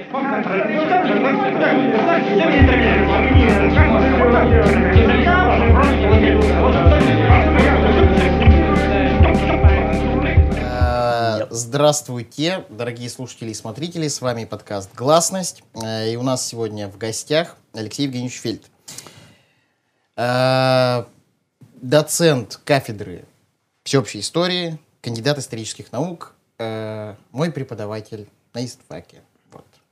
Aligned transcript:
Э, 0.00 0.04
Здравствуйте, 11.50 12.64
дорогие 12.68 13.10
слушатели 13.10 13.50
и 13.50 13.54
смотрители, 13.54 14.06
с 14.06 14.20
вами 14.20 14.44
подкаст 14.44 14.94
«Гласность», 14.94 15.64
Э, 15.74 16.12
и 16.12 16.16
у 16.16 16.22
нас 16.22 16.46
сегодня 16.46 16.88
в 16.88 16.96
гостях 16.96 17.56
Алексей 17.72 18.04
Евгеньевич 18.04 18.40
Фельд, 18.40 18.66
Э, 20.16 21.06
доцент 21.74 22.60
кафедры 22.64 23.24
всеобщей 23.82 24.20
истории, 24.20 24.78
кандидат 25.00 25.38
исторических 25.38 25.90
наук, 25.90 26.36
мой 26.58 27.52
преподаватель 27.52 28.28
на 28.52 28.64
ИСТФАКе. 28.64 29.22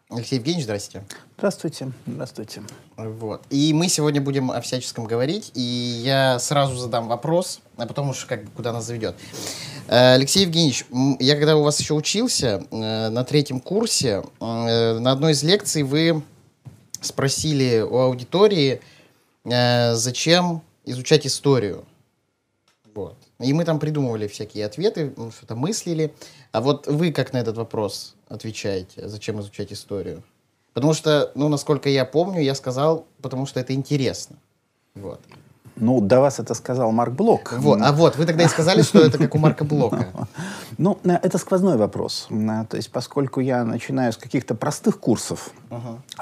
Алексей 0.08 0.36
Евгеньевич, 0.36 0.66
здрасте. 0.66 1.02
Здравствуйте, 1.36 1.90
здравствуйте. 2.06 2.62
Вот. 2.96 3.42
И 3.50 3.72
мы 3.74 3.88
сегодня 3.88 4.20
будем 4.20 4.52
о 4.52 4.60
всяческом 4.60 5.04
говорить, 5.04 5.50
и 5.54 5.60
я 5.60 6.38
сразу 6.38 6.76
задам 6.76 7.08
вопрос, 7.08 7.58
а 7.76 7.86
потом 7.86 8.10
уж 8.10 8.24
как 8.24 8.44
бы 8.44 8.50
куда 8.52 8.72
нас 8.72 8.86
заведет. 8.86 9.16
Э, 9.88 10.14
Алексей 10.14 10.44
Евгеньевич, 10.44 10.86
я 11.18 11.34
когда 11.34 11.56
у 11.56 11.64
вас 11.64 11.80
еще 11.80 11.94
учился, 11.94 12.64
э, 12.70 13.08
на 13.08 13.24
третьем 13.24 13.58
курсе, 13.58 14.22
э, 14.40 14.98
на 15.00 15.10
одной 15.10 15.32
из 15.32 15.42
лекций 15.42 15.82
вы 15.82 16.22
спросили 17.00 17.80
у 17.80 17.98
аудитории, 17.98 18.80
зачем 19.44 20.62
изучать 20.84 21.24
историю. 21.24 21.84
Вот. 22.94 23.16
И 23.38 23.52
мы 23.52 23.64
там 23.64 23.78
придумывали 23.78 24.26
всякие 24.26 24.66
ответы, 24.66 25.12
м, 25.16 25.30
что-то 25.30 25.54
мыслили. 25.54 26.12
А 26.50 26.60
вот 26.60 26.88
вы 26.88 27.12
как 27.12 27.32
на 27.32 27.36
этот 27.36 27.56
вопрос 27.56 28.15
отвечаете, 28.28 29.08
зачем 29.08 29.40
изучать 29.40 29.72
историю? 29.72 30.22
Потому 30.72 30.92
что, 30.92 31.32
ну, 31.34 31.48
насколько 31.48 31.88
я 31.88 32.04
помню, 32.04 32.42
я 32.42 32.54
сказал, 32.54 33.06
потому 33.22 33.46
что 33.46 33.60
это 33.60 33.72
интересно. 33.72 34.36
Вот. 34.94 35.20
Ну, 35.76 36.00
до 36.00 36.20
вас 36.20 36.38
это 36.40 36.54
сказал 36.54 36.90
Марк 36.90 37.12
Блок. 37.12 37.52
Вот. 37.58 37.80
А 37.82 37.92
вот, 37.92 38.16
вы 38.16 38.24
тогда 38.24 38.44
и 38.44 38.48
сказали, 38.48 38.82
что 38.82 38.98
это 38.98 39.18
как 39.18 39.34
у 39.34 39.38
Марка 39.38 39.64
Блока. 39.64 40.08
Ну, 40.78 40.98
э, 41.04 41.18
это 41.22 41.38
сквозной 41.38 41.76
вопрос. 41.78 42.26
Э, 42.30 42.66
То 42.68 42.76
есть, 42.76 42.90
поскольку 42.90 43.40
я 43.40 43.64
начинаю 43.64 44.12
с 44.12 44.16
каких-то 44.16 44.54
простых 44.54 45.00
курсов, 45.00 45.50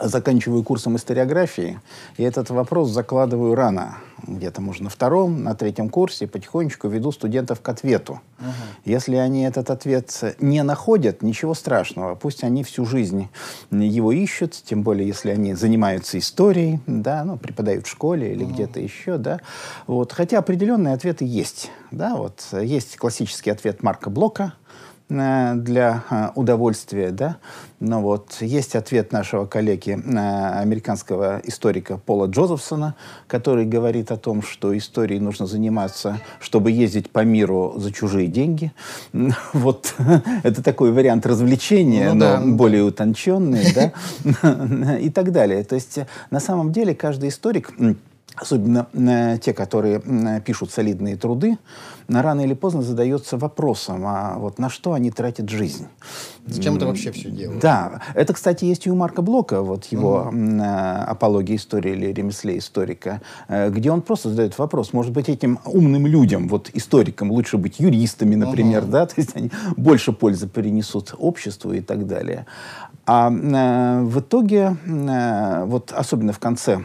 заканчиваю 0.01 0.63
курсом 0.63 0.97
историографии, 0.97 1.81
и 2.17 2.23
этот 2.23 2.51
вопрос 2.51 2.91
закладываю 2.91 3.55
рано, 3.55 3.99
где-то, 4.27 4.61
может, 4.61 4.83
на 4.83 4.91
втором, 4.91 5.43
на 5.43 5.55
третьем 5.55 5.89
курсе, 5.89 6.27
потихонечку 6.27 6.89
веду 6.89 7.13
студентов 7.13 7.61
к 7.61 7.69
ответу. 7.69 8.21
Если 8.85 9.17
они 9.17 9.45
этот 9.45 9.71
ответ 9.71 10.37
не 10.41 10.63
находят, 10.63 11.23
ничего 11.23 11.55
страшного. 11.55 12.15
Пусть 12.15 12.45
они 12.45 12.65
всю 12.65 12.85
жизнь 12.85 13.29
его 13.71 14.13
ищут, 14.13 14.53
тем 14.53 14.83
более, 14.83 15.07
если 15.07 15.31
они 15.31 15.55
занимаются 15.55 16.19
историей, 16.19 16.81
да, 16.87 17.25
ну, 17.25 17.37
преподают 17.37 17.87
в 17.87 17.91
школе 17.91 18.33
или 18.33 18.45
где-то 18.45 18.81
еще, 18.81 19.19
да. 19.19 19.41
Вот. 19.87 20.13
Хотя 20.13 20.39
определенные 20.39 20.95
ответы 20.95 21.25
есть. 21.25 21.71
Да, 21.91 22.17
вот. 22.17 22.47
Есть 22.53 22.97
классический 22.97 23.51
ответ 23.51 23.83
Марка 23.83 24.11
Блока, 24.11 24.55
для 25.09 26.03
э, 26.11 26.31
удовольствия, 26.35 27.11
да. 27.11 27.37
Но 27.79 28.01
вот 28.01 28.39
есть 28.41 28.75
ответ 28.75 29.13
нашего 29.13 29.45
коллеги, 29.45 29.99
э, 30.03 30.61
американского 30.61 31.43
историка 31.45 31.99
Пола 31.99 32.27
Джозефсона, 32.27 32.95
который 33.27 33.67
говорит 33.67 34.11
о 34.11 34.17
том, 34.17 34.43
что 34.43 34.77
историей 34.77 35.21
нужно 35.21 35.47
заниматься, 35.47 36.21
чтобы 36.41 36.71
ездить 36.71 37.11
по 37.11 37.21
миру 37.25 37.75
за 37.77 37.93
чужие 37.93 38.29
деньги. 38.29 38.73
Вот 39.53 39.95
это 40.43 40.63
такой 40.63 40.91
вариант 40.93 41.27
развлечения, 41.27 42.09
Ну 42.09 42.15
но 42.15 42.21
да, 42.21 42.41
ну 42.41 42.57
более 42.57 42.83
утонченный, 42.83 43.65
да, 43.75 44.97
и 44.99 45.11
так 45.11 45.33
далее. 45.33 45.65
То 45.65 45.75
есть 45.75 45.99
э, 45.99 46.07
на 46.31 46.41
самом 46.41 46.73
деле 46.73 46.95
каждый 46.95 47.29
историк 47.29 47.73
особенно 48.37 48.87
э, 48.93 49.39
те, 49.39 49.53
которые 49.53 50.01
м, 50.05 50.41
пишут 50.43 50.71
солидные 50.71 51.17
труды, 51.17 51.59
рано 52.09 52.43
или 52.43 52.55
поздно 52.55 52.83
задается 52.83 53.39
вопросом, 53.39 54.05
а 54.07 54.37
вот 54.39 54.59
на 54.59 54.69
что 54.69 54.93
они 54.93 55.11
тратят 55.11 55.49
жизнь? 55.49 55.87
Зачем 56.47 56.77
это 56.77 56.87
вообще 56.87 57.13
все 57.13 57.31
делать? 57.31 57.61
Да, 57.61 58.01
это, 58.15 58.35
кстати, 58.35 58.65
есть 58.65 58.87
и 58.87 58.91
у 58.91 58.95
Марка 58.95 59.23
Блока, 59.23 59.63
вот 59.63 59.87
его 59.87 60.29
м, 60.33 60.61
э, 60.61 61.05
«Апология 61.05 61.57
истории» 61.57 61.93
или 61.93 62.13
«Ремесле 62.13 62.59
историка», 62.59 63.21
э, 63.49 63.71
где 63.71 63.91
он 63.91 64.03
просто 64.03 64.31
задает 64.31 64.59
вопрос, 64.59 64.93
может 64.93 65.13
быть, 65.13 65.29
этим 65.29 65.59
умным 65.65 66.07
людям, 66.07 66.49
вот 66.49 66.71
историкам, 66.75 67.31
лучше 67.31 67.57
быть 67.57 67.81
юристами, 67.81 68.35
например, 68.35 68.85
да, 68.85 69.07
то 69.07 69.15
есть 69.17 69.37
они 69.37 69.51
больше 69.77 70.13
пользы 70.13 70.49
принесут 70.49 71.15
обществу 71.19 71.73
и 71.73 71.81
так 71.81 72.07
далее. 72.07 72.47
А 73.07 73.31
э, 73.31 74.03
в 74.03 74.21
итоге, 74.21 74.77
э, 74.87 75.65
вот 75.65 75.93
особенно 75.93 76.33
в 76.33 76.39
конце 76.39 76.85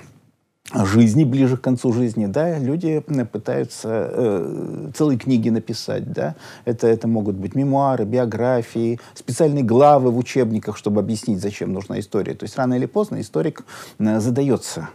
жизни, 0.74 1.24
ближе 1.24 1.58
к 1.58 1.62
концу 1.62 1.94
жизни, 1.94 2.28
да, 2.28 2.60
люди 2.60 3.04
э, 3.06 3.26
пытаются 3.26 4.10
э, 4.12 4.92
целые 4.96 5.18
книги 5.18 5.50
написать, 5.50 6.12
да, 6.12 6.36
это, 6.66 6.88
это 6.88 7.08
могут 7.08 7.36
быть 7.36 7.56
мемуары, 7.56 8.06
биографии, 8.06 9.00
специальные 9.16 9.64
главы 9.64 10.12
в 10.12 10.18
учебниках, 10.18 10.78
чтобы 10.78 11.00
объяснить, 11.00 11.42
зачем 11.42 11.74
нужна 11.74 12.00
история. 12.00 12.36
То 12.36 12.44
есть 12.44 12.58
рано 12.58 12.76
или 12.76 12.86
поздно 12.86 13.20
историк 13.22 13.66
э, 13.98 14.20
задается 14.20 14.90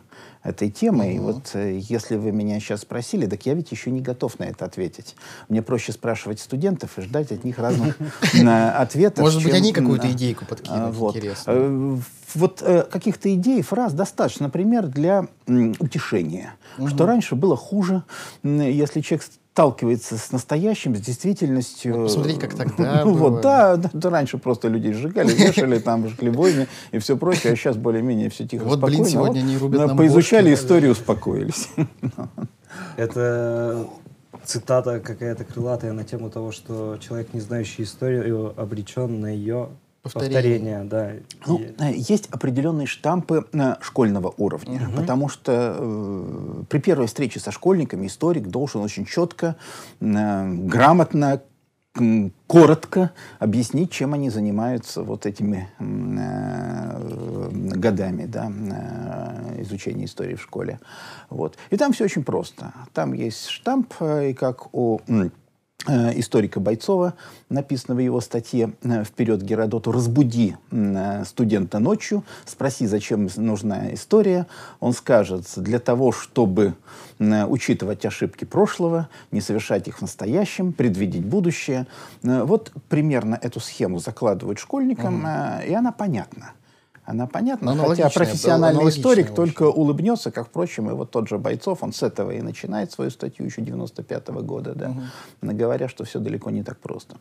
этой 0.45 0.71
темой. 0.71 1.17
И 1.17 1.19
вот 1.19 1.51
э, 1.55 1.79
если 1.81 2.17
вы 2.17 2.31
меня 2.31 2.61
сейчас 2.61 2.83
спросили, 2.83 3.27
так 3.27 3.45
я 3.47 3.55
ведь 3.55 3.73
еще 3.73 3.91
не 3.91 4.01
готов 4.01 4.39
на 4.39 4.45
это 4.45 4.67
ответить. 4.67 5.17
Мне 5.49 5.63
проще 5.63 5.93
спрашивать 5.93 6.39
студентов 6.39 6.99
и 6.99 7.03
ждать 7.03 7.33
от 7.33 7.45
них 7.45 7.59
разных 7.59 7.97
э, 8.35 8.69
ответов. 8.69 9.25
Может 9.25 9.43
быть, 9.43 9.55
они 9.55 9.73
какую-то 9.73 10.11
идейку 10.13 10.45
а, 10.45 10.49
подкинут 10.49 10.95
вот. 10.95 11.17
интересную. 11.17 11.97
Э, 11.97 12.01
Вот 12.35 12.63
э, 12.63 12.83
каких-то 12.83 13.35
идей, 13.35 13.63
фраз 13.63 13.95
достаточно, 13.95 14.47
например, 14.47 14.87
для 14.87 15.27
м, 15.47 15.75
утешения. 15.79 16.55
Что 16.87 17.07
раньше 17.07 17.37
было 17.37 17.57
хуже, 17.57 18.03
если 18.43 19.01
человек 19.01 19.27
сталкивается 19.55 20.19
с 20.19 20.33
настоящим, 20.33 20.97
с 20.97 21.01
действительностью. 21.01 21.95
Вот 21.97 22.03
посмотрите, 22.09 22.41
как 22.41 22.55
тогда 22.55 23.05
Ну 23.05 23.15
было. 23.15 23.29
Вот, 23.29 23.41
да, 23.41 23.77
да, 23.77 23.89
да, 23.93 24.11
раньше 24.11 24.37
просто 24.37 24.67
людей 24.67 24.93
сжигали, 24.93 25.33
вешали, 25.33 25.79
там 25.79 26.09
жгли 26.09 26.31
бойни 26.31 26.67
и 26.91 26.99
все 26.99 27.17
прочее, 27.17 27.53
а 27.53 27.57
сейчас 27.57 27.77
более-менее 27.77 28.31
все 28.31 28.49
тихо, 28.49 28.65
Вот, 28.65 28.81
блин, 28.81 29.05
спокойно. 29.05 29.11
сегодня 29.11 29.41
они 29.43 29.57
рубят 29.57 29.81
да, 29.81 29.87
нам 29.87 29.97
Поизучали 29.97 30.51
бошки. 30.51 30.61
историю, 30.65 30.91
успокоились. 30.91 31.69
Это 32.97 33.87
цитата 34.45 34.99
какая-то 34.99 35.45
крылатая 35.45 35.93
на 35.93 36.03
тему 36.03 36.31
того, 36.31 36.51
что 36.51 36.99
человек, 37.01 37.33
не 37.33 37.41
знающий 37.41 37.85
историю, 37.85 38.55
обречен 38.61 39.21
на 39.21 39.29
ее 39.29 39.69
Повторение. 40.05 40.35
повторение. 40.35 40.85
да. 40.85 41.13
Ну, 41.47 41.59
И- 41.59 41.75
э, 41.79 41.95
есть 41.97 42.29
определенные 42.31 42.87
штампы 42.87 43.47
э, 43.53 43.75
школьного 43.81 44.35
уровня, 44.37 44.89
потому 44.95 45.29
что 45.31 45.77
э, 45.79 46.63
при 46.69 46.79
первой 46.79 47.07
встрече 47.07 47.41
со 47.41 47.51
школьниками 47.51 48.07
историк 48.07 48.47
должен 48.49 48.83
очень 48.83 49.07
четко, 49.07 49.57
э, 50.01 50.49
грамотно, 50.55 51.41
коротко 52.49 53.13
объяснить, 53.39 53.91
чем 53.93 54.15
они 54.15 54.29
занимаются 54.29 55.03
вот 55.03 55.27
этими 55.27 55.69
э, 55.79 57.51
годами 57.53 58.27
да, 58.27 58.51
э, 58.51 59.63
изучения 59.63 60.05
истории 60.07 60.35
в 60.35 60.43
школе. 60.43 60.81
Вот. 61.31 61.57
И 61.71 61.77
там 61.77 61.93
все 61.93 62.05
очень 62.05 62.25
просто. 62.25 62.73
Там 62.93 63.13
есть 63.13 63.47
штамп, 63.49 63.95
э, 64.01 64.31
и 64.31 64.35
как 64.35 64.75
у 64.75 65.01
э, 65.07 65.31
историка 65.87 66.61
Бойцова, 66.61 67.15
написано 67.49 67.95
в 67.95 67.99
его 67.99 68.21
статье 68.21 68.73
э, 68.83 69.05
«Вперед 69.05 69.43
Геродоту», 69.43 69.93
«Разбуди 69.93 70.57
э, 70.71 71.25
студента 71.25 71.79
ночью, 71.79 72.25
спроси, 72.47 72.87
зачем 72.87 73.29
нужна 73.37 73.93
история». 73.95 74.47
Он 74.81 74.93
скажет, 74.93 75.47
для 75.57 75.79
того, 75.79 76.13
чтобы 76.13 76.75
учитывать 77.19 78.05
ошибки 78.05 78.45
прошлого, 78.45 79.09
не 79.31 79.41
совершать 79.41 79.89
их 79.89 79.99
в 79.99 80.03
настоящем, 80.03 80.73
предвидеть 80.73 81.25
будущее. 81.25 81.87
Э, 82.23 82.43
Вот 82.45 82.73
примерно 82.89 83.39
эту 83.41 83.61
схему 83.61 83.99
закладывают 83.99 84.59
школьникам, 84.59 85.25
э, 85.27 85.67
и 85.69 85.75
она 85.75 85.93
понятна. 85.93 86.53
Она 87.07 87.27
понятна, 87.27 87.73
хотя 87.73 87.83
Аналогичная, 87.83 88.11
профессиональный 88.11 88.79
аналогичная, 88.79 89.13
историк 89.13 89.35
только 89.35 89.65
улыбнется, 89.65 90.31
как, 90.31 90.47
впрочем, 90.47 90.91
и 90.91 90.95
вот 90.95 91.11
тот 91.11 91.29
же 91.29 91.39
Бойцов, 91.39 91.83
он 91.83 91.93
с 91.93 92.03
этого 92.03 92.31
и 92.31 92.41
начинает 92.41 92.93
свою 92.93 93.11
статью 93.11 93.45
еще 93.45 93.61
95 93.61 94.29
года, 94.29 94.75
да, 94.75 94.95
говоря, 95.43 95.89
что 95.89 96.05
все 96.05 96.19
далеко 96.19 96.51
не 96.51 96.63
так 96.63 96.79
просто. 96.79 97.17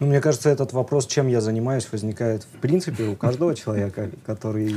Ну, 0.00 0.06
мне 0.06 0.20
кажется, 0.20 0.48
этот 0.48 0.72
вопрос, 0.72 1.06
чем 1.06 1.26
я 1.26 1.40
занимаюсь, 1.40 1.88
возникает 1.90 2.44
в 2.44 2.60
принципе 2.60 3.04
у 3.04 3.16
каждого 3.16 3.56
человека, 3.56 4.10
который 4.24 4.72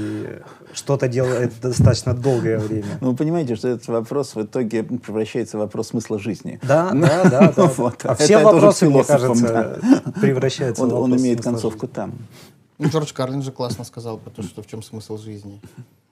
что-то 0.74 1.08
делает 1.08 1.54
достаточно 1.62 2.16
долгое 2.16 2.58
время. 2.58 2.98
Ну, 3.02 3.12
вы 3.12 3.16
понимаете, 3.16 3.56
что 3.56 3.68
этот 3.68 3.88
вопрос 3.88 4.34
в 4.34 4.42
итоге 4.42 4.82
превращается 4.82 5.58
в 5.58 5.60
вопрос 5.60 5.90
смысла 5.90 6.18
жизни. 6.18 6.60
Да, 6.64 6.90
да, 6.92 7.30
да. 7.30 7.54
да. 7.56 7.68
Вот. 7.78 8.04
А 8.04 8.14
Это 8.14 8.24
все 8.24 8.40
тоже 8.40 8.46
вопросы, 8.46 8.90
мне 8.90 9.04
кажется, 9.04 9.80
превращаются 10.20 10.84
Он, 10.84 10.90
в 10.90 10.94
он 10.96 11.02
вопрос 11.02 11.22
имеет 11.22 11.38
смысла 11.38 11.52
концовку 11.52 11.82
жизни. 11.82 11.94
там. 11.94 12.14
Ну, 12.82 12.90
Джордж 12.90 13.14
Карлин 13.14 13.44
же 13.44 13.52
классно 13.52 13.84
сказал 13.84 14.18
про 14.18 14.32
то, 14.32 14.42
что 14.42 14.64
в 14.64 14.68
чем 14.68 14.82
смысл 14.82 15.18
жизни. 15.18 15.62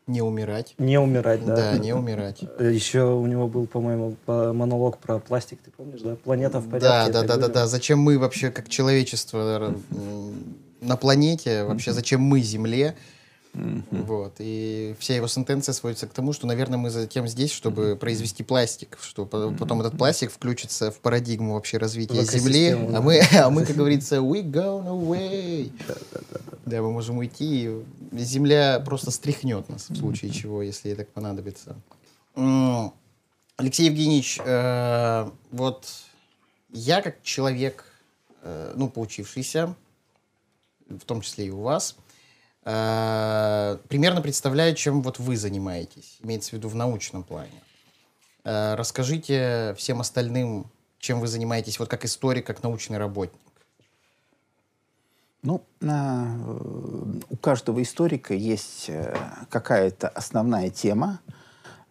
Не 0.06 0.22
умирать. 0.22 0.76
Не 0.78 1.00
умирать, 1.00 1.44
да. 1.46 1.56
Да, 1.56 1.78
не 1.78 1.94
умирать. 1.94 2.42
Еще 2.60 3.04
у 3.04 3.26
него 3.26 3.48
был, 3.48 3.66
по-моему, 3.68 4.16
по- 4.26 4.54
монолог 4.54 4.98
про 5.00 5.20
пластик, 5.20 5.60
ты 5.64 5.72
помнишь, 5.72 6.02
да? 6.02 6.16
Планета 6.16 6.60
в 6.60 6.70
порядке. 6.70 7.12
Да, 7.12 7.22
да, 7.22 7.28
да, 7.28 7.38
да, 7.38 7.48
да. 7.48 7.68
Зачем 7.68 8.00
мы 8.00 8.20
вообще 8.20 8.52
как 8.52 8.70
человечество 8.70 9.74
на 10.82 10.96
планете, 10.96 11.64
вообще 11.64 11.92
зачем 11.92 12.22
мы 12.22 12.42
Земле. 12.42 12.96
Вот. 13.54 14.36
И 14.40 14.96
вся 15.00 15.16
его 15.16 15.28
сентенция 15.28 15.74
сводится 15.74 16.08
к 16.08 16.12
тому, 16.12 16.34
что, 16.34 16.46
наверное, 16.46 16.78
мы 16.78 16.92
затем 16.92 17.28
здесь, 17.28 17.52
чтобы 17.52 17.96
произвести 17.96 18.44
пластик, 18.44 18.98
что 19.02 19.26
потом 19.26 19.82
этот 19.82 19.98
пластик 19.98 20.32
включится 20.32 20.92
в 20.92 21.00
парадигму 21.00 21.56
вообще 21.56 21.78
развития 21.78 22.24
Земли, 22.24 22.70
а 22.72 23.02
мы, 23.02 23.22
а 23.40 23.50
мы, 23.50 23.66
как 23.66 23.76
говорится, 23.76 24.18
we 24.18 24.44
gone 24.44 24.88
away. 24.88 25.72
Да, 25.88 25.96
мы 26.76 26.92
можем 26.92 27.18
уйти, 27.18 27.70
Земля 28.12 28.80
просто 28.80 29.12
стряхнет 29.12 29.70
нас 29.70 29.90
в 29.90 29.96
случае 29.96 30.32
чего, 30.32 30.62
если 30.62 30.90
ей 30.90 30.96
так 30.96 31.10
понадобится. 31.10 31.76
Алексей 33.58 33.88
Евгеньевич, 33.88 34.40
э, 34.44 35.30
вот 35.52 35.86
я 36.72 37.02
как 37.02 37.22
человек, 37.24 37.84
э, 38.42 38.74
ну, 38.76 38.90
поучившийся, 38.90 39.76
в 40.88 41.02
том 41.02 41.22
числе 41.22 41.48
и 41.48 41.50
у 41.50 41.62
вас, 41.62 41.98
э, 42.64 43.78
примерно 43.90 44.22
представляю, 44.22 44.76
чем 44.76 45.02
вот 45.02 45.20
вы 45.20 45.36
занимаетесь, 45.36 46.18
имеется 46.24 46.52
в 46.52 46.54
виду 46.54 46.70
в 46.70 46.76
научном 46.76 47.24
плане. 47.24 47.62
Э, 48.44 48.76
расскажите 48.76 49.76
всем 49.78 50.00
остальным, 50.00 50.72
чем 51.00 51.20
вы 51.20 51.28
занимаетесь, 51.28 51.80
вот 51.80 51.90
как 51.90 52.06
историк, 52.06 52.46
как 52.46 52.64
научный 52.64 52.98
работник. 52.98 53.40
Ну, 55.42 55.62
э, 55.80 55.88
у 57.30 57.38
каждого 57.38 57.82
историка 57.82 58.34
есть 58.34 58.90
э, 58.90 59.16
какая-то 59.50 60.10
основная 60.10 60.70
тема, 60.70 61.20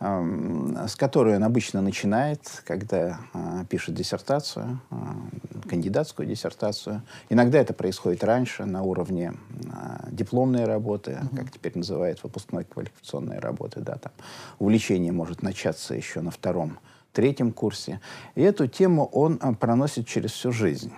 с 0.01 0.95
которой 0.95 1.35
он 1.37 1.43
обычно 1.43 1.81
начинает, 1.81 2.63
когда 2.65 3.19
э, 3.35 3.65
пишет 3.69 3.97
диссертацию, 3.97 4.81
кандидатскую 5.69 6.29
диссертацию. 6.29 7.03
Иногда 7.31 7.59
это 7.59 7.73
происходит 7.75 8.23
раньше, 8.23 8.65
на 8.65 8.83
уровне 8.83 9.33
дипломной 10.11 10.67
работы, 10.67 11.13
mm-hmm. 11.13 11.37
как 11.37 11.51
теперь 11.51 11.77
называют, 11.77 12.23
выпускной 12.23 12.63
квалификационной 12.63 13.41
работы. 13.41 13.81
Да, 13.81 13.97
там. 13.97 14.13
Увлечение 14.61 15.11
может 15.11 15.43
начаться 15.43 15.95
еще 15.95 16.21
на 16.21 16.31
втором, 16.31 16.79
третьем 17.13 17.51
курсе. 17.51 18.01
И 18.37 18.43
эту 18.43 18.69
тему 18.69 19.07
он 19.07 19.39
проносит 19.57 20.07
через 20.07 20.31
всю 20.31 20.53
жизнь. 20.53 20.93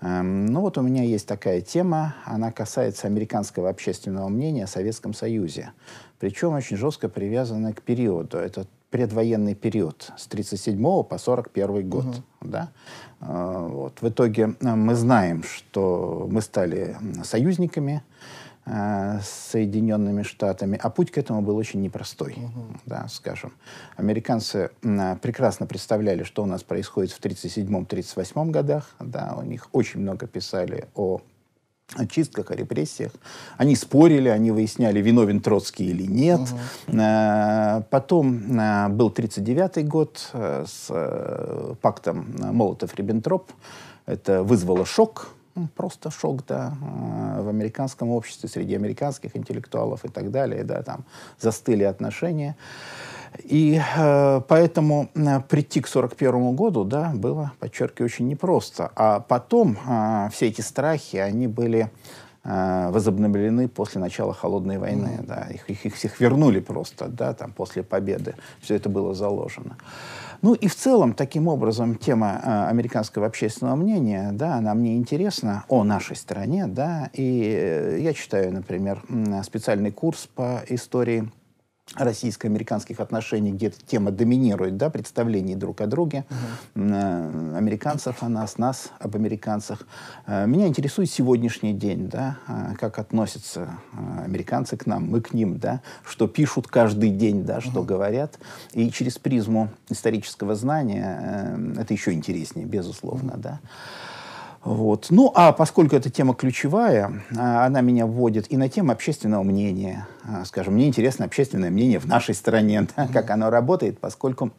Эм, 0.00 0.46
ну 0.46 0.60
вот 0.60 0.78
у 0.78 0.82
меня 0.82 1.02
есть 1.02 1.26
такая 1.26 1.60
тема, 1.60 2.14
она 2.24 2.52
касается 2.52 3.06
американского 3.06 3.68
общественного 3.68 4.28
мнения 4.28 4.64
о 4.64 4.68
Советском 4.68 5.12
Союзе. 5.12 5.72
Причем 6.18 6.54
очень 6.54 6.76
жестко 6.76 7.08
привязана 7.08 7.72
к 7.72 7.82
периоду. 7.82 8.38
Это 8.38 8.66
предвоенный 8.90 9.54
период 9.54 10.12
с 10.16 10.26
1937 10.26 10.80
по 10.80 11.00
1941 11.00 11.88
год. 11.88 12.04
Угу. 12.06 12.14
Да? 12.42 12.70
Э, 13.20 13.68
вот. 13.70 14.00
В 14.00 14.08
итоге 14.08 14.54
э, 14.60 14.74
мы 14.74 14.94
знаем, 14.94 15.42
что 15.42 16.26
мы 16.30 16.40
стали 16.42 16.96
союзниками, 17.24 18.02
с 18.68 19.50
Соединенными 19.50 20.22
Штатами, 20.22 20.78
а 20.82 20.90
путь 20.90 21.10
к 21.10 21.18
этому 21.18 21.42
был 21.42 21.56
очень 21.56 21.80
непростой, 21.80 22.34
угу. 22.36 22.66
да, 22.86 23.06
скажем. 23.08 23.52
Американцы 23.96 24.70
прекрасно 25.22 25.66
представляли, 25.66 26.22
что 26.24 26.42
у 26.42 26.46
нас 26.46 26.62
происходит 26.62 27.12
в 27.12 27.20
1937-1938 27.20 28.50
годах, 28.50 28.94
да, 29.00 29.34
у 29.38 29.42
них 29.42 29.68
очень 29.72 30.00
много 30.00 30.26
писали 30.26 30.88
о 30.94 31.20
о 31.96 32.06
чистках, 32.06 32.50
о 32.50 32.54
репрессиях. 32.54 33.12
Они 33.56 33.74
спорили, 33.74 34.28
они 34.28 34.50
выясняли, 34.50 35.00
виновен 35.00 35.40
Троцкий 35.40 35.86
или 35.86 36.02
нет. 36.02 36.40
Угу. 36.40 36.96
Потом 37.90 38.60
э, 38.60 38.88
был 38.90 39.08
1939 39.08 39.88
год 39.88 40.30
с 40.34 41.76
пактом 41.80 42.26
Молотов-Риббентроп. 42.38 43.50
Это 44.04 44.42
вызвало 44.42 44.84
шок 44.84 45.28
просто 45.66 46.10
шок, 46.10 46.46
да, 46.46 46.74
э, 46.80 47.42
в 47.42 47.48
американском 47.48 48.10
обществе, 48.10 48.48
среди 48.48 48.76
американских 48.76 49.36
интеллектуалов 49.36 50.04
и 50.04 50.08
так 50.08 50.30
далее, 50.30 50.62
да, 50.62 50.82
там 50.82 51.04
застыли 51.40 51.82
отношения. 51.82 52.56
И 53.44 53.80
э, 53.80 54.40
поэтому 54.48 55.10
э, 55.14 55.40
прийти 55.40 55.80
к 55.80 55.88
1941 55.88 56.56
году, 56.56 56.84
да, 56.84 57.12
было, 57.14 57.52
подчеркиваю, 57.58 58.06
очень 58.06 58.28
непросто. 58.28 58.90
А 58.94 59.20
потом 59.20 59.76
э, 59.86 60.28
все 60.32 60.48
эти 60.48 60.60
страхи, 60.60 61.16
они 61.16 61.46
были 61.46 61.90
э, 62.44 62.90
возобновлены 62.90 63.68
после 63.68 64.00
начала 64.00 64.32
холодной 64.34 64.78
войны, 64.78 65.18
mm. 65.20 65.26
да, 65.26 65.46
их, 65.50 65.68
их, 65.70 65.86
их 65.86 65.94
всех 65.94 66.20
вернули 66.20 66.60
просто, 66.60 67.08
да, 67.08 67.34
там 67.34 67.52
после 67.52 67.82
победы, 67.82 68.34
все 68.60 68.74
это 68.76 68.88
было 68.88 69.14
заложено. 69.14 69.76
Ну 70.40 70.54
и 70.54 70.68
в 70.68 70.74
целом, 70.74 71.14
таким 71.14 71.48
образом, 71.48 71.96
тема 71.96 72.40
э, 72.42 72.68
американского 72.68 73.26
общественного 73.26 73.74
мнения, 73.74 74.30
да, 74.32 74.54
она 74.54 74.74
мне 74.74 74.96
интересна 74.96 75.64
о 75.68 75.82
нашей 75.82 76.14
стране, 76.14 76.66
да, 76.66 77.10
и 77.12 77.42
э, 77.60 77.98
я 78.00 78.12
читаю, 78.12 78.52
например, 78.52 79.02
специальный 79.42 79.90
курс 79.90 80.28
по 80.32 80.62
истории 80.68 81.28
российско-американских 81.98 83.00
отношений, 83.00 83.52
где 83.52 83.66
эта 83.66 83.84
тема 83.84 84.10
доминирует, 84.10 84.76
да, 84.76 84.90
представлений 84.90 85.54
друг 85.54 85.80
о 85.80 85.86
друге, 85.86 86.24
uh-huh. 86.74 87.56
американцев 87.56 88.22
о 88.22 88.28
нас, 88.28 88.58
нас 88.58 88.90
об 88.98 89.16
американцах. 89.16 89.86
Э, 90.26 90.46
меня 90.46 90.66
интересует 90.66 91.10
сегодняшний 91.10 91.72
день, 91.74 92.08
да, 92.08 92.38
э, 92.48 92.74
как 92.78 92.98
относятся 92.98 93.68
американцы 94.24 94.76
к 94.76 94.86
нам, 94.86 95.08
мы 95.08 95.20
к 95.20 95.32
ним, 95.34 95.58
да, 95.58 95.82
что 96.04 96.28
пишут 96.28 96.68
каждый 96.68 97.10
день, 97.10 97.44
да, 97.44 97.60
что 97.60 97.80
uh-huh. 97.80 97.86
говорят. 97.86 98.38
И 98.72 98.90
через 98.90 99.18
призму 99.18 99.70
исторического 99.88 100.54
знания 100.54 101.58
это 101.78 101.92
еще 101.92 102.12
интереснее, 102.12 102.66
безусловно, 102.66 103.32
uh-huh. 103.32 103.40
да. 103.40 103.60
Вот. 104.68 105.06
Ну, 105.08 105.32
а 105.34 105.52
поскольку 105.52 105.96
эта 105.96 106.10
тема 106.10 106.34
ключевая, 106.34 107.22
а, 107.34 107.64
она 107.64 107.80
меня 107.80 108.04
вводит 108.04 108.52
и 108.52 108.56
на 108.58 108.68
тему 108.68 108.92
общественного 108.92 109.42
мнения. 109.42 110.06
А, 110.24 110.44
скажем, 110.44 110.74
мне 110.74 110.86
интересно 110.86 111.24
общественное 111.24 111.70
мнение 111.70 111.98
в 111.98 112.04
нашей 112.04 112.34
стране, 112.34 112.86
да, 112.96 113.08
как 113.08 113.30
оно 113.30 113.48
работает, 113.48 113.98
поскольку 113.98 114.50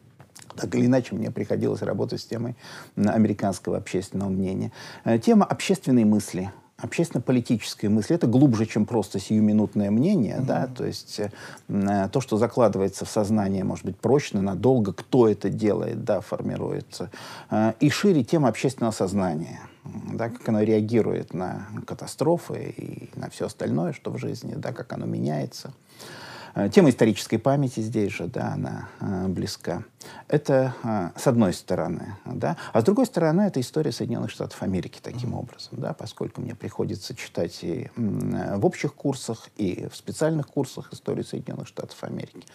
так 0.56 0.74
или 0.74 0.88
иначе 0.88 1.14
мне 1.14 1.30
приходилось 1.30 1.84
работать 1.84 2.22
с 2.22 2.26
темой 2.26 2.56
американского 2.96 3.78
общественного 3.78 4.30
мнения. 4.30 4.72
Э, 5.06 5.20
тема 5.20 5.46
общественной 5.46 6.06
мысли– 6.06 6.52
общественно-политическая 6.82 7.90
мысль. 7.90 8.16
Это 8.16 8.26
глубже, 8.26 8.66
чем 8.66 8.88
просто 8.88 9.20
сиюминутное 9.20 9.92
мнение. 9.92 10.38
Mm-hmm. 10.38 10.46
Да? 10.46 10.68
То 10.68 10.86
есть 10.86 11.20
э, 11.68 12.10
то, 12.12 12.20
что 12.20 12.38
закладывается 12.38 13.06
в 13.06 13.10
сознание, 13.10 13.64
может 13.64 13.86
быть, 13.86 13.98
прочно, 13.98 14.42
надолго, 14.42 14.92
кто 14.92 15.28
это 15.28 15.50
делает, 15.50 16.04
да, 16.04 16.22
формируется. 16.22 17.12
Э, 17.52 17.74
и 17.80 17.92
шире 17.92 18.24
тема 18.24 18.50
общественного 18.50 18.92
сознания 18.92 19.60
да, 20.14 20.30
как 20.30 20.48
оно 20.50 20.62
реагирует 20.62 21.34
на 21.34 21.68
катастрофы 21.86 22.74
и 22.76 23.10
на 23.20 23.30
все 23.30 23.46
остальное, 23.46 23.94
что 23.94 24.12
в 24.12 24.18
жизни, 24.18 24.54
да, 24.56 24.72
как 24.72 24.94
оно 24.94 25.06
меняется. 25.06 25.74
Э, 26.56 26.70
тема 26.70 26.90
исторической 26.90 27.38
памяти 27.38 27.82
здесь 27.82 28.12
же, 28.12 28.28
да, 28.28 28.54
она 28.54 28.90
э, 29.00 29.28
близка. 29.28 29.84
Это 30.28 30.74
э, 30.84 31.10
с 31.16 31.28
одной 31.28 31.54
стороны, 31.54 32.16
да. 32.26 32.58
А 32.74 32.82
с 32.82 32.84
другой 32.84 33.06
стороны, 33.06 33.42
это 33.42 33.60
история 33.60 33.92
Соединенных 33.92 34.32
Штатов 34.32 34.62
Америки 34.64 35.00
таким 35.02 35.34
образом, 35.34 35.74
да, 35.74 35.94
поскольку 35.94 36.42
мне 36.42 36.56
приходится 36.56 37.16
читать 37.16 37.60
и 37.64 37.90
в 37.96 38.66
общих 38.66 38.94
курсах, 38.94 39.50
и 39.58 39.88
в 39.92 39.96
специальных 39.96 40.48
курсах 40.48 40.94
историю 40.94 41.26
Соединенных 41.26 41.68
Штатов 41.68 42.04
Америки. 42.04 42.46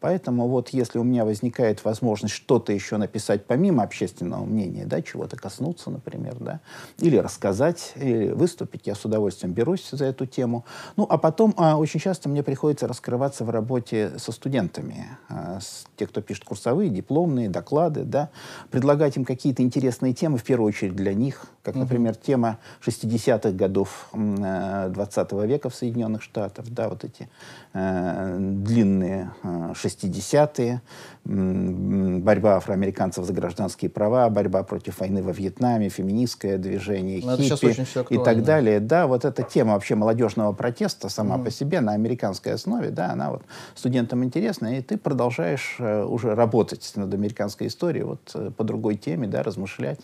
Поэтому 0.00 0.48
вот 0.48 0.70
если 0.70 0.98
у 0.98 1.04
меня 1.04 1.24
возникает 1.24 1.84
возможность 1.84 2.34
что-то 2.34 2.72
еще 2.72 2.96
написать 2.96 3.46
помимо 3.46 3.82
общественного 3.82 4.44
мнения, 4.44 4.86
да, 4.86 5.02
чего-то 5.02 5.36
коснуться, 5.36 5.90
например, 5.90 6.36
да, 6.40 6.60
или 6.98 7.16
рассказать, 7.16 7.92
или 7.96 8.30
выступить, 8.30 8.86
я 8.86 8.94
с 8.94 9.04
удовольствием 9.04 9.52
берусь 9.52 9.88
за 9.90 10.06
эту 10.06 10.26
тему. 10.26 10.64
Ну, 10.96 11.06
а 11.08 11.18
потом 11.18 11.54
а, 11.56 11.76
очень 11.76 12.00
часто 12.00 12.28
мне 12.28 12.42
приходится 12.42 12.88
раскрываться 12.88 13.43
в 13.44 13.50
работе 13.50 14.12
со 14.18 14.32
студентами, 14.32 15.06
а, 15.28 15.60
с 15.60 15.86
тех, 15.96 16.10
кто 16.10 16.20
пишет 16.20 16.44
курсовые, 16.44 16.90
дипломные, 16.90 17.48
доклады, 17.48 18.04
да, 18.04 18.30
предлагать 18.70 19.16
им 19.16 19.24
какие-то 19.24 19.62
интересные 19.62 20.14
темы, 20.14 20.38
в 20.38 20.42
первую 20.42 20.68
очередь 20.68 20.96
для 20.96 21.14
них, 21.14 21.46
как, 21.62 21.76
например, 21.76 22.14
тема 22.14 22.58
60-х 22.84 23.52
годов 23.52 24.08
20 24.12 25.32
э, 25.32 25.46
века 25.46 25.70
в 25.70 25.74
Соединенных 25.74 26.22
Штатах, 26.22 26.66
да, 26.68 26.88
вот 26.88 27.04
эти 27.04 27.28
э, 27.72 28.36
длинные 28.38 29.30
э, 29.42 29.72
60-е, 29.72 30.82
борьба 31.24 32.56
афроамериканцев 32.56 33.24
за 33.24 33.32
гражданские 33.32 33.90
права, 33.90 34.28
борьба 34.28 34.62
против 34.62 35.00
войны 35.00 35.22
во 35.22 35.32
Вьетнаме, 35.32 35.88
феминистское 35.88 36.58
движение, 36.58 37.20
Но 37.24 37.36
ну, 37.36 37.42
хиппи 37.42 38.14
и 38.14 38.18
так 38.18 38.44
далее. 38.44 38.80
Да, 38.80 39.06
вот 39.06 39.24
эта 39.24 39.42
тема 39.42 39.72
вообще 39.72 39.94
молодежного 39.94 40.52
протеста 40.52 41.08
сама 41.08 41.36
mm. 41.36 41.44
по 41.44 41.50
себе 41.50 41.80
на 41.80 41.92
американской 41.92 42.52
основе, 42.52 42.90
да, 42.90 43.12
она 43.12 43.30
вот 43.34 43.44
студентам 43.74 44.24
интересна, 44.24 44.78
и 44.78 44.82
ты 44.82 44.96
продолжаешь 44.96 45.76
э, 45.78 46.04
уже 46.04 46.34
работать 46.34 46.92
над 46.96 47.12
американской 47.12 47.66
историей 47.66 48.04
вот 48.04 48.30
э, 48.34 48.50
по 48.56 48.64
другой 48.64 48.96
теме, 48.96 49.28
да, 49.28 49.42
размышлять. 49.42 50.00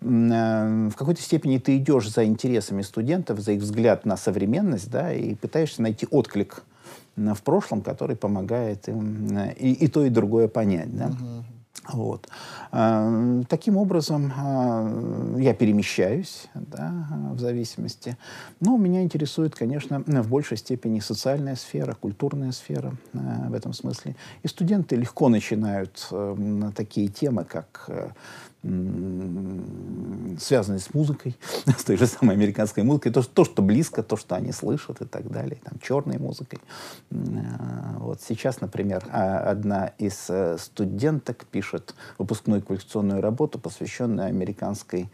Э, 0.00 0.88
в 0.88 0.94
какой-то 0.94 1.20
степени 1.20 1.58
ты 1.58 1.76
идешь 1.76 2.10
за 2.10 2.24
интересами 2.24 2.82
студентов, 2.82 3.40
за 3.40 3.52
их 3.52 3.60
взгляд 3.60 4.06
на 4.06 4.16
современность, 4.16 4.90
да, 4.90 5.12
и 5.12 5.34
пытаешься 5.34 5.82
найти 5.82 6.06
отклик 6.10 6.62
в 7.16 7.42
прошлом, 7.42 7.80
который 7.80 8.14
помогает 8.14 8.88
им 8.88 9.38
и, 9.58 9.72
и 9.72 9.88
то, 9.88 10.04
и 10.04 10.10
другое 10.10 10.48
понять. 10.48 10.94
Да? 10.94 11.06
Угу. 11.06 11.55
Вот. 11.92 12.28
А, 12.72 13.42
таким 13.48 13.76
образом, 13.76 14.32
а, 14.36 15.36
я 15.38 15.54
перемещаюсь 15.54 16.46
да, 16.54 17.06
в 17.32 17.38
зависимости. 17.38 18.16
Но 18.60 18.76
меня 18.76 19.02
интересует, 19.02 19.54
конечно, 19.54 20.00
в 20.00 20.28
большей 20.28 20.56
степени 20.56 21.00
социальная 21.00 21.56
сфера, 21.56 21.94
культурная 21.94 22.52
сфера 22.52 22.94
а, 23.14 23.48
в 23.48 23.54
этом 23.54 23.72
смысле. 23.72 24.16
И 24.42 24.48
студенты 24.48 24.96
легко 24.96 25.28
начинают 25.28 26.08
на 26.10 26.72
такие 26.72 27.08
темы, 27.08 27.44
как 27.44 27.88
связанные 30.40 30.80
с 30.80 30.92
музыкой, 30.92 31.36
с 31.78 31.84
той 31.84 31.96
же 31.96 32.06
самой 32.06 32.34
американской 32.34 32.82
музыкой, 32.82 33.12
то, 33.12 33.22
то, 33.22 33.44
что 33.44 33.62
близко, 33.62 34.02
то, 34.02 34.16
что 34.16 34.34
они 34.34 34.50
слышат 34.50 35.00
и 35.00 35.04
так 35.04 35.30
далее, 35.30 35.58
там, 35.62 35.78
черной 35.80 36.18
музыкой. 36.18 36.58
Вот 37.10 38.20
сейчас, 38.22 38.60
например, 38.60 39.04
одна 39.12 39.92
из 39.98 40.26
э, 40.28 40.56
студенток 40.58 41.44
пишет 41.46 41.75
выпускную 42.18 42.62
квалификационную 42.62 43.20
работу, 43.20 43.58
посвященную 43.58 44.28
американской 44.28 45.08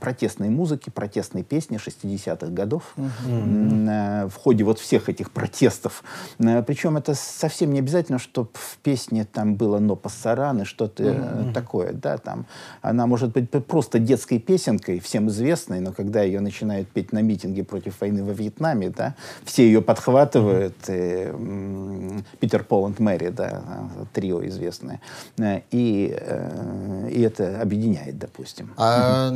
протестной 0.00 0.48
музыки, 0.48 0.90
протестной 0.90 1.42
песни 1.42 1.78
60-х 1.78 2.46
годов 2.48 2.94
uh-huh. 2.96 4.28
в 4.28 4.36
ходе 4.36 4.64
вот 4.64 4.78
всех 4.78 5.08
этих 5.08 5.30
протестов. 5.30 6.02
Э, 6.38 6.62
Причем 6.62 6.96
это 6.96 7.14
совсем 7.14 7.72
не 7.72 7.78
обязательно, 7.78 8.18
чтобы 8.18 8.50
в 8.54 8.78
песне 8.78 9.24
там 9.24 9.54
было 9.54 9.78
«но 9.78 9.96
пассаран» 9.96 10.62
и 10.62 10.64
что-то 10.64 11.02
uh-huh. 11.04 11.52
такое. 11.52 11.92
Да, 11.92 12.18
там. 12.18 12.46
Она 12.82 13.06
может 13.06 13.32
быть 13.32 13.50
просто 13.50 13.98
детской 13.98 14.38
песенкой, 14.38 15.00
всем 15.00 15.28
известной, 15.28 15.80
но 15.80 15.92
когда 15.92 16.22
ее 16.22 16.40
начинают 16.40 16.88
петь 16.88 17.12
на 17.12 17.22
митинге 17.22 17.64
против 17.64 18.00
войны 18.00 18.24
во 18.24 18.32
Вьетнаме, 18.32 18.90
да, 18.90 19.14
все 19.44 19.64
ее 19.66 19.80
подхватывают. 19.82 20.76
И, 20.88 21.32
Питер 22.40 22.64
Пол 22.64 22.88
и 22.88 23.02
Мэри, 23.02 23.28
да, 23.28 23.62
трио 24.12 24.46
известное. 24.46 25.00
И, 25.70 26.16
и 27.10 27.20
это 27.22 27.60
объединяет, 27.60 28.18
допустим. 28.18 28.72
А 28.76 29.30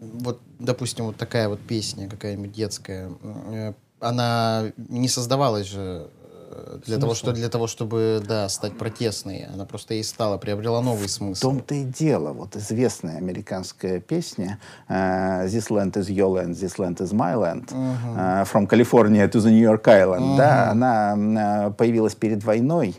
вот, 0.00 0.40
допустим, 0.58 1.06
вот 1.06 1.16
такая 1.16 1.48
вот 1.48 1.60
песня 1.60 2.08
какая-нибудь 2.08 2.52
детская, 2.52 3.10
э, 3.22 3.72
она 4.00 4.72
не 4.76 5.08
создавалась 5.08 5.66
же 5.66 6.08
э, 6.50 6.78
для 6.86 6.98
того, 6.98 7.14
что, 7.14 7.32
для 7.32 7.48
того, 7.48 7.66
чтобы 7.66 8.22
да, 8.26 8.48
стать 8.48 8.76
протестной. 8.76 9.46
Она 9.52 9.64
просто 9.64 9.94
и 9.94 10.02
стала, 10.02 10.38
приобрела 10.38 10.80
новый 10.82 11.08
смысл. 11.08 11.38
В 11.38 11.42
том-то 11.42 11.74
и 11.74 11.84
дело. 11.84 12.32
Вот 12.32 12.56
известная 12.56 13.16
американская 13.16 14.00
песня 14.00 14.58
uh, 14.88 15.46
«This 15.46 15.70
land 15.70 15.92
is 15.92 16.08
your 16.08 16.32
land, 16.34 16.54
this 16.54 16.78
land 16.78 16.98
is 16.98 17.12
my 17.12 17.34
land», 17.34 17.66
uh-huh. 17.68 18.42
uh, 18.42 18.44
«From 18.44 18.66
California 18.66 19.26
to 19.28 19.40
the 19.40 19.50
New 19.50 19.62
York 19.62 19.86
Island», 19.88 20.22
uh-huh. 20.22 20.36
да, 20.36 20.70
она 20.70 21.14
uh, 21.14 21.74
появилась 21.74 22.14
перед 22.14 22.44
войной, 22.44 22.96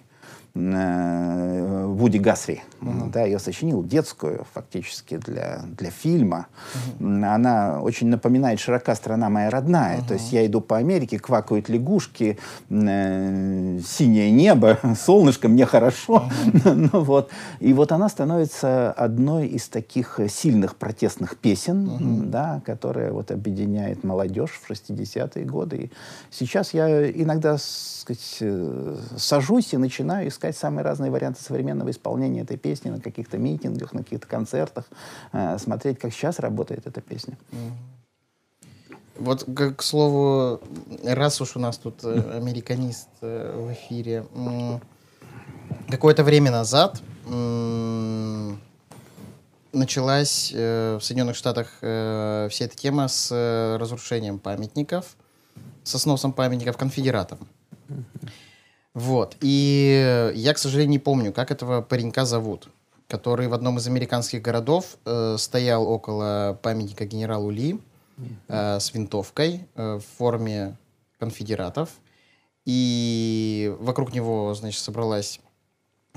Вуди 0.56 2.18
Гасри. 2.18 2.64
Uh-huh. 2.86 3.12
Да, 3.12 3.24
ее 3.24 3.39
сочинил 3.39 3.84
детскую 3.84 4.46
фактически 4.54 5.18
для, 5.18 5.62
для 5.77 5.89
фильма. 5.89 6.48
Uh-huh. 7.00 7.25
Она 7.25 7.82
очень 7.82 8.08
напоминает 8.08 8.60
«Широка 8.60 8.96
страна 8.96 9.30
моя 9.30 9.50
родная». 9.50 10.00
Uh-huh. 10.00 10.08
То 10.08 10.13
есть 10.13 10.32
я 10.32 10.46
иду 10.46 10.62
по 10.62 10.77
Америке, 10.77 11.20
квакают 11.20 11.70
лягушки, 11.70 12.38
э, 12.70 13.80
синее 13.86 14.32
небо, 14.32 14.77
солнышко, 15.00 15.48
мне 15.48 15.65
хорошо. 15.65 16.30
Uh-huh. 16.46 16.89
ну, 16.94 17.04
вот. 17.04 17.32
И 17.60 17.74
вот 17.74 17.92
она 17.92 18.10
становится 18.10 18.92
одной 18.92 19.48
из 19.48 19.68
таких 19.68 20.20
сильных 20.30 20.75
протестных 20.75 21.38
песен, 21.38 21.88
uh-huh. 21.88 22.25
да, 22.25 22.62
которая 22.65 23.12
вот 23.12 23.32
объединяет 23.32 24.04
молодежь 24.04 24.62
в 24.62 24.72
60-е 24.72 25.46
годы. 25.46 25.77
И 25.77 25.92
сейчас 26.32 26.74
я 26.74 27.10
иногда 27.10 27.58
сказать, 27.58 28.38
э, 28.42 28.98
сажусь 29.18 29.74
и 29.74 29.77
начинаю 29.77 30.27
искать 30.27 30.56
самые 30.56 30.84
разные 30.84 31.12
варианты 31.12 31.42
современного 31.42 31.89
исполнения 31.89 32.42
этой 32.42 32.58
песни 32.58 32.75
на 32.84 33.00
каких-то 33.00 33.38
митингах, 33.38 33.94
на 33.94 34.03
каких-то 34.03 34.27
концертах, 34.27 34.86
э, 35.34 35.58
смотреть, 35.58 36.00
как 36.00 36.13
сейчас 36.13 36.39
работает 36.39 36.88
эта 36.88 37.01
песня. 37.01 37.38
Вот, 39.17 39.44
к, 39.46 39.75
к 39.75 39.82
слову, 39.82 40.60
раз 41.03 41.39
уж 41.39 41.55
у 41.55 41.60
нас 41.60 41.77
тут 41.77 42.03
э, 42.03 42.38
американист 42.38 43.08
э, 43.22 43.55
в 43.58 43.74
эфире, 43.74 44.25
какое-то 45.89 46.24
время 46.24 46.51
назад 46.51 47.01
началась 49.75 50.51
э, 50.53 50.98
в 51.00 51.03
Соединенных 51.03 51.36
Штатах 51.36 51.77
э, 51.82 52.48
вся 52.50 52.65
эта 52.65 52.75
тема 52.75 53.08
с 53.08 53.29
э, 53.32 53.77
разрушением 53.77 54.39
памятников, 54.39 55.15
со 55.84 56.00
сносом 56.00 56.34
памятников 56.34 56.77
конфедератам. 56.77 57.39
Вот. 58.96 59.36
И 59.42 60.32
я, 60.36 60.54
к 60.54 60.58
сожалению, 60.58 60.92
не 60.92 61.00
помню, 61.00 61.34
как 61.34 61.52
этого 61.52 61.82
паренька 61.82 62.24
зовут, 62.25 62.70
который 63.10 63.50
в 63.50 63.54
одном 63.54 63.78
из 63.78 63.86
американских 63.88 64.42
городов 64.42 64.98
э, 65.06 65.36
стоял 65.38 65.86
около 65.88 66.58
памятника 66.62 67.06
генералу 67.06 67.50
Ли 67.50 67.78
э, 68.48 68.80
с 68.80 68.94
винтовкой 68.94 69.68
э, 69.75 70.00
в 70.00 70.18
форме 70.18 70.78
конфедератов. 71.20 71.90
И 72.64 73.75
вокруг 73.80 74.14
него, 74.14 74.54
значит, 74.54 74.82
собралась 74.82 75.42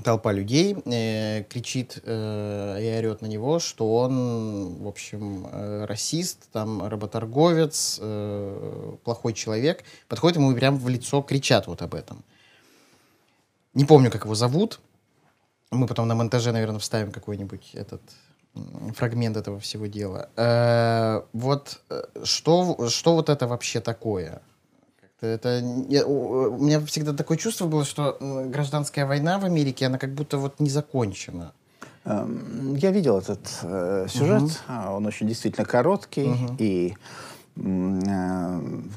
толпа 0.04 0.30
людей, 0.30 0.76
э, 0.84 1.42
кричит 1.50 1.98
э, 2.04 2.78
и 2.80 2.98
орет 2.98 3.22
на 3.22 3.26
него, 3.26 3.58
что 3.58 3.96
он, 3.96 4.76
в 4.76 4.86
общем, 4.86 5.48
э, 5.50 5.84
расист, 5.84 6.48
там, 6.52 6.86
работорговец, 6.86 7.98
э, 8.00 8.96
плохой 9.02 9.32
человек. 9.32 9.82
Подходит 10.06 10.36
ему 10.36 10.52
и 10.52 10.54
прямо 10.54 10.76
в 10.76 10.88
лицо 10.88 11.22
кричат 11.22 11.66
вот 11.66 11.82
об 11.82 11.96
этом. 11.96 12.22
Не 13.78 13.84
помню, 13.84 14.10
как 14.10 14.24
его 14.24 14.34
зовут. 14.34 14.80
Мы 15.70 15.86
потом 15.86 16.08
на 16.08 16.16
монтаже, 16.16 16.50
наверное, 16.50 16.80
вставим 16.80 17.12
какой-нибудь 17.12 17.70
этот 17.74 18.02
фрагмент 18.96 19.36
этого 19.36 19.60
всего 19.60 19.86
дела. 19.86 20.30
Э, 20.36 21.22
вот 21.32 21.80
э, 21.88 22.02
что, 22.24 22.88
что 22.88 23.14
вот 23.14 23.28
это 23.28 23.46
вообще 23.46 23.80
такое? 23.80 24.42
Это, 25.20 25.62
я, 25.88 26.04
у 26.04 26.58
меня 26.58 26.84
всегда 26.86 27.12
такое 27.12 27.36
чувство 27.36 27.68
было, 27.68 27.84
что 27.84 28.16
гражданская 28.20 29.06
война 29.06 29.38
в 29.38 29.44
Америке, 29.44 29.86
она 29.86 29.98
как 29.98 30.12
будто 30.12 30.38
вот 30.38 30.58
не 30.58 30.70
закончена. 30.70 31.52
Эм, 32.04 32.74
я 32.74 32.90
видел 32.90 33.18
этот 33.18 33.48
э, 33.62 34.06
сюжет, 34.08 34.42
угу. 34.42 34.96
он 34.96 35.06
очень 35.06 35.28
действительно 35.28 35.64
короткий, 35.64 36.30
угу. 36.30 36.56
и 36.58 36.94
Э, 36.94 37.37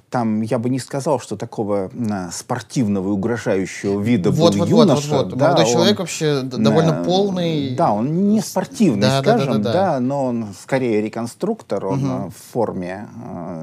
там 0.10 0.42
я 0.42 0.60
бы 0.60 0.70
не 0.70 0.80
сказал, 0.80 1.20
что 1.20 1.36
такого 1.36 1.90
э, 1.94 2.30
спортивного 2.32 3.08
и 3.08 3.12
угрожающего 3.12 4.00
вида 4.00 4.30
вот, 4.30 4.54
был 4.54 4.60
вот, 4.60 4.70
юноша. 4.70 5.10
Вот, 5.10 5.26
вот. 5.32 5.38
Да, 5.38 5.48
Молодой 5.48 5.66
он, 5.66 5.72
человек 5.72 6.00
вообще 6.00 6.42
довольно 6.42 7.04
полный. 7.04 7.76
Да, 7.76 7.92
он 7.92 8.30
не 8.30 8.40
спортивный, 8.42 9.02
да, 9.02 9.22
скажем, 9.22 9.54
да, 9.54 9.58
да, 9.58 9.64
да, 9.64 9.72
да. 9.72 9.92
да, 9.94 10.00
но 10.00 10.26
он 10.26 10.48
скорее 10.62 11.02
реконструктор, 11.02 11.86
он 11.86 12.06
угу. 12.06 12.30
в 12.30 12.52
форме 12.54 13.08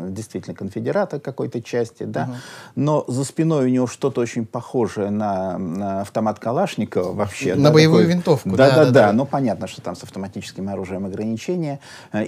действительно 0.08 0.56
конфедерата 0.56 1.20
какой-то 1.20 1.62
части, 1.62 2.02
да. 2.02 2.24
Угу. 2.24 2.32
Но 2.76 3.04
за 3.06 3.24
спиной 3.24 3.66
у 3.66 3.68
него 3.68 3.86
что-то 3.86 4.20
очень 4.20 4.46
похожее 4.46 5.10
на, 5.10 5.58
на 5.58 6.00
автомат 6.00 6.40
Калашникова 6.40 7.12
вообще. 7.12 7.54
На 7.54 7.64
да, 7.64 7.70
боевую 7.72 8.02
такой, 8.02 8.14
винтовку. 8.14 8.50
Да, 8.50 8.56
да, 8.56 8.76
да, 8.76 8.84
да, 8.84 8.90
да. 8.90 9.12
Ну, 9.12 9.26
понятно, 9.26 9.68
что 9.68 9.80
там 9.80 9.94
с 9.94 10.02
автоматическим 10.02 10.68
оружием 10.68 11.06
ограничения 11.06 11.78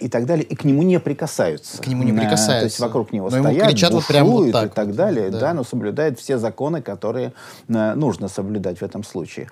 и 0.01 0.09
так 0.09 0.27
далее. 0.27 0.45
И 0.45 0.55
к 0.55 0.65
нему 0.65 0.83
не 0.83 1.01
прикасаются. 1.01 1.83
К 1.83 1.87
нему 1.89 2.05
не 2.05 2.13
прикасаются 2.13 2.60
то 2.61 2.65
есть 2.65 2.81
вокруг 2.81 3.13
него 3.13 3.31
но 3.31 3.39
стоят, 3.39 3.69
кричат 3.69 3.93
вот 3.93 4.07
прям 4.07 4.27
вот 4.27 4.53
так 4.53 4.73
и 4.73 4.75
так 4.75 4.95
далее, 4.95 5.31
да. 5.31 5.41
да, 5.41 5.55
но 5.55 5.65
соблюдает 5.65 6.19
все 6.19 6.39
законы, 6.39 6.83
которые 6.83 7.33
э, 7.69 7.95
нужно 7.95 8.29
соблюдать 8.29 8.79
в 8.79 8.83
этом 8.83 9.05
случае. 9.05 9.49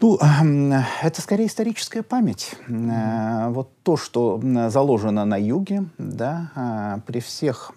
Ну, 0.00 0.18
это 1.02 1.20
скорее 1.20 1.46
историческая 1.46 2.02
память. 2.02 2.54
Mm-hmm. 2.68 3.50
Вот 3.50 3.70
то, 3.82 3.96
что 3.98 4.40
заложено 4.68 5.26
на 5.26 5.36
юге, 5.36 5.84
да, 5.98 6.50
а, 6.54 7.00
при 7.06 7.20
всех 7.20 7.72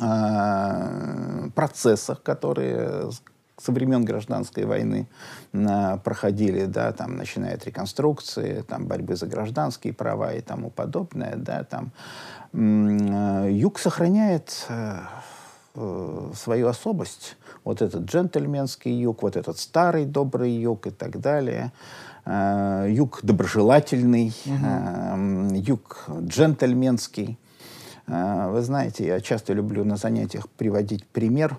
а, 0.00 1.48
процессах, 1.54 2.22
которые 2.22 3.10
со 3.56 3.72
времен 3.72 4.04
гражданской 4.04 4.64
войны 4.64 5.08
проходили, 5.52 6.66
да, 6.66 6.92
там, 6.92 7.16
начиная 7.16 7.54
от 7.54 7.64
реконструкции, 7.64 8.64
там, 8.68 8.86
борьбы 8.86 9.16
за 9.16 9.26
гражданские 9.26 9.92
права 9.92 10.32
и 10.32 10.40
тому 10.40 10.70
подобное, 10.70 11.34
да, 11.36 11.64
там, 11.64 11.90
Э, 11.90 12.37
юг 12.52 13.78
сохраняет 13.78 14.66
э, 14.68 15.00
э, 15.74 16.30
свою 16.34 16.68
особость. 16.68 17.36
Вот 17.64 17.82
этот 17.82 18.04
джентльменский 18.04 18.92
юг, 18.92 19.22
вот 19.22 19.36
этот 19.36 19.58
старый 19.58 20.04
добрый 20.06 20.52
юг 20.52 20.86
и 20.86 20.90
так 20.90 21.20
далее. 21.20 21.72
Юг 22.26 23.20
доброжелательный, 23.22 24.34
угу. 24.44 25.54
юг 25.54 26.04
джентльменский. 26.26 27.38
Вы 28.06 28.62
знаете, 28.62 29.06
я 29.06 29.20
часто 29.20 29.54
люблю 29.54 29.84
на 29.84 29.96
занятиях 29.96 30.48
приводить 30.48 31.06
пример 31.06 31.58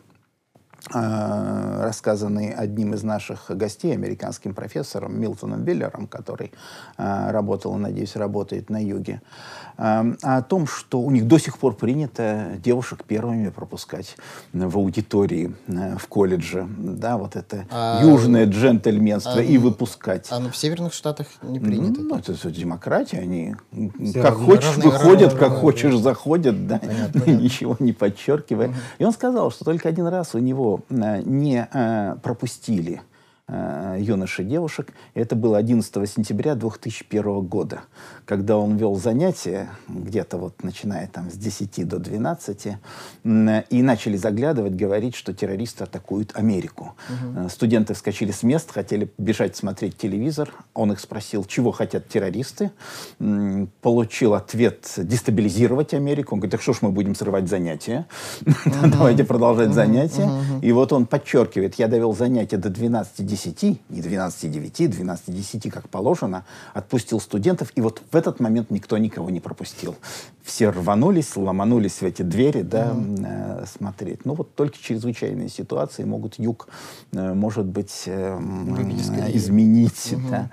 э, 0.94 1.84
рассказанный 1.84 2.54
одним 2.54 2.94
из 2.94 3.04
наших 3.04 3.50
гостей, 3.50 3.94
американским 3.94 4.54
профессором 4.54 5.20
Милтоном 5.20 5.64
Виллером, 5.64 6.08
который 6.08 6.52
э, 6.98 7.32
работал 7.32 7.76
и, 7.76 7.80
надеюсь, 7.80 8.16
работает 8.16 8.70
на 8.70 8.84
юге, 8.84 9.22
э, 9.69 9.69
о 9.80 10.42
том, 10.42 10.68
что 10.68 11.00
у 11.00 11.10
них 11.10 11.26
до 11.28 11.38
сих 11.38 11.58
пор 11.58 11.74
принято 11.74 12.52
девушек 12.62 13.06
первыми 13.06 13.50
пропускать 13.50 14.18
в 14.52 14.78
аудитории 14.78 15.56
э, 15.68 15.98
в 15.98 16.08
колледже. 16.08 16.68
Да, 16.78 17.18
вот 17.18 17.36
это 17.38 17.66
А, 17.72 18.04
южное 18.04 18.46
джентльменство 18.46 19.36
а, 19.38 19.42
и 19.42 19.58
выпускать. 19.58 20.28
А 20.32 20.40
в 20.50 20.56
Северных 20.56 20.94
Штатах 20.94 21.28
не 21.44 21.60
принято. 21.60 22.02
Ну, 22.02 22.18
это, 22.18 22.34
это 22.34 22.52
демократия, 22.52 23.20
они 23.20 23.56
Все 24.04 24.22
как 24.22 24.36
хочешь 24.36 24.76
равны, 24.76 24.84
выходят, 24.84 25.34
равны, 25.34 25.40
как 25.40 25.50
равны, 25.50 25.60
хочешь 25.60 25.96
заходят, 25.98 26.68
да, 26.68 26.80
Понятно, 26.80 27.22
понятно. 27.26 27.44
ничего 27.44 27.78
не 27.80 27.94
подчеркивая. 27.94 28.74
И 28.98 29.06
он 29.06 29.14
сказал, 29.14 29.50
что 29.52 29.64
только 29.64 29.88
один 29.88 30.08
раз 30.08 30.36
у 30.36 30.40
него 30.40 30.82
э, 30.90 31.22
не 31.24 31.68
э, 31.72 32.16
пропустили 32.22 33.02
э, 33.50 33.98
юноши 34.00 34.44
и 34.44 34.46
девушек. 34.46 34.94
Это 35.14 35.36
было 35.36 35.58
11 35.58 36.10
сентября 36.10 36.56
2001 36.56 37.42
года, 37.42 37.82
когда 38.26 38.58
он 38.58 38.78
вел 38.78 38.96
занятия, 38.96 39.70
где-то 39.88 40.38
вот 40.38 40.64
начиная 40.64 41.08
там 41.08 41.30
с 41.30 41.34
10 41.34 41.84
до 41.88 42.00
12, 42.00 42.78
м, 43.26 43.50
и 43.70 43.82
начали 43.82 44.16
заглядывать, 44.18 44.76
говорить, 44.76 45.16
что 45.16 45.34
террористы 45.34 45.84
атакуют 45.84 46.32
Америку. 46.36 46.96
Э, 47.36 47.48
Студенты 47.50 47.94
вскочили 47.94 48.32
с 48.32 48.44
мест, 48.44 48.72
хотели 48.72 49.10
бежать 49.18 49.56
смотреть 49.56 49.98
телевизор. 49.98 50.52
Он 50.74 50.92
их 50.92 51.00
спросил, 51.00 51.44
чего 51.46 51.72
хотят 51.72 52.08
террористы. 52.08 52.72
М, 53.20 53.70
Получил 53.82 54.34
ответ 54.36 54.94
дестабилизировать 54.98 55.94
Америку. 55.94 56.36
Он 56.36 56.40
говорит, 56.40 56.52
так 56.52 56.62
что 56.62 56.74
ж 56.74 56.78
мы 56.82 56.92
будем 56.92 57.16
срывать 57.16 57.48
занятия? 57.50 58.06
Давайте 58.84 59.24
продолжать 59.24 59.74
занятия. 59.74 60.30
И 60.62 60.72
вот 60.72 60.94
он 60.94 61.06
подчеркивает, 61.08 61.76
я 61.76 61.88
довел 61.88 62.14
занятия 62.16 62.58
до 62.58 62.70
12.10, 62.70 63.39
не 63.46 64.02
12.09, 64.02 64.72
12.10, 64.72 65.70
как 65.70 65.90
положено, 65.90 66.46
отпустил 66.74 67.20
студентов, 67.20 67.72
и 67.76 67.82
вот 67.82 68.02
в 68.12 68.16
этот 68.16 68.40
момент 68.40 68.72
никто 68.72 68.98
никого 68.98 69.30
не 69.30 69.40
пропустил. 69.40 69.96
Все 70.44 70.70
рванулись, 70.70 71.36
ломанулись 71.36 72.02
в 72.02 72.04
эти 72.04 72.22
двери, 72.22 72.62
да, 72.62 72.96
э, 72.96 73.66
смотреть. 73.66 74.26
Ну 74.26 74.34
вот 74.34 74.56
только 74.56 74.78
чрезвычайные 74.78 75.50
ситуации 75.50 76.04
могут 76.04 76.40
юг, 76.40 76.68
э, 77.12 77.34
может 77.34 77.66
быть, 77.66 78.04
э, 78.06 78.38
колеи. 78.76 79.38
изменить. 79.38 80.16
да. 80.30 80.50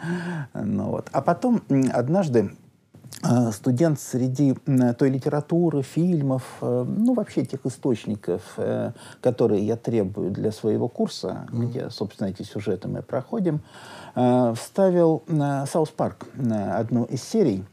Ну, 0.55 0.91
вот. 0.91 1.09
А 1.13 1.23
потом 1.23 1.63
однажды 1.93 2.41
э, 2.41 2.66
студент 3.53 3.99
среди 4.01 4.55
той 4.99 5.11
литературы, 5.11 5.83
фильмов, 5.83 6.43
э, 6.61 6.85
ну 6.87 7.15
вообще 7.15 7.45
тех 7.45 7.65
источников, 7.65 8.43
э, 8.57 8.93
которые 9.21 9.67
я 9.67 9.77
требую 9.77 10.31
для 10.31 10.53
своего 10.53 10.89
курса, 10.89 11.47
где, 11.51 11.91
собственно, 11.91 12.29
эти 12.29 12.43
сюжеты 12.43 12.89
мы 12.89 13.03
проходим, 13.03 13.61
э, 14.15 14.55
вставил 14.57 15.23
South 15.67 15.91
Park 15.91 16.27
одну 16.37 17.05
из 17.05 17.23
серий, 17.23 17.65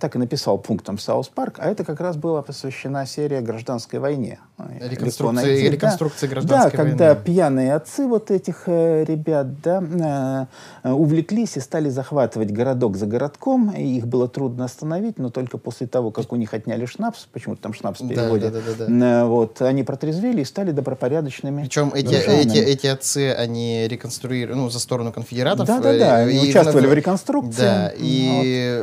так 0.00 0.14
и 0.14 0.18
написал 0.18 0.58
пунктом 0.58 0.98
South 0.98 1.28
Park, 1.28 1.56
а 1.58 1.70
это 1.70 1.84
как 1.84 2.00
раз 2.00 2.16
была 2.16 2.42
посвящена 2.42 3.06
серия 3.06 3.40
гражданской 3.40 3.98
войне. 3.98 4.40
Э, 4.58 4.88
Реконструкции- 4.88 5.68
да. 5.76 6.28
гражданской 6.28 6.70
Да, 6.70 6.76
когда 6.76 7.06
войны. 7.08 7.20
пьяные 7.24 7.74
отцы 7.74 8.06
вот 8.06 8.30
этих 8.30 8.64
э, 8.66 9.04
ребят, 9.04 9.60
да, 9.62 10.46
э, 10.84 10.90
увлеклись 10.92 11.56
и 11.56 11.60
стали 11.60 11.88
захватывать 11.88 12.50
городок 12.52 12.96
за 12.96 13.06
городком, 13.06 13.70
и 13.70 13.82
их 13.96 14.06
было 14.06 14.28
трудно 14.28 14.64
остановить, 14.66 15.18
но 15.18 15.30
только 15.30 15.58
после 15.58 15.86
того, 15.86 16.10
как 16.10 16.32
у 16.32 16.36
них 16.36 16.54
отняли 16.54 16.86
шнапс, 16.86 17.26
почему-то 17.32 17.62
там 17.62 17.74
шнапс 17.74 18.00
в 18.00 18.06
Да, 18.08 18.14
переводе, 18.14 18.50
да, 18.50 18.58
да, 18.60 18.72
да, 18.78 18.86
да. 18.86 19.22
э, 19.22 19.24
вот, 19.24 19.60
они 19.62 19.82
протрезвели 19.82 20.42
и 20.42 20.44
стали 20.44 20.70
добропорядочными. 20.70 21.62
Причем 21.62 21.90
эти, 21.94 22.14
эти, 22.14 22.58
эти 22.58 22.86
отцы, 22.86 23.32
они 23.32 23.88
реконструировали, 23.88 24.58
ну, 24.58 24.70
за 24.70 24.78
сторону 24.78 25.12
конфедератов. 25.12 25.66
Да-да-да, 25.66 26.20
э, 26.22 26.26
они 26.28 26.46
и 26.46 26.50
участвовали 26.50 26.86
в- 26.86 26.90
в 26.90 26.94
реконструкции. 26.94 27.62
Да, 27.62 27.92
Ну, 27.98 28.04
и 28.04 28.28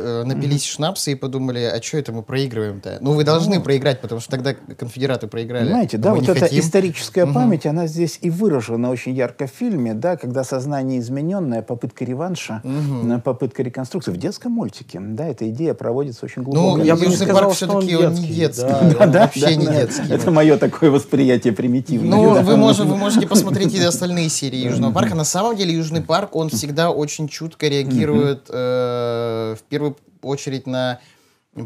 э, 0.02 0.24
напились 0.24 0.64
шнапса 0.64 1.10
и 1.10 1.14
подумали, 1.14 1.60
а 1.60 1.80
что 1.80 1.96
это 1.98 2.12
мы 2.12 2.22
проигрываем-то? 2.22 2.98
Ну, 3.00 3.12
вы 3.12 3.24
должны 3.24 3.60
проиграть, 3.60 4.00
потому 4.00 4.20
что 4.20 4.30
тогда 4.30 4.52
конфедераты 4.76 5.26
проиграли. 5.26 5.69
Понимаете, 5.70 5.98
да, 5.98 6.14
вот 6.14 6.28
эта 6.28 6.40
хотим. 6.40 6.60
историческая 6.60 7.26
память, 7.26 7.66
она 7.66 7.86
здесь 7.86 8.18
и 8.20 8.30
выражена 8.30 8.90
очень 8.90 9.14
ярко 9.14 9.46
в 9.46 9.50
фильме, 9.50 9.94
да, 9.94 10.16
когда 10.16 10.44
сознание 10.44 10.98
измененное, 11.00 11.62
попытка 11.62 12.04
реванша, 12.04 12.62
э, 12.64 13.18
попытка 13.24 13.62
реконструкции. 13.62 14.10
В 14.10 14.16
детском 14.16 14.52
мультике, 14.52 15.00
да, 15.00 15.26
эта 15.26 15.48
идея 15.50 15.74
проводится 15.74 16.24
очень 16.24 16.42
глубоко. 16.42 16.76
Ну, 16.76 16.84
Я 16.84 16.94
бы 16.94 17.00
не 17.02 17.12
Южный 17.12 17.26
сказал, 17.26 17.42
парк 17.44 17.56
что 17.56 17.66
он 17.68 17.82
все-таки 17.82 17.96
он 18.04 18.14
не 18.14 18.20
детский, 18.28 18.34
детский. 18.34 18.62
да, 18.68 19.04
он 19.04 19.10
Да, 19.12 19.20
вообще 19.22 19.40
да, 19.40 19.54
не 19.54 19.66
да. 19.66 19.72
детский. 19.74 20.12
Это 20.12 20.30
мое 20.30 20.56
такое 20.56 20.90
восприятие 20.90 21.52
примитивное. 21.52 22.10
Ну, 22.18 22.34
да. 22.34 22.42
вы, 22.42 22.56
можете, 22.56 22.84
вы 22.84 22.96
можете 22.96 23.26
посмотреть 23.26 23.74
и 23.74 23.80
остальные 23.80 24.28
серии 24.28 24.58
Южного 24.58 24.92
парка. 24.92 25.14
На 25.14 25.24
самом 25.24 25.56
деле 25.56 25.72
Южный 25.74 26.02
парк, 26.02 26.36
он 26.36 26.48
всегда 26.50 26.90
очень 26.90 27.28
чутко 27.28 27.68
реагирует 27.68 28.46
э, 28.48 29.54
в 29.58 29.62
первую 29.68 29.96
очередь 30.22 30.66
на 30.66 31.00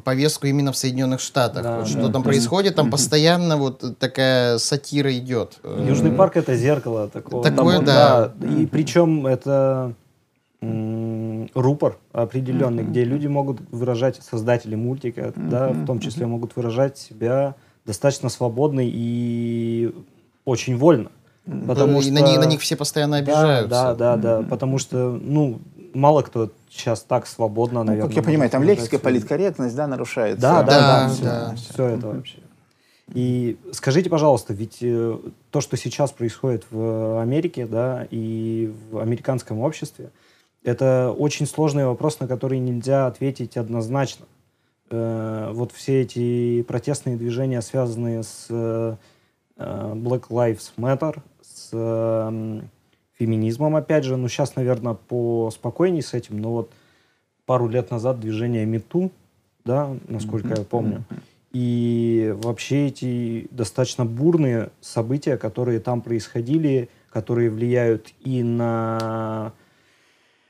повестку 0.04 0.46
именно 0.46 0.72
в 0.72 0.76
Соединенных 0.76 1.20
Штатах. 1.20 1.62
Да, 1.62 1.76
Вот 1.78 1.84
да. 1.84 1.90
что 1.90 2.08
там 2.08 2.22
происходит, 2.22 2.74
там 2.74 2.90
постоянно 2.90 3.56
вот 3.56 3.98
такая 3.98 4.58
сатира 4.58 5.14
идет. 5.16 5.58
Э, 5.62 5.84
Южный 5.86 6.10
парк 6.10 6.36
это 6.36 6.56
зеркало 6.56 7.08
такого. 7.08 7.44
Такое, 7.44 7.76
там, 7.76 7.84
да. 7.84 8.32
И 8.58 8.66
причем 8.66 9.26
это 9.26 9.94
рупор 11.54 11.98
определенный, 12.12 12.84
где 12.84 13.04
люди 13.04 13.26
могут 13.26 13.60
выражать, 13.70 14.20
создатели 14.22 14.74
мультика, 14.74 15.32
да, 15.36 15.68
в 15.68 15.84
том 15.84 16.00
числе 16.00 16.26
могут 16.26 16.56
выражать 16.56 16.96
себя 16.96 17.54
достаточно 17.84 18.30
свободно 18.30 18.80
и 18.82 19.92
очень 20.46 20.78
вольно. 20.78 21.10
Потому 21.66 21.98
и 21.98 22.04
что... 22.04 22.12
на, 22.12 22.20
них, 22.20 22.38
на 22.38 22.46
них 22.46 22.60
все 22.62 22.76
постоянно 22.76 23.18
обижаются. 23.18 23.68
Да, 23.68 23.94
да, 23.94 24.16
да, 24.16 24.40
да, 24.40 24.48
потому 24.48 24.78
что, 24.78 25.10
ну, 25.20 25.60
мало 25.92 26.22
кто 26.22 26.50
сейчас 26.74 27.02
так 27.02 27.26
свободно, 27.26 27.80
Ну, 27.80 27.86
наверное. 27.86 28.08
как 28.08 28.16
я 28.16 28.22
понимаю, 28.22 28.50
там 28.50 28.62
свою- 28.98 29.02
политкорректность, 29.02 29.76
да, 29.76 29.86
нарушается. 29.86 30.40
да, 30.42 30.62
да, 30.62 30.64
Да, 30.64 31.06
да, 31.08 31.08
все, 31.14 31.24
да. 31.24 31.54
все 31.56 31.86
это 31.86 32.06
вообще. 32.08 32.38
И 33.12 33.58
скажите, 33.72 34.08
пожалуйста, 34.10 34.54
ведь 34.54 34.78
э, 34.80 35.18
то, 35.50 35.60
что 35.60 35.76
сейчас 35.76 36.10
происходит 36.10 36.64
в 36.70 37.20
Америке, 37.20 37.66
да, 37.66 38.06
и 38.10 38.72
в 38.90 38.98
американском 38.98 39.60
обществе, 39.60 40.10
это 40.62 41.14
очень 41.16 41.46
сложный 41.46 41.84
вопрос, 41.86 42.18
на 42.20 42.26
который 42.26 42.58
нельзя 42.58 43.06
ответить 43.06 43.56
однозначно. 43.58 44.24
Э, 44.90 45.50
вот 45.52 45.72
все 45.72 46.00
эти 46.02 46.62
протестные 46.62 47.16
движения, 47.16 47.60
связанные 47.60 48.22
с 48.22 48.46
э, 48.48 48.96
Black 49.58 50.28
Lives 50.30 50.72
Matter, 50.78 51.18
с 51.42 51.68
э, 51.72 51.76
м, 52.28 52.70
феминизмом, 53.18 53.76
опять 53.76 54.04
же, 54.04 54.16
ну 54.16 54.28
сейчас, 54.28 54.56
наверное, 54.56 54.94
поспокойней 54.94 56.02
с 56.02 56.14
этим, 56.14 56.38
но 56.40 56.52
вот 56.52 56.72
пару 57.46 57.68
лет 57.68 57.90
назад 57.90 58.20
движение 58.20 58.66
МИТУ, 58.66 59.10
да, 59.64 59.96
насколько 60.08 60.48
я 60.48 60.64
помню, 60.64 61.04
и 61.52 62.34
вообще 62.42 62.88
эти 62.88 63.46
достаточно 63.52 64.04
бурные 64.04 64.70
события, 64.80 65.36
которые 65.36 65.78
там 65.78 66.00
происходили, 66.02 66.88
которые 67.12 67.48
влияют 67.50 68.12
и 68.20 68.42
на 68.42 69.52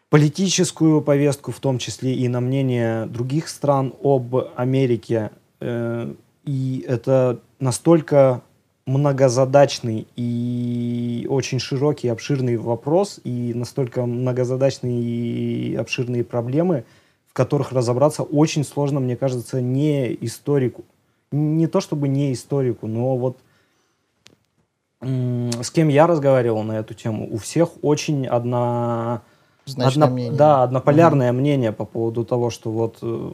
политическую 0.09 1.03
повестку, 1.03 1.53
в 1.53 1.61
том 1.61 1.79
числе 1.79 2.15
и 2.15 2.29
на 2.29 2.41
мнение 2.41 3.05
других 3.07 3.49
стран 3.49 3.93
об 4.03 4.35
Америке. 4.57 5.31
Э, 5.61 6.15
И 6.45 6.85
это 6.87 7.41
настолько 7.59 8.43
многозадачный 8.87 10.07
и 10.17 11.27
очень 11.31 11.59
широкий, 11.59 12.09
обширный 12.09 12.57
вопрос, 12.57 13.19
и 13.25 13.53
настолько 13.55 14.05
многозадачные 14.05 15.01
и 15.03 15.75
обширные 15.75 16.23
проблемы, 16.23 16.85
в 17.29 17.33
которых 17.33 17.73
разобраться 17.73 18.23
очень 18.23 18.65
сложно, 18.65 19.01
мне 19.01 19.17
кажется, 19.17 19.61
не 19.61 20.17
историку. 20.21 20.85
Не 21.33 21.67
то 21.67 21.81
чтобы 21.81 22.09
не 22.09 22.33
историку, 22.33 22.87
но 22.87 23.17
вот 23.17 23.39
с 25.01 25.71
кем 25.71 25.89
я 25.89 26.07
разговаривал 26.07 26.63
на 26.63 26.79
эту 26.79 26.95
тему, 26.95 27.29
у 27.31 27.37
всех 27.39 27.71
очень 27.83 28.27
одна... 28.27 29.23
Одно- 29.77 30.09
мнение. 30.09 30.37
Да, 30.37 30.63
однополярное 30.63 31.33
мнение 31.33 31.73
по 31.73 31.85
поводу 31.87 32.25
того, 32.25 32.51
что 32.51 32.71
вот 32.71 32.99
э, 33.01 33.33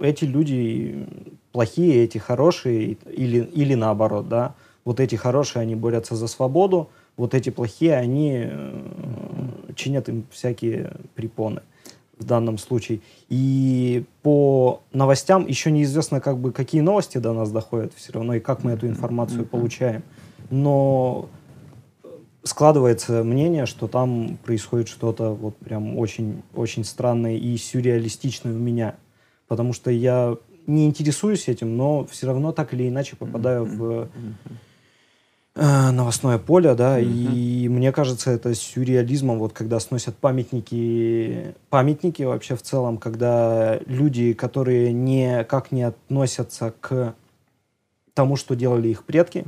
эти 0.00 0.24
люди 0.24 1.06
плохие, 1.52 2.02
эти 2.04 2.18
хорошие, 2.18 2.96
или, 3.06 3.38
или 3.38 3.74
наоборот, 3.74 4.28
да. 4.28 4.54
Вот 4.88 5.00
эти 5.00 5.16
хорошие, 5.16 5.60
они 5.60 5.76
борются 5.76 6.16
за 6.16 6.26
свободу, 6.28 6.88
вот 7.18 7.34
эти 7.34 7.50
плохие, 7.50 7.94
они 7.94 8.44
э, 8.46 9.72
чинят 9.74 10.08
им 10.08 10.24
всякие 10.30 10.92
препоны 11.14 11.60
в 12.18 12.24
данном 12.24 12.56
случае. 12.56 13.00
И 13.28 14.04
по 14.22 14.80
новостям 14.94 15.46
еще 15.46 15.70
неизвестно, 15.70 16.22
как 16.22 16.38
бы, 16.38 16.52
какие 16.52 16.80
новости 16.80 17.18
до 17.18 17.34
нас 17.34 17.50
доходят 17.50 17.92
все 17.96 18.14
равно, 18.14 18.36
и 18.36 18.40
как 18.40 18.64
мы 18.64 18.70
эту 18.70 18.86
информацию 18.86 19.44
получаем. 19.44 20.04
Но 20.48 21.28
складывается 22.42 23.22
мнение, 23.24 23.66
что 23.66 23.88
там 23.88 24.38
происходит 24.42 24.88
что-то 24.88 25.34
вот 25.34 25.54
прям 25.58 25.98
очень, 25.98 26.42
очень 26.54 26.82
странное 26.82 27.36
и 27.36 27.58
сюрреалистичное 27.58 28.54
у 28.54 28.58
меня. 28.58 28.94
Потому 29.48 29.74
что 29.74 29.90
я 29.90 30.38
не 30.66 30.86
интересуюсь 30.86 31.46
этим, 31.46 31.76
но 31.76 32.06
все 32.06 32.26
равно 32.26 32.52
так 32.52 32.72
или 32.72 32.88
иначе 32.88 33.16
попадаю 33.16 33.66
в 33.66 34.08
э, 35.58 35.90
новостное 35.90 36.38
поле, 36.38 36.74
да, 36.74 37.00
mm-hmm. 37.00 37.34
и 37.34 37.68
мне 37.68 37.92
кажется, 37.92 38.30
это 38.30 38.54
сюрреализмом, 38.54 39.38
вот 39.38 39.52
когда 39.52 39.80
сносят 39.80 40.16
памятники, 40.16 41.54
памятники 41.68 42.22
вообще 42.22 42.56
в 42.56 42.62
целом, 42.62 42.98
когда 42.98 43.78
люди, 43.86 44.32
которые 44.32 44.92
никак 44.92 45.72
не 45.72 45.82
относятся 45.82 46.72
к 46.80 47.14
тому, 48.14 48.36
что 48.36 48.54
делали 48.54 48.88
их 48.88 49.04
предки, 49.04 49.44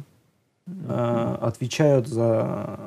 mm-hmm. 0.69 0.87
э, 0.89 1.45
отвечают 1.47 2.09
за 2.09 2.79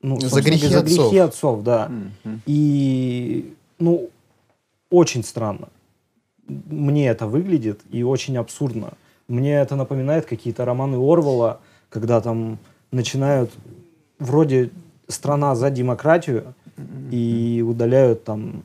ну, 0.00 0.20
за 0.20 0.42
грехи, 0.42 0.68
за 0.68 0.82
грехи 0.82 1.18
отцов. 1.18 1.28
отцов, 1.28 1.62
да. 1.62 1.88
Mm-hmm. 1.90 2.40
И 2.46 3.54
ну 3.78 4.10
очень 4.90 5.24
странно. 5.24 5.68
Мне 6.46 7.08
это 7.08 7.26
выглядит 7.26 7.80
и 7.90 8.02
очень 8.02 8.36
абсурдно. 8.36 8.92
Мне 9.28 9.56
это 9.56 9.76
напоминает 9.76 10.24
какие-то 10.24 10.64
романы 10.64 10.96
Орвала, 10.96 11.60
когда 11.88 12.20
там 12.20 12.58
начинают 12.90 13.50
вроде 14.18 14.70
страна 15.08 15.54
за 15.54 15.70
демократию 15.70 16.54
mm-hmm. 16.76 17.10
и 17.10 17.62
удаляют 17.62 18.24
там 18.24 18.62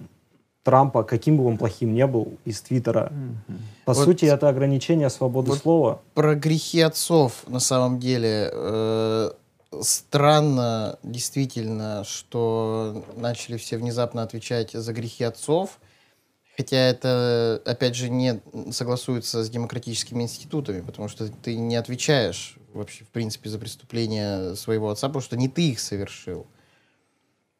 Трампа, 0.63 1.03
каким 1.03 1.37
бы 1.37 1.45
он 1.45 1.57
плохим 1.57 1.93
не 1.93 2.07
был, 2.07 2.37
из 2.45 2.61
Твиттера. 2.61 3.11
Mm-hmm. 3.11 3.57
По 3.85 3.93
вот, 3.93 4.05
сути, 4.05 4.25
это 4.25 4.47
ограничение 4.47 5.09
свободы 5.09 5.51
вот 5.51 5.59
слова. 5.59 6.01
Про 6.13 6.35
грехи 6.35 6.79
отцов, 6.79 7.43
на 7.47 7.59
самом 7.59 7.99
деле, 7.99 8.49
э, 8.51 9.31
странно 9.81 10.97
действительно, 11.03 12.03
что 12.05 13.03
начали 13.17 13.57
все 13.57 13.77
внезапно 13.77 14.23
отвечать 14.23 14.71
за 14.71 14.93
грехи 14.93 15.25
отцов, 15.25 15.79
хотя 16.55 16.77
это, 16.77 17.61
опять 17.65 17.95
же, 17.95 18.09
не 18.09 18.41
согласуется 18.71 19.43
с 19.43 19.49
демократическими 19.49 20.23
институтами, 20.23 20.81
потому 20.81 21.07
что 21.07 21.27
ты 21.27 21.55
не 21.55 21.75
отвечаешь 21.75 22.57
вообще, 22.73 23.03
в 23.05 23.09
принципе, 23.09 23.49
за 23.49 23.59
преступления 23.59 24.55
своего 24.55 24.89
отца, 24.89 25.07
потому 25.07 25.21
что 25.21 25.37
не 25.37 25.47
ты 25.47 25.69
их 25.69 25.79
совершил. 25.79 26.47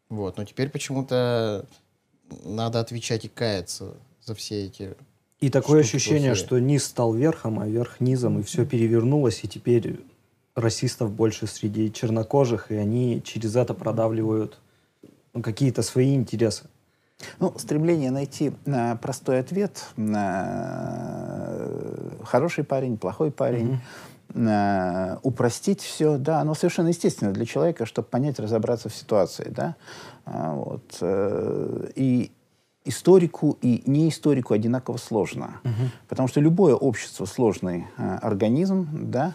Вот, 0.09 0.37
но 0.37 0.45
теперь 0.45 0.69
почему-то 0.69 1.67
надо 2.43 2.79
отвечать 2.79 3.25
и 3.25 3.29
каяться 3.29 3.95
за 4.21 4.35
все 4.35 4.65
эти 4.65 4.95
и 5.43 5.49
такое 5.49 5.81
ощущение, 5.81 6.35
что 6.35 6.57
низ 6.57 6.85
стал 6.85 7.13
верхом, 7.13 7.59
а 7.59 7.67
верх 7.67 7.99
низом, 7.99 8.39
и 8.39 8.43
все 8.43 8.65
перевернулось, 8.65 9.43
и 9.43 9.47
теперь 9.49 9.99
расистов 10.55 11.11
больше 11.11 11.47
среди 11.47 11.91
чернокожих, 11.91 12.71
и 12.71 12.75
они 12.75 13.21
через 13.25 13.57
это 13.57 13.73
продавливают 13.73 14.59
ну, 15.33 15.41
какие-то 15.41 15.81
свои 15.81 16.15
интересы. 16.15 16.69
Ну, 17.39 17.53
стремление 17.57 18.11
найти 18.11 18.53
э, 18.65 18.95
простой 18.97 19.39
ответ 19.39 19.85
э, 19.97 20.03
хороший 22.23 22.63
парень, 22.63 22.97
плохой 22.97 23.31
парень, 23.31 23.79
mm-hmm. 24.33 25.15
э, 25.15 25.17
упростить 25.23 25.81
все, 25.81 26.17
да, 26.17 26.39
оно 26.39 26.55
совершенно 26.55 26.89
естественно 26.89 27.31
для 27.31 27.45
человека, 27.45 27.85
чтобы 27.85 28.07
понять, 28.07 28.39
разобраться 28.39 28.89
в 28.89 28.95
ситуации, 28.95 29.49
да. 29.49 29.75
А, 30.25 30.53
вот, 30.53 30.97
э, 31.01 31.89
и 31.95 32.31
историку 32.85 33.57
и 33.61 33.83
не 33.85 34.09
историку 34.09 34.53
одинаково 34.53 34.97
сложно, 34.97 35.61
mm-hmm. 35.63 35.89
потому 36.09 36.27
что 36.27 36.41
любое 36.41 36.75
общество 36.75 37.25
сложный 37.25 37.87
э, 37.97 38.17
организм, 38.21 38.87
да. 38.91 39.33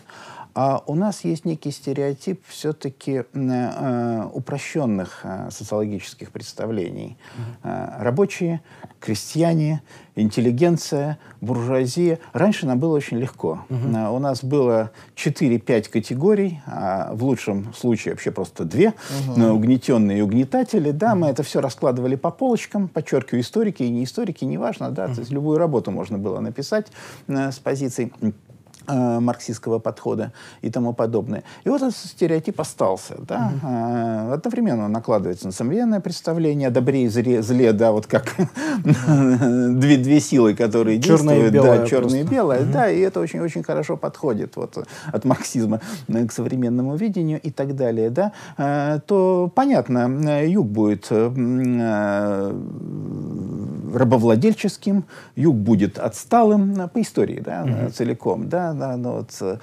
А 0.61 0.83
у 0.89 0.97
нас 0.97 1.23
есть 1.23 1.45
некий 1.45 1.71
стереотип 1.71 2.43
все-таки 2.49 3.23
э, 3.33 4.23
упрощенных 4.33 5.21
э, 5.23 5.51
социологических 5.53 6.33
представлений. 6.33 7.17
Э, 7.63 7.91
рабочие, 8.01 8.61
крестьяне, 8.99 9.83
интеллигенция, 10.17 11.21
буржуазия. 11.41 12.19
Раньше 12.33 12.67
нам 12.67 12.81
было 12.81 12.97
очень 12.97 13.19
легко. 13.19 13.61
Uh 13.69 14.13
У 14.13 14.19
нас 14.19 14.43
было 14.43 14.91
4-5 15.15 15.91
категорий, 15.91 16.61
а 16.67 17.15
в 17.15 17.23
лучшем 17.23 17.73
случае 17.73 18.15
вообще 18.15 18.33
просто 18.33 18.65
две. 18.65 18.89
Угу. 18.89 19.41
Uh 19.41 19.51
Угнетенные 19.53 20.19
и 20.19 20.23
угнетатели. 20.23 20.91
Да, 20.91 21.15
мы 21.15 21.29
это 21.29 21.45
все 21.45 21.61
раскладывали 21.61 22.17
по 22.17 22.33
полочкам, 22.33 22.89
подчеркиваю, 22.89 23.43
историки 23.43 23.85
и 23.85 23.91
не 23.91 24.03
историки, 24.03 24.45
неважно. 24.45 24.91
Да. 24.91 25.07
То 25.07 25.21
есть 25.21 25.31
любую 25.31 25.59
работу 25.59 25.93
можно 25.93 26.19
было 26.19 26.41
написать 26.41 26.89
э, 27.29 27.53
с 27.53 27.61
позиций 27.61 28.13
Э, 28.21 28.31
марксистского 28.89 29.79
подхода 29.79 30.33
и 30.63 30.71
тому 30.71 30.93
подобное. 30.93 31.45
И 31.65 31.69
вот 31.69 31.83
этот 31.83 31.97
стереотип 31.97 32.61
остался. 32.61 33.17
Да? 33.19 33.53
Mm-hmm. 33.63 34.33
Одновременно 34.35 34.89
накладывается 34.89 35.47
на 35.47 35.53
современное 35.53 36.01
представление 36.01 36.69
о 36.69 36.71
добре 36.71 37.05
и 37.05 37.09
зле, 37.09 37.43
зле 37.43 37.73
да, 37.73 37.93
вот 37.93 38.07
как 38.07 38.35
две, 38.85 39.97
две 39.97 40.21
силы, 40.21 40.55
которые 40.55 41.01
черное 41.01 41.37
действуют. 41.41 41.55
И 41.55 41.57
белое 41.57 41.79
да, 41.79 41.87
черное 41.87 42.21
и 42.21 42.25
белое. 42.25 42.61
Mm-hmm. 42.61 42.73
Да, 42.73 42.91
и 42.91 43.01
это 43.01 43.21
очень-очень 43.21 43.63
хорошо 43.63 43.97
подходит 43.97 44.57
вот, 44.57 44.79
от 45.07 45.25
марксизма 45.25 45.81
к 46.09 46.33
современному 46.33 46.97
видению 46.97 47.41
и 47.41 47.51
так 47.51 47.77
далее. 47.77 48.11
Да? 48.11 48.33
Э, 48.57 49.01
то, 49.07 49.51
понятно, 49.55 50.45
юг 50.47 50.67
будет 50.67 51.11
рабовладельческим, 53.95 55.05
юг 55.37 55.57
будет 55.57 55.99
отсталым 55.99 56.89
по 56.89 57.01
истории 57.01 57.41
да, 57.41 57.65
mm-hmm. 57.65 57.91
целиком. 57.91 58.49
Да? 58.49 58.73
Да, 58.79 58.97
ну, 58.97 59.13
вот, 59.13 59.37
э, 59.41 59.59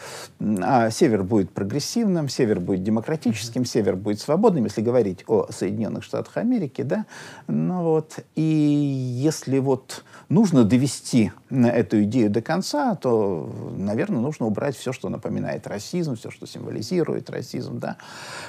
а 0.62 0.90
север 0.90 1.24
будет 1.24 1.52
прогрессивным, 1.52 2.30
север 2.30 2.60
будет 2.60 2.84
демократическим, 2.84 3.62
mm-hmm. 3.62 3.66
север 3.66 3.96
будет 3.96 4.20
свободным, 4.20 4.66
если 4.66 4.82
говорить 4.82 5.24
о 5.28 5.48
Соединенных 5.50 6.04
Штатах 6.04 6.38
Америки, 6.38 6.82
да, 6.82 7.06
ну 7.48 7.84
вот, 7.84 8.20
и 8.36 8.42
если 8.42 9.60
вот 9.60 10.04
нужно 10.30 10.64
довести 10.64 11.32
эту 11.50 12.04
идею 12.04 12.30
до 12.30 12.42
конца, 12.42 12.96
то, 12.96 13.50
наверное, 13.78 14.20
нужно 14.20 14.46
убрать 14.46 14.76
все, 14.76 14.92
что 14.94 15.10
напоминает 15.10 15.68
расизм, 15.68 16.16
все, 16.16 16.32
что 16.32 16.46
символизирует 16.46 17.30
расизм, 17.30 17.80
да. 17.80 17.98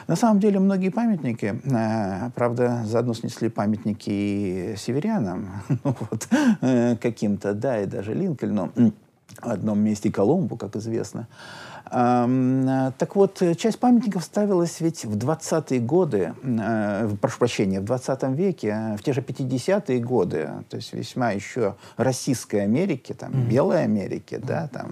На 0.07 0.17
самом 0.17 0.41
деле 0.41 0.59
многие 0.59 0.91
памятники, 0.91 1.61
э, 1.65 2.31
правда, 2.35 2.83
заодно 2.85 3.15
снесли 3.15 3.49
памятники 3.49 4.75
северянам, 4.77 5.51
ну 5.69 5.97
вот, 6.01 6.29
э, 6.61 6.97
каким-то, 6.97 7.55
да, 7.55 7.83
и 7.83 7.87
даже 7.87 8.15
Линкольну, 8.15 8.73
одном 9.39 9.81
месте 9.81 10.11
Колумбу, 10.11 10.57
как 10.57 10.77
известно. 10.77 11.29
Так 11.89 13.15
вот, 13.15 13.43
часть 13.57 13.79
памятников 13.79 14.25
ставилась 14.25 14.81
ведь 14.81 15.05
в 15.05 15.17
20-е 15.17 15.81
годы, 15.81 16.35
э, 16.43 17.09
прошу 17.21 17.39
прощения, 17.39 17.81
в 17.81 17.85
20 17.85 18.23
веке, 18.35 18.97
в 18.99 19.03
те 19.05 19.13
же 19.13 19.21
50-е 19.21 20.01
годы, 20.01 20.51
то 20.69 20.77
есть 20.77 20.93
весьма 20.93 21.31
еще 21.31 21.77
российской 21.97 22.57
Америки, 22.57 23.13
там, 23.13 23.33
mm-hmm. 23.33 23.49
белой 23.49 23.85
Америки, 23.85 24.41
да, 24.43 24.69
там, 24.73 24.91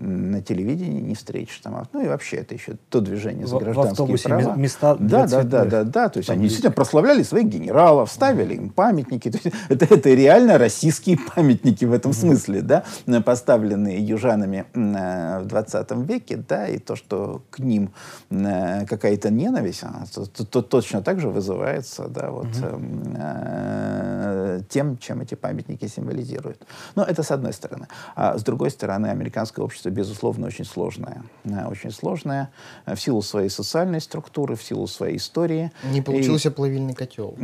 на 0.00 0.40
телевидении 0.42 1.00
не 1.00 1.14
встретишь 1.14 1.58
там. 1.58 1.86
Ну 1.92 2.04
и 2.04 2.08
вообще 2.08 2.36
это 2.38 2.54
еще 2.54 2.76
то 2.88 3.00
движение 3.00 3.46
за 3.46 3.58
гражданские 3.58 4.16
в 4.16 4.22
права. 4.22 4.54
места 4.54 4.96
да, 4.98 5.26
да, 5.26 5.42
да, 5.42 5.64
да, 5.64 5.84
да. 5.84 6.08
То 6.08 6.18
есть 6.18 6.30
они 6.30 6.44
действительно 6.44 6.72
прославляли 6.72 7.22
своих 7.22 7.46
генералов, 7.46 8.10
ставили 8.10 8.54
им 8.54 8.70
памятники. 8.70 9.30
То 9.30 9.38
есть 9.42 9.56
это, 9.68 9.92
это 9.92 10.10
реально 10.10 10.58
российские 10.58 11.18
памятники 11.34 11.84
в 11.84 11.92
этом 11.92 12.12
смысле, 12.12 12.62
да, 12.62 12.84
поставленные 13.24 13.98
южанами 13.98 14.66
в 14.74 15.46
20 15.46 15.90
веке, 16.08 16.17
да, 16.48 16.68
и 16.68 16.78
то, 16.78 16.96
что 16.96 17.42
к 17.50 17.58
ним 17.58 17.90
какая-то 18.30 19.30
ненависть, 19.30 19.82
то, 20.14 20.26
то, 20.26 20.44
то 20.44 20.62
точно 20.62 21.02
так 21.02 21.20
же 21.20 21.28
вызывается, 21.28 22.08
да, 22.08 22.30
вот 22.30 22.48
эм, 22.62 23.14
э, 23.16 24.60
тем, 24.68 24.98
чем 24.98 25.20
эти 25.20 25.34
памятники 25.34 25.86
символизируют. 25.86 26.66
Но 26.94 27.04
это 27.04 27.22
с 27.22 27.30
одной 27.30 27.52
стороны. 27.52 27.86
А 28.16 28.38
с 28.38 28.42
другой 28.42 28.70
стороны, 28.70 29.06
американское 29.08 29.64
общество 29.64 29.90
безусловно, 29.90 30.46
очень 30.46 30.64
сложное. 30.64 31.22
Очень 31.70 31.90
сложное 31.90 32.50
э, 32.86 32.94
в 32.94 33.00
силу 33.00 33.22
своей 33.22 33.48
социальной 33.48 34.00
структуры, 34.00 34.56
в 34.56 34.62
силу 34.62 34.86
своей 34.86 35.16
истории. 35.16 35.70
Не 35.84 36.02
получился 36.02 36.48
и... 36.48 36.52
плавильный 36.52 36.94
котел. 36.94 37.34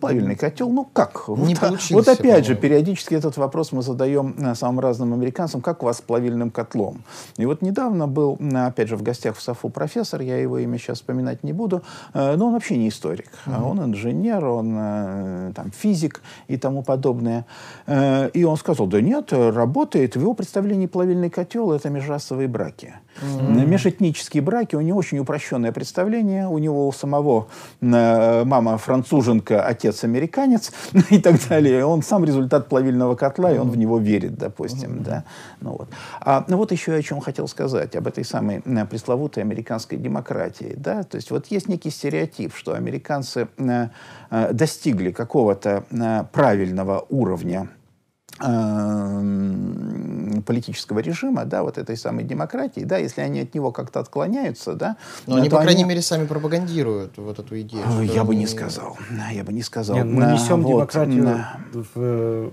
Плавильный 0.00 0.36
котел, 0.36 0.70
ну 0.70 0.84
как? 0.84 1.28
Не 1.28 1.54
вот, 1.54 1.60
получился, 1.60 1.94
вот 1.94 2.08
опять 2.08 2.46
же, 2.46 2.56
периодически 2.56 3.14
этот 3.14 3.36
вопрос 3.36 3.72
мы 3.72 3.82
задаем 3.82 4.34
э, 4.38 4.54
самым 4.54 4.80
разным 4.80 5.12
американцам, 5.12 5.60
как 5.60 5.82
у 5.82 5.86
вас 5.86 5.98
с 5.98 6.00
плавильным 6.00 6.50
котлом? 6.50 7.04
И 7.36 7.46
вот 7.46 7.62
недавно 7.62 8.07
был, 8.08 8.38
опять 8.54 8.88
же, 8.88 8.96
в 8.96 9.02
гостях 9.02 9.36
в 9.36 9.42
САФУ 9.42 9.68
профессор, 9.68 10.20
я 10.20 10.38
его 10.38 10.58
имя 10.58 10.78
сейчас 10.78 10.98
вспоминать 10.98 11.44
не 11.44 11.52
буду, 11.52 11.82
э, 12.14 12.36
но 12.36 12.46
он 12.46 12.52
вообще 12.52 12.76
не 12.76 12.88
историк. 12.88 13.30
Mm-hmm. 13.46 13.62
Он 13.62 13.84
инженер, 13.84 14.44
он 14.44 15.52
там, 15.54 15.70
физик 15.72 16.22
и 16.48 16.56
тому 16.56 16.82
подобное. 16.82 17.46
И 17.86 18.44
он 18.44 18.56
сказал, 18.56 18.86
да 18.86 19.00
нет, 19.00 19.32
работает. 19.32 20.16
В 20.16 20.20
его 20.20 20.34
представлении 20.34 20.86
плавильный 20.86 21.30
котел 21.30 21.72
это 21.72 21.90
межрасовые 21.90 22.48
браки. 22.48 22.94
Mm-hmm. 23.22 23.66
Межэтнические 23.66 24.42
браки, 24.42 24.76
у 24.76 24.80
него 24.80 24.98
очень 24.98 25.18
упрощенное 25.18 25.72
представление. 25.72 26.48
У 26.48 26.58
него 26.58 26.88
у 26.88 26.92
самого 26.92 27.48
э, 27.80 28.44
мама 28.44 28.78
француженка, 28.78 29.64
отец 29.64 30.04
американец 30.04 30.72
и 31.10 31.18
так 31.18 31.36
далее. 31.48 31.84
Он 31.84 32.02
сам 32.02 32.24
результат 32.24 32.68
плавильного 32.68 33.14
котла, 33.14 33.50
mm-hmm. 33.50 33.56
и 33.56 33.58
он 33.58 33.70
в 33.70 33.76
него 33.76 33.98
верит, 33.98 34.36
допустим. 34.36 34.92
Mm-hmm. 34.92 35.04
Да? 35.04 35.24
Ну, 35.60 35.70
вот. 35.72 35.88
А, 36.20 36.44
ну 36.48 36.56
вот 36.56 36.72
еще 36.72 36.94
о 36.94 37.02
чем 37.02 37.20
хотел 37.20 37.48
сказать, 37.48 37.96
об 37.96 38.06
этой 38.06 38.24
самой 38.24 38.62
э, 38.64 38.86
пресловутой 38.86 39.42
американской 39.42 39.98
демократии. 39.98 40.74
Да? 40.76 41.02
То 41.02 41.16
есть 41.16 41.30
вот 41.30 41.46
есть 41.46 41.68
некий 41.68 41.90
стереотип, 41.90 42.54
что 42.54 42.74
американцы 42.74 43.48
э, 43.56 43.88
достигли 44.52 45.10
какого-то 45.10 45.84
правильного 46.32 47.06
уровня 47.08 47.68
политического 50.44 51.00
режима, 51.00 51.44
да, 51.44 51.62
вот 51.62 51.78
этой 51.78 51.96
самой 51.96 52.24
демократии, 52.24 52.80
да, 52.80 52.98
если 52.98 53.20
они 53.20 53.40
от 53.40 53.54
него 53.54 53.72
как-то 53.72 54.00
отклоняются, 54.00 54.74
да. 54.74 54.96
Но 55.26 55.36
они, 55.36 55.48
по 55.48 55.60
крайней 55.60 55.84
мере, 55.84 56.02
сами 56.02 56.26
пропагандируют 56.26 57.16
вот 57.18 57.38
эту 57.38 57.60
идею. 57.60 57.84
Я 58.02 58.24
бы 58.24 58.34
не 58.34 58.46
сказал. 58.46 58.96
Я 59.32 59.44
бы 59.44 59.52
не 59.52 59.62
сказал. 59.62 59.96
Нет, 59.96 60.06
мы 60.06 60.24
несем 60.32 60.62
вот, 60.62 60.70
демократию 60.70 61.44
в, 61.72 62.52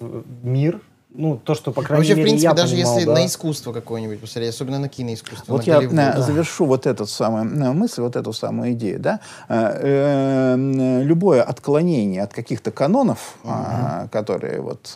в 0.00 0.44
мир, 0.44 0.80
ну, 1.16 1.40
то, 1.42 1.54
что, 1.54 1.72
по 1.72 1.82
крайней 1.82 2.00
Вообще, 2.00 2.14
мере, 2.14 2.22
в 2.22 2.24
принципе, 2.26 2.48
я 2.48 2.54
даже 2.54 2.74
понимал, 2.74 2.94
если 2.94 3.06
да. 3.06 3.14
на 3.14 3.26
искусство 3.26 3.72
какое-нибудь 3.72 4.20
посмотреть, 4.20 4.54
особенно 4.54 4.78
на 4.78 4.88
киноискусство, 4.88 5.52
Вот 5.52 5.66
на 5.66 5.70
я 5.70 5.76
Голливуд. 5.76 5.98
э, 5.98 6.20
завершу 6.22 6.66
вот 6.66 6.86
эту 6.86 7.06
самую 7.06 7.44
э, 7.44 7.72
мысль, 7.72 8.02
вот 8.02 8.16
эту 8.16 8.32
самую 8.32 8.72
идею. 8.72 9.00
Да? 9.00 9.20
Э, 9.48 10.56
э, 10.56 11.02
Любое 11.02 11.42
отклонение 11.42 12.22
от 12.22 12.32
каких-то 12.32 12.70
канонов, 12.70 13.36
а, 13.44 14.08
которые 14.08 14.60
вот 14.60 14.94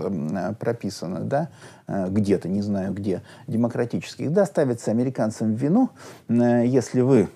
прописаны, 0.58 1.20
да, 1.20 1.48
э, 1.79 1.79
где-то, 2.08 2.48
не 2.48 2.62
знаю 2.62 2.92
где, 2.92 3.22
демократических, 3.46 4.32
да, 4.32 4.46
ставится 4.46 4.90
американцам 4.90 5.54
в 5.54 5.58
вину, 5.58 5.90
э, 6.28 6.64
если 6.66 7.00
вы 7.00 7.28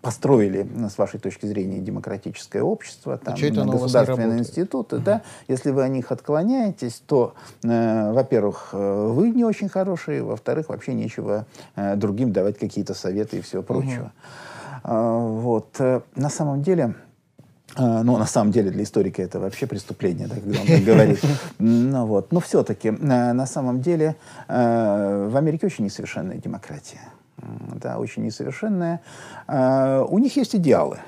построили, 0.00 0.66
э, 0.66 0.88
с 0.88 0.98
вашей 0.98 1.20
точки 1.20 1.46
зрения, 1.46 1.80
демократическое 1.80 2.62
общество, 2.62 3.18
там, 3.18 3.34
вас 3.34 3.40
не 3.40 3.72
государственные 3.72 4.38
институты, 4.40 4.98
да, 4.98 5.22
если 5.48 5.70
вы 5.70 5.82
о 5.82 5.88
них 5.88 6.12
отклоняетесь, 6.12 7.02
то, 7.06 7.34
э, 7.62 8.12
во-первых, 8.12 8.70
э, 8.72 9.12
вы 9.12 9.30
не 9.30 9.44
очень 9.44 9.68
хорошие, 9.68 10.22
во-вторых, 10.22 10.68
вообще 10.68 10.94
нечего 10.94 11.46
э, 11.76 11.96
другим 11.96 12.32
давать 12.32 12.58
какие-то 12.58 12.94
советы 12.94 13.38
и 13.38 13.40
всего 13.40 13.62
прочего. 13.62 14.12
А, 14.82 15.18
вот. 15.18 15.68
э, 15.80 16.00
На 16.14 16.30
самом 16.30 16.62
деле, 16.62 16.84
э, 16.84 17.05
ну, 17.78 18.16
на 18.16 18.26
самом 18.26 18.52
деле, 18.52 18.70
для 18.70 18.82
историка 18.82 19.22
это 19.22 19.38
вообще 19.38 19.66
преступление, 19.66 20.28
да, 20.28 20.36
когда 20.36 20.60
он 20.60 20.66
так 20.66 20.84
говорит. 20.84 21.20
Ну, 21.58 22.06
вот. 22.06 22.32
Но 22.32 22.40
все-таки, 22.40 22.90
на 22.90 23.46
самом 23.46 23.80
деле, 23.80 24.16
э, 24.48 25.28
в 25.30 25.36
Америке 25.36 25.66
очень 25.66 25.84
несовершенная 25.84 26.36
демократия. 26.36 27.00
Да, 27.38 27.98
очень 27.98 28.24
несовершенная. 28.24 29.00
А, 29.46 30.04
У 30.04 30.18
них 30.18 30.36
есть 30.36 30.54
идеалы. 30.56 30.98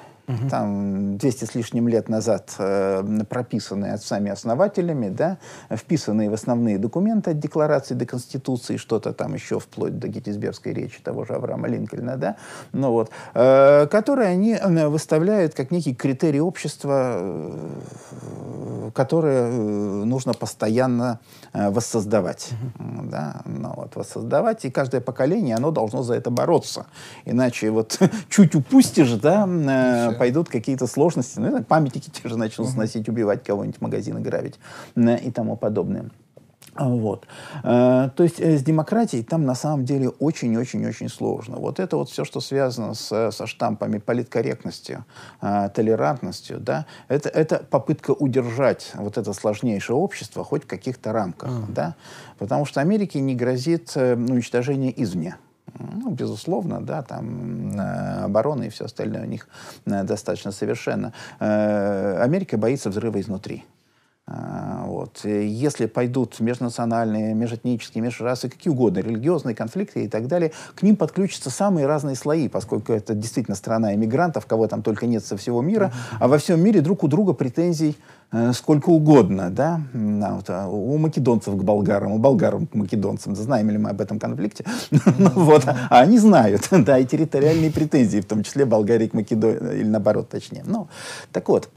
Там 0.50 1.16
200 1.16 1.44
с 1.44 1.54
лишним 1.54 1.88
лет 1.88 2.08
назад 2.08 2.54
э, 2.58 3.02
прописанные 3.28 3.94
отцами-основателями, 3.94 5.08
да, 5.08 5.38
вписанные 5.70 6.28
в 6.28 6.34
основные 6.34 6.78
документы 6.78 7.30
от 7.30 7.38
Декларации 7.38 7.94
до 7.94 8.04
Конституции, 8.04 8.76
что-то 8.76 9.12
там 9.12 9.34
еще 9.34 9.58
вплоть 9.58 9.98
до 9.98 10.08
Геттисбергской 10.08 10.74
речи 10.74 11.00
того 11.02 11.24
же 11.24 11.34
Авраама 11.34 11.68
Линкольна, 11.68 12.16
да, 12.16 12.36
ну 12.72 12.92
вот, 12.92 13.10
э, 13.34 13.86
которые 13.86 14.28
они 14.28 14.54
э, 14.54 14.88
выставляют 14.88 15.54
как 15.54 15.70
некий 15.70 15.94
критерий 15.94 16.40
общества, 16.40 17.16
э, 17.20 18.90
которое 18.94 19.48
э, 19.48 20.04
нужно 20.04 20.34
постоянно 20.34 21.20
э, 21.52 21.70
воссоздавать. 21.70 22.50
М, 22.78 23.08
Да, 23.10 23.40
ну, 23.46 23.72
вот, 23.76 23.96
воссоздавать, 23.96 24.64
и 24.66 24.70
каждое 24.70 25.00
поколение, 25.00 25.56
оно 25.56 25.70
должно 25.70 26.02
за 26.02 26.14
это 26.14 26.30
бороться. 26.30 26.84
Иначе 27.24 27.70
вот 27.70 27.98
чуть 28.28 28.54
упустишь, 28.54 29.12
да, 29.12 29.46
э, 29.48 30.17
пойдут 30.18 30.48
какие-то 30.48 30.86
сложности, 30.86 31.38
ну, 31.38 31.62
памятники 31.62 32.10
те 32.22 32.28
же 32.28 32.36
начнут 32.36 32.68
сносить, 32.68 33.08
убивать 33.08 33.44
кого-нибудь, 33.44 33.80
магазины 33.80 34.20
грабить 34.20 34.58
э, 34.96 35.18
и 35.18 35.30
тому 35.30 35.56
подобное. 35.56 36.10
А, 36.74 36.88
Вот. 36.88 37.26
Э, 37.64 38.10
То 38.14 38.22
есть 38.22 38.40
э, 38.40 38.56
с 38.56 38.62
демократией 38.62 39.22
там 39.24 39.44
на 39.44 39.54
самом 39.54 39.84
деле 39.84 40.08
очень-очень-очень 40.08 41.08
сложно. 41.08 41.56
Вот 41.56 41.80
это 41.80 41.96
вот 41.96 42.08
все, 42.08 42.24
что 42.24 42.40
связано 42.40 42.94
с, 42.94 43.30
со 43.32 43.46
штампами 43.46 43.98
политкорректностью, 43.98 45.04
толерантностью, 45.74 46.60
да, 46.60 46.86
это, 47.08 47.28
это 47.28 47.64
попытка 47.70 48.12
удержать 48.12 48.92
вот 48.94 49.18
это 49.18 49.32
сложнейшее 49.32 49.96
общество 49.96 50.44
хоть 50.44 50.64
в 50.64 50.66
каких-то 50.66 51.12
рамках, 51.12 51.50
да, 51.68 51.94
потому 52.38 52.64
что 52.64 52.80
Америке 52.80 53.20
не 53.20 53.34
грозит 53.34 53.92
э, 53.96 54.14
уничтожение 54.14 54.92
извне. 55.02 55.36
Ну, 55.78 56.10
безусловно, 56.10 56.80
да, 56.80 57.02
там 57.02 57.78
э, 57.78 58.24
оборона 58.24 58.64
и 58.64 58.68
все 58.68 58.84
остальное 58.84 59.22
у 59.22 59.26
них 59.26 59.48
э, 59.86 60.02
достаточно 60.04 60.52
совершенно. 60.52 61.12
Э, 61.40 62.22
Америка 62.22 62.56
боится 62.56 62.90
взрыва 62.90 63.20
изнутри. 63.20 63.64
А, 64.30 64.84
Вот. 64.86 65.24
Если 65.24 65.86
пойдут 65.86 66.38
межнациональные, 66.40 67.34
межэтнические, 67.34 68.02
межрасы, 68.02 68.50
какие 68.50 68.70
угодно, 68.70 68.98
религиозные 68.98 69.54
конфликты 69.54 70.04
и 70.04 70.08
так 70.08 70.26
далее, 70.26 70.52
к 70.74 70.82
ним 70.82 70.96
подключатся 70.96 71.50
самые 71.50 71.86
разные 71.86 72.14
слои, 72.14 72.48
поскольку 72.48 72.92
это 72.92 73.14
действительно 73.14 73.56
страна 73.56 73.94
иммигрантов, 73.94 74.44
кого 74.44 74.66
там 74.66 74.82
только 74.82 75.06
нет 75.06 75.24
со 75.24 75.36
всего 75.36 75.62
мира, 75.62 75.92
а 76.20 76.28
во 76.28 76.36
всем 76.36 76.60
мире 76.60 76.80
друг 76.82 77.04
у 77.04 77.08
друга 77.08 77.32
претензий 77.32 77.96
э, 78.32 78.52
сколько 78.52 78.90
угодно, 78.90 79.50
да, 79.50 79.80
а 79.94 80.34
вот, 80.34 80.50
а 80.50 80.68
у 80.68 80.98
македонцев 80.98 81.54
к 81.54 81.62
болгарам, 81.62 82.12
у 82.12 82.18
болгарам 82.18 82.66
к 82.66 82.74
македонцам, 82.74 83.34
да, 83.34 83.42
знаем 83.42 83.70
ли 83.70 83.78
мы 83.78 83.90
об 83.90 84.00
этом 84.00 84.18
конфликте, 84.18 84.64
Ну 85.18 85.30
вот, 85.30 85.64
а 85.66 86.00
они 86.00 86.18
знают, 86.18 86.68
да, 86.70 86.98
и 86.98 87.06
территориальные 87.06 87.70
претензии, 87.70 88.20
в 88.20 88.26
том 88.26 88.42
числе 88.42 88.66
Болгарии 88.66 89.06
к 89.06 89.14
Македонии, 89.14 89.80
или 89.80 89.88
наоборот, 89.88 90.28
точнее. 90.28 90.64
Ну, 90.66 90.88
так 91.32 91.48
вот, 91.48 91.70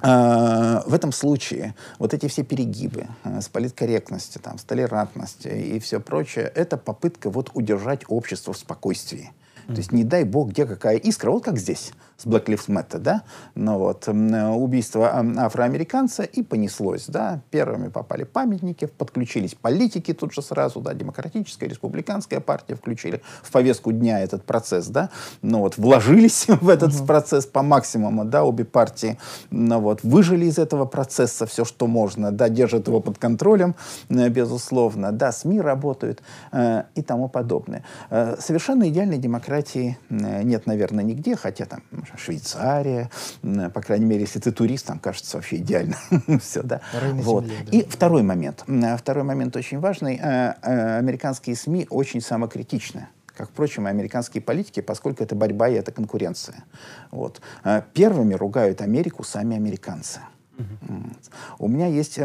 в 0.00 0.94
этом 0.94 1.10
случае 1.10 1.74
вот 1.98 2.14
эти 2.14 2.28
все 2.28 2.44
перегибы 2.44 3.08
э, 3.24 3.40
с 3.40 3.48
политкорректностью, 3.48 4.40
там, 4.40 4.58
с 4.58 4.62
толерантностью 4.62 5.52
и 5.56 5.80
все 5.80 5.98
прочее, 5.98 6.52
это 6.54 6.76
попытка 6.76 7.30
вот 7.30 7.50
удержать 7.54 8.02
общество 8.08 8.52
в 8.52 8.58
спокойствии. 8.58 9.32
То 9.66 9.74
есть 9.74 9.92
не 9.92 10.02
дай 10.02 10.24
бог, 10.24 10.50
где 10.50 10.64
какая 10.64 10.96
искра, 10.96 11.30
вот 11.30 11.44
как 11.44 11.58
здесь 11.58 11.92
с 12.18 12.26
Black 12.26 12.46
Lives 12.46 12.66
Matter, 12.66 12.98
да, 12.98 13.22
ну 13.54 13.78
вот, 13.78 14.08
убийство 14.08 15.14
ам, 15.14 15.38
афроамериканца 15.38 16.24
и 16.24 16.42
понеслось, 16.42 17.06
да, 17.06 17.40
первыми 17.50 17.88
попали 17.88 18.24
памятники, 18.24 18.86
подключились 18.86 19.54
политики 19.54 20.12
тут 20.12 20.32
же 20.32 20.42
сразу, 20.42 20.80
да, 20.80 20.94
демократическая, 20.94 21.68
республиканская 21.68 22.40
партия 22.40 22.74
включили 22.74 23.22
в 23.42 23.52
повестку 23.52 23.92
дня 23.92 24.20
этот 24.20 24.44
процесс, 24.44 24.88
да, 24.88 25.10
ну 25.42 25.60
вот, 25.60 25.78
вложились 25.78 26.46
в 26.48 26.68
этот 26.68 27.06
процесс 27.06 27.46
по 27.46 27.62
максимуму, 27.62 28.24
да, 28.24 28.42
обе 28.42 28.64
партии, 28.64 29.16
ну 29.52 29.78
вот, 29.78 30.02
выжили 30.02 30.46
из 30.46 30.58
этого 30.58 30.86
процесса 30.86 31.46
все, 31.46 31.64
что 31.64 31.86
можно, 31.86 32.32
да, 32.32 32.48
держат 32.48 32.88
его 32.88 33.00
под 33.00 33.18
контролем, 33.18 33.76
э, 34.08 34.28
безусловно, 34.28 35.12
да, 35.12 35.30
СМИ 35.30 35.60
работают 35.60 36.22
э, 36.50 36.82
и 36.96 37.02
тому 37.02 37.28
подобное. 37.28 37.84
Э, 38.10 38.34
совершенно 38.40 38.88
идеальной 38.88 39.18
демократии 39.18 39.96
э, 40.10 40.42
нет, 40.42 40.66
наверное, 40.66 41.04
нигде, 41.04 41.36
хотя 41.36 41.64
там 41.64 41.82
Швейцария, 42.16 43.10
по 43.42 43.80
крайней 43.82 44.06
мере, 44.06 44.22
если 44.22 44.38
ты 44.38 44.52
турист, 44.52 44.86
там 44.86 44.98
кажется 44.98 45.36
вообще 45.36 45.56
идеально 45.56 45.96
все, 46.40 46.62
да. 46.62 46.80
Вот. 47.14 47.44
земле, 47.44 47.58
да. 47.66 47.76
И 47.76 47.82
второй 47.88 48.22
момент. 48.22 48.64
М, 48.66 48.96
Второй 48.96 49.24
момент 49.24 49.56
очень 49.56 49.80
важный. 49.80 50.18
Э, 50.22 50.54
э, 50.62 50.98
Американские 50.98 51.56
СМИ 51.56 51.86
очень 51.90 52.20
самокритичны 52.20 53.08
как, 53.36 53.50
впрочем, 53.50 53.86
и 53.86 53.90
американские 53.90 54.42
политики, 54.42 54.80
поскольку 54.80 55.22
это 55.22 55.36
борьба 55.36 55.68
и 55.68 55.74
это 55.74 55.92
конкуренция. 55.92 56.64
Вот. 57.12 57.40
Э, 57.62 57.82
Первыми 57.94 58.34
ругают 58.34 58.82
Америку 58.82 59.22
сами 59.22 59.54
американцы. 59.54 60.20
М. 60.58 61.16
У 61.60 61.68
меня 61.68 61.86
есть 61.86 62.18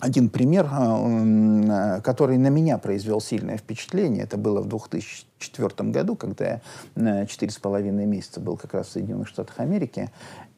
один 0.00 0.28
пример, 0.28 0.66
м, 0.66 1.70
э, 1.70 2.00
который 2.02 2.38
на 2.38 2.48
меня 2.48 2.78
произвел 2.78 3.20
сильное 3.20 3.56
впечатление. 3.56 4.24
Это 4.24 4.36
было 4.36 4.60
в 4.60 4.68
2004 4.68 5.90
году, 5.90 6.14
когда 6.14 6.44
я 6.44 6.60
э, 6.94 7.26
четыре 7.26 7.50
с 7.50 7.58
половиной 7.58 8.06
месяца 8.06 8.40
был 8.40 8.56
как 8.56 8.74
раз 8.74 8.88
в 8.88 8.92
Соединенных 8.92 9.28
Штатах 9.28 9.58
Америки. 9.60 10.10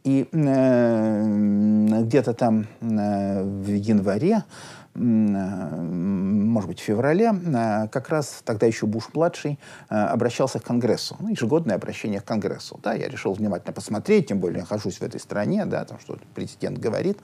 И 0.02 0.26
где-то 0.32 2.32
там 2.32 2.66
в 2.80 3.68
январе, 3.68 4.44
может 4.94 6.68
быть, 6.68 6.80
в 6.80 6.82
феврале, 6.82 7.32
э, 7.32 7.88
как 7.88 8.08
раз 8.08 8.42
тогда 8.44 8.66
еще 8.66 8.86
Буш-младший 8.86 9.60
э, 9.88 9.94
обращался 9.94 10.58
к 10.58 10.64
Конгрессу. 10.64 11.16
Ну, 11.20 11.28
ежегодное 11.28 11.76
обращение 11.76 12.20
к 12.20 12.24
Конгрессу. 12.24 12.80
Да, 12.82 12.94
я 12.94 13.08
решил 13.08 13.32
внимательно 13.32 13.72
посмотреть, 13.72 14.28
тем 14.28 14.40
более 14.40 14.56
я 14.56 14.62
нахожусь 14.62 14.98
в 14.98 15.02
этой 15.02 15.20
стране, 15.20 15.64
да, 15.64 15.84
там 15.84 16.00
что 16.00 16.18
президент 16.34 16.78
говорит, 16.78 17.18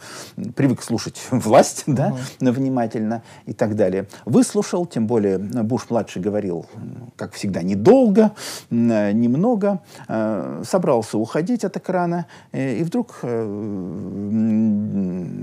привык 0.54 0.80
слушать 0.82 1.20
власть, 1.30 1.82
да, 1.86 2.16
внимательно 2.38 3.22
и 3.46 3.52
так 3.52 3.74
далее. 3.74 4.06
Выслушал, 4.24 4.86
тем 4.86 5.08
более 5.08 5.38
Буш-младший 5.38 6.22
говорил, 6.22 6.66
как 7.16 7.32
всегда, 7.32 7.62
недолго, 7.62 8.30
немного, 8.70 9.80
э, 10.06 10.62
собрался 10.64 11.18
уходить 11.18 11.64
от 11.64 11.76
экрана, 11.76 12.26
э, 12.52 12.76
и 12.76 12.84
вдруг 12.84 13.18
э, 13.22 13.44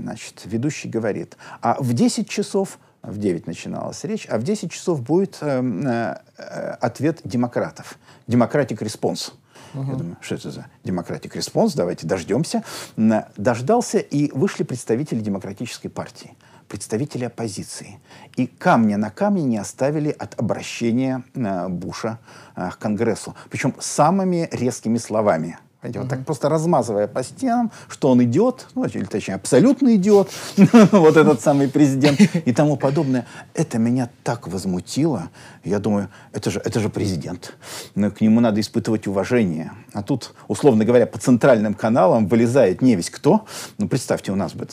значит, 0.04 0.42
ведущий 0.46 0.88
говорит, 0.88 1.36
а 1.60 1.76
в 1.80 1.92
10 1.92 2.13
часов 2.22 2.78
в 3.02 3.18
9 3.18 3.46
начиналась 3.46 4.04
речь, 4.04 4.26
а 4.30 4.38
в 4.38 4.42
10 4.42 4.70
часов 4.72 5.02
будет 5.02 5.38
э, 5.40 5.60
э, 5.60 6.14
э, 6.38 6.70
ответ 6.80 7.20
демократов. 7.24 7.98
Democratic 8.26 8.80
response. 8.82 9.32
Я 9.74 9.82
думаю, 9.82 10.16
что 10.20 10.36
это 10.36 10.50
за 10.50 10.66
Democratic 10.84 11.34
response? 11.34 11.74
Давайте 11.74 12.06
дождемся. 12.06 12.62
М, 12.96 13.24
Дождался, 13.36 13.98
и 13.98 14.30
вышли 14.30 14.62
представители 14.62 15.20
демократической 15.20 15.88
партии, 15.88 16.36
представители 16.68 17.24
оппозиции. 17.24 17.98
И 18.36 18.46
камня 18.46 18.96
на 18.96 19.10
камне 19.10 19.42
не 19.42 19.58
оставили 19.58 20.10
от 20.10 20.38
обращения 20.38 21.24
э, 21.34 21.68
Буша 21.68 22.18
э, 22.54 22.70
к 22.70 22.78
Конгрессу. 22.78 23.34
Причем 23.50 23.74
самыми 23.80 24.48
резкими 24.52 24.98
словами. 24.98 25.58
Понимаете, 25.84 26.00
вот 26.00 26.08
так 26.08 26.24
просто 26.24 26.48
размазывая 26.48 27.06
по 27.06 27.22
стенам, 27.22 27.70
что 27.88 28.08
он 28.08 28.24
идет, 28.24 28.68
ну, 28.74 28.84
или 28.84 29.04
точнее, 29.04 29.34
абсолютно 29.34 29.94
идет, 29.96 30.30
вот 30.92 31.18
этот 31.18 31.42
самый 31.42 31.68
президент 31.68 32.18
и 32.20 32.54
тому 32.54 32.78
подобное. 32.78 33.26
Это 33.52 33.76
меня 33.76 34.08
так 34.22 34.48
возмутило. 34.48 35.28
Я 35.62 35.80
думаю, 35.80 36.08
это 36.32 36.50
же, 36.50 36.58
это 36.64 36.80
же 36.80 36.88
президент. 36.88 37.54
Ну, 37.94 38.10
к 38.10 38.22
нему 38.22 38.40
надо 38.40 38.62
испытывать 38.62 39.06
уважение. 39.06 39.72
А 39.92 40.02
тут, 40.02 40.32
условно 40.48 40.86
говоря, 40.86 41.06
по 41.06 41.18
центральным 41.18 41.74
каналам 41.74 42.28
вылезает 42.28 42.80
не 42.80 42.96
весь 42.96 43.10
кто. 43.10 43.44
Ну, 43.76 43.86
представьте, 43.86 44.32
у 44.32 44.36
нас 44.36 44.54
бы 44.54 44.66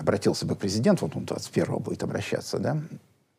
обратился 0.00 0.46
бы 0.46 0.54
президент, 0.54 1.02
вот 1.02 1.16
он 1.16 1.24
21-го 1.24 1.80
будет 1.80 2.02
обращаться, 2.02 2.58
да, 2.58 2.78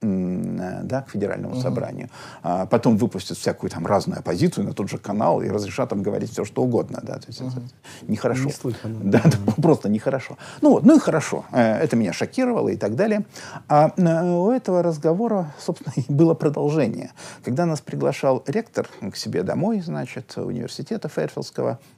да, 0.01 1.01
к 1.01 1.09
федеральному 1.09 1.55
угу. 1.55 1.61
собранию. 1.61 2.09
А 2.43 2.65
потом 2.65 2.97
выпустят 2.97 3.37
всякую 3.37 3.69
там 3.69 3.85
разную 3.87 4.19
оппозицию 4.19 4.65
на 4.65 4.73
тот 4.73 4.89
же 4.89 4.97
канал 4.97 5.41
и 5.41 5.49
разрешат 5.49 5.89
там 5.89 6.03
говорить 6.03 6.31
все, 6.31 6.45
что 6.45 6.63
угодно. 6.63 6.99
Да, 7.01 7.15
то 7.15 7.27
есть 7.27 7.41
угу. 7.41 7.49
это 7.49 7.61
нехорошо. 8.07 8.45
Не 8.45 8.51
слыхано. 8.51 8.99
Да, 9.03 9.21
угу. 9.25 9.61
просто 9.61 9.89
нехорошо. 9.89 10.37
Ну 10.61 10.71
вот, 10.71 10.85
ну 10.85 10.97
и 10.97 10.99
хорошо. 10.99 11.45
Э, 11.51 11.77
это 11.77 11.95
меня 11.95 12.13
шокировало 12.13 12.69
и 12.69 12.77
так 12.77 12.95
далее. 12.95 13.25
А 13.67 13.91
э, 13.97 14.29
у 14.29 14.51
этого 14.51 14.83
разговора, 14.83 15.53
собственно, 15.59 15.93
было 16.07 16.35
продолжение. 16.35 17.11
Когда 17.43 17.65
нас 17.65 17.81
приглашал 17.81 18.43
ректор 18.45 18.87
к 19.11 19.15
себе 19.15 19.43
домой, 19.43 19.81
значит, 19.81 20.37
университета 20.37 21.09
Фэрфилдского, 21.09 21.67
Э, 21.71 21.96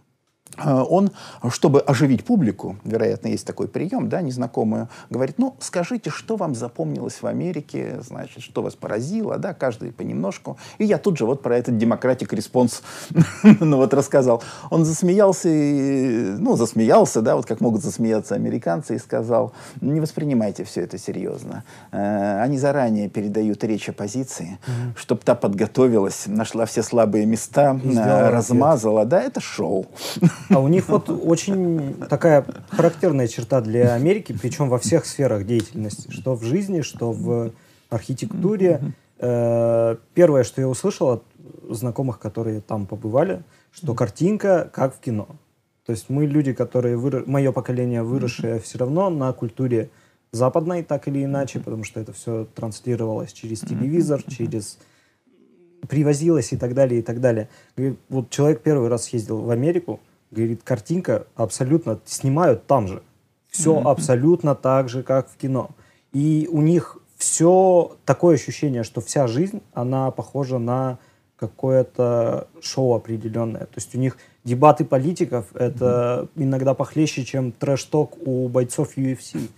он, 0.58 1.12
чтобы 1.50 1.80
оживить 1.82 2.26
публику, 2.26 2.78
вероятно, 2.84 3.28
есть 3.30 3.46
такой 3.46 3.68
прием, 3.68 4.10
да, 4.10 4.22
незнакомую, 4.22 4.90
говорит, 5.10 5.36
ну, 5.38 5.56
скажите, 5.60 6.10
что 6.10 6.36
вам 6.36 6.56
запомнилось 6.56 7.22
в 7.22 7.26
Америке, 7.28 8.00
значит, 8.02 8.44
что 8.44 8.62
вас 8.62 8.76
поразило, 8.76 9.38
да, 9.38 9.54
каждый 9.54 9.92
понемножку. 9.92 10.58
И 10.78 10.86
я 10.86 10.98
тут 10.98 11.18
же 11.18 11.26
вот 11.26 11.42
про 11.42 11.58
этот 11.58 11.78
Democratic 11.78 12.34
response, 12.34 12.82
ну, 13.60 13.78
вот 13.78 13.94
рассказал. 13.94 14.44
Он 14.70 14.86
засмеялся, 14.86 15.50
и, 15.50 16.36
ну, 16.38 16.56
засмеялся, 16.56 17.22
да, 17.22 17.36
вот 17.36 17.46
как 17.46 17.62
могут 17.62 17.84
засмеяться 17.84 18.36
американцы, 18.36 18.96
и 18.96 19.00
сказал, 19.00 19.54
не 19.82 20.00
воспринимайте 20.00 20.64
все 20.64 20.82
это 20.82 20.98
серьезно. 20.98 21.64
Э, 21.92 22.42
они 22.42 22.58
заранее 22.58 23.10
передают 23.10 23.64
речь 23.64 23.90
оппозиции, 23.90 24.60
mm-hmm. 24.66 24.98
чтобы 24.98 25.22
та 25.22 25.36
подготовилась, 25.36 26.24
нашла 26.28 26.66
все 26.66 26.84
слабые 26.84 27.26
места, 27.26 27.80
э, 27.84 28.30
размазала, 28.30 29.06
да, 29.06 29.22
это 29.22 29.40
шоу. 29.40 29.88
А 30.50 30.60
у 30.60 30.68
них 30.68 30.90
вот 30.90 31.10
очень 31.10 31.96
такая 32.10 32.46
характерная 32.70 33.28
черта 33.28 33.62
для 33.62 33.94
Америки, 33.94 34.36
причем 34.40 34.70
во 34.70 34.80
всех 34.80 35.06
сферах 35.06 35.46
деятельности, 35.46 36.12
что 36.12 36.36
в 36.36 36.44
жизни, 36.44 36.82
что 36.82 37.12
в 37.12 37.52
архитектуре. 37.90 38.94
Э, 39.20 39.98
первое, 40.14 40.44
что 40.44 40.62
я 40.62 40.70
услышал 40.70 41.10
от 41.10 41.24
знакомых, 41.70 42.20
которые 42.20 42.62
там 42.62 42.86
побывали, 42.86 43.44
что 43.72 43.94
картинка 43.94 44.70
как 44.72 44.96
в 44.96 45.00
кино. 45.00 45.28
То 45.86 45.92
есть 45.92 46.10
мы 46.10 46.26
люди, 46.26 46.54
которые 46.54 46.98
вырос... 46.98 47.26
мое 47.28 47.52
поколение 47.52 48.04
выросшее 48.04 48.60
все 48.60 48.78
равно 48.78 49.10
на 49.10 49.34
культуре 49.34 49.90
западной, 50.32 50.84
так 50.84 51.08
или 51.08 51.24
иначе, 51.24 51.60
потому 51.60 51.84
что 51.84 52.00
это 52.00 52.14
все 52.14 52.46
транслировалось 52.56 53.34
через 53.34 53.62
телевизор, 53.62 54.22
через 54.28 54.78
привозилось 55.88 56.54
и 56.54 56.58
так 56.58 56.74
далее, 56.74 57.00
и 57.00 57.04
так 57.04 57.20
далее. 57.20 57.50
И 57.78 57.96
вот 58.10 58.30
человек 58.30 58.62
первый 58.62 58.90
раз 58.90 59.06
съездил 59.06 59.42
в 59.42 59.50
Америку, 59.50 60.00
Говорит, 60.32 60.62
картинка 60.64 61.28
абсолютно 61.36 62.00
снимают 62.06 62.68
там 62.68 62.88
же. 62.88 63.02
Все 63.50 63.76
mm-hmm. 63.76 63.92
абсолютно 63.92 64.56
так 64.56 64.90
же, 64.90 65.02
как 65.04 65.30
в 65.30 65.36
кино. 65.38 65.72
И 66.14 66.48
у 66.52 66.62
них 66.62 66.98
все 67.18 67.98
такое 68.06 68.36
ощущение, 68.36 68.84
что 68.84 69.02
вся 69.02 69.28
жизнь, 69.28 69.62
она 69.74 70.12
похожа 70.12 70.58
на 70.58 71.00
какое-то 71.36 72.48
шоу 72.62 72.96
определенное. 72.96 73.62
То 73.62 73.76
есть 73.78 73.96
у 73.96 73.98
них 73.98 74.18
дебаты 74.44 74.86
политиков 74.86 75.46
это 75.54 76.30
mm-hmm. 76.36 76.44
иногда 76.44 76.74
похлеще, 76.74 77.24
чем 77.24 77.52
трэш-ток 77.52 78.18
у 78.26 78.48
бойцов 78.50 78.98
UFC. 78.98 79.50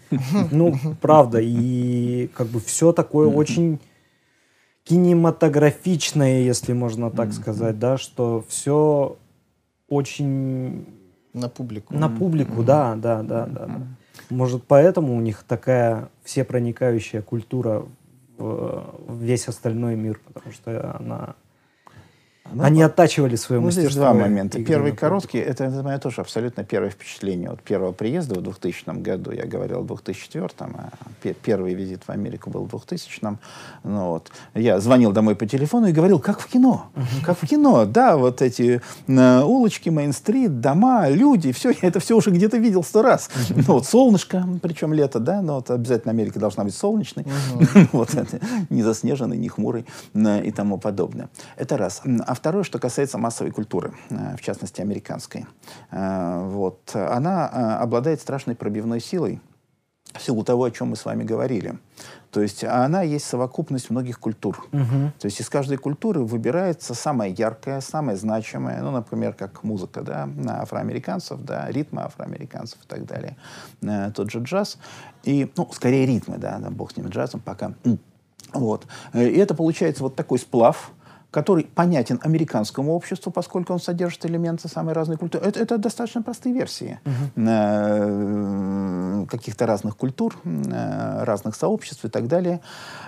Ну, 0.51 0.75
правда. 1.01 1.39
И 1.41 2.29
как 2.35 2.47
бы 2.47 2.59
все 2.59 2.93
такое 2.93 3.29
mm-hmm. 3.29 3.35
очень 3.35 3.79
кинематографичное, 4.83 6.41
если 6.41 6.73
можно 6.73 7.11
так 7.11 7.29
mm-hmm. 7.29 7.33
сказать, 7.33 7.79
да, 7.79 7.97
что 7.97 8.43
все 8.47 9.17
очень... 9.91 10.87
На 11.33 11.47
публику. 11.47 11.93
На 11.93 12.09
публику, 12.09 12.61
mm-hmm. 12.61 12.65
да, 12.65 12.95
да, 12.95 13.23
да, 13.23 13.45
да, 13.45 13.65
да. 13.67 13.81
Может, 14.29 14.63
поэтому 14.67 15.15
у 15.15 15.21
них 15.21 15.43
такая 15.47 16.09
всепроникающая 16.23 17.21
культура 17.21 17.85
в, 18.37 18.95
в 19.07 19.21
весь 19.21 19.47
остальной 19.47 19.95
мир, 19.95 20.19
потому 20.25 20.51
что 20.51 20.97
она 20.97 21.35
ну, 22.53 22.63
Они 22.63 22.81
оттачивали 22.81 23.35
свое 23.35 23.59
ну, 23.59 23.67
мастерство. 23.67 23.91
Здесь 23.91 23.97
два 23.97 24.13
момента. 24.13 24.61
Первый 24.63 24.91
короткий, 24.91 25.37
это, 25.37 25.65
это 25.65 25.83
мое 25.83 25.97
тоже 25.97 26.21
абсолютно 26.21 26.63
первое 26.63 26.89
впечатление 26.89 27.49
от 27.49 27.61
первого 27.61 27.91
приезда 27.91 28.35
в 28.35 28.43
2000 28.43 29.01
году. 29.01 29.31
Я 29.31 29.45
говорил 29.45 29.81
в 29.81 29.87
2004, 29.87 30.49
а 30.59 30.91
первый 31.43 31.73
визит 31.73 32.03
в 32.07 32.09
Америку 32.09 32.49
был 32.49 32.65
в 32.65 32.69
2000. 32.69 33.21
Ну, 33.21 33.37
вот. 33.83 34.31
Я 34.53 34.79
звонил 34.79 35.11
домой 35.11 35.35
по 35.35 35.45
телефону 35.45 35.87
и 35.87 35.91
говорил, 35.91 36.19
как 36.19 36.39
в 36.39 36.47
кино. 36.47 36.87
Как 37.25 37.37
в 37.41 37.47
кино. 37.47 37.85
Да, 37.85 38.17
вот 38.17 38.41
эти 38.41 38.81
э, 39.07 39.41
улочки, 39.41 39.89
Мейн-стрит, 39.89 40.59
дома, 40.59 41.09
люди, 41.09 41.51
все, 41.51 41.69
я 41.69 41.77
это 41.81 41.99
все 41.99 42.17
уже 42.17 42.31
где-то 42.31 42.57
видел 42.57 42.83
сто 42.83 43.01
раз. 43.01 43.29
Ну, 43.49 43.73
вот 43.73 43.85
солнышко, 43.85 44.47
причем 44.61 44.93
лето, 44.93 45.19
да, 45.19 45.41
но 45.41 45.55
вот 45.55 45.69
обязательно 45.69 46.11
Америка 46.11 46.39
должна 46.39 46.63
быть 46.63 46.75
солнечной. 46.75 47.25
вот, 47.91 48.09
не 48.69 48.83
заснеженной, 48.83 49.37
не 49.37 49.49
хмурой 49.49 49.85
э, 50.13 50.43
и 50.43 50.51
тому 50.51 50.77
подобное. 50.77 51.29
Это 51.57 51.77
раз. 51.77 52.01
А 52.25 52.35
второе, 52.41 52.63
что 52.63 52.79
касается 52.79 53.19
массовой 53.19 53.51
культуры, 53.51 53.93
э, 54.09 54.35
в 54.35 54.41
частности, 54.41 54.81
американской. 54.81 55.45
Э, 55.91 56.43
вот, 56.43 56.95
она 56.95 57.47
э, 57.47 57.83
обладает 57.83 58.19
страшной 58.19 58.55
пробивной 58.55 58.99
силой, 58.99 59.39
в 60.13 60.21
силу 60.21 60.43
того, 60.43 60.63
о 60.63 60.71
чем 60.71 60.89
мы 60.89 60.95
с 60.95 61.05
вами 61.05 61.23
говорили. 61.23 61.77
То 62.31 62.41
есть 62.41 62.63
она 62.63 63.03
есть 63.03 63.25
совокупность 63.25 63.91
многих 63.91 64.19
культур. 64.19 64.67
Угу. 64.73 65.11
То 65.19 65.25
есть 65.25 65.39
из 65.39 65.49
каждой 65.49 65.77
культуры 65.77 66.21
выбирается 66.21 66.95
самая 66.95 67.29
яркая, 67.29 67.79
самая 67.79 68.15
значимая, 68.15 68.81
ну, 68.81 68.89
например, 68.91 69.33
как 69.33 69.63
музыка, 69.63 70.01
да, 70.01 70.27
афроамериканцев, 70.61 71.41
да, 71.41 71.69
ритмы 71.69 72.01
афроамериканцев 72.01 72.79
и 72.83 72.87
так 72.87 73.05
далее. 73.05 73.37
Тот 74.13 74.31
же 74.31 74.39
джаз. 74.39 74.79
И, 75.23 75.49
ну, 75.55 75.69
скорее 75.71 76.05
ритмы, 76.05 76.37
да, 76.39 76.57
да 76.57 76.71
бог 76.71 76.91
с 76.91 76.97
ним 76.97 77.07
джазом 77.07 77.39
пока. 77.39 77.73
Вот. 78.53 78.87
И 79.13 79.19
это 79.19 79.53
получается 79.53 80.03
вот 80.03 80.15
такой 80.15 80.39
сплав, 80.39 80.91
который 81.31 81.63
понятен 81.63 82.19
американскому 82.21 82.93
обществу, 82.93 83.31
поскольку 83.31 83.71
он 83.73 83.79
содержит 83.79 84.25
элементы 84.25 84.67
самой 84.67 84.93
разной 84.93 85.15
культуры. 85.17 85.45
Это, 85.45 85.61
это 85.61 85.77
достаточно 85.77 86.21
простые 86.21 86.53
версии 86.53 86.99
uh-huh. 87.35 89.25
каких-то 89.27 89.65
разных 89.65 89.95
культур, 89.95 90.37
э, 90.43 91.23
разных 91.23 91.55
сообществ 91.55 92.03
и 92.03 92.09
так 92.09 92.27
далее. 92.27 92.59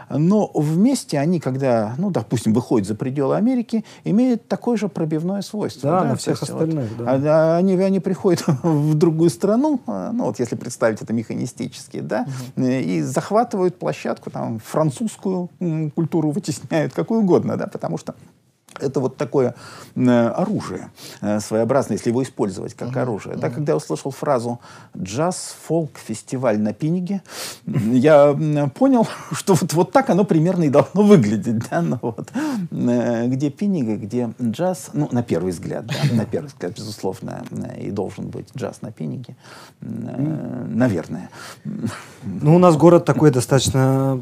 Но 0.09 0.49
вместе 0.53 1.19
они, 1.19 1.41
когда, 1.41 1.95
ну, 1.97 2.12
допустим, 2.12 2.53
выходят 2.53 2.88
за 2.88 2.95
пределы 2.95 3.36
Америки, 3.36 3.83
имеют 4.05 4.47
такое 4.47 4.77
же 4.77 4.88
пробивное 4.88 5.41
свойство. 5.41 5.91
Да, 5.91 6.01
да 6.01 6.07
на 6.09 6.15
всех 6.15 6.41
остальных. 6.41 6.89
Вот. 6.97 7.05
Да. 7.05 7.55
А, 7.55 7.57
они, 7.57 7.75
они 7.75 7.99
приходят 7.99 8.45
в 8.63 8.93
другую 8.93 9.31
страну, 9.31 9.81
ну, 9.86 10.23
вот 10.25 10.39
если 10.39 10.55
представить 10.55 11.01
это 11.01 11.12
механистически, 11.12 11.99
да, 11.99 12.25
угу. 12.55 12.65
и 12.65 13.01
захватывают 13.01 13.77
площадку, 13.77 14.29
там, 14.29 14.59
французскую 14.59 15.49
культуру 15.93 16.31
вытесняют, 16.31 16.93
какую 16.93 17.19
угодно, 17.21 17.57
да, 17.57 17.67
потому 17.67 17.97
что 17.97 18.12
это 18.79 18.99
вот 18.99 19.17
такое 19.17 19.55
э, 19.95 20.27
оружие 20.27 20.91
э, 21.21 21.39
своеобразное, 21.39 21.97
если 21.97 22.09
его 22.09 22.23
использовать 22.23 22.73
как 22.73 22.89
uh-huh, 22.89 23.01
оружие. 23.01 23.36
Да, 23.36 23.49
когда 23.49 23.73
я 23.73 23.77
услышал 23.77 24.12
фразу 24.12 24.59
«джаз, 24.97 25.55
фолк, 25.67 25.97
фестиваль 25.97 26.59
на 26.59 26.73
Пиниге», 26.73 27.21
я 27.65 28.33
понял, 28.75 29.07
что 29.31 29.53
вот, 29.53 29.73
вот 29.73 29.91
так 29.91 30.09
оно 30.09 30.23
примерно 30.23 30.63
и 30.63 30.69
должно 30.69 31.03
выглядеть. 31.03 31.69
Да? 31.69 31.81
Ну, 31.81 31.99
вот, 32.01 32.31
э, 32.71 33.27
где 33.27 33.49
Пинига, 33.49 33.95
где 33.95 34.33
джаз, 34.41 34.89
ну, 34.93 35.07
на 35.12 35.23
первый 35.23 35.51
взгляд, 35.51 35.86
да, 35.86 36.15
на 36.15 36.25
первый 36.25 36.47
взгляд, 36.47 36.75
безусловно, 36.75 37.43
и 37.79 37.91
должен 37.91 38.27
быть 38.27 38.47
джаз 38.55 38.81
на 38.81 38.91
Пиниге, 38.91 39.36
э, 39.81 40.65
наверное. 40.69 41.29
Ну, 42.23 42.55
у 42.55 42.59
нас 42.59 42.75
город 42.77 43.05
такой 43.05 43.31
достаточно 43.31 44.19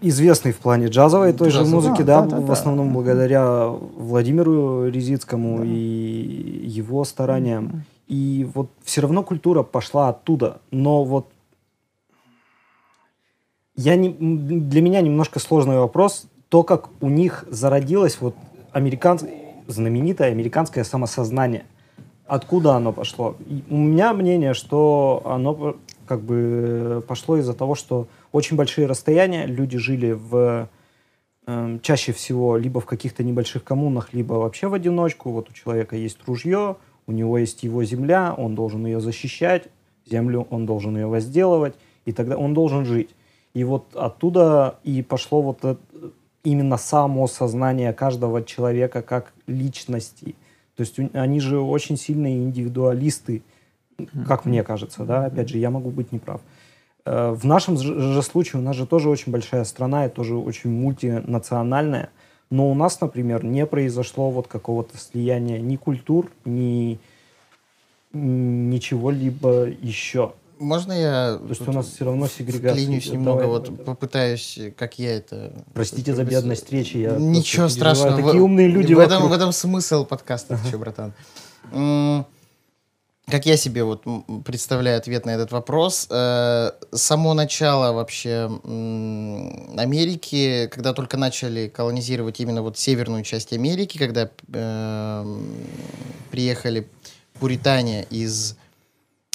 известный 0.00 0.52
в 0.52 0.58
плане 0.58 0.86
джазовой 0.86 1.32
той 1.32 1.50
Джазовый. 1.50 1.68
же 1.68 1.74
музыки, 1.74 2.02
да, 2.02 2.22
да, 2.22 2.36
да, 2.36 2.40
в 2.40 2.50
основном 2.50 2.88
да. 2.88 2.94
благодаря 2.94 3.66
Владимиру 3.66 4.88
Резицкому 4.88 5.58
да. 5.58 5.64
и 5.64 6.62
его 6.66 7.04
стараниям. 7.04 7.66
Mm-hmm. 7.66 7.80
И 8.08 8.50
вот 8.54 8.70
все 8.82 9.02
равно 9.02 9.22
культура 9.22 9.62
пошла 9.62 10.08
оттуда. 10.08 10.60
Но 10.70 11.04
вот 11.04 11.26
я 13.76 13.96
не, 13.96 14.08
для 14.10 14.82
меня 14.82 15.00
немножко 15.00 15.38
сложный 15.38 15.78
вопрос. 15.78 16.26
То, 16.48 16.64
как 16.64 16.88
у 17.00 17.08
них 17.08 17.44
зародилось 17.48 18.18
вот 18.20 18.34
американс... 18.72 19.24
знаменитое 19.68 20.32
американское 20.32 20.84
самосознание. 20.84 21.64
Откуда 22.26 22.74
оно 22.74 22.92
пошло? 22.92 23.36
И 23.46 23.62
у 23.70 23.76
меня 23.76 24.12
мнение, 24.12 24.54
что 24.54 25.22
оно 25.24 25.76
как 26.06 26.20
бы 26.20 27.04
пошло 27.06 27.36
из-за 27.36 27.54
того, 27.54 27.74
что 27.76 28.08
очень 28.32 28.56
большие 28.56 28.86
расстояния, 28.86 29.46
люди 29.46 29.78
жили 29.78 30.12
в 30.12 30.68
э, 31.46 31.78
чаще 31.82 32.12
всего 32.12 32.56
либо 32.56 32.80
в 32.80 32.86
каких-то 32.86 33.24
небольших 33.24 33.64
коммунах, 33.64 34.12
либо 34.12 34.34
вообще 34.34 34.68
в 34.68 34.74
одиночку. 34.74 35.30
Вот 35.30 35.50
у 35.50 35.52
человека 35.52 35.96
есть 35.96 36.18
ружье, 36.26 36.76
У 37.06 37.12
него 37.12 37.38
есть 37.38 37.64
его 37.64 37.82
земля, 37.82 38.34
он 38.36 38.54
должен 38.54 38.86
ее 38.86 39.00
защищать, 39.00 39.68
землю 40.08 40.46
он 40.50 40.64
должен 40.66 40.96
ее 40.96 41.06
возделывать, 41.06 41.74
и 42.04 42.12
тогда 42.12 42.36
он 42.36 42.54
должен 42.54 42.84
жить. 42.84 43.10
И 43.52 43.64
вот 43.64 43.96
оттуда 43.96 44.78
и 44.84 45.02
пошло 45.02 45.42
вот 45.42 45.64
это, 45.64 45.80
именно 46.44 46.76
само 46.76 47.26
сознание 47.26 47.92
каждого 47.92 48.44
человека 48.44 49.02
как 49.02 49.32
личности. 49.48 50.36
То 50.76 50.82
есть 50.82 50.98
они 51.14 51.40
же 51.40 51.58
очень 51.58 51.96
сильные 51.96 52.44
индивидуалисты, 52.44 53.42
как 54.26 54.44
мне 54.44 54.62
кажется, 54.62 55.04
да, 55.04 55.26
опять 55.26 55.48
же, 55.48 55.58
я 55.58 55.70
могу 55.70 55.90
быть 55.90 56.12
неправ. 56.12 56.40
Э, 56.40 56.59
в 57.10 57.44
нашем 57.44 57.76
же 57.76 58.22
случае 58.22 58.60
у 58.60 58.64
нас 58.64 58.76
же 58.76 58.86
тоже 58.86 59.08
очень 59.08 59.32
большая 59.32 59.64
страна 59.64 60.06
и 60.06 60.08
тоже 60.08 60.36
очень 60.36 60.70
мультинациональная, 60.70 62.10
но 62.50 62.70
у 62.70 62.74
нас, 62.74 63.00
например, 63.00 63.44
не 63.44 63.66
произошло 63.66 64.30
вот 64.30 64.46
какого-то 64.46 64.96
слияния 64.98 65.58
ни 65.58 65.76
культур, 65.76 66.30
ни 66.44 66.98
ничего-либо 68.12 69.68
еще. 69.68 70.32
Можно 70.58 70.92
я... 70.92 71.38
То 71.38 71.48
есть 71.48 71.66
у 71.66 71.72
нас 71.72 71.86
все 71.86 72.04
равно 72.04 72.28
сегрегация. 72.28 72.72
Вклинюсь 72.72 73.10
немного, 73.10 73.44
вот 73.44 73.70
это. 73.70 73.82
попытаюсь, 73.82 74.58
как 74.76 74.98
я 74.98 75.16
это... 75.16 75.64
Простите 75.72 76.14
за 76.14 76.24
бедность 76.24 76.70
речи. 76.70 76.98
Я 76.98 77.16
Ничего 77.16 77.68
страшного. 77.68 78.16
Такие 78.16 78.42
умные 78.42 78.68
люди 78.68 78.92
в 78.92 78.98
этом, 78.98 79.28
в 79.28 79.32
этом 79.32 79.52
смысл 79.52 80.04
подкаста, 80.04 80.58
что, 80.58 80.78
братан. 80.78 81.12
Как 83.30 83.46
я 83.46 83.56
себе 83.56 83.84
вот 83.84 84.02
представляю 84.44 84.98
ответ 84.98 85.24
на 85.24 85.30
этот 85.30 85.52
вопрос, 85.52 86.08
э, 86.10 86.70
само 86.92 87.34
начало 87.34 87.92
вообще 87.92 88.50
Америки, 89.76 90.68
когда 90.72 90.92
только 90.92 91.16
начали 91.16 91.68
колонизировать 91.68 92.40
именно 92.40 92.62
вот 92.62 92.76
северную 92.76 93.22
часть 93.22 93.52
Америки, 93.52 93.98
когда 93.98 94.30
э, 94.52 95.38
приехали 96.32 96.88
пуритане 97.38 98.04
из 98.10 98.56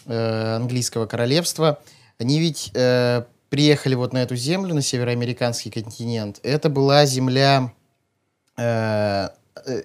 э, 0.05 0.55
английского 0.55 1.05
королевства, 1.05 1.79
они 2.19 2.39
ведь 2.39 2.71
э, 2.73 3.23
приехали 3.49 3.95
вот 3.95 4.11
на 4.11 4.19
эту 4.23 4.35
землю, 4.35 4.75
на 4.75 4.81
североамериканский 4.81 5.71
континент. 5.71 6.39
Это 6.43 6.69
была 6.69 7.05
земля 7.05 7.71
э, 8.57 9.29
э, 9.65 9.83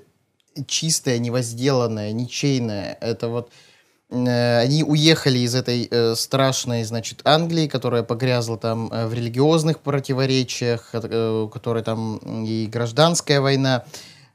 чистая, 0.67 1.19
невозделанная, 1.19 2.13
ничейная. 2.13 2.99
Это 3.01 3.29
вот 3.29 3.49
э, 3.49 3.70
они 4.11 4.83
уехали 4.83 5.39
из 5.39 5.55
этой 5.55 5.87
э, 5.89 6.15
страшной, 6.17 6.83
значит, 6.85 7.21
Англии, 7.25 7.69
которая 7.69 8.03
погрязла 8.03 8.59
там 8.59 8.89
э, 8.93 9.07
в 9.07 9.15
религиозных 9.15 9.79
противоречиях, 9.79 10.91
э, 10.93 11.49
которой 11.53 11.83
там 11.85 12.19
и 12.45 12.67
гражданская 12.67 13.41
война, 13.41 13.85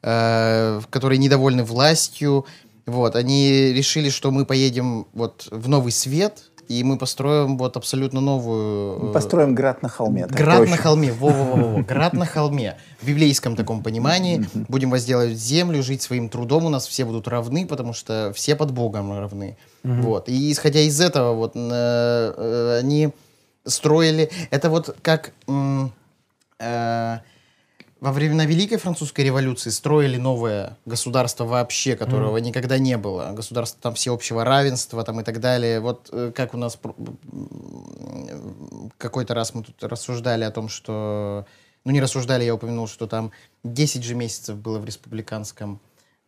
э, 0.02 0.80
в 0.82 0.88
которой 0.88 1.18
недовольны 1.18 1.64
властью, 1.64 2.46
вот, 2.86 3.16
они 3.16 3.74
решили, 3.74 4.10
что 4.10 4.32
мы 4.32 4.46
поедем 4.46 5.08
вот 5.14 5.48
в 5.52 5.68
новый 5.68 5.92
свет, 5.92 6.52
и 6.68 6.84
мы 6.84 6.98
построим 6.98 7.58
вот 7.58 7.78
абсолютно 7.78 8.22
новую... 8.22 9.06
Мы 9.06 9.12
построим 9.14 9.56
град 9.56 9.82
на 9.82 9.90
холме. 9.90 10.26
Град 10.28 10.60
точно. 10.60 10.76
на 10.76 10.82
холме, 10.82 11.12
во-во-во, 11.12 11.82
град 11.88 12.14
на 12.14 12.26
холме. 12.26 12.78
В 13.02 13.08
библейском 13.08 13.56
таком 13.56 13.84
понимании. 13.84 14.46
Будем 14.68 14.90
возделывать 14.90 15.38
землю, 15.38 15.84
жить 15.84 16.02
своим 16.02 16.30
трудом, 16.30 16.66
у 16.66 16.70
нас 16.70 16.88
все 16.88 17.06
будут 17.06 17.28
равны, 17.28 17.66
потому 17.66 17.94
что 17.94 18.32
все 18.36 18.56
под 18.56 18.72
Богом 18.72 19.18
равны. 19.18 19.58
Вот. 19.84 20.30
И 20.30 20.52
исходя 20.52 20.80
из 20.80 21.00
этого, 21.00 21.34
вот, 21.34 21.54
э, 21.56 21.60
э, 21.60 22.80
они 22.80 23.10
строили... 23.66 24.30
Это 24.52 24.70
вот 24.70 24.96
как... 25.02 25.32
Э, 26.60 27.20
во 28.02 28.12
времена 28.12 28.46
Великой 28.46 28.78
Французской 28.78 29.22
революции 29.22 29.70
строили 29.70 30.18
новое 30.18 30.78
государство 30.86 31.46
вообще, 31.46 31.96
которого 31.96 32.38
mm. 32.38 32.42
никогда 32.42 32.78
не 32.78 32.98
было. 32.98 33.32
Государство 33.32 33.82
там 33.82 33.96
всеобщего 33.96 34.44
равенства 34.44 35.04
там 35.04 35.22
и 35.22 35.24
так 35.24 35.40
далее. 35.40 35.80
Вот 35.80 36.10
э, 36.12 36.32
как 36.36 36.54
у 36.54 36.58
нас 36.58 36.78
какой-то 38.98 39.34
раз 39.34 39.54
мы 39.54 39.64
тут 39.64 39.84
рассуждали 39.84 40.44
о 40.44 40.52
том, 40.52 40.70
что... 40.70 41.46
Ну, 41.86 41.92
не 41.92 42.02
рассуждали, 42.02 42.44
я 42.44 42.56
упомянул, 42.56 42.88
что 42.88 43.06
там 43.06 43.32
10 43.64 44.04
же 44.04 44.16
месяцев 44.16 44.58
было 44.58 44.80
в 44.80 44.86
республиканском 44.86 45.80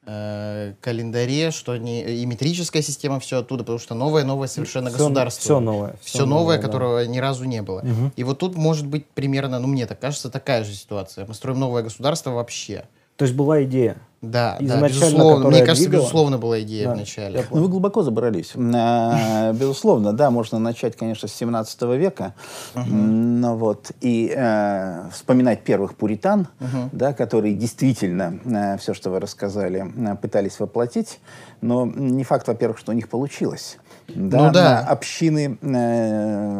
э, 0.07 0.73
календаре, 0.81 1.51
что 1.51 1.77
не, 1.77 2.03
и 2.03 2.25
метрическая 2.25 2.81
система 2.81 3.19
все 3.19 3.39
оттуда, 3.39 3.63
потому 3.63 3.79
что 3.79 3.93
новое, 3.93 4.23
новое 4.23 4.47
совершенно 4.47 4.89
все, 4.89 4.97
государство. 4.97 5.41
Все 5.41 5.59
новое. 5.59 5.95
Все, 6.01 6.09
все 6.09 6.25
новое, 6.25 6.39
новое, 6.41 6.57
которого 6.59 7.03
да. 7.03 7.07
ни 7.07 7.17
разу 7.19 7.43
не 7.43 7.61
было. 7.61 7.81
Угу. 7.81 8.11
И 8.15 8.23
вот 8.23 8.39
тут 8.39 8.55
может 8.55 8.87
быть 8.87 9.05
примерно, 9.07 9.59
ну 9.59 9.67
мне 9.67 9.85
так 9.85 9.99
кажется, 9.99 10.29
такая 10.29 10.63
же 10.63 10.73
ситуация. 10.73 11.25
Мы 11.25 11.33
строим 11.33 11.59
новое 11.59 11.83
государство 11.83 12.31
вообще. 12.31 12.85
То 13.18 13.26
есть 13.26 13.36
была 13.36 13.63
идея. 13.63 13.97
Да, 14.22 14.57
да, 14.59 14.88
безусловно. 14.88 15.49
Мне 15.49 15.59
кажется, 15.59 15.84
двигала. 15.84 16.01
безусловно, 16.01 16.38
была 16.39 16.61
идея 16.61 16.88
да. 16.88 16.93
вначале. 16.95 17.45
Ну, 17.51 17.61
вы 17.61 17.68
глубоко 17.68 18.01
забрались. 18.01 18.53
А, 18.55 19.53
безусловно, 19.59 20.11
да, 20.11 20.32
можно 20.32 20.57
начать, 20.57 20.95
конечно, 20.95 21.28
с 21.28 21.34
17 21.34 21.82
века. 21.84 22.34
Ну, 22.74 23.55
вот, 23.55 23.91
и 24.01 24.34
э, 24.36 25.09
вспоминать 25.13 25.63
первых 25.63 25.95
пуритан, 25.95 26.47
да, 26.91 27.13
которые 27.13 27.53
действительно 27.53 28.39
э, 28.43 28.78
все, 28.80 28.93
что 28.93 29.11
вы 29.11 29.20
рассказали, 29.20 29.86
э, 29.95 30.15
пытались 30.15 30.59
воплотить. 30.59 31.20
Но 31.61 31.86
не 31.86 32.24
факт, 32.24 32.47
во-первых, 32.47 32.80
что 32.80 32.91
у 32.91 32.95
них 32.95 33.09
получилось. 33.09 33.78
Да, 34.07 34.47
ну, 34.47 34.51
да. 34.51 34.80
Общины 34.80 35.57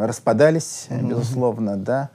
распадались, 0.06 0.88
безусловно, 0.90 1.76
да. 1.76 2.10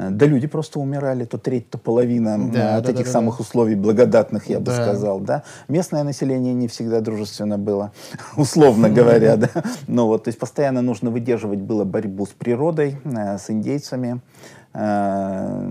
Э, 0.00 0.10
да 0.10 0.26
люди 0.26 0.46
просто 0.46 0.80
умирали, 0.80 1.24
то 1.24 1.38
треть, 1.38 1.68
то 1.70 1.78
половина 1.78 2.50
да, 2.50 2.76
от 2.76 2.84
да, 2.84 2.92
этих 2.92 3.06
да, 3.06 3.10
самых 3.10 3.36
да. 3.36 3.42
условий 3.42 3.74
благодатных, 3.74 4.48
я 4.48 4.60
бы 4.60 4.72
сказал, 4.72 5.20
да. 5.20 5.42
Местное 5.68 6.02
население 6.04 6.54
не 6.54 6.68
всегда 6.68 7.00
дружественно 7.00 7.58
было, 7.58 7.92
условно 8.36 8.88
говоря, 8.88 9.36
да. 9.36 9.50
Но 9.86 10.06
вот, 10.06 10.24
то 10.24 10.28
есть 10.28 10.38
постоянно 10.38 10.82
нужно 10.82 11.10
выдерживать 11.10 11.60
было 11.60 11.84
борьбу 11.84 12.26
с 12.26 12.30
природой, 12.30 12.98
э, 13.04 13.38
с 13.38 13.50
индейцами. 13.50 14.20
Э, 14.72 15.68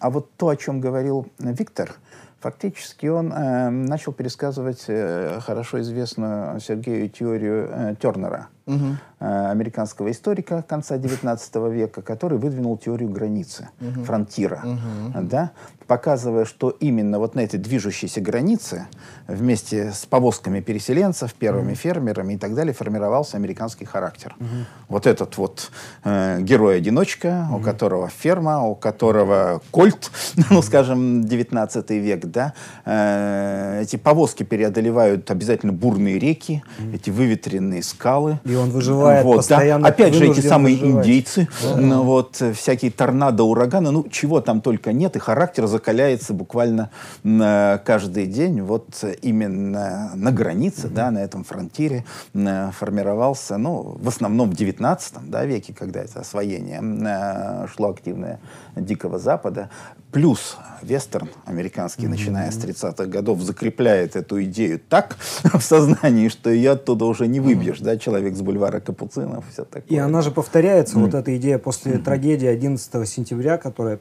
а 0.00 0.10
вот 0.10 0.30
то, 0.36 0.48
о 0.48 0.56
чем 0.56 0.80
говорил 0.80 1.26
Виктор, 1.38 1.96
Фактически 2.40 3.06
он 3.06 3.32
э, 3.34 3.68
начал 3.68 4.14
пересказывать 4.14 4.84
э, 4.88 5.40
хорошо 5.40 5.82
известную 5.82 6.58
Сергею 6.58 7.10
теорию 7.10 7.68
э, 7.70 7.94
Тернера, 8.00 8.48
угу. 8.74 8.96
американского 9.18 10.10
историка 10.10 10.62
конца 10.62 10.96
XIX 10.96 11.72
века, 11.72 12.02
который 12.02 12.38
выдвинул 12.38 12.76
теорию 12.78 13.10
границы, 13.10 13.68
угу. 13.80 14.04
фронтира, 14.04 14.62
угу. 14.64 15.26
да, 15.28 15.52
показывая, 15.90 16.44
что 16.44 16.70
именно 16.70 17.18
вот 17.18 17.34
на 17.34 17.40
этой 17.40 17.58
движущейся 17.58 18.20
границе 18.20 18.86
вместе 19.26 19.90
с 19.90 20.06
повозками 20.06 20.60
переселенцев, 20.60 21.34
первыми 21.34 21.72
угу. 21.72 21.74
фермерами 21.74 22.34
и 22.34 22.36
так 22.36 22.54
далее 22.54 22.72
формировался 22.72 23.36
американский 23.36 23.86
характер. 23.86 24.36
Угу. 24.38 24.48
Вот 24.88 25.08
этот 25.08 25.36
вот 25.36 25.72
э, 26.04 26.38
герой-одиночка, 26.42 27.48
угу. 27.48 27.58
у 27.58 27.60
которого 27.60 28.08
ферма, 28.08 28.62
у 28.62 28.76
которого 28.76 29.62
кольт, 29.72 30.12
ну, 30.50 30.62
скажем, 30.62 31.24
19 31.24 31.90
век, 31.90 32.26
да, 32.26 32.54
э, 32.84 33.80
эти 33.82 33.96
повозки 33.96 34.44
преодолевают 34.44 35.28
обязательно 35.28 35.72
бурные 35.72 36.20
реки, 36.20 36.62
mm. 36.78 36.94
эти 36.94 37.10
выветренные 37.10 37.82
скалы. 37.82 38.38
И 38.44 38.54
он 38.54 38.70
выживает 38.70 39.24
вот, 39.24 39.38
постоянно. 39.38 39.82
Да. 39.82 39.88
Опять 39.88 40.14
же, 40.14 40.30
эти 40.30 40.40
самые 40.40 40.76
выживать. 40.76 41.04
индейцы, 41.04 41.48
mm. 41.62 41.76
ну, 41.76 42.04
вот, 42.04 42.40
всякие 42.54 42.92
торнадо, 42.92 43.42
ураганы, 43.42 43.90
ну, 43.90 44.06
чего 44.08 44.40
там 44.40 44.60
только 44.60 44.92
нет, 44.92 45.16
и 45.16 45.18
характер 45.18 45.66
закаляется 45.80 46.34
буквально 46.34 46.90
э, 47.24 47.78
каждый 47.84 48.26
день, 48.26 48.60
вот 48.60 49.02
именно 49.22 50.12
на 50.14 50.30
границе, 50.30 50.88
mm. 50.88 50.90
да, 50.90 51.10
на 51.10 51.18
этом 51.18 51.42
фронтире 51.42 52.04
э, 52.34 52.70
формировался, 52.72 53.56
ну, 53.56 53.96
в 53.98 54.08
основном 54.08 54.50
в 54.50 54.54
19 54.54 55.30
да, 55.30 55.46
веке, 55.46 55.72
когда 55.72 56.00
это 56.00 56.20
освоение 56.20 56.80
э, 56.82 57.66
шло 57.74 57.88
активное 57.88 58.40
Дикого 58.76 59.18
Запада, 59.18 59.70
плюс 60.12 60.58
вестерн 60.82 61.28
американский, 61.46 62.06
mm-hmm. 62.06 62.10
начиная 62.10 62.50
с 62.50 62.58
30-х 62.58 63.06
годов, 63.06 63.40
закрепляет 63.40 64.16
эту 64.16 64.42
идею 64.44 64.80
так 64.88 65.16
в 65.44 65.60
сознании, 65.60 66.28
что 66.28 66.50
ее 66.50 66.72
оттуда 66.72 67.06
уже 67.06 67.26
не 67.26 67.40
выбьешь, 67.40 67.78
mm-hmm. 67.78 67.84
да, 67.84 67.98
человек 67.98 68.36
с 68.36 68.42
бульвара 68.42 68.80
Капуцинов, 68.80 69.44
все 69.50 69.64
такое. 69.64 69.84
И 69.88 69.96
она 69.96 70.20
же 70.20 70.30
повторяется, 70.30 70.96
mm-hmm. 70.96 71.04
вот 71.04 71.14
эта 71.14 71.36
идея 71.36 71.58
после 71.58 71.92
mm-hmm. 71.92 72.04
трагедии 72.04 72.48
11 72.48 73.08
сентября, 73.08 73.56
которая 73.56 73.98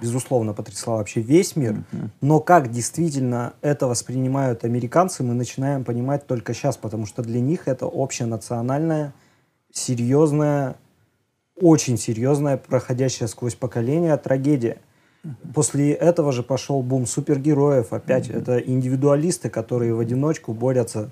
безусловно, 0.00 0.52
потрясла 0.52 0.96
вообще 0.96 1.20
весь 1.20 1.56
мир. 1.56 1.72
Mm-hmm. 1.72 2.08
Но 2.20 2.40
как 2.40 2.70
действительно 2.70 3.54
это 3.60 3.86
воспринимают 3.86 4.64
американцы, 4.64 5.22
мы 5.22 5.34
начинаем 5.34 5.84
понимать 5.84 6.26
только 6.26 6.54
сейчас, 6.54 6.76
потому 6.76 7.06
что 7.06 7.22
для 7.22 7.40
них 7.40 7.68
это 7.68 7.88
общенациональная, 7.92 9.12
серьезная, 9.72 10.76
очень 11.60 11.98
серьезная, 11.98 12.56
проходящая 12.56 13.28
сквозь 13.28 13.54
поколения 13.54 14.16
трагедия. 14.16 14.78
После 15.54 15.92
этого 15.92 16.32
же 16.32 16.42
пошел 16.42 16.82
бум 16.82 17.06
супергероев. 17.06 17.92
Опять 17.92 18.28
mm-hmm. 18.28 18.38
это 18.38 18.58
индивидуалисты, 18.58 19.50
которые 19.50 19.94
в 19.94 20.00
одиночку 20.00 20.54
борются 20.54 21.10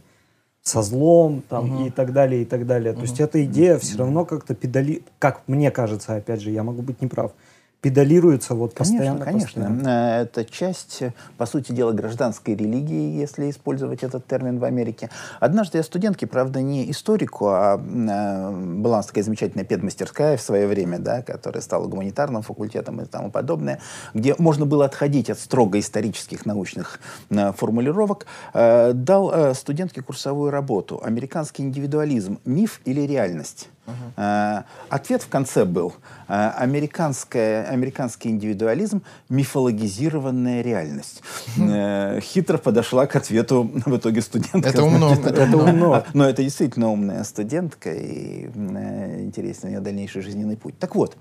со 0.62 0.82
злом 0.82 1.42
там, 1.48 1.82
uh-huh. 1.82 1.86
и 1.86 1.90
так 1.90 2.12
далее, 2.12 2.42
и 2.42 2.44
так 2.44 2.66
далее. 2.66 2.92
Uh-huh. 2.92 2.96
То 2.96 3.02
есть 3.02 3.20
эта 3.20 3.44
идея 3.44 3.78
все 3.78 3.98
равно 3.98 4.24
как-то 4.24 4.54
педали... 4.54 5.02
Как 5.18 5.42
мне 5.46 5.70
кажется, 5.70 6.16
опять 6.16 6.40
же, 6.40 6.50
я 6.50 6.62
могу 6.62 6.82
быть 6.82 7.00
неправ, 7.00 7.32
педалируется 7.80 8.54
вот 8.54 8.74
Конечно, 8.74 8.96
постоянно. 8.96 9.24
конечно. 9.24 9.62
постоянно. 9.62 9.88
Э, 9.88 10.22
Это 10.22 10.44
часть, 10.44 11.02
по 11.36 11.46
сути 11.46 11.72
дела, 11.72 11.92
гражданской 11.92 12.54
религии, 12.56 13.16
если 13.16 13.50
использовать 13.50 14.02
этот 14.02 14.26
термин 14.26 14.58
в 14.58 14.64
Америке. 14.64 15.10
Однажды 15.38 15.78
я 15.78 15.84
студентке, 15.84 16.26
правда, 16.26 16.60
не 16.60 16.90
историку, 16.90 17.48
а 17.48 17.76
э, 17.76 18.50
была 18.50 18.94
у 18.94 18.96
нас 18.98 19.06
такая 19.06 19.22
замечательная 19.24 19.64
педмастерская 19.64 20.36
в 20.36 20.42
свое 20.42 20.66
время, 20.66 20.98
да, 20.98 21.22
которая 21.22 21.62
стала 21.62 21.86
гуманитарным 21.86 22.42
факультетом 22.42 23.00
и 23.00 23.04
тому 23.04 23.30
подобное, 23.30 23.80
где 24.12 24.34
можно 24.38 24.66
было 24.66 24.84
отходить 24.84 25.30
от 25.30 25.38
строго 25.38 25.78
исторических 25.78 26.46
научных 26.46 26.98
э, 27.30 27.52
формулировок, 27.52 28.26
дал 28.52 29.54
студентке 29.54 30.02
курсовую 30.02 30.50
работу 30.50 31.00
«Американский 31.04 31.62
индивидуализм. 31.62 32.38
Миф 32.44 32.80
или 32.84 33.02
реальность?». 33.02 33.68
Э, 34.16 34.62
Ответ 34.88 35.22
в 35.22 35.28
конце 35.28 35.64
был 35.64 35.94
э, 36.28 36.50
американская, 36.56 37.64
американский 37.68 38.30
индивидуализм 38.30 39.02
мифологизированная 39.28 40.62
реальность. 40.62 41.22
Э, 41.58 42.20
Хитро 42.20 42.58
подошла 42.58 43.06
к 43.06 43.16
ответу 43.16 43.70
в 43.86 43.96
итоге 43.96 44.22
студентка. 44.22 44.68
Это 44.68 44.82
умно, 44.82 45.14
Значит, 45.14 45.38
это 45.38 45.56
умно. 45.56 45.94
а, 45.94 46.04
Но 46.14 46.28
это 46.28 46.42
действительно 46.42 46.90
умная 46.90 47.24
студентка, 47.24 47.92
и 47.92 48.46
интересный 48.46 49.72
ее 49.72 49.80
дальнейший 49.80 50.22
жизненный 50.22 50.56
путь. 50.56 50.78
Так 50.78 50.94
вот, 50.94 51.16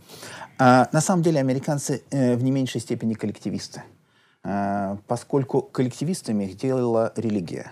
на 0.59 1.01
самом 1.01 1.23
деле 1.23 1.39
американцы 1.39 2.01
в 2.11 2.41
не 2.43 2.51
меньшей 2.51 2.81
степени 2.81 3.13
коллективисты, 3.13 3.83
поскольку 5.07 5.61
коллективистами 5.61 6.45
их 6.45 6.57
делала 6.57 7.13
религия. 7.15 7.71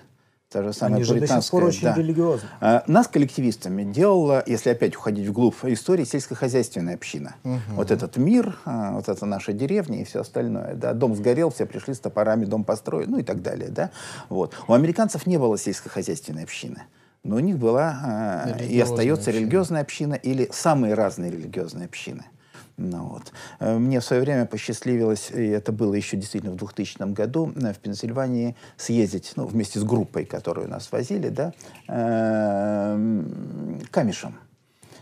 Та 0.56 0.64
же 0.64 0.72
самая 0.72 0.96
Они 0.96 1.04
же 1.04 1.20
до 1.20 1.28
сих 1.28 1.52
пор 1.52 1.66
очень 1.66 1.82
да. 1.82 1.96
религиозны. 1.96 2.48
А, 2.62 2.84
Нас 2.88 3.10
коллективистами 3.10 3.84
делала, 3.84 4.42
если 4.48 4.70
опять 4.70 4.96
уходить 4.96 5.28
вглубь 5.28 5.54
истории, 5.66 6.06
сельскохозяйственная 6.06 6.96
община. 6.96 7.36
Вот 7.74 7.92
этот 7.92 8.16
мир, 8.16 8.58
а, 8.64 8.94
вот 8.94 9.10
это 9.10 9.26
наша 9.26 9.52
деревня 9.52 10.00
и 10.00 10.06
все 10.06 10.22
остальное. 10.22 10.76
Да? 10.76 10.94
Дом 10.94 11.14
сгорел, 11.14 11.50
все 11.50 11.66
пришли 11.66 11.94
с 11.94 12.00
топорами, 12.00 12.46
дом 12.46 12.64
построили, 12.64 13.10
ну 13.10 13.18
и 13.18 13.24
так 13.24 13.42
далее. 13.42 13.68
Да? 13.70 13.92
Вот. 14.30 14.54
У 14.70 14.74
американцев 14.74 15.28
не 15.28 15.38
было 15.38 15.58
сельскохозяйственной 15.58 16.44
общины. 16.44 16.84
Но 17.26 17.36
у 17.36 17.40
них 17.40 17.58
была 17.58 18.00
а, 18.02 18.46
и 18.48 18.64
Религиозная 18.64 18.84
остается 18.84 19.30
община. 19.32 19.42
религиозная 19.42 19.82
община 19.82 20.14
или 20.14 20.50
самые 20.54 20.94
разные 20.94 21.32
религиозные 21.32 21.86
общины. 21.88 22.24
Ну, 22.78 23.08
вот. 23.08 23.32
Э, 23.60 23.78
Мне 23.78 24.00
в 24.00 24.04
свое 24.04 24.22
время 24.22 24.46
посчастливилось, 24.46 25.32
и 25.32 25.48
это 25.48 25.72
было 25.72 25.94
еще 25.94 26.18
действительно 26.18 26.54
в 26.54 26.58
2000 26.58 27.14
году, 27.14 27.54
э, 27.56 27.74
в 27.74 27.78
Пенсильвании 27.78 28.56
съездить, 28.78 29.34
ну, 29.36 29.46
вместе 29.46 29.80
с 29.80 29.84
группой, 29.84 30.26
которую 30.26 30.70
нас 30.70 30.92
возили, 30.92 31.30
да, 31.30 31.54
эм, 31.88 33.82
камешем. 33.92 34.36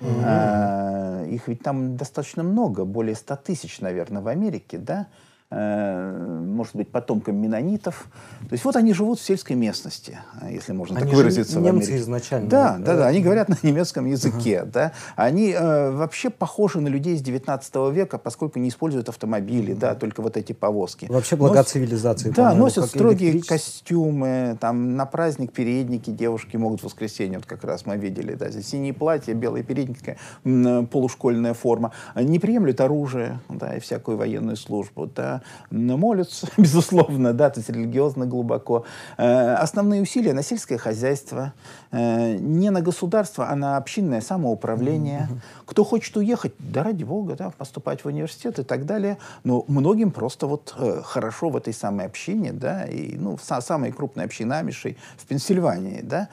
А, 0.01 1.25
Их 1.25 1.47
ведь 1.47 1.61
там 1.63 1.95
достаточно 1.95 2.43
много, 2.43 2.83
более 2.83 3.15
100 3.15 3.37
тысяч, 3.37 3.79
наверное, 3.79 4.21
в 4.21 4.27
Америке, 4.27 4.77
да, 4.77 5.07
Э, 5.07 5.32
может 5.53 6.75
быть, 6.75 6.89
потомкам 6.89 7.35
менонитов. 7.35 8.07
То 8.41 8.53
есть 8.53 8.65
вот 8.65 8.75
они 8.75 8.93
живут 8.93 9.19
в 9.19 9.23
сельской 9.23 9.55
местности, 9.55 10.17
если 10.49 10.73
можно 10.73 10.97
Они 10.97 11.05
так 11.09 11.15
выразиться. 11.15 11.59
в 11.59 11.61
немцы 11.61 11.95
изначально, 11.97 12.49
Да, 12.49 12.75
да? 12.77 12.85
да, 12.85 12.95
да, 12.97 13.07
они 13.07 13.21
говорят 13.21 13.49
на 13.49 13.57
немецком 13.61 14.05
языке, 14.05 14.63
да. 14.65 14.93
Они 15.15 15.51
э, 15.51 15.91
вообще 15.91 16.29
похожи 16.29 16.79
на 16.81 16.87
людей 16.87 17.17
с 17.17 17.21
19 17.21 17.75
века, 17.93 18.17
поскольку 18.17 18.59
не 18.59 18.69
используют 18.69 19.09
автомобили, 19.09 19.73
да, 19.73 19.95
только 19.95 20.21
вот 20.21 20.37
эти 20.37 20.53
повозки. 20.53 21.05
Вообще 21.09 21.35
блага 21.35 21.59
Нос- 21.59 21.67
цивилизации, 21.67 22.29
Да, 22.31 22.53
носят 22.53 22.85
строгие 22.85 23.41
костюмы, 23.43 24.57
там 24.59 24.95
на 24.95 25.05
праздник 25.05 25.51
передники 25.53 26.09
девушки 26.11 26.57
могут 26.57 26.81
в 26.81 26.85
воскресенье, 26.85 27.37
вот 27.37 27.45
как 27.45 27.63
раз 27.63 27.85
мы 27.85 27.97
видели, 27.97 28.33
да, 28.33 28.49
здесь 28.49 28.67
синие 28.67 28.93
платья, 28.93 29.33
белые 29.33 29.63
передники, 29.63 30.17
полушкольная 30.91 31.53
форма. 31.53 31.91
Не 32.15 32.39
приемлют 32.39 32.81
оружие, 32.81 33.39
да, 33.49 33.75
и 33.75 33.79
всякую 33.79 34.17
военную 34.17 34.57
службу, 34.57 35.05
да, 35.07 35.41
молятся, 35.97 36.47
безусловно, 36.57 37.33
да, 37.33 37.49
то 37.49 37.59
есть 37.59 37.69
религиозно 37.69 38.25
глубоко. 38.25 38.85
Э, 39.17 39.53
Основные 39.55 40.01
усилия 40.01 40.33
на 40.33 40.43
сельское 40.43 40.77
хозяйство, 40.77 41.53
э, 41.91 42.35
не 42.35 42.69
на 42.69 42.81
государство, 42.81 43.49
а 43.49 43.55
на 43.55 43.77
общинное 43.77 44.21
самоуправление. 44.21 45.27
Кто 45.73 45.83
хочет 45.83 46.15
уехать, 46.17 46.53
да 46.59 46.83
ради 46.83 47.03
бога, 47.03 47.35
да, 47.35 47.49
поступать 47.49 48.03
в 48.03 48.07
университет 48.07 48.59
и 48.59 48.63
так 48.63 48.85
далее. 48.85 49.17
Но 49.43 49.65
многим 49.67 50.11
просто 50.11 50.45
вот 50.45 50.75
э, 50.77 51.01
хорошо 51.03 51.49
в 51.49 51.57
этой 51.57 51.73
самой 51.73 52.05
общине, 52.05 52.53
да, 52.53 52.85
и, 52.85 53.17
ну, 53.17 53.37
са- 53.37 53.59
самая 53.59 53.91
крупная 53.91 54.25
община 54.25 54.59
Амишей 54.59 54.97
в 55.17 55.25
Пенсильвании, 55.25 56.01
да, 56.03 56.29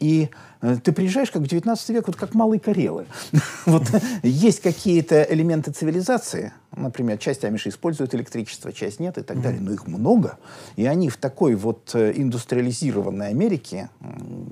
и 0.00 0.30
э, 0.62 0.76
ты 0.82 0.92
приезжаешь 0.92 1.30
как 1.30 1.42
в 1.42 1.46
19 1.46 1.88
век, 1.90 2.06
вот 2.06 2.16
как 2.16 2.32
малые 2.32 2.60
Карелы. 2.60 3.04
Вот 3.66 3.84
есть 4.22 4.60
какие-то 4.60 5.22
элементы 5.22 5.70
цивилизации, 5.70 6.52
например, 6.74 7.18
часть 7.18 7.44
Амиши 7.44 7.68
использует 7.68 8.14
электричество, 8.14 8.72
часть 8.72 9.00
нет 9.00 9.18
и 9.18 9.22
так 9.22 9.40
далее, 9.40 9.60
но 9.60 9.72
их 9.72 9.86
много. 9.86 10.38
И 10.76 10.86
они 10.86 11.10
в 11.10 11.16
такой 11.16 11.54
вот 11.54 11.90
э, 11.94 12.12
индустриализированной 12.16 13.28
Америке, 13.28 13.90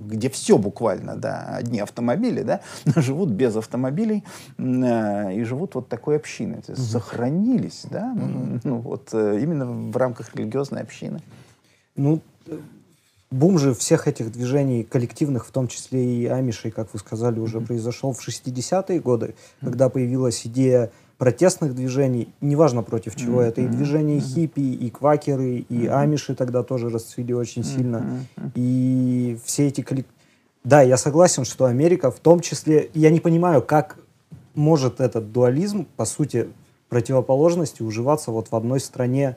где 0.06 0.28
все 0.28 0.58
буквально, 0.58 1.16
да, 1.16 1.56
одни 1.56 1.80
автомобили, 1.80 2.42
да, 2.42 2.60
живут 2.96 3.30
без 3.30 3.56
автомобилей 3.56 4.09
м, 4.58 4.84
э, 4.84 5.36
и 5.36 5.44
живут 5.44 5.74
вот 5.74 5.88
такой 5.88 6.16
общиной. 6.16 6.62
То 6.62 6.72
есть 6.72 6.90
сохранились, 6.90 7.86
да, 7.90 8.12
м, 8.12 8.60
ну 8.64 8.78
вот 8.78 9.10
э, 9.12 9.40
именно 9.42 9.66
в 9.66 9.96
рамках 9.96 10.34
религиозной 10.34 10.82
общины. 10.82 11.20
Ну, 11.96 12.20
э, 12.46 12.58
бум 13.30 13.58
же 13.58 13.74
всех 13.74 14.08
этих 14.08 14.32
движений 14.32 14.82
коллективных, 14.84 15.46
в 15.46 15.50
том 15.50 15.68
числе 15.68 16.22
и 16.22 16.26
амишей, 16.26 16.70
как 16.70 16.92
вы 16.92 16.98
сказали, 16.98 17.38
уже 17.40 17.60
произошел 17.60 18.12
в 18.12 18.26
60-е 18.26 19.00
годы, 19.00 19.34
когда 19.60 19.88
появилась 19.88 20.46
идея 20.46 20.90
протестных 21.18 21.74
движений, 21.74 22.28
неважно 22.40 22.82
против 22.82 23.14
чего 23.14 23.42
это, 23.42 23.60
и 23.60 23.68
движение 23.68 24.20
хиппи, 24.20 24.60
и 24.60 24.88
квакеры, 24.88 25.58
и 25.68 25.86
амиши 25.86 26.34
тогда 26.34 26.62
тоже 26.62 26.88
расцвели 26.88 27.34
очень 27.34 27.62
сильно. 27.62 28.24
И 28.54 29.38
все 29.44 29.68
эти 29.68 29.82
коллективы... 29.82 30.14
Да, 30.64 30.82
я 30.82 30.96
согласен, 30.96 31.44
что 31.44 31.64
Америка 31.64 32.10
в 32.10 32.18
том 32.20 32.40
числе... 32.40 32.90
Я 32.94 33.10
не 33.10 33.20
понимаю, 33.20 33.62
как 33.62 33.98
может 34.54 35.00
этот 35.00 35.32
дуализм, 35.32 35.86
по 35.96 36.04
сути, 36.04 36.48
противоположности 36.88 37.82
уживаться 37.82 38.30
вот 38.30 38.48
в 38.50 38.56
одной 38.56 38.80
стране 38.80 39.36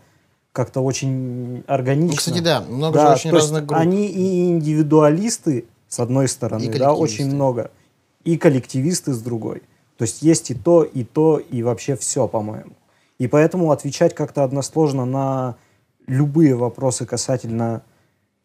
как-то 0.52 0.82
очень 0.82 1.64
органично. 1.68 2.12
Ну, 2.12 2.18
кстати, 2.18 2.40
да, 2.40 2.62
много 2.62 3.00
же 3.00 3.06
Да, 3.06 3.14
очень 3.14 3.30
то 3.30 3.36
есть 3.38 3.48
разных 3.48 3.66
групп. 3.66 3.80
Они 3.80 4.08
и 4.08 4.50
индивидуалисты, 4.50 5.66
с 5.88 6.00
одной 6.00 6.26
И 6.26 6.28
стороны, 6.28 6.78
да, 6.78 6.94
очень 6.94 7.34
много, 7.34 7.72
и 8.24 8.38
коллективисты 8.38 9.14
с 9.14 9.20
другой. 9.22 9.64
То 9.98 10.04
есть 10.04 10.22
есть 10.22 10.52
и 10.52 10.56
то, 10.56 10.84
и 10.84 11.04
то, 11.04 11.38
и 11.40 11.64
вообще 11.64 11.96
все, 11.96 12.28
по-моему. 12.28 12.74
И 13.20 13.28
поэтому 13.28 13.72
отвечать 13.72 14.16
как-то 14.16 14.44
односложно 14.44 15.06
на 15.06 15.56
любые 16.08 16.56
вопросы 16.56 17.06
касательно 17.06 17.84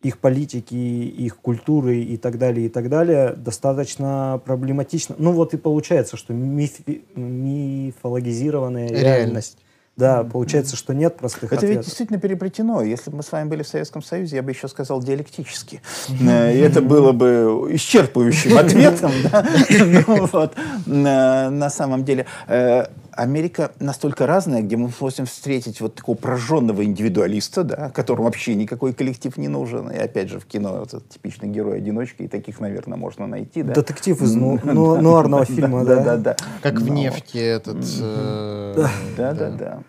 их 0.03 0.19
политики, 0.19 0.75
их 0.75 1.39
культуры 1.39 1.99
и 1.99 2.17
так 2.17 2.39
далее, 2.39 2.67
и 2.67 2.69
так 2.69 2.89
далее, 2.89 3.35
достаточно 3.37 4.41
проблематично. 4.45 5.17
Ну 5.19 5.33
вот 5.33 5.55
и 5.55 5.57
получается, 5.57 6.17
что 6.17 6.33
мифи- 6.33 7.03
мифологизированная 7.17 8.89
реальность. 8.89 9.05
Реальность. 9.05 9.59
Да, 9.97 10.23
получается, 10.23 10.77
что 10.77 10.95
нет 10.95 11.17
простых 11.17 11.53
Это 11.53 11.55
ведь 11.63 11.63
ответов. 11.71 11.87
действительно 11.87 12.21
переплетено. 12.21 12.83
Если 12.83 13.11
бы 13.11 13.17
мы 13.17 13.23
с 13.25 13.33
вами 13.33 13.49
были 13.49 13.65
в 13.65 13.69
Советском 13.69 14.01
Союзе, 14.01 14.37
я 14.37 14.45
бы 14.45 14.53
еще 14.53 14.69
сказал 14.69 15.03
диалектически. 15.03 15.83
Э, 16.21 16.55
И 16.55 16.59
это 16.61 16.81
было 16.81 17.11
бы 17.11 17.67
исчерпывающим 17.73 18.57
ответом. 18.65 19.11
Ну. 20.33 20.51
На 20.87 21.51
на 21.51 21.69
самом 21.71 22.05
деле, 22.05 22.27
э, 22.47 22.85
Америка 23.19 23.73
настолько 23.81 24.27
разная, 24.29 24.63
где 24.63 24.77
мы 24.77 24.93
можем 25.01 25.27
встретить 25.27 25.81
вот 25.81 25.97
такого 25.97 26.15
прожженного 26.15 26.85
индивидуалиста, 26.85 27.65
да, 27.65 27.91
которому 27.91 28.27
вообще 28.27 28.55
никакой 28.55 28.93
коллектив 28.95 29.37
не 29.37 29.49
нужен. 29.49 29.91
И 29.91 29.97
опять 29.97 30.29
же 30.29 30.39
в 30.39 30.47
кино 30.47 30.79
вот 30.79 30.89
этот 30.95 31.09
типичный 31.09 31.49
герой-одиночка, 31.49 32.23
и 32.23 32.29
таких, 32.29 32.61
наверное, 32.61 32.97
можно 32.97 33.27
найти. 33.27 33.65
да. 33.65 33.75
Детектив 33.75 34.23
из 34.23 34.35
ну- 34.37 34.61
ну- 34.65 35.01
нуарного 35.01 35.45
фильма, 35.45 35.85
да? 35.85 35.97
Да, 35.97 36.05
да, 36.05 36.17
да. 36.17 36.37
Как 36.63 36.75
в 36.81 36.87
Ну, 36.87 36.95
нефти 36.95 37.39
этот... 37.39 37.85
э, 38.01 38.87
да, 39.17 39.33
да, 39.35 39.51
да. 39.51 39.83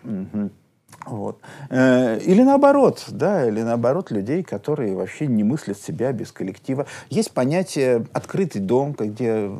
Вот. 1.06 1.40
Э, 1.70 2.18
Или 2.20 2.42
наоборот, 2.42 3.04
да, 3.08 3.46
или 3.46 3.62
наоборот 3.62 4.10
людей, 4.10 4.42
которые 4.42 4.94
вообще 4.94 5.26
не 5.26 5.42
мыслят 5.42 5.78
себя 5.78 6.12
без 6.12 6.30
коллектива. 6.30 6.86
Есть 7.08 7.32
понятие 7.32 8.06
открытый 8.12 8.60
дом, 8.60 8.92
где 8.92 9.50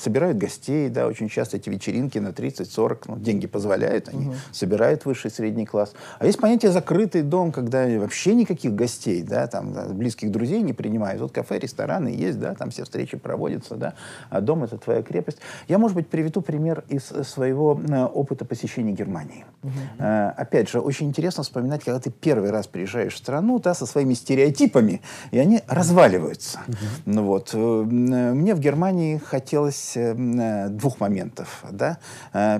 собирают 0.00 0.36
гостей, 0.36 0.88
да, 0.90 1.06
очень 1.06 1.28
часто 1.28 1.56
эти 1.56 1.70
вечеринки 1.70 2.18
на 2.18 2.28
30-40, 2.28 2.98
ну, 3.06 3.16
деньги 3.16 3.46
позволяют, 3.46 4.08
они 4.08 4.34
собирают 4.52 5.06
высший 5.06 5.30
средний 5.30 5.66
класс. 5.66 5.94
А 6.18 6.26
есть 6.26 6.38
понятие 6.38 6.72
закрытый 6.72 7.22
дом, 7.22 7.52
когда 7.52 7.86
вообще 7.98 8.34
никаких 8.34 8.74
гостей, 8.74 9.22
да, 9.22 9.46
там 9.46 9.72
да, 9.72 9.86
близких 9.86 10.30
друзей 10.30 10.60
не 10.60 10.74
принимают. 10.74 11.22
Вот 11.22 11.32
кафе, 11.32 11.58
рестораны 11.58 12.08
есть, 12.08 12.38
да, 12.38 12.54
там 12.54 12.70
все 12.70 12.84
встречи 12.84 13.16
проводятся, 13.16 13.76
да, 13.76 13.94
а 14.28 14.40
дом 14.40 14.64
это 14.64 14.76
твоя 14.76 15.02
крепость. 15.02 15.38
Я, 15.68 15.78
может 15.78 15.96
быть, 15.96 16.08
приведу 16.08 16.42
пример 16.42 16.84
из 16.88 17.04
своего 17.04 17.80
э, 17.88 18.04
опыта 18.04 18.44
посещения 18.44 18.92
Германии. 18.92 19.46
Э, 19.98 20.32
Опять 20.36 20.55
опять 20.56 20.70
же, 20.70 20.80
очень 20.80 21.08
интересно 21.08 21.42
вспоминать, 21.42 21.84
когда 21.84 22.00
ты 22.00 22.10
первый 22.10 22.50
раз 22.50 22.66
приезжаешь 22.66 23.12
в 23.12 23.18
страну, 23.18 23.58
да, 23.58 23.74
со 23.74 23.84
своими 23.84 24.14
стереотипами, 24.14 25.02
и 25.30 25.38
они 25.38 25.60
разваливаются. 25.68 26.60
Ну 27.04 27.24
вот. 27.24 27.50
э, 27.52 27.58
Мне 27.58 28.54
в 28.54 28.60
Германии 28.60 29.18
хотелось 29.18 29.96
э, 29.96 30.14
э, 30.16 30.68
двух 30.70 30.98
моментов, 30.98 31.62
да. 31.70 31.98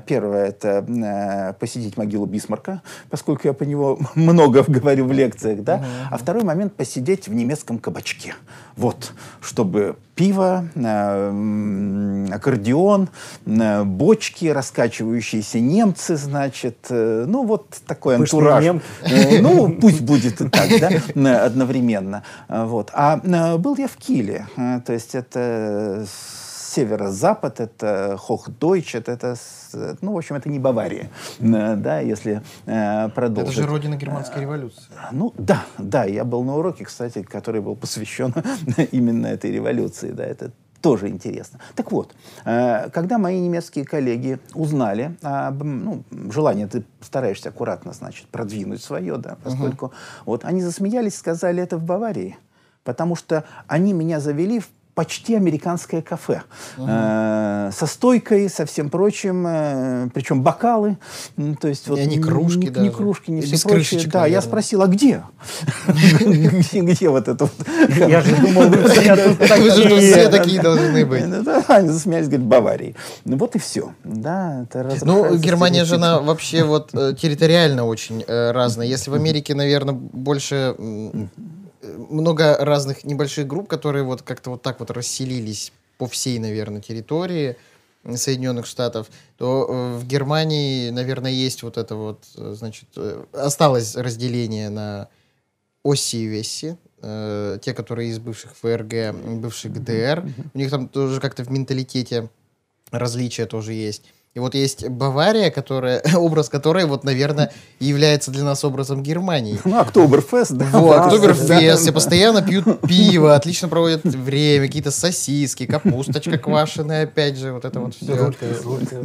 Первое— 0.06 0.46
это 0.48 1.56
посетить 1.58 1.96
могилу 1.96 2.26
Бисмарка, 2.26 2.82
поскольку 3.08 3.48
я 3.48 3.54
по 3.54 3.64
него 3.64 3.98
много 4.14 4.62
говорю 4.62 5.06
в 5.06 5.12
лекциях, 5.12 5.62
да. 5.62 5.82
А 6.10 6.18
второй 6.18 6.44
момент— 6.44 6.74
посидеть 6.76 7.28
в 7.28 7.34
немецком 7.34 7.78
кабачке. 7.78 8.34
Вот. 8.76 9.12
Чтобы 9.40 9.96
пиво, 10.16 10.66
э, 10.74 12.26
аккордеон, 12.32 13.08
э, 13.46 13.84
бочки, 13.84 14.46
раскачивающиеся 14.46 15.60
немцы, 15.60 16.16
значит, 16.16 16.78
э, 16.90 17.24
ну 17.28 17.44
вот 17.44 17.68
такой 17.86 18.16
антураж. 18.16 18.64
немки. 18.64 18.84
Э, 19.02 19.40
Ну, 19.40 19.68
пусть 19.80 20.00
будет 20.00 20.40
и 20.40 20.48
так, 20.48 20.68
да, 21.14 21.44
одновременно. 21.44 22.22
Вот. 22.48 22.90
А 22.94 23.18
был 23.58 23.76
я 23.76 23.86
в 23.86 23.96
Киле, 23.96 24.46
то 24.56 24.92
есть 24.92 25.14
это 25.14 26.06
северо-запад, 26.76 27.60
это 27.60 28.16
Хохдойч, 28.18 28.94
это, 28.94 29.12
это, 29.12 29.36
ну, 30.02 30.12
в 30.12 30.18
общем, 30.18 30.36
это 30.36 30.50
не 30.50 30.58
Бавария, 30.58 31.08
э, 31.38 31.76
да, 31.76 32.00
если 32.00 32.42
э, 32.66 33.04
Это 33.06 33.12
продолжить. 33.14 33.54
же 33.54 33.66
родина 33.66 33.96
германской 33.96 34.42
революции. 34.42 34.84
Ну 35.10 35.32
да, 35.38 35.64
да, 35.78 36.04
я 36.04 36.24
был 36.24 36.44
на 36.44 36.56
уроке, 36.56 36.84
кстати, 36.84 37.22
который 37.22 37.62
был 37.62 37.76
посвящен 37.76 38.34
именно 38.92 39.26
этой 39.26 39.50
революции, 39.50 40.10
да, 40.10 40.24
это 40.24 40.50
тоже 40.82 41.08
интересно. 41.08 41.60
Так 41.74 41.92
вот, 41.92 42.14
э, 42.44 42.90
когда 42.90 43.16
мои 43.16 43.40
немецкие 43.40 43.86
коллеги 43.86 44.38
узнали, 44.52 45.16
об, 45.22 45.62
ну, 45.64 46.04
желание, 46.30 46.66
ты 46.66 46.84
стараешься 47.00 47.48
аккуратно, 47.48 47.94
значит, 47.94 48.26
продвинуть 48.26 48.82
свое, 48.82 49.16
да, 49.16 49.38
поскольку, 49.42 49.92
вот, 50.26 50.44
они 50.44 50.60
засмеялись, 50.60 51.16
сказали, 51.16 51.62
это 51.62 51.78
в 51.78 51.84
Баварии, 51.84 52.36
потому 52.84 53.16
что 53.16 53.44
они 53.66 53.94
меня 53.94 54.20
завели 54.20 54.60
в 54.60 54.68
почти 54.96 55.34
американское 55.36 56.00
кафе. 56.00 56.42
Э, 56.78 57.70
со 57.72 57.86
стойкой, 57.86 58.48
со 58.48 58.64
всем 58.64 58.88
прочим, 58.88 59.46
э, 59.46 60.08
причем 60.14 60.42
бокалы. 60.42 60.96
м, 61.36 61.54
То 61.54 61.68
есть, 61.68 61.86
вот, 61.86 61.98
И 61.98 62.02
они 62.02 62.16
н- 62.16 62.22
кружки 62.22 62.58
не, 62.58 62.70
даже. 62.70 62.90
кружки, 62.90 63.30
не 63.30 63.42
все 63.42 63.58
прочее. 63.68 64.00
Да, 64.10 64.24
я 64.26 64.40
спросил, 64.40 64.80
а 64.82 64.86
где? 64.94 65.22
Где 66.72 67.08
вот 67.10 67.28
это 67.28 67.44
вот? 67.44 67.52
Я 68.08 68.22
же 68.22 68.34
думал, 68.36 68.68
вы 68.68 68.88
все 68.88 70.28
такие. 70.30 70.62
должны 70.62 71.04
быть. 71.04 71.24
Ну, 71.26 71.62
Они 71.68 71.88
засмеялись, 71.90 72.28
говорят, 72.28 72.46
Баварии. 72.46 72.96
Ну 73.26 73.36
вот 73.36 73.54
и 73.54 73.58
все. 73.58 73.92
Да, 74.02 74.62
это 74.62 74.96
Ну, 75.04 75.36
Германия 75.36 75.84
же 75.84 75.96
она 75.96 76.20
вообще 76.20 76.64
вот 76.64 76.94
э, 76.94 77.14
территориально 77.20 77.84
очень 77.84 78.24
э, 78.26 78.50
разная. 78.52 78.86
Если 78.86 79.10
в 79.10 79.14
Америке, 79.14 79.54
наверное, 79.54 79.94
больше 79.94 80.74
много 81.96 82.56
разных 82.58 83.04
небольших 83.04 83.46
групп, 83.46 83.68
которые 83.68 84.04
вот 84.04 84.22
как-то 84.22 84.50
вот 84.50 84.62
так 84.62 84.80
вот 84.80 84.90
расселились 84.90 85.72
по 85.98 86.06
всей, 86.06 86.38
наверное, 86.38 86.80
территории 86.80 87.56
Соединенных 88.14 88.66
Штатов, 88.66 89.08
то 89.36 89.66
э, 89.68 89.98
в 89.98 90.06
Германии, 90.06 90.90
наверное, 90.90 91.32
есть 91.32 91.62
вот 91.62 91.76
это 91.76 91.96
вот, 91.96 92.24
э, 92.36 92.54
значит, 92.56 92.88
э, 92.96 93.24
осталось 93.32 93.96
разделение 93.96 94.68
на 94.68 95.08
оси 95.82 96.16
и 96.16 96.26
веси, 96.26 96.76
э, 97.02 97.58
те, 97.62 97.74
которые 97.74 98.10
из 98.10 98.18
бывших 98.18 98.56
ФРГ, 98.56 99.14
бывших 99.40 99.72
ГДР, 99.72 100.24
у 100.54 100.58
них 100.58 100.70
там 100.70 100.88
тоже 100.88 101.20
как-то 101.20 101.42
в 101.42 101.50
менталитете 101.50 102.28
различия 102.90 103.46
тоже 103.46 103.72
есть. 103.72 104.04
И 104.36 104.38
вот 104.38 104.54
есть 104.54 104.86
Бавария, 104.86 105.50
которая, 105.50 106.02
образ 106.14 106.50
которой, 106.50 106.84
вот, 106.84 107.04
наверное, 107.04 107.50
является 107.80 108.30
для 108.30 108.44
нас 108.44 108.64
образом 108.64 109.02
Германии. 109.02 109.58
Ну, 109.64 109.78
Октоберфест, 109.78 110.52
да. 110.52 110.66
Вот, 110.72 110.94
да, 110.94 111.04
Октоберфест, 111.06 111.80
все 111.80 111.90
постоянно 111.90 112.42
пьют 112.42 112.82
пиво, 112.82 113.34
отлично 113.34 113.68
проводят 113.68 114.04
время, 114.04 114.66
какие-то 114.66 114.90
сосиски, 114.90 115.64
капусточка 115.64 116.36
квашеная, 116.36 117.04
опять 117.04 117.38
же, 117.38 117.54
вот 117.54 117.64
это 117.64 117.80
вот 117.80 117.94
все. 117.94 118.30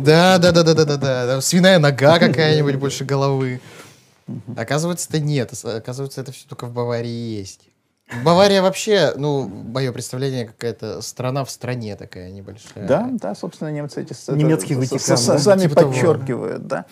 Да, 0.03 0.37
да, 0.37 0.51
да, 0.51 0.63
да, 0.63 0.73
да, 0.73 0.85
да, 0.85 0.97
да. 0.97 1.41
Свиная 1.41 1.79
нога 1.79 2.19
какая-нибудь 2.19 2.75
больше 2.75 3.05
головы. 3.05 3.61
Оказывается-то 4.57 5.21
нет. 5.21 5.53
Оказывается, 5.63 6.19
это 6.19 6.33
все 6.33 6.45
только 6.45 6.65
в 6.65 6.73
Баварии 6.73 7.37
есть. 7.39 7.70
Бавария 8.23 8.61
вообще, 8.61 9.13
ну, 9.15 9.47
мое 9.47 9.91
представление, 9.91 10.45
какая-то 10.47 11.01
страна 11.01 11.45
в 11.45 11.49
стране 11.49 11.95
такая 11.95 12.29
небольшая. 12.29 12.85
Да, 12.87 13.09
да, 13.13 13.33
собственно, 13.35 13.69
немцы 13.71 14.01
эти 14.01 14.13
Немецкий 14.31 14.73
это- 14.73 14.81
Ватикан, 14.81 15.17
с- 15.17 15.21
с- 15.21 15.27
да? 15.27 15.39
сами 15.39 15.61
Типа 15.61 15.75
того. 15.75 15.91
подчеркивают, 15.93 16.67
да. 16.67 16.85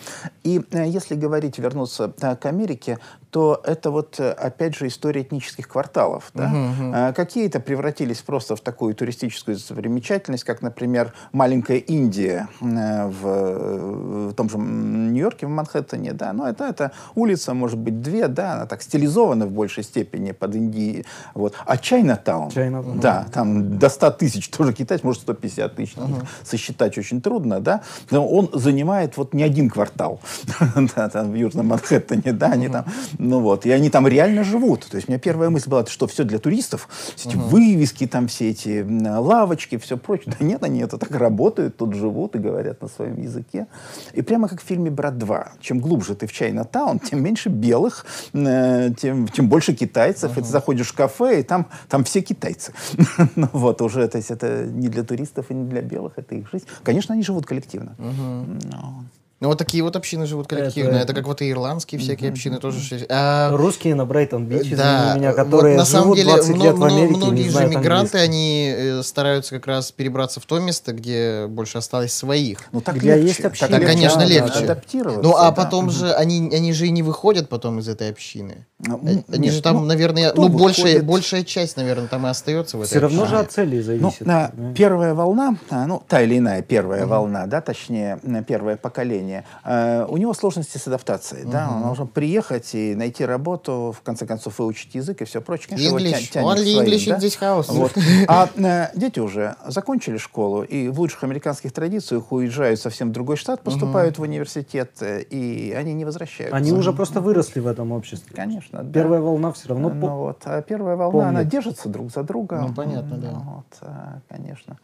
И 0.44 0.62
э, 0.72 0.86
если 0.88 1.14
говорить, 1.14 1.58
вернуться 1.58 2.12
э, 2.20 2.36
к 2.36 2.46
Америке, 2.46 2.98
то 3.30 3.60
это 3.64 3.90
вот, 3.90 4.18
э, 4.18 4.30
опять 4.32 4.74
же, 4.76 4.88
история 4.88 5.22
этнических 5.22 5.68
кварталов, 5.68 6.30
да. 6.34 6.52
Э, 6.94 7.12
Какие-то 7.12 7.60
превратились 7.60 8.18
просто 8.22 8.56
в 8.56 8.60
такую 8.60 8.94
туристическую 8.94 9.56
достопримечательность, 9.56 10.44
как, 10.44 10.62
например, 10.62 11.12
маленькая 11.32 11.78
Индия 11.78 12.48
э, 12.60 13.06
в, 13.06 13.26
э, 13.26 14.28
в 14.30 14.34
том 14.34 14.50
же 14.50 14.58
Нью-Йорке, 14.58 15.46
в 15.46 15.50
Манхэттене, 15.50 16.12
да. 16.12 16.32
Но 16.32 16.48
это, 16.48 16.64
это 16.64 16.92
улица, 17.14 17.54
может 17.54 17.78
быть, 17.78 18.00
две, 18.00 18.26
да, 18.28 18.54
она 18.54 18.66
так 18.66 18.82
стилизована 18.82 19.46
в 19.46 19.52
большей 19.52 19.84
степени 19.84 20.32
под 20.32 20.56
Индией. 20.56 21.06
Вот. 21.34 21.54
А 21.66 21.76
Чайна-таун, 21.76 22.50
Чайна-таун. 22.50 22.98
да, 22.98 23.26
там 23.32 23.78
до 23.78 23.88
100 23.88 24.10
тысяч 24.12 24.48
тоже 24.48 24.72
китайцев, 24.72 25.04
может 25.04 25.22
150 25.22 25.76
тысяч, 25.76 25.94
там 25.94 26.26
сосчитать 26.42 26.98
очень 26.98 27.20
трудно, 27.20 27.60
да, 27.60 27.82
но 28.10 28.26
он 28.26 28.50
занимает 28.52 29.16
вот 29.16 29.34
не 29.34 29.44
один 29.44 29.70
квартал, 29.70 30.20
да, 30.96 31.08
там 31.08 31.30
в 31.30 31.34
Южном 31.34 31.68
Манхэттене, 31.68 32.32
да, 32.32 32.48
они 32.48 32.68
там, 32.68 32.84
ну 33.20 33.40
вот, 33.40 33.66
и 33.66 33.70
они 33.70 33.90
там 33.90 34.08
реально 34.08 34.44
живут, 34.44 34.86
то 34.86 34.96
есть 34.96 35.08
у 35.08 35.12
меня 35.12 35.18
первая 35.18 35.50
мысль 35.50 35.68
была, 35.68 35.84
что 35.86 36.06
все 36.06 36.24
для 36.24 36.38
туристов, 36.38 36.88
все 37.16 37.28
эти 37.28 37.36
вывески, 37.36 38.06
там 38.06 38.28
все 38.28 38.50
эти 38.50 38.84
лавочки, 39.18 39.76
все 39.76 39.98
прочее, 39.98 40.34
да 40.38 40.44
нет, 40.44 40.62
они 40.62 40.80
это 40.80 40.96
так 40.96 41.10
работают, 41.10 41.76
тут 41.76 41.94
живут 41.94 42.34
и 42.36 42.38
говорят 42.38 42.80
на 42.80 42.88
своем 42.88 43.20
языке, 43.20 43.66
и 44.14 44.22
прямо 44.22 44.48
как 44.48 44.62
в 44.62 44.64
фильме 44.64 44.90
«Брат 44.90 45.14
2», 45.14 45.48
чем 45.60 45.80
глубже 45.80 46.14
ты 46.14 46.26
в 46.26 46.32
Чайна-таун, 46.32 46.98
тем 46.98 47.22
меньше 47.22 47.50
белых, 47.50 48.06
э, 48.32 48.90
тем, 48.98 49.28
тем 49.28 49.48
больше 49.48 49.74
китайцев, 49.74 50.38
и 50.38 50.40
ты 50.40 50.46
заходишь 50.46 50.88
в 50.88 50.94
кафе, 50.94 51.40
и 51.40 51.42
там, 51.42 51.66
там 51.88 52.04
все 52.04 52.22
китайцы. 52.22 52.72
ну, 53.36 53.48
вот, 53.52 53.82
уже, 53.82 54.08
то 54.08 54.16
есть 54.16 54.30
это 54.30 54.64
не 54.64 54.88
для 54.88 55.04
туристов 55.04 55.50
и 55.50 55.54
не 55.54 55.68
для 55.68 55.82
белых, 55.82 56.14
это 56.16 56.34
их 56.34 56.50
жизнь. 56.50 56.66
Конечно, 56.82 57.14
они 57.14 57.22
живут 57.22 57.44
коллективно. 57.44 57.94
Но- 57.98 59.04
Ну, 59.40 59.48
вот 59.48 59.56
такие 59.56 59.82
вот 59.82 59.96
общины 59.96 60.26
живут 60.26 60.48
коллективно. 60.48 60.96
Это, 60.98 61.14
как 61.14 61.26
вот 61.26 61.40
и 61.40 61.50
ирландские 61.50 61.98
всякие 61.98 62.30
общины 62.30 62.58
тоже. 62.58 62.78
же- 62.78 63.06
А, 63.08 63.50
Русские 63.56 63.94
на 63.94 64.04
Брайтон-Бич, 64.04 64.70
да, 64.76 65.14
меня, 65.16 65.28
вот 65.28 65.36
которые 65.36 65.78
на 65.78 65.86
самом 65.86 66.04
живут 66.14 66.16
деле 66.18 66.28
20 66.34 66.56
мно- 66.56 66.64
лет 66.64 66.74
в 66.76 66.84
Америке, 66.84 67.10
не 67.12 67.16
многие 67.16 67.48
же 67.48 67.66
мигранты, 67.66 68.18
они 68.18 68.74
э, 68.76 69.02
стараются 69.02 69.54
как 69.54 69.66
раз 69.66 69.92
перебраться 69.92 70.40
в 70.40 70.44
то 70.44 70.58
место, 70.60 70.92
где 70.92 71.46
больше 71.46 71.78
осталось 71.78 72.12
своих. 72.12 72.58
Ну, 72.72 72.82
так 72.82 72.96
Где 72.96 73.14
легче. 73.14 73.28
есть 73.28 73.40
община. 73.40 73.68
так 73.70 73.86
конечно, 73.86 74.18
да, 74.20 74.26
легче. 74.26 74.58
да, 74.66 74.72
Адаптироваться. 74.72 75.22
Ну, 75.22 75.34
а 75.34 75.44
да. 75.46 75.52
потом 75.52 75.88
же 75.90 76.12
они, 76.12 76.50
они 76.54 76.74
же 76.74 76.86
и 76.86 76.90
не 76.90 77.02
выходят 77.02 77.48
потом 77.48 77.78
из 77.78 77.88
этой 77.88 78.10
общины. 78.10 78.66
Ну, 78.86 79.00
Они 79.02 79.24
нет, 79.46 79.54
же 79.54 79.62
там, 79.62 79.76
ну, 79.76 79.84
наверное, 79.84 80.32
ну, 80.34 80.48
большая, 80.50 81.02
большая 81.02 81.44
часть, 81.44 81.76
наверное, 81.78 82.08
там 82.08 82.26
и 82.26 82.30
остается 82.30 82.76
в 82.76 82.80
этой 82.82 82.90
Все 82.90 82.98
равно 82.98 83.24
же 83.26 83.38
от 83.38 83.50
целей 83.52 83.78
Ну, 83.78 83.82
зависит. 83.84 84.18
понимаешь? 84.18 84.50
первая 84.76 85.14
волна, 85.14 85.56
а, 85.70 85.86
ну, 85.86 86.02
та 86.06 86.20
или 86.22 86.36
иная 86.38 86.60
первая 86.62 87.06
волна, 87.06 87.46
да, 87.46 87.60
точнее, 87.62 88.18
первое 88.46 88.76
поколение, 88.76 89.29
э, 89.64 90.04
у 90.08 90.16
него 90.16 90.34
сложности 90.34 90.78
с 90.78 90.86
адаптацией, 90.86 91.44
да, 91.50 91.70
он 91.74 91.82
должен 91.82 92.08
приехать 92.08 92.74
и 92.74 92.94
найти 92.94 93.24
работу, 93.24 93.94
в 93.96 94.02
конце 94.02 94.26
концов, 94.26 94.58
выучить 94.58 94.94
язык 94.94 95.22
и 95.22 95.24
все 95.24 95.40
прочее. 95.40 95.68
Конечно, 95.70 95.98
тя- 95.98 96.04
English. 96.04 96.30
тянет 96.30 96.30
к 96.30 96.36
Only 96.36 96.72
своим, 96.72 96.88
English 96.88 97.08
да. 97.08 97.16
in 97.16 97.20
this 97.20 97.40
house. 97.40 97.66
Вот. 97.68 97.92
А 98.28 98.48
э, 98.56 98.88
дети 98.94 99.20
уже 99.20 99.56
закончили 99.66 100.16
школу 100.18 100.62
и 100.62 100.88
в 100.88 100.98
лучших 101.00 101.24
американских 101.24 101.72
традициях 101.72 102.30
уезжают 102.32 102.80
совсем 102.80 103.08
в 103.10 103.12
другой 103.12 103.36
штат, 103.36 103.62
поступают 103.62 104.18
в 104.18 104.22
университет, 104.22 104.90
э, 105.00 105.22
и 105.22 105.72
они 105.72 105.92
не 105.94 106.04
возвращаются. 106.04 106.56
Они 106.56 106.72
уже 106.72 106.92
просто 106.92 107.20
выросли 107.20 107.60
в 107.60 107.66
этом 107.66 107.92
обществе. 107.92 108.34
Конечно, 108.34 108.82
да. 108.82 108.92
Первая 108.92 109.20
волна 109.20 109.52
все 109.52 109.68
равно... 109.68 109.88
Ну 109.90 110.00
по- 110.00 110.14
вот, 110.14 110.42
а 110.44 110.62
первая 110.62 110.96
волна, 110.96 111.12
помнят. 111.12 111.28
она 111.30 111.44
держится 111.44 111.88
друг 111.88 112.10
за 112.12 112.22
друга. 112.22 112.64
Ну, 112.66 112.74
понятно, 112.74 113.16
да. 113.16 113.30
Вот, 113.30 113.66
а, 113.82 114.18
конечно. 114.28 114.78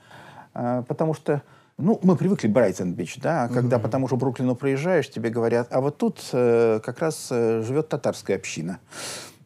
Потому 0.53 1.13
что, 1.15 1.43
ну, 1.79 2.01
мы 2.03 2.17
привыкли 2.17 2.49
Брайтон-Бич, 2.49 3.19
да, 3.19 3.45
а 3.45 3.49
когда 3.49 3.79
по 3.79 3.89
тому 3.89 4.09
же 4.09 4.17
Бруклину 4.17 4.57
проезжаешь, 4.57 5.11
тебе 5.11 5.29
говорят, 5.29 5.69
а 5.71 5.81
вот 5.81 5.99
тут 5.99 6.21
э, 6.33 6.81
как 6.83 7.01
раз 7.01 7.29
э, 7.31 7.63
живет 7.67 7.89
татарская 7.89 8.37
община. 8.37 8.79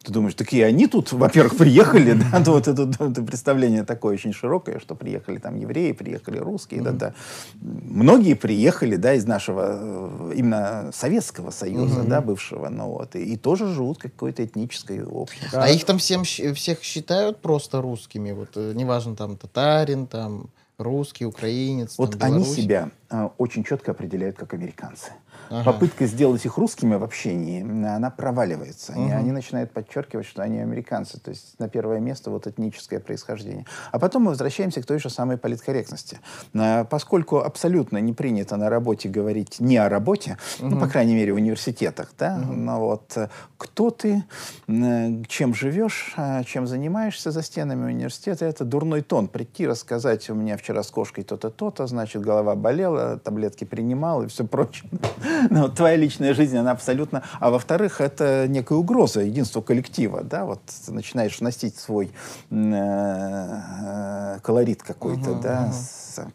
Ты 0.03 0.13
думаешь, 0.13 0.33
такие 0.33 0.65
они 0.65 0.87
тут, 0.87 1.11
во-первых, 1.11 1.57
приехали, 1.57 2.13
да, 2.13 2.41
ну, 2.43 2.53
вот 2.53 2.67
это, 2.67 2.83
это 2.83 3.21
представление 3.21 3.83
такое 3.83 4.13
очень 4.13 4.33
широкое, 4.33 4.79
что 4.79 4.95
приехали 4.95 5.37
там 5.37 5.57
евреи, 5.57 5.91
приехали 5.91 6.37
русские, 6.37 6.81
да, 6.81 6.91
да. 6.91 7.13
Многие 7.59 8.33
приехали, 8.35 8.95
да, 8.95 9.13
из 9.13 9.27
нашего 9.27 10.31
э, 10.31 10.33
именно 10.35 10.89
Советского 10.93 11.51
Союза, 11.51 12.03
да, 12.03 12.21
бывшего, 12.21 12.69
ну 12.69 12.91
вот, 12.91 13.15
и, 13.17 13.33
и 13.33 13.37
тоже 13.37 13.67
живут 13.67 13.99
какой-то 13.99 14.45
этнической 14.45 15.03
общностью. 15.03 15.61
А 15.61 15.69
их 15.69 15.83
там 15.83 15.97
всем, 15.97 16.23
всех 16.23 16.81
считают 16.81 17.41
просто 17.41 17.81
русскими. 17.81 18.31
Вот, 18.31 18.51
э, 18.55 18.71
неважно, 18.73 19.17
там, 19.17 19.35
татарин, 19.35 20.07
там, 20.07 20.49
русский, 20.81 21.25
украинец, 21.25 21.95
Вот 21.97 22.17
там, 22.17 22.33
они 22.33 22.45
себя 22.45 22.91
очень 23.37 23.63
четко 23.63 23.91
определяют 23.91 24.37
как 24.37 24.53
американцы. 24.53 25.11
Ага. 25.49 25.73
Попытка 25.73 26.05
сделать 26.05 26.45
их 26.45 26.57
русскими 26.57 26.95
в 26.95 27.03
общении, 27.03 27.61
она 27.61 28.09
проваливается. 28.09 28.93
Они, 28.93 29.07
угу. 29.07 29.15
они 29.15 29.31
начинают 29.31 29.71
подчеркивать, 29.71 30.25
что 30.25 30.41
они 30.41 30.59
американцы. 30.59 31.19
То 31.19 31.31
есть 31.31 31.59
на 31.59 31.67
первое 31.67 31.99
место 31.99 32.31
вот 32.31 32.47
этническое 32.47 32.99
происхождение. 32.99 33.65
А 33.91 33.99
потом 33.99 34.23
мы 34.23 34.29
возвращаемся 34.29 34.81
к 34.81 34.85
той 34.85 34.99
же 34.99 35.09
самой 35.09 35.37
политкорректности. 35.37 36.19
Э, 36.53 36.85
поскольку 36.85 37.39
абсолютно 37.39 37.97
не 37.97 38.13
принято 38.13 38.55
на 38.55 38.69
работе 38.69 39.09
говорить 39.09 39.59
не 39.59 39.77
о 39.77 39.89
работе, 39.89 40.37
угу. 40.59 40.69
ну, 40.69 40.79
по 40.79 40.87
крайней 40.87 41.15
мере, 41.15 41.33
в 41.33 41.35
университетах, 41.35 42.13
да, 42.17 42.39
угу. 42.41 42.53
но 42.53 42.79
вот 42.79 43.17
э, 43.17 43.27
кто 43.57 43.89
ты, 43.89 44.23
чем 44.67 45.53
живешь, 45.53 46.15
чем 46.45 46.65
занимаешься 46.65 47.31
за 47.31 47.43
стенами 47.43 47.85
университета, 47.91 48.45
это 48.45 48.63
дурной 48.63 49.01
тон. 49.01 49.27
Прийти, 49.27 49.67
рассказать, 49.67 50.29
у 50.29 50.33
меня 50.33 50.57
вчера 50.57 50.81
с 50.81 50.89
кошкой 50.89 51.23
то-то, 51.23 51.49
то-то, 51.49 51.87
значит, 51.87 52.21
голова 52.21 52.55
болела, 52.55 53.00
таблетки 53.23 53.63
принимал 53.63 54.23
и 54.23 54.27
все 54.27 54.45
прочее. 54.45 54.89
Но 55.49 55.69
твоя 55.69 55.95
личная 55.95 56.33
жизнь, 56.33 56.57
она 56.57 56.71
абсолютно... 56.71 57.23
А 57.39 57.49
во-вторых, 57.49 58.01
это 58.01 58.47
некая 58.47 58.75
угроза 58.75 59.21
единству 59.21 59.61
коллектива, 59.61 60.23
да, 60.23 60.45
вот 60.45 60.61
ты 60.85 60.91
начинаешь 60.91 61.39
вносить 61.39 61.77
свой 61.77 62.11
э, 62.49 64.39
колорит 64.41 64.83
какой-то, 64.83 65.35
да, 65.35 65.71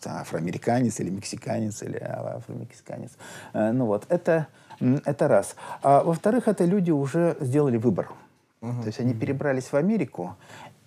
афроамериканец 0.04 1.00
или 1.00 1.10
мексиканец 1.10 1.82
или 1.82 1.96
афромексиканец. 1.96 3.12
Э, 3.52 3.72
ну 3.72 3.86
вот, 3.86 4.04
это, 4.08 4.48
это 4.80 5.28
раз. 5.28 5.56
А 5.82 6.02
во-вторых, 6.02 6.48
это 6.48 6.64
люди 6.64 6.90
уже 6.90 7.36
сделали 7.40 7.76
выбор. 7.76 8.08
Uh-huh. 8.62 8.80
То 8.80 8.86
есть 8.86 9.00
они 9.00 9.14
перебрались 9.14 9.70
в 9.70 9.74
Америку, 9.74 10.36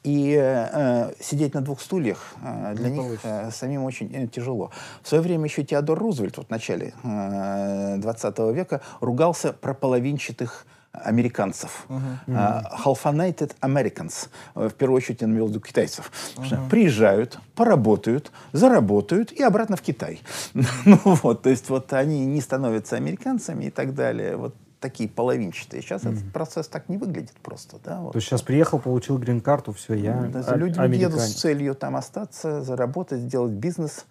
и 0.04 0.38
э, 0.40 1.12
сидеть 1.20 1.54
на 1.54 1.62
двух 1.62 1.82
стульях 1.82 2.36
э, 2.44 2.74
для 2.76 2.90
Не 2.90 3.00
них 3.00 3.20
э, 3.24 3.52
самим 3.52 3.84
очень 3.84 4.14
э, 4.14 4.28
тяжело. 4.28 4.72
В 5.02 5.08
свое 5.08 5.22
время 5.22 5.46
еще 5.46 5.64
Теодор 5.64 6.00
Рузвельт 6.00 6.38
вот 6.38 6.48
в 6.48 6.50
начале 6.50 6.94
э, 7.04 7.98
20 7.98 8.40
века 8.54 8.82
ругался 9.02 9.54
про 9.54 9.74
половинчатых 9.74 10.66
американцев. 10.92 11.86
Uh-huh. 11.88 12.02
Uh, 12.28 12.64
half-nated 12.84 13.56
Americans. 13.62 14.30
В 14.56 14.72
первую 14.72 14.98
очередь 14.98 15.22
он 15.22 15.32
имел 15.32 15.46
в 15.46 15.50
виду 15.50 15.60
китайцев. 15.60 16.12
Uh-huh. 16.36 16.70
Приезжают, 16.70 17.40
поработают, 17.56 18.32
заработают 18.54 19.32
и 19.32 19.44
обратно 19.44 19.76
в 19.76 19.82
Китай. 19.82 20.22
ну 20.86 21.00
вот, 21.04 21.44
то 21.44 21.50
есть 21.50 21.70
вот 21.70 21.94
они 21.94 22.26
не 22.26 22.42
становятся 22.42 22.96
американцами 22.96 23.66
и 23.66 23.70
так 23.70 23.94
далее. 23.94 24.36
Вот 24.36 24.56
такие 24.80 25.10
половинчатые. 25.10 25.82
Сейчас 25.82 26.04
mm-hmm. 26.04 26.18
этот 26.18 26.34
процесс 26.34 26.68
так 26.68 26.90
не 26.90 26.98
выглядит 26.98 27.34
просто. 27.44 27.78
Да, 27.84 28.02
вот. 28.02 28.14
То 28.14 28.18
есть 28.18 28.28
сейчас 28.28 28.42
приехал, 28.42 28.80
получил 28.80 29.18
грин-карту, 29.18 29.74
все, 29.74 29.94
я 29.94 30.14
да, 30.32 30.44
а- 30.48 30.56
Люди 30.56 30.80
едут 30.96 31.20
с 31.20 31.34
целью 31.34 31.76
там 31.76 31.96
остаться, 31.96 32.62
заработать, 32.62 33.22
сделать 33.22 33.54
бизнес. 33.54 34.06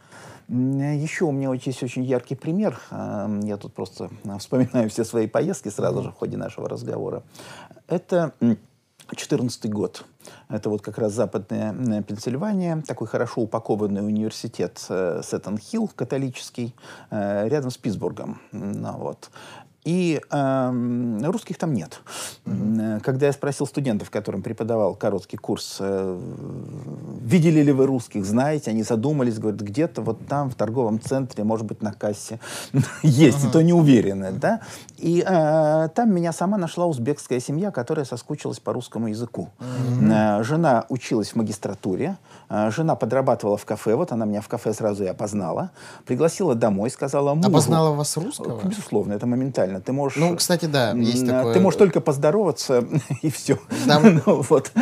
Еще 0.49 1.27
у 1.27 1.33
меня 1.33 1.53
есть 1.53 1.83
очень 1.83 2.05
яркий 2.05 2.35
пример. 2.35 2.81
Я 2.91 3.57
тут 3.59 3.75
просто 3.75 4.11
вспоминаю 4.39 4.89
все 4.89 5.05
свои 5.05 5.27
поездки 5.27 5.69
сразу 5.69 6.03
же 6.03 6.11
в 6.11 6.15
ходе 6.15 6.37
нашего 6.37 6.69
разговора. 6.69 7.23
Это 7.87 8.33
2014 9.09 9.71
год. 9.71 10.05
Это 10.49 10.69
вот 10.69 10.83
как 10.83 10.99
раз 10.99 11.13
западная 11.13 12.03
Пенсильвания, 12.03 12.83
такой 12.87 13.07
хорошо 13.07 13.43
упакованный 13.43 14.07
университет 14.07 14.85
э, 14.91 15.23
Сеттон-Хилл, 15.25 15.91
католический, 15.95 16.75
э, 17.11 17.49
рядом 17.49 17.71
с 17.71 17.79
Питтсбургом. 17.79 18.41
Ну, 18.53 18.93
вот. 18.99 19.31
И 19.89 20.21
э, 20.31 21.21
русских 21.25 21.57
там 21.57 21.73
нет. 21.73 22.03
Mm-hmm. 22.45 23.01
Когда 23.01 23.25
я 23.25 23.33
спросил 23.33 23.67
студентов, 23.67 24.11
которым 24.11 24.43
преподавал 24.43 24.95
короткий 24.95 25.39
курс, 25.39 25.79
э, 25.81 26.21
видели 27.23 27.63
ли 27.63 27.73
вы 27.73 27.87
русских, 27.87 28.27
знаете, 28.27 28.71
они 28.71 28.83
задумались, 28.83 29.39
говорят, 29.39 29.63
где-то 29.63 30.03
вот 30.03 30.27
там 30.27 30.51
в 30.51 30.57
торговом 30.57 31.01
центре, 31.01 31.43
может 31.43 31.65
быть, 31.65 31.81
на 31.81 31.95
кассе 31.95 32.39
есть, 33.03 33.47
и 33.47 33.49
то 33.49 33.63
не 33.63 33.73
уверены, 33.73 34.33
да. 34.33 34.61
И 34.99 35.25
э, 35.27 35.89
там 35.95 36.15
меня 36.15 36.35
сама 36.35 36.59
нашла 36.59 36.85
узбекская 36.85 37.41
семья, 37.41 37.71
которая 37.71 38.05
соскучилась 38.05 38.61
по 38.61 38.75
русскому 38.75 39.09
языку. 39.09 39.49
Mm-hmm. 39.59 40.41
Э, 40.41 40.45
жена 40.45 40.85
училась 40.91 41.31
в 41.31 41.37
магистратуре, 41.37 42.19
э, 42.51 42.71
жена 42.71 42.95
подрабатывала 42.95 43.57
в 43.57 43.65
кафе, 43.65 43.95
вот 43.95 44.13
она 44.13 44.27
меня 44.27 44.43
в 44.43 44.49
кафе 44.49 44.75
сразу 44.75 45.05
и 45.05 45.07
опознала, 45.07 45.71
пригласила 46.05 46.55
домой, 46.55 46.91
сказала 46.91 47.33
мужу... 47.33 47.49
Опознала 47.49 47.95
вас 47.95 48.15
русского? 48.19 48.61
Безусловно, 48.63 49.15
это 49.15 49.27
моментально 49.27 49.78
нормально. 49.79 49.85
Ты 49.85 49.93
можешь... 49.93 50.19
Ну, 50.19 50.37
кстати, 50.37 50.67
да, 50.67 50.93
есть 50.93 51.27
такое... 51.27 51.55
Ты 51.55 51.61
можешь 51.61 51.79
только 51.79 52.01
поздороваться, 52.01 52.85
и 53.23 53.31
все. 53.31 53.59
Там, 53.87 54.21
ну, 54.27 54.43
вот. 54.43 54.73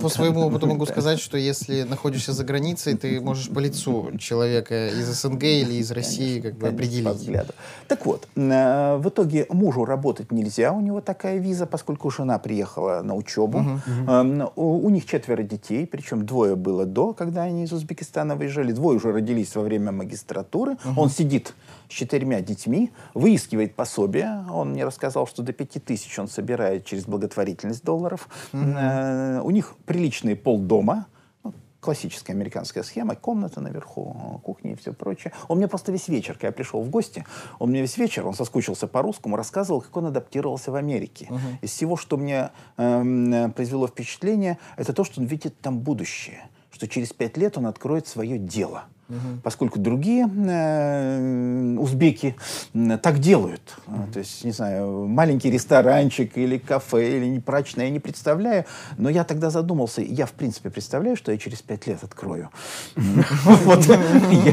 По 0.00 0.08
своему 0.08 0.46
опыту 0.46 0.66
могу 0.66 0.86
сказать, 0.86 1.20
что 1.20 1.36
если 1.36 1.82
находишься 1.82 2.32
за 2.32 2.44
границей, 2.44 2.96
ты 2.96 3.20
можешь 3.20 3.48
по 3.48 3.58
лицу 3.58 4.10
человека 4.18 4.88
из 4.88 5.06
СНГ 5.06 5.42
или 5.44 5.74
из 5.74 5.90
России 5.90 6.40
как 6.40 6.54
бы 6.54 6.68
определить. 6.68 7.46
Так 7.88 8.06
вот, 8.06 8.28
э, 8.36 8.96
в 8.96 9.08
итоге 9.08 9.46
мужу 9.48 9.84
работать 9.84 10.32
нельзя, 10.32 10.72
у 10.72 10.80
него 10.80 11.00
такая 11.00 11.38
виза, 11.38 11.66
поскольку 11.66 12.10
жена 12.10 12.38
приехала 12.38 13.02
на 13.02 13.14
учебу. 13.14 13.58
Угу. 13.58 14.52
У, 14.56 14.86
у 14.86 14.90
них 14.90 15.06
четверо 15.06 15.42
детей, 15.42 15.86
причем 15.86 16.26
двое 16.26 16.56
было 16.56 16.84
до, 16.84 17.12
когда 17.12 17.42
они 17.42 17.64
из 17.64 17.72
Узбекистана 17.72 18.36
выезжали, 18.36 18.72
двое 18.72 18.96
уже 18.96 19.12
родились 19.12 19.54
во 19.56 19.62
время 19.62 19.92
магистратуры. 19.92 20.72
Угу. 20.72 21.00
Он 21.00 21.10
сидит 21.10 21.54
четырьмя 21.92 22.40
детьми, 22.40 22.92
выискивает 23.14 23.74
пособие. 23.74 24.44
Он 24.50 24.70
мне 24.70 24.84
рассказал, 24.84 25.26
что 25.26 25.42
до 25.42 25.52
пяти 25.52 25.78
тысяч 25.78 26.18
он 26.18 26.28
собирает 26.28 26.84
через 26.84 27.04
благотворительность 27.04 27.84
долларов. 27.84 28.28
Mm-hmm. 28.52 29.40
у 29.40 29.50
них 29.50 29.74
приличные 29.86 30.36
полдома, 30.36 31.06
ну, 31.44 31.52
классическая 31.80 32.32
американская 32.32 32.82
схема, 32.82 33.14
комната 33.14 33.60
наверху, 33.60 34.40
кухня 34.44 34.72
и 34.72 34.74
все 34.76 34.92
прочее. 34.92 35.32
Он 35.48 35.58
мне 35.58 35.68
просто 35.68 35.92
весь 35.92 36.08
вечер, 36.08 36.34
когда 36.34 36.48
я 36.48 36.52
пришел 36.52 36.82
в 36.82 36.90
гости, 36.90 37.24
он 37.58 37.70
мне 37.70 37.80
весь 37.80 37.96
вечер, 37.96 38.26
он 38.26 38.34
соскучился 38.34 38.86
по 38.86 39.02
русскому, 39.02 39.36
рассказывал, 39.36 39.80
как 39.80 39.96
он 39.96 40.06
адаптировался 40.06 40.70
в 40.72 40.76
Америке. 40.76 41.28
Uh-huh. 41.30 41.38
Из 41.62 41.70
всего, 41.70 41.96
что 41.96 42.16
мне 42.16 42.50
э, 42.76 43.48
произвело 43.54 43.86
впечатление, 43.86 44.58
это 44.76 44.92
то, 44.92 45.04
что 45.04 45.20
он 45.20 45.26
видит 45.26 45.60
там 45.60 45.80
будущее, 45.80 46.42
что 46.70 46.88
через 46.88 47.12
пять 47.12 47.36
лет 47.36 47.58
он 47.58 47.66
откроет 47.66 48.06
свое 48.06 48.38
дело 48.38 48.84
угу. 49.08 49.40
поскольку 49.42 49.78
другие 49.78 50.28
э, 50.28 51.76
узбеки 51.78 52.36
э, 52.74 52.98
так 52.98 53.18
делают. 53.18 53.76
Угу. 53.86 54.12
То 54.12 54.18
есть, 54.18 54.44
не 54.44 54.52
знаю, 54.52 55.06
маленький 55.06 55.50
ресторанчик 55.50 56.36
или 56.38 56.58
кафе, 56.58 57.16
или 57.18 57.38
прачечное, 57.40 57.86
я 57.86 57.90
не 57.90 58.00
представляю. 58.00 58.64
Но 58.96 59.08
я 59.08 59.24
тогда 59.24 59.50
задумался, 59.50 60.02
я 60.02 60.26
в 60.26 60.32
принципе 60.32 60.70
представляю, 60.70 61.16
что 61.16 61.32
я 61.32 61.38
через 61.38 61.62
пять 61.62 61.86
лет 61.86 62.02
открою. 62.02 62.50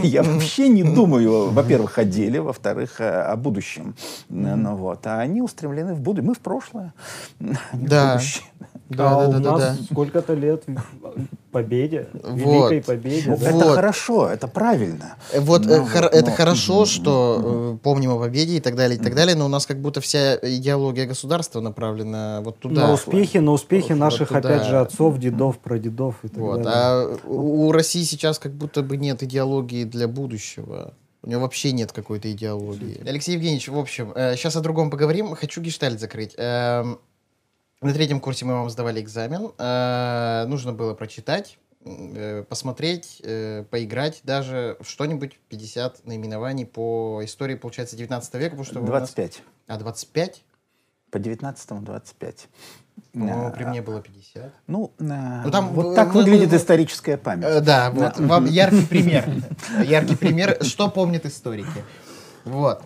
Я 0.04 0.24
вообще 0.24 0.70
не 0.70 0.84
думаю, 0.84 1.52
во-первых, 1.52 1.98
о 1.98 2.04
деле, 2.04 2.42
во-вторых, 2.42 3.00
о 3.00 3.36
будущем. 3.36 3.96
А 4.30 5.20
они 5.20 5.42
устремлены 5.42 5.94
в 5.94 6.00
будущее. 6.00 6.28
Мы 6.28 6.34
в 6.34 6.40
прошлое. 6.40 6.94
Да. 7.74 8.20
Да, 8.90 9.22
а 9.22 9.28
да, 9.28 9.38
у 9.38 9.42
да, 9.42 9.52
нас 9.52 9.78
да. 9.78 9.84
сколько-то 9.92 10.34
лет 10.34 10.64
победе, 11.52 12.08
вот. 12.14 12.72
великой 12.72 12.82
победе. 12.82 13.36
Да? 13.40 13.50
Это 13.50 13.74
хорошо, 13.76 14.28
это 14.28 14.48
правильно. 14.48 15.16
Вот 15.36 15.66
но, 15.66 15.86
хор- 15.86 16.10
но, 16.12 16.20
это 16.20 16.32
хорошо, 16.32 16.86
что 16.86 17.76
э, 17.76 17.78
помним 17.84 18.12
о 18.12 18.20
победе 18.20 18.58
и 18.58 18.60
так 18.60 18.76
далее, 18.76 19.00
и 19.00 19.02
так 19.02 19.14
далее, 19.14 19.36
но 19.36 19.46
у 19.46 19.48
нас 19.48 19.68
как 19.68 19.80
будто 19.80 20.02
вся 20.02 20.38
идеология 20.38 21.06
государства 21.06 21.62
направлена 21.62 22.42
вот 22.42 22.60
туда. 22.60 22.88
На 22.88 22.94
успехи, 22.94 23.38
на 23.38 23.52
успехи 23.52 23.92
вот, 23.92 24.00
наших, 24.00 24.32
вот 24.32 24.44
опять 24.44 24.66
же, 24.66 24.80
отцов, 24.80 25.20
дедов, 25.20 25.60
прадедов 25.60 26.16
и 26.24 26.28
так 26.28 26.38
вот. 26.38 26.62
далее. 26.64 26.72
А 26.74 27.18
у, 27.26 27.68
у 27.68 27.72
России 27.72 28.04
сейчас 28.04 28.40
как 28.40 28.54
будто 28.54 28.82
бы 28.82 28.98
нет 28.98 29.22
идеологии 29.22 29.84
для 29.84 30.08
будущего. 30.08 30.94
У 31.22 31.30
него 31.30 31.42
вообще 31.42 31.74
нет 31.74 31.92
какой-то 31.92 32.32
идеологии. 32.32 33.02
Алексей 33.06 33.34
Евгеньевич, 33.34 33.68
в 33.68 33.78
общем, 33.78 34.14
э, 34.16 34.36
сейчас 34.36 34.56
о 34.56 34.62
другом 34.62 34.90
поговорим. 34.90 35.36
Хочу 35.36 35.62
гештальт 35.62 36.00
закрыть. 36.00 36.34
Э, 36.38 36.96
на 37.82 37.94
третьем 37.94 38.20
курсе 38.20 38.46
мы 38.46 38.54
вам 38.54 38.70
сдавали 38.70 39.02
экзамен. 39.02 39.52
Э, 39.58 40.46
нужно 40.48 40.74
было 40.74 40.94
прочитать, 40.94 41.58
э, 41.86 42.44
посмотреть, 42.48 43.22
э, 43.24 43.64
поиграть 43.70 44.22
даже 44.24 44.78
что-нибудь 44.82 45.40
50 45.50 46.06
наименований 46.06 46.66
по 46.66 47.22
истории, 47.24 47.56
получается, 47.56 47.96
19 47.96 48.34
века. 48.36 48.52
Потому 48.52 48.66
что 48.66 48.82
25. 48.82 49.42
Нас... 49.68 49.78
А, 49.78 49.80
25? 49.80 50.44
По 51.12 51.18
19-му 51.18 51.82
25. 51.82 52.48
Ну, 53.14 53.52
при 53.52 53.64
мне 53.64 53.82
было 53.82 54.02
50. 54.02 54.54
Ну, 54.68 54.92
ну 55.00 55.52
там, 55.52 55.70
вот 55.70 55.96
так 55.96 56.14
вы, 56.14 56.24
выглядит 56.24 56.50
вы, 56.50 56.58
историческая 56.58 57.18
память. 57.18 57.64
Да, 57.64 57.92
вот, 57.92 58.20
вам 58.20 58.46
яркий 58.46 58.86
пример. 58.90 59.26
Яркий 59.84 60.16
пример, 60.16 60.58
что 60.62 60.90
помнят 60.90 61.26
историки. 61.26 61.84
Вот. 62.44 62.84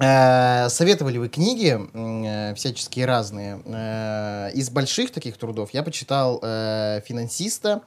Э, 0.00 0.70
советовали 0.70 1.18
вы 1.18 1.28
книги 1.28 1.78
э, 1.92 2.54
всяческие 2.54 3.04
разные. 3.04 3.60
Э, 3.66 4.50
из 4.54 4.70
больших 4.70 5.12
таких 5.12 5.36
трудов 5.36 5.74
я 5.74 5.82
почитал 5.82 6.40
«Финансиста», 6.40 7.82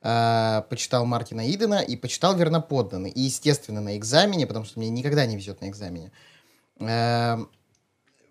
почитал 0.00 1.04
Мартина 1.04 1.50
Идена 1.50 1.80
и 1.80 1.94
почитал 1.94 2.34
«Верноподданный». 2.34 3.10
И, 3.10 3.20
естественно, 3.20 3.82
на 3.82 3.98
экзамене, 3.98 4.46
потому 4.46 4.64
что 4.64 4.78
мне 4.78 4.88
никогда 4.88 5.26
не 5.26 5.36
везет 5.36 5.60
на 5.60 5.68
экзамене. 5.68 6.10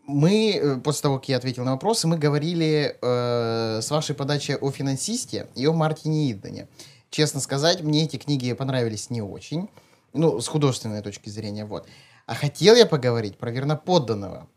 Мы, 0.08 0.82
после 0.84 1.02
того, 1.04 1.20
как 1.20 1.30
я 1.30 1.38
ответил 1.38 1.64
на 1.64 1.74
вопросы, 1.74 2.08
мы 2.08 2.18
говорили 2.18 2.98
с 3.04 3.92
вашей 3.92 4.16
подачи 4.16 4.58
о 4.60 4.72
«Финансисте» 4.72 5.46
и 5.54 5.68
о 5.68 5.74
Мартине 5.74 6.32
Идене. 6.32 6.68
Честно 7.12 7.40
сказать, 7.40 7.84
мне 7.84 8.06
эти 8.06 8.18
книги 8.18 8.52
понравились 8.54 9.12
не 9.12 9.22
очень. 9.22 9.70
Ну, 10.14 10.42
с 10.42 10.48
художественной 10.48 11.04
точки 11.04 11.30
зрения, 11.30 11.66
вот. 11.66 11.88
А 12.30 12.36
хотел 12.36 12.76
я 12.76 12.86
поговорить 12.86 13.40
про 13.40 13.50
верноподданного 13.50 14.48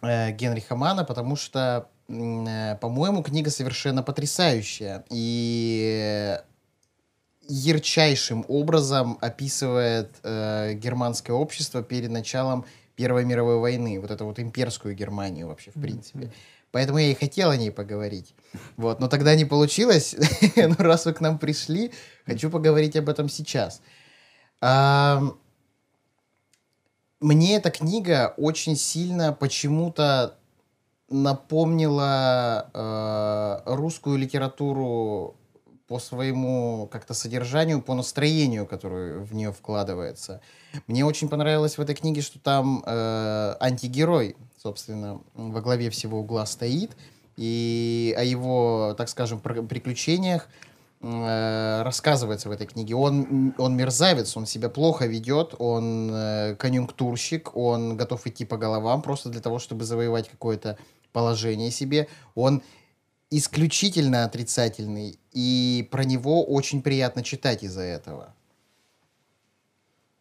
э, 0.00 0.30
Генриха 0.30 0.76
Мана, 0.76 1.04
потому 1.04 1.34
что, 1.34 1.88
э, 2.06 2.76
по-моему, 2.80 3.24
книга 3.24 3.50
совершенно 3.50 4.04
потрясающая. 4.04 5.04
И 5.10 6.38
ярчайшим 7.48 8.44
образом 8.46 9.18
описывает 9.20 10.14
э, 10.22 10.74
германское 10.74 11.34
общество 11.34 11.82
перед 11.82 12.12
началом 12.12 12.64
Первой 12.94 13.24
мировой 13.24 13.58
войны, 13.58 13.98
вот 13.98 14.12
эту 14.12 14.24
вот 14.24 14.38
имперскую 14.38 14.94
Германию 14.94 15.48
вообще, 15.48 15.72
в 15.74 15.80
принципе. 15.80 16.30
Поэтому 16.70 16.98
я 16.98 17.10
и 17.10 17.14
хотел 17.14 17.50
о 17.50 17.56
ней 17.56 17.72
поговорить. 17.72 18.36
Вот, 18.76 19.00
но 19.00 19.08
тогда 19.08 19.34
не 19.34 19.44
получилось. 19.44 20.14
но 20.54 20.76
раз 20.78 21.06
вы 21.06 21.12
к 21.12 21.20
нам 21.20 21.40
пришли, 21.40 21.90
хочу 22.24 22.50
поговорить 22.50 22.94
об 22.94 23.08
этом 23.08 23.28
сейчас. 23.28 23.82
Мне 27.20 27.56
эта 27.56 27.70
книга 27.70 28.32
очень 28.38 28.76
сильно 28.76 29.34
почему-то 29.34 30.38
напомнила 31.10 32.70
э, 32.72 33.60
русскую 33.66 34.16
литературу 34.16 35.36
по 35.86 35.98
своему 35.98 36.88
как-то 36.90 37.12
содержанию, 37.12 37.82
по 37.82 37.94
настроению, 37.94 38.64
которое 38.64 39.18
в 39.18 39.34
нее 39.34 39.52
вкладывается. 39.52 40.40
Мне 40.86 41.04
очень 41.04 41.28
понравилось 41.28 41.76
в 41.76 41.80
этой 41.82 41.94
книге, 41.94 42.22
что 42.22 42.38
там 42.38 42.82
э, 42.86 43.56
антигерой, 43.60 44.36
собственно, 44.56 45.20
во 45.34 45.60
главе 45.60 45.90
всего 45.90 46.20
угла 46.20 46.46
стоит, 46.46 46.96
и 47.36 48.14
о 48.16 48.22
его, 48.22 48.94
так 48.96 49.10
скажем, 49.10 49.40
приключениях 49.40 50.48
рассказывается 51.02 52.48
в 52.48 52.52
этой 52.52 52.66
книге. 52.66 52.94
Он, 52.94 53.54
он 53.56 53.76
мерзавец, 53.76 54.36
он 54.36 54.46
себя 54.46 54.68
плохо 54.68 55.06
ведет, 55.06 55.54
он 55.58 56.10
э, 56.12 56.56
конъюнктурщик, 56.56 57.56
он 57.56 57.96
готов 57.96 58.26
идти 58.26 58.44
по 58.44 58.58
головам 58.58 59.00
просто 59.00 59.30
для 59.30 59.40
того, 59.40 59.58
чтобы 59.58 59.84
завоевать 59.84 60.28
какое-то 60.28 60.76
положение 61.12 61.70
себе. 61.70 62.08
Он 62.34 62.62
исключительно 63.30 64.24
отрицательный, 64.24 65.18
и 65.32 65.88
про 65.90 66.04
него 66.04 66.44
очень 66.44 66.82
приятно 66.82 67.22
читать 67.22 67.62
из-за 67.62 67.82
этого. 67.82 68.34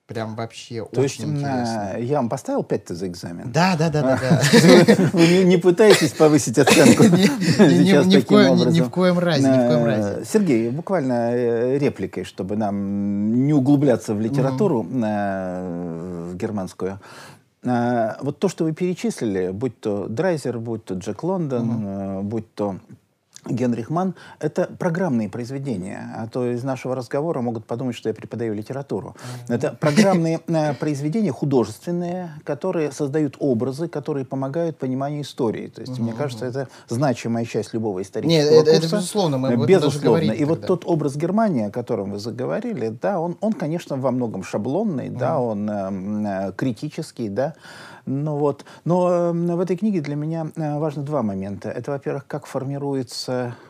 Прям 0.10 0.34
вообще 0.34 0.84
То 0.92 1.02
очень 1.02 1.04
есть, 1.04 1.20
интересно. 1.20 1.98
я 2.00 2.16
вам 2.16 2.30
поставил 2.30 2.64
5 2.64 2.90
за 2.90 3.08
экзамен? 3.08 3.52
Да, 3.52 3.76
да, 3.78 3.90
да, 3.92 4.02
да. 4.02 4.20
да. 4.20 4.42
Вы 5.14 5.44
не 5.44 5.58
пытаетесь 5.58 6.14
повысить 6.14 6.58
оценку 6.58 7.04
Ни 8.72 8.82
в 8.82 8.90
коем 8.90 9.20
разе, 9.20 9.48
разе. 9.86 10.26
Сергей, 10.26 10.72
буквально 10.72 11.30
э, 11.36 11.78
репликой, 11.78 12.24
чтобы 12.24 12.56
нам 12.56 13.46
не 13.46 13.54
углубляться 13.54 14.16
в 14.16 14.20
литературу 14.20 14.84
э, 14.92 16.34
германскую. 16.34 17.00
Вот 17.62 18.40
то, 18.40 18.50
что 18.50 18.64
вы 18.64 18.74
перечислили, 18.74 19.52
будь 19.52 19.80
то 19.80 20.08
Драйзер, 20.08 20.58
будь 20.58 20.86
то 20.86 20.96
Джек 20.96 21.22
Лондон, 21.22 22.24
будь 22.24 22.52
то 22.56 22.78
Генрих 23.50 23.90
Ман— 23.90 24.16
это 24.40 24.70
программные 24.78 25.30
произведения. 25.30 26.14
А 26.16 26.28
то 26.28 26.46
из 26.50 26.64
нашего 26.64 26.96
разговора 26.96 27.42
могут 27.42 27.66
подумать, 27.66 27.96
что 27.96 28.10
я 28.10 28.16
преподаю 28.16 28.54
литературу. 28.54 29.16
Mm-hmm. 29.16 29.56
Это 29.56 29.78
программные 29.80 30.40
э, 30.48 30.74
произведения 30.74 31.32
художественные, 31.32 32.32
которые 32.44 32.92
создают 32.92 33.36
образы, 33.40 33.88
которые 33.88 34.26
помогают 34.26 34.78
пониманию 34.78 35.22
истории. 35.22 35.68
То 35.68 35.82
есть, 35.82 35.94
mm-hmm. 35.94 36.02
мне 36.02 36.14
кажется, 36.14 36.46
это 36.46 36.68
значимая 36.88 37.46
часть 37.46 37.74
любого 37.74 38.02
исторического 38.02 38.54
Нет, 38.54 38.68
это, 38.68 38.72
это 38.72 38.82
безусловно, 38.84 39.38
мы 39.38 39.66
безусловно. 39.66 40.32
И 40.32 40.40
тогда. 40.40 40.46
вот 40.46 40.66
тот 40.66 40.84
образ 40.86 41.16
Германии, 41.16 41.68
о 41.68 41.72
котором 41.72 42.12
вы 42.12 42.20
заговорили, 42.20 42.90
да, 43.02 43.20
он, 43.20 43.38
он 43.42 43.54
конечно, 43.54 43.98
во 43.98 44.12
многом 44.12 44.44
шаблонный, 44.44 45.08
mm-hmm. 45.08 45.18
да, 45.18 45.40
он 45.40 45.70
э, 45.70 46.54
критический, 46.56 47.30
да, 47.30 47.56
ну 48.10 48.38
вот. 48.38 48.66
Но 48.86 49.10
э, 49.12 49.32
в 49.32 49.60
этой 49.60 49.78
книге 49.78 50.02
для 50.02 50.16
меня 50.16 50.48
э, 50.56 50.80
важно 50.80 51.04
два 51.04 51.22
момента. 51.22 51.70
Это, 51.70 51.92
во-первых, 51.92 52.26
как 52.26 52.48
формируется 52.48 53.39
э, 53.40 53.69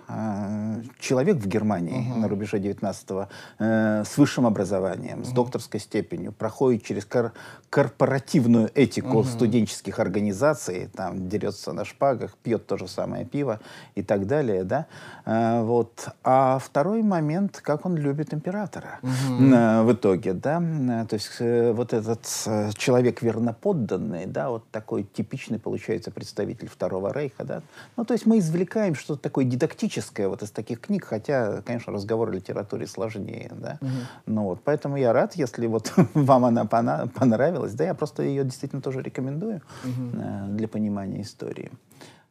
человек 0.99 1.37
в 1.37 1.47
Германии 1.47 1.99
uh-huh. 1.99 2.17
на 2.17 2.27
рубеже 2.27 2.57
19-го 2.57 3.27
э, 3.59 4.03
с 4.05 4.17
высшим 4.17 4.45
образованием, 4.45 5.19
uh-huh. 5.19 5.25
с 5.25 5.29
докторской 5.29 5.79
степенью, 5.79 6.31
проходит 6.31 6.83
через 6.83 7.05
кор- 7.05 7.33
корпоративную 7.69 8.71
этику 8.73 9.19
uh-huh. 9.19 9.25
студенческих 9.25 9.99
организаций, 9.99 10.89
там 10.95 11.29
дерется 11.29 11.73
на 11.73 11.85
шпагах, 11.85 12.35
пьет 12.37 12.65
то 12.65 12.77
же 12.77 12.87
самое 12.87 13.25
пиво 13.25 13.59
и 13.95 14.01
так 14.01 14.25
далее, 14.25 14.63
да. 14.63 14.87
Э, 15.25 15.61
вот. 15.61 16.09
А 16.23 16.57
второй 16.57 17.03
момент, 17.03 17.59
как 17.61 17.85
он 17.85 17.95
любит 17.95 18.33
императора 18.33 18.99
uh-huh. 19.03 19.53
э, 19.53 19.83
в 19.83 19.93
итоге, 19.93 20.33
да. 20.33 20.59
То 21.07 21.13
есть 21.13 21.29
э, 21.39 21.71
вот 21.71 21.93
этот 21.93 22.25
э, 22.47 22.71
человек 22.77 23.21
верноподданный, 23.21 24.25
да, 24.25 24.49
вот 24.49 24.63
такой 24.71 25.03
типичный 25.03 25.59
получается 25.59 26.09
представитель 26.09 26.67
Второго 26.67 27.13
Рейха, 27.13 27.43
да. 27.43 27.61
Ну, 27.95 28.05
то 28.05 28.13
есть 28.13 28.25
мы 28.25 28.39
извлекаем 28.39 28.95
что-то 28.95 29.21
такое 29.21 29.45
дидактическое 29.45 29.98
вот 30.27 30.43
из 30.43 30.51
таких 30.51 30.81
книг, 30.81 31.05
хотя, 31.05 31.61
конечно, 31.61 31.93
разговор 31.93 32.29
о 32.29 32.31
литературе 32.31 32.87
сложнее, 32.87 33.51
да. 33.51 33.77
Угу. 33.81 33.89
Ну 34.25 34.43
вот, 34.43 34.61
поэтому 34.63 34.97
я 34.97 35.13
рад, 35.13 35.35
если 35.35 35.67
вот 35.67 35.93
вам 36.13 36.45
она 36.45 36.65
понравилась, 36.65 37.73
да, 37.73 37.85
я 37.85 37.93
просто 37.93 38.23
ее 38.23 38.43
действительно 38.43 38.81
тоже 38.81 39.01
рекомендую 39.01 39.61
угу. 39.83 40.55
для 40.55 40.67
понимания 40.67 41.21
истории. 41.21 41.71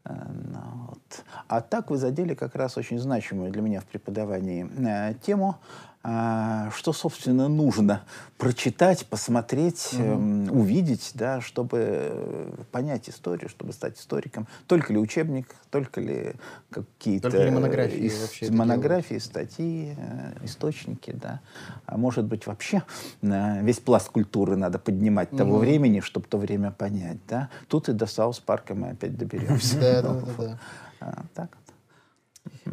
Э, 0.05 0.15
ну, 0.53 0.61
вот. 0.89 1.25
А 1.49 1.61
так 1.61 1.91
вы 1.91 1.97
задели 1.97 2.35
как 2.35 2.55
раз 2.55 2.77
очень 2.77 2.99
значимую 2.99 3.53
для 3.53 3.63
меня 3.63 3.81
в 3.81 3.85
преподавании 3.85 4.69
э, 4.79 5.15
тему 5.15 5.57
что, 6.03 6.93
собственно, 6.93 7.49
нужно 7.49 8.05
прочитать, 8.39 9.05
посмотреть, 9.07 9.91
mm-hmm. 9.93 10.51
увидеть, 10.53 11.11
да, 11.15 11.41
чтобы 11.41 11.79
э, 11.81 12.51
понять 12.71 13.11
историю, 13.11 13.49
чтобы 13.49 13.73
стать 13.73 13.99
историком. 13.99 14.47
Только 14.69 14.93
ли 14.93 14.99
учебник, 14.99 15.57
только 15.71 16.01
ли 16.01 16.35
какие-то 16.71 17.31
только 17.31 17.45
ли 17.45 17.51
монографии, 17.51 18.07
ис- 18.07 18.21
вообще 18.23 18.51
монографии 18.53 19.19
статьи, 19.19 19.97
э, 19.99 20.45
источники, 20.45 21.11
да. 21.11 21.41
А 21.85 21.99
может 21.99 22.27
быть, 22.27 22.47
вообще 22.47 22.85
э, 23.23 23.63
весь 23.63 23.81
пласт 23.81 24.09
культуры 24.09 24.55
надо 24.57 24.79
поднимать 24.79 25.31
mm-hmm. 25.31 25.37
того 25.37 25.59
времени, 25.59 25.99
чтобы 25.99 26.27
то 26.29 26.39
время 26.39 26.71
понять, 26.71 27.19
да. 27.29 27.51
Тут 27.67 27.89
и 27.89 27.93
до 27.93 28.07
Саус-парка 28.07 28.77
мы 28.77 28.91
опять 28.91 29.17
доберемся. 29.17 29.81
Да, 29.81 30.03
да, 30.03 30.23
да. 30.39 30.59
А, 31.01 31.25
так 31.35 31.51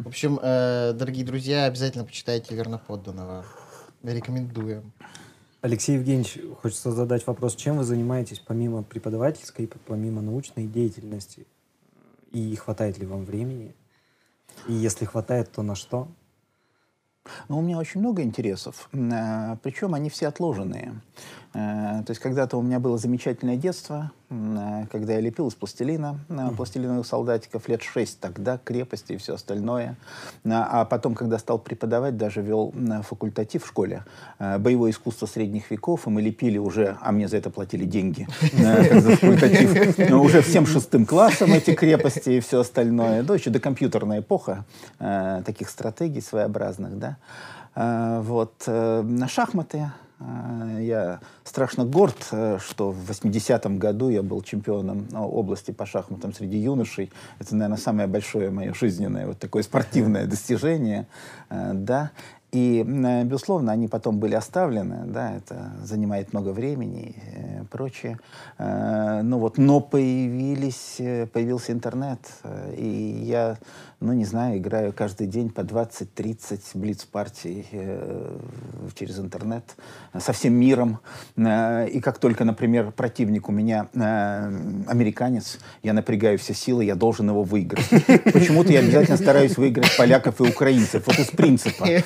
в 0.04 0.08
общем, 0.08 0.38
э, 0.42 0.92
дорогие 0.92 1.24
друзья, 1.24 1.64
обязательно 1.64 2.04
почитайте 2.04 2.54
Верноподданного. 2.54 3.44
Рекомендуем. 4.02 4.92
Алексей 5.62 5.96
Евгеньевич, 5.96 6.38
хочется 6.60 6.92
задать 6.92 7.26
вопрос, 7.26 7.56
чем 7.56 7.78
вы 7.78 7.84
занимаетесь 7.84 8.38
помимо 8.38 8.82
преподавательской, 8.82 9.70
помимо 9.86 10.20
научной 10.20 10.66
деятельности? 10.66 11.46
И 12.30 12.54
хватает 12.56 12.98
ли 12.98 13.06
вам 13.06 13.24
времени? 13.24 13.74
И 14.68 14.72
если 14.72 15.04
хватает, 15.04 15.50
то 15.52 15.62
на 15.62 15.74
что? 15.74 16.08
Ну, 17.48 17.58
у 17.58 17.62
меня 17.62 17.78
очень 17.78 18.00
много 18.00 18.22
интересов, 18.22 18.88
э, 18.92 19.56
причем 19.62 19.94
они 19.94 20.10
все 20.10 20.28
отложенные. 20.28 21.00
Э, 21.56 22.02
то 22.04 22.10
есть 22.10 22.20
когда-то 22.20 22.58
у 22.58 22.62
меня 22.62 22.78
было 22.78 22.98
замечательное 22.98 23.56
детство, 23.56 24.10
э, 24.28 24.86
когда 24.92 25.14
я 25.14 25.20
лепил 25.20 25.48
из 25.48 25.54
пластилина, 25.54 26.18
э, 26.28 26.50
пластилиновых 26.54 27.06
солдатиков 27.06 27.66
лет 27.68 27.82
шесть 27.82 28.20
тогда, 28.20 28.58
крепости 28.62 29.12
и 29.12 29.16
все 29.16 29.34
остальное. 29.34 29.96
А 30.44 30.84
потом, 30.84 31.14
когда 31.14 31.38
стал 31.38 31.58
преподавать, 31.58 32.18
даже 32.18 32.42
вел 32.42 32.74
факультатив 33.02 33.64
в 33.64 33.68
школе, 33.68 34.04
боевое 34.38 34.90
искусство 34.90 35.26
средних 35.26 35.70
веков, 35.70 36.06
и 36.06 36.10
мы 36.10 36.20
лепили 36.20 36.58
уже, 36.58 36.98
а 37.00 37.12
мне 37.12 37.26
за 37.26 37.38
это 37.38 37.48
платили 37.50 37.84
деньги, 37.84 38.28
за 38.52 39.16
факультатив, 39.16 40.10
уже 40.12 40.42
всем 40.42 40.66
шестым 40.66 41.06
классом 41.06 41.52
эти 41.52 41.74
крепости 41.74 42.30
и 42.30 42.40
все 42.40 42.60
остальное. 42.60 43.22
Да, 43.22 43.34
еще 43.34 43.50
до 43.50 43.60
компьютерная 43.60 44.20
эпоха 44.20 44.64
таких 44.98 45.70
стратегий 45.70 46.20
своеобразных, 46.20 46.98
да. 46.98 47.16
Вот. 48.22 48.66
На 48.66 49.28
шахматы 49.28 49.90
я 50.18 51.20
страшно 51.44 51.84
горд, 51.84 52.28
э, 52.32 52.58
что 52.60 52.90
в 52.90 53.10
80-м 53.10 53.78
году 53.78 54.08
я 54.08 54.22
был 54.22 54.42
чемпионом 54.42 55.06
ну, 55.10 55.28
области 55.28 55.72
по 55.72 55.84
шахматам 55.84 56.32
среди 56.32 56.58
юношей. 56.58 57.10
Это, 57.38 57.54
наверное, 57.54 57.78
самое 57.78 58.08
большое 58.08 58.50
мое 58.50 58.72
жизненное 58.72 59.26
вот 59.26 59.38
такое 59.38 59.62
спортивное 59.62 60.26
достижение. 60.26 61.06
Э, 61.50 61.72
да. 61.74 62.12
И, 62.52 62.82
э, 62.86 63.24
безусловно, 63.24 63.72
они 63.72 63.88
потом 63.88 64.18
были 64.18 64.34
оставлены, 64.34 65.04
да, 65.06 65.34
это 65.34 65.72
занимает 65.82 66.32
много 66.32 66.50
времени 66.50 67.14
и 67.16 67.64
прочее. 67.66 68.18
Ну 68.58 69.38
вот, 69.38 69.58
но 69.58 69.80
появились, 69.80 70.96
появился 71.32 71.72
интернет, 71.72 72.20
и 72.76 73.20
я 73.24 73.58
ну, 73.98 74.12
не 74.12 74.26
знаю, 74.26 74.58
играю 74.58 74.92
каждый 74.92 75.26
день 75.26 75.48
по 75.48 75.62
20-30 75.62 76.60
блиц-партий 76.74 77.66
э, 77.72 78.38
через 78.94 79.18
интернет 79.18 79.64
со 80.18 80.34
всем 80.34 80.52
миром. 80.52 80.98
Э, 81.36 81.88
и 81.88 82.00
как 82.00 82.18
только, 82.18 82.44
например, 82.44 82.92
противник 82.92 83.48
у 83.48 83.52
меня 83.52 83.88
э, 83.94 84.84
американец, 84.86 85.58
я 85.82 85.94
напрягаю 85.94 86.38
все 86.38 86.52
силы, 86.52 86.84
я 86.84 86.94
должен 86.94 87.30
его 87.30 87.42
выиграть. 87.42 87.88
Почему-то 88.32 88.70
я 88.70 88.80
обязательно 88.80 89.16
стараюсь 89.16 89.56
выиграть 89.56 89.96
поляков 89.96 90.40
и 90.40 90.44
украинцев. 90.44 91.06
Вот 91.06 91.18
из 91.18 91.28
принципа. 91.28 91.86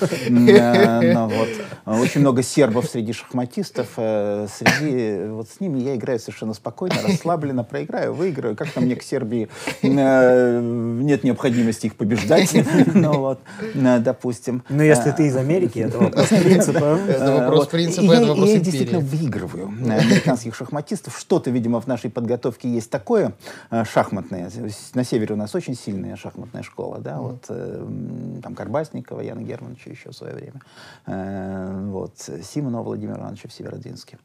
Э, 0.51 1.01
ну, 1.13 1.29
вот. 1.29 1.49
Очень 1.87 2.21
много 2.21 2.43
сербов 2.43 2.87
среди 2.87 3.13
шахматистов. 3.13 3.89
Э, 3.97 4.47
среди, 4.53 5.29
вот 5.29 5.49
с 5.49 5.61
ними 5.61 5.81
я 5.81 5.97
играю 5.97 6.19
совершенно 6.19 6.55
спокойно, 6.55 6.97
расслабленно, 7.03 7.65
проиграю, 7.65 8.15
выиграю. 8.15 8.57
Как-то 8.57 8.81
мне 8.81 8.97
к 8.97 9.03
Сербии 9.03 9.49
э, 9.83 10.61
нет 10.61 11.25
необходимости 11.25 11.80
их 11.87 11.97
побеждать. 11.97 12.51
Ну 12.95 13.13
вот, 13.19 13.41
допустим. 13.75 14.63
Но 14.69 14.83
если 14.83 15.11
ты 15.11 15.27
из 15.27 15.37
Америки, 15.37 15.79
это 15.79 15.99
вопрос 16.01 16.29
принципа. 16.29 16.99
Это 17.09 17.33
вопрос 17.33 17.67
принципа, 17.69 18.13
это 18.13 18.27
вопрос 18.27 18.49
Я 18.49 18.59
действительно 18.59 19.01
выигрываю 19.01 19.67
американских 19.67 20.55
шахматистов. 20.55 21.19
Что-то, 21.19 21.51
видимо, 21.51 21.81
в 21.81 21.87
нашей 21.87 22.11
подготовке 22.11 22.69
есть 22.69 22.91
такое 22.91 23.33
шахматное. 23.71 24.51
На 24.95 25.05
севере 25.05 25.35
у 25.35 25.39
нас 25.39 25.55
очень 25.55 25.75
сильная 25.75 26.17
шахматная 26.17 26.63
школа, 26.63 26.99
да, 26.99 27.19
вот 27.19 27.47
там 27.47 28.55
Карбасникова, 28.55 29.21
Яна 29.21 29.43
Германовича 29.43 29.91
еще 29.91 30.11
в 30.11 30.15
свое 30.15 30.35
время, 30.35 30.61
вот, 31.91 32.15
Симонова 32.43 32.85
Владимира 32.85 33.19
Ивановича 33.19 33.49
в 33.49 33.53
Северодвинске. 33.53 34.19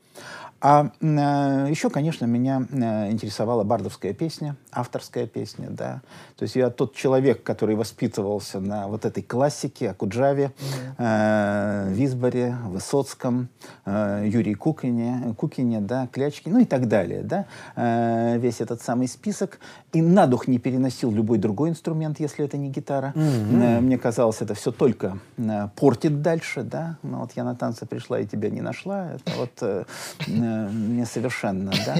А 0.62 0.91
э, 0.99 1.68
еще, 1.70 1.89
конечно, 1.89 2.26
меня 2.26 2.66
э, 2.72 3.12
интересовала 3.12 3.64
бардовская 3.64 4.14
песня, 4.14 4.56
авторская 4.72 5.28
песня, 5.28 5.68
да. 5.70 6.01
То 6.38 6.43
есть 6.43 6.56
я 6.56 6.70
тот 6.70 6.95
человек, 6.95 7.43
который 7.45 7.75
воспитывался 7.75 8.59
на 8.59 8.87
вот 8.87 9.05
этой 9.05 9.23
классике, 9.23 9.91
Акуджаве, 9.91 10.51
mm-hmm. 10.97 11.89
э, 11.89 11.93
Висборе, 11.93 12.57
Высоцком, 12.65 13.47
э, 13.85 14.25
Юрии 14.27 14.53
Кукине, 14.53 15.33
Кукине, 15.37 15.79
да, 15.79 16.07
Клячке, 16.11 16.49
ну 16.49 16.59
и 16.59 16.65
так 16.65 16.87
далее, 16.87 17.21
да. 17.23 17.45
Э, 17.75 18.37
весь 18.37 18.61
этот 18.61 18.81
самый 18.81 19.07
список. 19.07 19.59
И 19.93 20.01
на 20.01 20.27
дух 20.27 20.47
не 20.47 20.59
переносил 20.59 21.11
любой 21.11 21.37
другой 21.37 21.69
инструмент, 21.69 22.19
если 22.19 22.43
это 22.43 22.57
не 22.57 22.69
гитара. 22.69 23.13
Mm-hmm. 23.15 23.77
Э, 23.77 23.79
мне 23.79 23.97
казалось, 23.97 24.41
это 24.41 24.53
все 24.53 24.71
только 24.71 25.19
э, 25.37 25.69
портит 25.75 26.21
дальше, 26.21 26.63
да. 26.63 26.97
Но 27.03 27.19
вот 27.19 27.31
я 27.35 27.43
на 27.43 27.55
танцы 27.55 27.85
пришла 27.85 28.19
и 28.19 28.25
тебя 28.25 28.49
не 28.49 28.61
нашла. 28.61 29.13
Это 29.13 29.31
вот... 29.37 29.51
Э, 29.61 29.85
мне 30.27 31.05
совершенно, 31.05 31.71
да. 31.85 31.95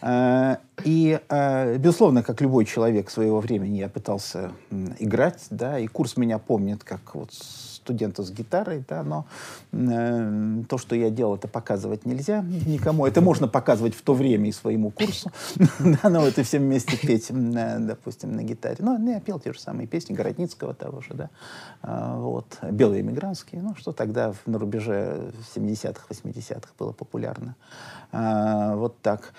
Э, 0.00 0.56
и, 0.84 1.18
э, 1.28 1.76
безусловно, 1.78 2.22
как 2.22 2.40
любой 2.40 2.64
человек 2.64 3.10
своего 3.10 3.40
времени, 3.40 3.78
я 3.78 3.88
пытался 3.88 4.52
играть, 4.98 5.46
да, 5.50 5.78
и 5.78 5.86
курс 5.86 6.16
меня 6.16 6.38
помнит 6.38 6.84
как 6.84 7.14
вот 7.14 7.32
студента 7.88 8.22
с 8.22 8.30
гитарой, 8.30 8.84
да, 8.86 9.02
но 9.02 9.24
э, 9.72 10.62
то, 10.68 10.76
что 10.76 10.94
я 10.94 11.08
делал, 11.08 11.36
это 11.36 11.48
показывать 11.48 12.04
нельзя 12.04 12.42
никому. 12.42 13.06
Это 13.06 13.22
можно 13.22 13.48
показывать 13.48 13.94
в 13.94 14.02
то 14.02 14.12
время 14.12 14.50
и 14.50 14.52
своему 14.52 14.90
курсу, 14.90 15.30
да, 15.78 16.10
но 16.10 16.26
это 16.26 16.42
все 16.42 16.58
вместе 16.58 16.98
петь, 16.98 17.30
э, 17.30 17.76
допустим, 17.78 18.36
на 18.36 18.42
гитаре. 18.42 18.76
Но 18.80 18.98
ну, 18.98 19.10
я 19.10 19.20
пел 19.20 19.40
те 19.40 19.54
же 19.54 19.58
самые 19.58 19.86
песни 19.86 20.12
Городницкого 20.12 20.74
того 20.74 21.00
же, 21.00 21.14
да, 21.14 21.30
э, 21.82 22.14
вот, 22.18 22.58
белые 22.70 23.00
эмигрантские, 23.00 23.62
ну, 23.62 23.74
что 23.74 23.92
тогда 23.92 24.34
на 24.44 24.58
рубеже 24.58 25.32
70-х, 25.56 26.02
80-х 26.10 26.68
было 26.78 26.92
популярно. 26.92 27.54
Э, 28.12 28.74
вот 28.74 29.00
так. 29.00 29.32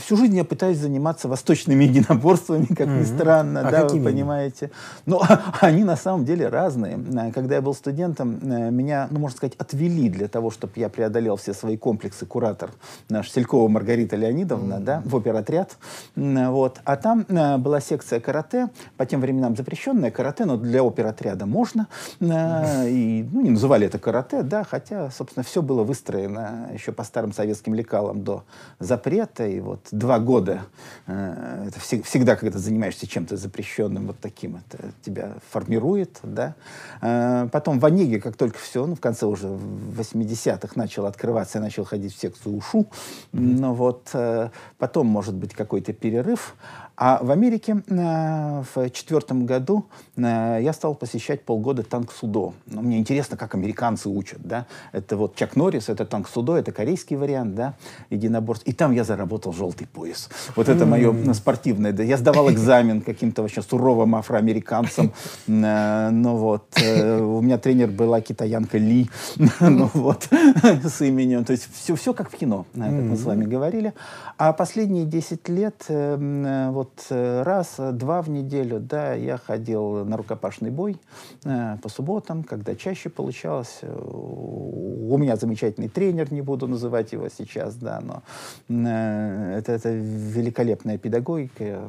Всю 0.00 0.16
жизнь 0.16 0.36
я 0.36 0.44
пытаюсь 0.44 0.78
заниматься 0.78 1.28
восточными 1.28 1.84
единоборствами, 1.90 2.66
как 2.66 2.88
ни 2.88 3.04
странно, 3.04 3.68
а 3.68 3.70
да, 3.70 3.84
вы 3.86 4.02
понимаете. 4.02 4.70
Но 5.06 5.22
они 5.60 5.84
на 5.84 5.96
самом 5.96 6.24
деле 6.24 6.48
разные. 6.48 6.98
Когда 7.32 7.56
я 7.56 7.62
был 7.62 7.73
был 7.74 7.78
студентом, 7.78 8.38
э, 8.42 8.70
меня, 8.70 9.08
ну, 9.10 9.18
можно 9.18 9.36
сказать, 9.36 9.54
отвели 9.58 10.08
для 10.08 10.28
того, 10.28 10.50
чтобы 10.50 10.72
я 10.76 10.88
преодолел 10.88 11.36
все 11.36 11.52
свои 11.54 11.76
комплексы, 11.76 12.26
куратор 12.26 12.70
наш 13.08 13.30
Селькова 13.30 13.68
Маргарита 13.68 14.16
Леонидовна, 14.16 14.74
mm-hmm. 14.74 14.84
да, 14.84 15.02
в 15.04 15.16
оперотряд. 15.16 15.76
Вот. 16.14 16.80
А 16.84 16.96
там 16.96 17.26
э, 17.28 17.58
была 17.58 17.80
секция 17.80 18.20
карате, 18.20 18.68
по 18.96 19.06
тем 19.06 19.20
временам 19.20 19.56
запрещенная 19.56 20.10
карате, 20.10 20.44
но 20.44 20.56
для 20.56 20.82
оперотряда 20.82 21.46
можно. 21.46 21.88
Mm-hmm. 22.20 22.90
И, 22.90 23.28
ну, 23.32 23.40
не 23.42 23.50
называли 23.50 23.86
это 23.86 23.98
карате, 23.98 24.42
да, 24.42 24.64
хотя, 24.64 25.10
собственно, 25.10 25.44
все 25.44 25.62
было 25.62 25.82
выстроено 25.82 26.70
еще 26.72 26.92
по 26.92 27.04
старым 27.04 27.32
советским 27.32 27.74
лекалам 27.74 28.22
до 28.22 28.44
запрета. 28.78 29.46
И 29.46 29.60
вот 29.60 29.80
два 29.90 30.18
года, 30.18 30.62
это 31.06 31.80
всегда, 31.80 32.36
когда 32.36 32.58
занимаешься 32.58 33.06
чем-то 33.06 33.36
запрещенным, 33.36 34.06
вот 34.06 34.16
таким, 34.20 34.56
это 34.56 34.92
тебя 35.04 35.32
формирует, 35.50 36.20
да. 36.22 36.54
Потом 37.54 37.78
в 37.78 37.86
Онеге, 37.86 38.20
как 38.20 38.34
только 38.34 38.58
все, 38.58 38.84
ну, 38.84 38.96
в 38.96 39.00
конце 39.00 39.26
уже 39.26 39.46
80-х 39.46 40.72
начал 40.74 41.06
открываться, 41.06 41.58
я 41.58 41.62
начал 41.62 41.84
ходить 41.84 42.12
в 42.12 42.20
секцию 42.20 42.56
УШУ. 42.56 42.78
Mm-hmm. 42.80 42.86
Ну, 43.32 43.74
вот, 43.74 44.10
э, 44.12 44.48
потом, 44.76 45.06
может 45.06 45.36
быть, 45.36 45.54
какой-то 45.54 45.92
перерыв. 45.92 46.56
А 46.96 47.18
в 47.22 47.30
Америке 47.32 47.82
э, 47.88 48.62
в 48.74 48.90
четвертом 48.90 49.46
году 49.46 49.86
э, 50.16 50.60
я 50.62 50.72
стал 50.72 50.94
посещать 50.94 51.42
полгода 51.42 51.82
танк-судо. 51.82 52.52
Ну, 52.66 52.82
мне 52.82 52.98
интересно, 52.98 53.36
как 53.36 53.56
американцы 53.56 54.08
учат, 54.08 54.38
да. 54.42 54.66
Это 54.92 55.16
вот 55.16 55.34
Чак 55.34 55.56
Норрис, 55.56 55.88
это 55.88 56.04
танк-судо, 56.04 56.56
это 56.56 56.70
корейский 56.70 57.16
вариант, 57.16 57.56
да, 57.56 57.74
единоборств. 58.10 58.64
И 58.68 58.72
там 58.72 58.92
я 58.92 59.02
заработал 59.02 59.52
желтый 59.52 59.88
пояс. 59.88 60.28
Вот 60.54 60.68
это 60.68 60.86
мое 60.86 61.32
спортивное. 61.34 61.92
Да. 61.92 62.04
Я 62.04 62.16
сдавал 62.16 62.48
экзамен 62.50 63.00
каким-то 63.00 63.42
вообще 63.42 63.62
суровым 63.62 64.14
афроамериканцам. 64.14 65.12
Э, 65.48 66.10
ну 66.10 66.36
вот, 66.36 66.64
у 66.80 67.40
меня 67.40 67.58
тренер 67.58 67.88
была 67.88 68.20
китаянка 68.20 68.78
Ли, 68.78 69.10
ну 69.60 69.90
вот, 69.94 70.28
с 70.62 71.00
именем. 71.00 71.44
То 71.44 71.52
есть 71.52 71.68
все, 71.74 71.96
все 71.96 72.14
как 72.14 72.30
в 72.30 72.36
кино, 72.36 72.66
как 72.74 72.90
мы 72.90 73.16
с 73.16 73.24
вами 73.24 73.44
говорили. 73.44 73.94
А 74.38 74.52
последние 74.52 75.04
10 75.04 75.48
лет 75.48 75.84
вот 75.88 76.83
вот 76.84 77.06
э, 77.10 77.42
раз, 77.42 77.76
два 77.78 78.20
в 78.20 78.28
неделю, 78.28 78.78
да, 78.78 79.14
я 79.14 79.38
ходил 79.38 80.04
на 80.04 80.16
рукопашный 80.16 80.70
бой 80.70 80.96
э, 81.44 81.76
по 81.82 81.88
субботам, 81.88 82.42
когда 82.42 82.74
чаще 82.74 83.08
получалось. 83.08 83.78
Э, 83.82 84.64
у 85.14 85.18
меня 85.18 85.36
замечательный 85.36 85.88
тренер, 85.88 86.32
не 86.32 86.42
буду 86.42 86.66
называть 86.66 87.12
его 87.12 87.28
сейчас, 87.28 87.74
да, 87.76 88.00
но 88.00 88.22
э, 88.68 89.58
это, 89.58 89.72
это 89.72 89.90
великолепная 89.90 90.98
педагогика 90.98 91.64
э, 91.64 91.80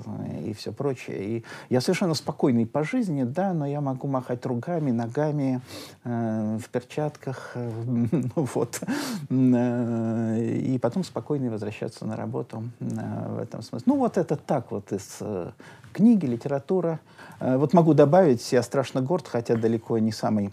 и 0.48 0.54
все 0.54 0.72
прочее. 0.72 1.24
И 1.24 1.44
я 1.70 1.82
совершенно 1.82 2.14
спокойный 2.14 2.66
по 2.66 2.84
жизни, 2.84 3.24
да, 3.24 3.54
но 3.54 3.66
я 3.66 3.82
могу 3.82 4.08
махать 4.08 4.46
руками, 4.46 4.92
ногами, 4.92 5.62
э, 6.04 6.58
в 6.62 6.70
перчатках, 6.70 7.56
ну 7.86 8.30
вот, 8.54 8.82
и 9.30 10.80
потом 10.82 11.04
спокойно 11.04 11.52
возвращаться 11.52 12.06
на 12.06 12.16
работу 12.16 12.64
в 12.80 13.40
этом 13.40 13.62
смысле. 13.62 13.84
Ну 13.86 13.98
вот 13.98 14.18
это 14.18 14.36
так 14.36 14.72
вот 14.72 14.85
вот 14.86 15.00
из 15.00 15.18
э, 15.22 15.52
книги, 15.94 16.26
литература. 16.26 17.00
Э, 17.40 17.58
вот 17.58 17.74
могу 17.74 17.94
добавить, 17.94 18.52
я 18.52 18.64
страшно 18.64 19.02
горд, 19.02 19.28
хотя 19.28 19.56
далеко 19.56 19.98
не 20.00 20.12
самый 20.12 20.52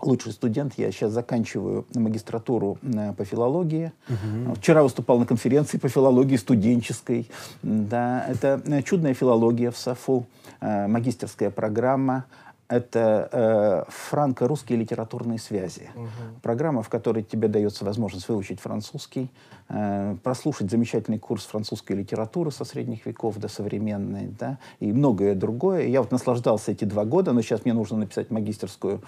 лучший 0.00 0.32
студент. 0.32 0.74
Я 0.76 0.90
сейчас 0.90 1.12
заканчиваю 1.12 1.86
магистратуру 1.94 2.78
э, 2.82 3.12
по 3.12 3.24
филологии. 3.24 3.92
Угу. 4.08 4.54
Вчера 4.56 4.82
выступал 4.82 5.18
на 5.18 5.26
конференции 5.26 5.78
по 5.78 5.88
филологии 5.88 6.36
студенческой. 6.36 7.30
Да, 7.62 8.26
это 8.28 8.82
чудная 8.84 9.14
филология 9.14 9.70
в 9.70 9.76
САФУ, 9.76 10.26
магистерская 10.60 11.50
программа 11.50 12.24
это 12.72 13.28
э, 13.32 13.84
франко-русские 13.90 14.78
литературные 14.78 15.38
связи. 15.38 15.90
Угу. 15.94 16.40
Программа, 16.40 16.82
в 16.82 16.88
которой 16.88 17.22
тебе 17.22 17.48
дается 17.48 17.84
возможность 17.84 18.28
выучить 18.28 18.60
французский, 18.60 19.30
прослушать 20.22 20.70
замечательный 20.70 21.18
курс 21.18 21.46
французской 21.46 21.92
литературы 21.92 22.50
со 22.50 22.64
средних 22.64 23.06
веков 23.06 23.38
до 23.38 23.48
современной, 23.48 24.28
да, 24.38 24.58
и 24.80 24.92
многое 24.92 25.34
другое. 25.34 25.86
Я 25.86 26.02
вот 26.02 26.10
наслаждался 26.10 26.72
эти 26.72 26.84
два 26.84 27.04
года, 27.04 27.32
но 27.32 27.42
сейчас 27.42 27.64
мне 27.64 27.72
нужно 27.72 27.98
написать 27.98 28.30
магистерскую 28.30 29.00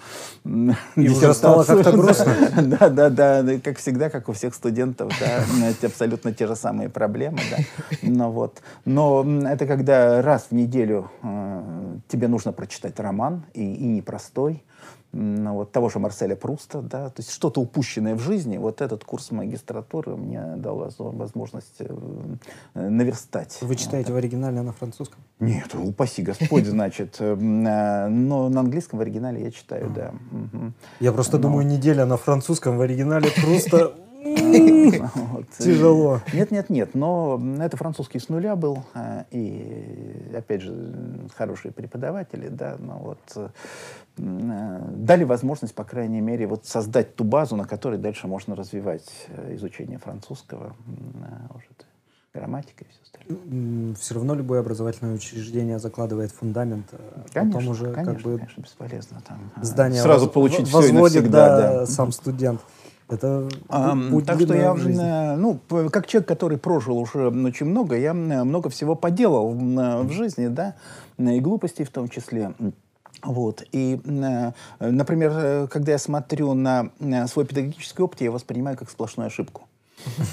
И 0.95 1.09
уже 1.09 1.33
стало 1.33 1.63
как-то 1.63 1.91
грустно. 1.91 2.35
Да, 2.65 2.89
да, 2.89 3.09
да, 3.09 3.59
как 3.63 3.77
всегда, 3.77 4.09
как 4.09 4.27
у 4.29 4.33
всех 4.33 4.55
студентов, 4.55 5.11
да, 5.19 5.43
абсолютно 5.87 6.33
те 6.33 6.47
же 6.47 6.55
самые 6.55 6.89
проблемы, 6.89 7.39
да. 7.51 7.57
Но 8.01 8.31
вот, 8.31 8.61
но 8.85 9.23
это 9.45 9.67
когда 9.67 10.21
раз 10.21 10.47
в 10.49 10.51
неделю 10.53 11.11
э, 11.21 11.63
тебе 12.07 12.27
нужно 12.27 12.51
прочитать 12.51 12.99
роман, 12.99 13.43
и, 13.53 13.61
и 13.61 13.85
непростой, 13.85 14.53
ну, 14.53 14.59
вот, 15.15 15.71
того 15.71 15.89
же 15.89 15.99
Марселя 15.99 16.35
Пруста, 16.35 16.81
да, 16.81 17.09
то 17.09 17.21
есть 17.21 17.31
что-то 17.31 17.61
упущенное 17.61 18.15
в 18.15 18.19
жизни, 18.19 18.57
вот 18.57 18.81
этот 18.81 19.05
курс 19.05 19.31
магистратуры 19.31 20.17
мне 20.17 20.55
дал 20.57 20.91
возможность 20.97 21.75
э, 21.79 22.37
наверстать. 22.73 23.57
Вы 23.61 23.75
читаете 23.75 24.11
вот. 24.11 24.15
в 24.15 24.17
оригинале, 24.17 24.59
а 24.59 24.63
на 24.63 24.73
французском? 24.73 25.19
Нет, 25.39 25.73
упаси 25.73 26.21
Господь, 26.21 26.65
значит, 26.65 27.15
э, 27.19 27.33
э, 27.33 28.07
но 28.07 28.49
на 28.49 28.59
английском 28.59 28.99
в 28.99 29.01
оригинале 29.01 29.41
я 29.41 29.51
читаю, 29.51 29.89
да. 29.95 30.11
Я 30.99 31.13
просто 31.13 31.37
думаю, 31.37 31.65
неделя 31.65 32.05
на 32.05 32.17
французском 32.17 32.77
в 32.77 32.81
оригинале 32.81 33.29
Пруста 33.41 33.77
Вот. 33.77 33.95
Тяжело. 35.57 36.21
Нет, 36.33 36.51
нет, 36.51 36.69
нет, 36.69 36.95
но 36.95 37.39
это 37.59 37.77
французский 37.77 38.19
с 38.19 38.29
нуля 38.29 38.55
был, 38.55 38.83
а, 38.93 39.25
и, 39.31 40.31
опять 40.35 40.61
же, 40.61 40.73
хорошие 41.35 41.71
преподаватели, 41.71 42.47
да, 42.47 42.75
но 42.79 42.97
вот 42.99 43.19
э, 43.35 43.49
э, 44.17 44.81
дали 44.95 45.23
возможность, 45.23 45.75
по 45.75 45.83
крайней 45.83 46.21
мере, 46.21 46.47
вот 46.47 46.65
создать 46.65 47.15
ту 47.15 47.23
базу, 47.23 47.55
на 47.55 47.65
которой 47.65 47.97
дальше 47.99 48.27
можно 48.27 48.55
развивать 48.55 49.05
э, 49.27 49.55
изучение 49.55 49.99
французского, 49.99 50.75
м, 50.87 51.23
э, 51.23 51.55
уже 51.55 51.67
т- 51.77 51.85
грамматика 52.33 52.83
и 52.83 52.87
все 52.89 52.99
остальное. 53.03 53.95
Все 53.95 54.13
равно 54.15 54.33
любое 54.35 54.59
образовательное 54.59 55.15
учреждение 55.15 55.79
закладывает 55.79 56.31
фундамент, 56.31 56.87
а 56.93 57.25
Конечно, 57.33 57.59
потом 57.59 57.71
уже 57.71 57.91
конечно, 57.93 58.13
как 58.15 58.23
бы 58.23 58.37
конечно, 58.39 58.61
бесполезно 58.61 59.21
там 59.27 59.51
здание 59.61 60.01
сразу 60.01 60.25
воз- 60.25 60.33
получить 60.33 60.71
во- 60.71 60.81
все 60.81 60.89
и 60.89 60.91
возводит, 60.93 61.15
навсегда, 61.23 61.57
да, 61.57 61.73
да. 61.79 61.85
сам 61.85 62.11
студент. 62.11 62.61
Это 63.07 63.47
путь 64.09 64.25
так 64.25 64.39
что 64.41 64.55
я, 64.55 64.75
жизни. 64.75 65.03
э, 65.03 65.35
ну, 65.35 65.59
как 65.89 66.07
человек, 66.07 66.27
который 66.27 66.57
прожил 66.57 66.97
уже 66.97 67.27
очень 67.27 67.67
много, 67.67 67.95
я 67.97 68.11
м, 68.11 68.47
много 68.47 68.69
всего 68.69 68.95
поделал 68.95 69.53
э, 69.53 70.01
в 70.01 70.11
жизни, 70.11 70.47
да, 70.47 70.75
и 71.19 71.39
глупостей 71.39 71.83
в 71.83 71.91
том 71.91 72.09
числе. 72.09 72.53
Вот. 73.21 73.63
И, 73.71 73.99
э, 74.03 74.51
например, 74.79 75.31
э, 75.35 75.67
когда 75.67 75.93
я 75.93 75.97
смотрю 75.97 76.53
на 76.53 76.89
э, 76.99 77.27
свой 77.27 77.45
педагогический 77.45 78.01
опыт, 78.01 78.21
я 78.21 78.25
его 78.25 78.35
воспринимаю 78.35 78.77
как 78.77 78.89
сплошную 78.89 79.27
ошибку. 79.27 79.67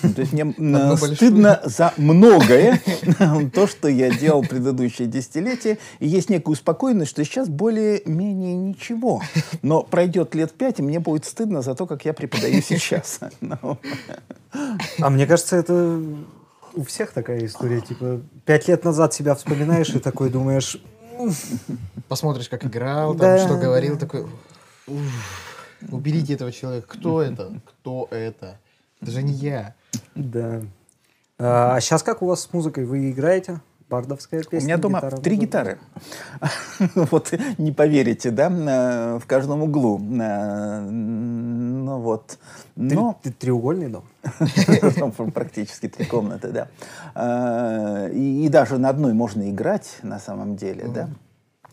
То 0.02 0.20
есть 0.20 0.32
мне 0.32 0.52
стыдно 0.96 1.60
за 1.64 1.94
многое, 1.96 2.80
то, 3.54 3.66
что 3.66 3.88
я 3.88 4.10
делал 4.10 4.42
предыдущие 4.42 5.08
десятилетия, 5.08 5.78
и 5.98 6.06
есть 6.06 6.30
некая 6.30 6.50
успокоенность, 6.52 7.10
что 7.10 7.24
сейчас 7.24 7.48
более-менее 7.48 8.54
ничего. 8.54 9.22
Но 9.62 9.82
пройдет 9.82 10.34
лет 10.34 10.52
пять, 10.52 10.78
и 10.78 10.82
мне 10.82 11.00
будет 11.00 11.24
стыдно 11.24 11.62
за 11.62 11.74
то, 11.74 11.86
как 11.86 12.04
я 12.04 12.12
преподаю 12.12 12.60
сейчас. 12.66 13.20
Ну, 13.40 13.78
А 15.00 15.10
мне 15.10 15.26
кажется, 15.26 15.56
это 15.56 16.00
у 16.74 16.84
всех 16.84 17.12
такая 17.12 17.44
история. 17.46 17.80
Типа, 17.80 18.20
пять 18.44 18.68
лет 18.68 18.84
назад 18.84 19.14
себя 19.14 19.34
вспоминаешь 19.34 19.90
и 19.90 19.98
такой 19.98 20.30
думаешь, 20.30 20.78
Посмотришь, 22.08 22.48
как 22.48 22.64
играл, 22.64 23.14
там, 23.14 23.20
Да, 23.20 23.38
что 23.38 23.56
говорил, 23.56 23.94
да. 23.94 24.00
такой... 24.00 24.26
«Уф, 24.86 24.98
Уберите 25.90 26.34
этого 26.34 26.52
человека. 26.52 26.86
Кто 26.88 27.22
это? 27.22 27.60
Кто 27.66 28.08
это? 28.10 28.58
Это 29.02 29.10
же 29.10 29.22
не 29.22 29.32
я. 29.32 29.74
да. 30.14 30.62
А 31.38 31.80
сейчас 31.80 32.02
как 32.04 32.22
у 32.22 32.26
вас 32.26 32.42
с 32.42 32.52
музыкой? 32.52 32.84
Вы 32.84 33.10
играете? 33.10 33.60
Бардовская 33.90 34.40
У 34.40 34.44
песня? 34.48 34.66
меня 34.68 34.76
дома 34.78 34.98
гитара, 35.00 35.16
три 35.18 35.36
гитары. 35.36 35.78
Вот 36.94 37.32
не 37.58 37.72
поверите, 37.72 38.30
да, 38.30 38.48
э, 38.48 39.18
в 39.18 39.26
каждом 39.26 39.62
углу. 39.62 39.98
Э, 39.98 40.80
Ну 40.80 41.98
вот. 41.98 42.38
Но 42.76 43.18
ты- 43.22 43.32
треугольный 43.32 43.88
дом? 43.88 44.04
Практически 45.34 45.88
три 45.88 46.06
комнаты, 46.06 46.52
да. 46.52 46.68
А, 47.14 48.08
И, 48.08 48.46
и 48.46 48.48
даже 48.48 48.78
на 48.78 48.88
одной 48.88 49.12
можно 49.12 49.50
играть, 49.50 49.98
на 50.02 50.18
самом 50.18 50.56
деле, 50.56 50.86
да. 50.88 51.10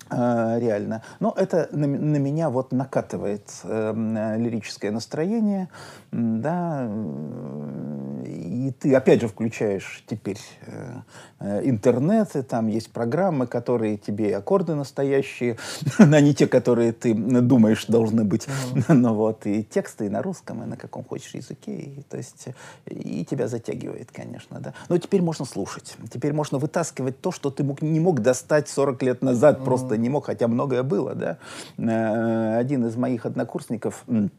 А, 0.10 0.58
реально. 0.60 1.04
Но 1.20 1.34
это 1.38 1.70
на, 1.72 1.88
на 1.88 2.18
меня 2.18 2.50
вот 2.50 2.72
накатывает 2.72 3.48
э, 3.64 3.90
м, 3.92 4.18
э, 4.18 4.38
лирическое 4.38 4.92
настроение, 4.92 5.70
да, 6.12 6.88
э, 6.90 8.09
и 8.30 8.72
ты 8.72 8.94
опять 8.94 9.22
же 9.22 9.28
включаешь 9.28 10.04
теперь 10.08 10.40
э, 10.68 11.02
э, 11.40 11.62
интернет, 11.64 12.36
и 12.36 12.42
там 12.42 12.68
есть 12.68 12.92
программы, 12.92 13.48
которые 13.48 13.98
тебе 13.98 14.36
аккорды 14.36 14.76
настоящие, 14.76 15.58
а 15.98 16.22
не 16.22 16.34
те, 16.34 16.48
которые 16.48 16.94
ты 16.94 17.14
думаешь 17.14 17.86
должны 17.88 18.24
быть, 18.24 18.48
ну 18.88 19.14
вот, 19.14 19.46
и 19.46 19.64
тексты 19.64 20.06
и 20.06 20.10
на 20.10 20.22
русском, 20.22 20.64
и 20.64 20.66
на 20.66 20.78
каком 20.78 21.04
хочешь 21.04 21.34
языке, 21.34 21.76
и, 21.76 22.02
то 22.10 22.18
есть, 22.18 22.48
и 22.86 23.26
тебя 23.26 23.48
затягивает, 23.48 24.10
конечно, 24.12 24.60
да. 24.60 24.74
Но 24.90 24.98
теперь 24.98 25.22
можно 25.22 25.46
слушать, 25.46 25.96
теперь 26.12 26.34
можно 26.34 26.58
вытаскивать 26.58 27.20
то, 27.22 27.32
что 27.32 27.50
ты 27.50 27.64
мог, 27.64 27.82
не 27.82 28.00
мог 28.00 28.22
достать 28.22 28.70
40 28.70 29.04
лет 29.04 29.22
назад, 29.22 29.64
просто 29.64 29.98
не 29.98 30.10
мог, 30.10 30.26
хотя 30.26 30.48
многое 30.48 30.84
было, 30.84 31.16
да. 31.16 31.38
Э, 31.78 32.58
Один 32.58 32.86
из 32.86 32.96
моих 32.96 33.26
однокурсников, 33.26 34.04
а, 34.08 34.30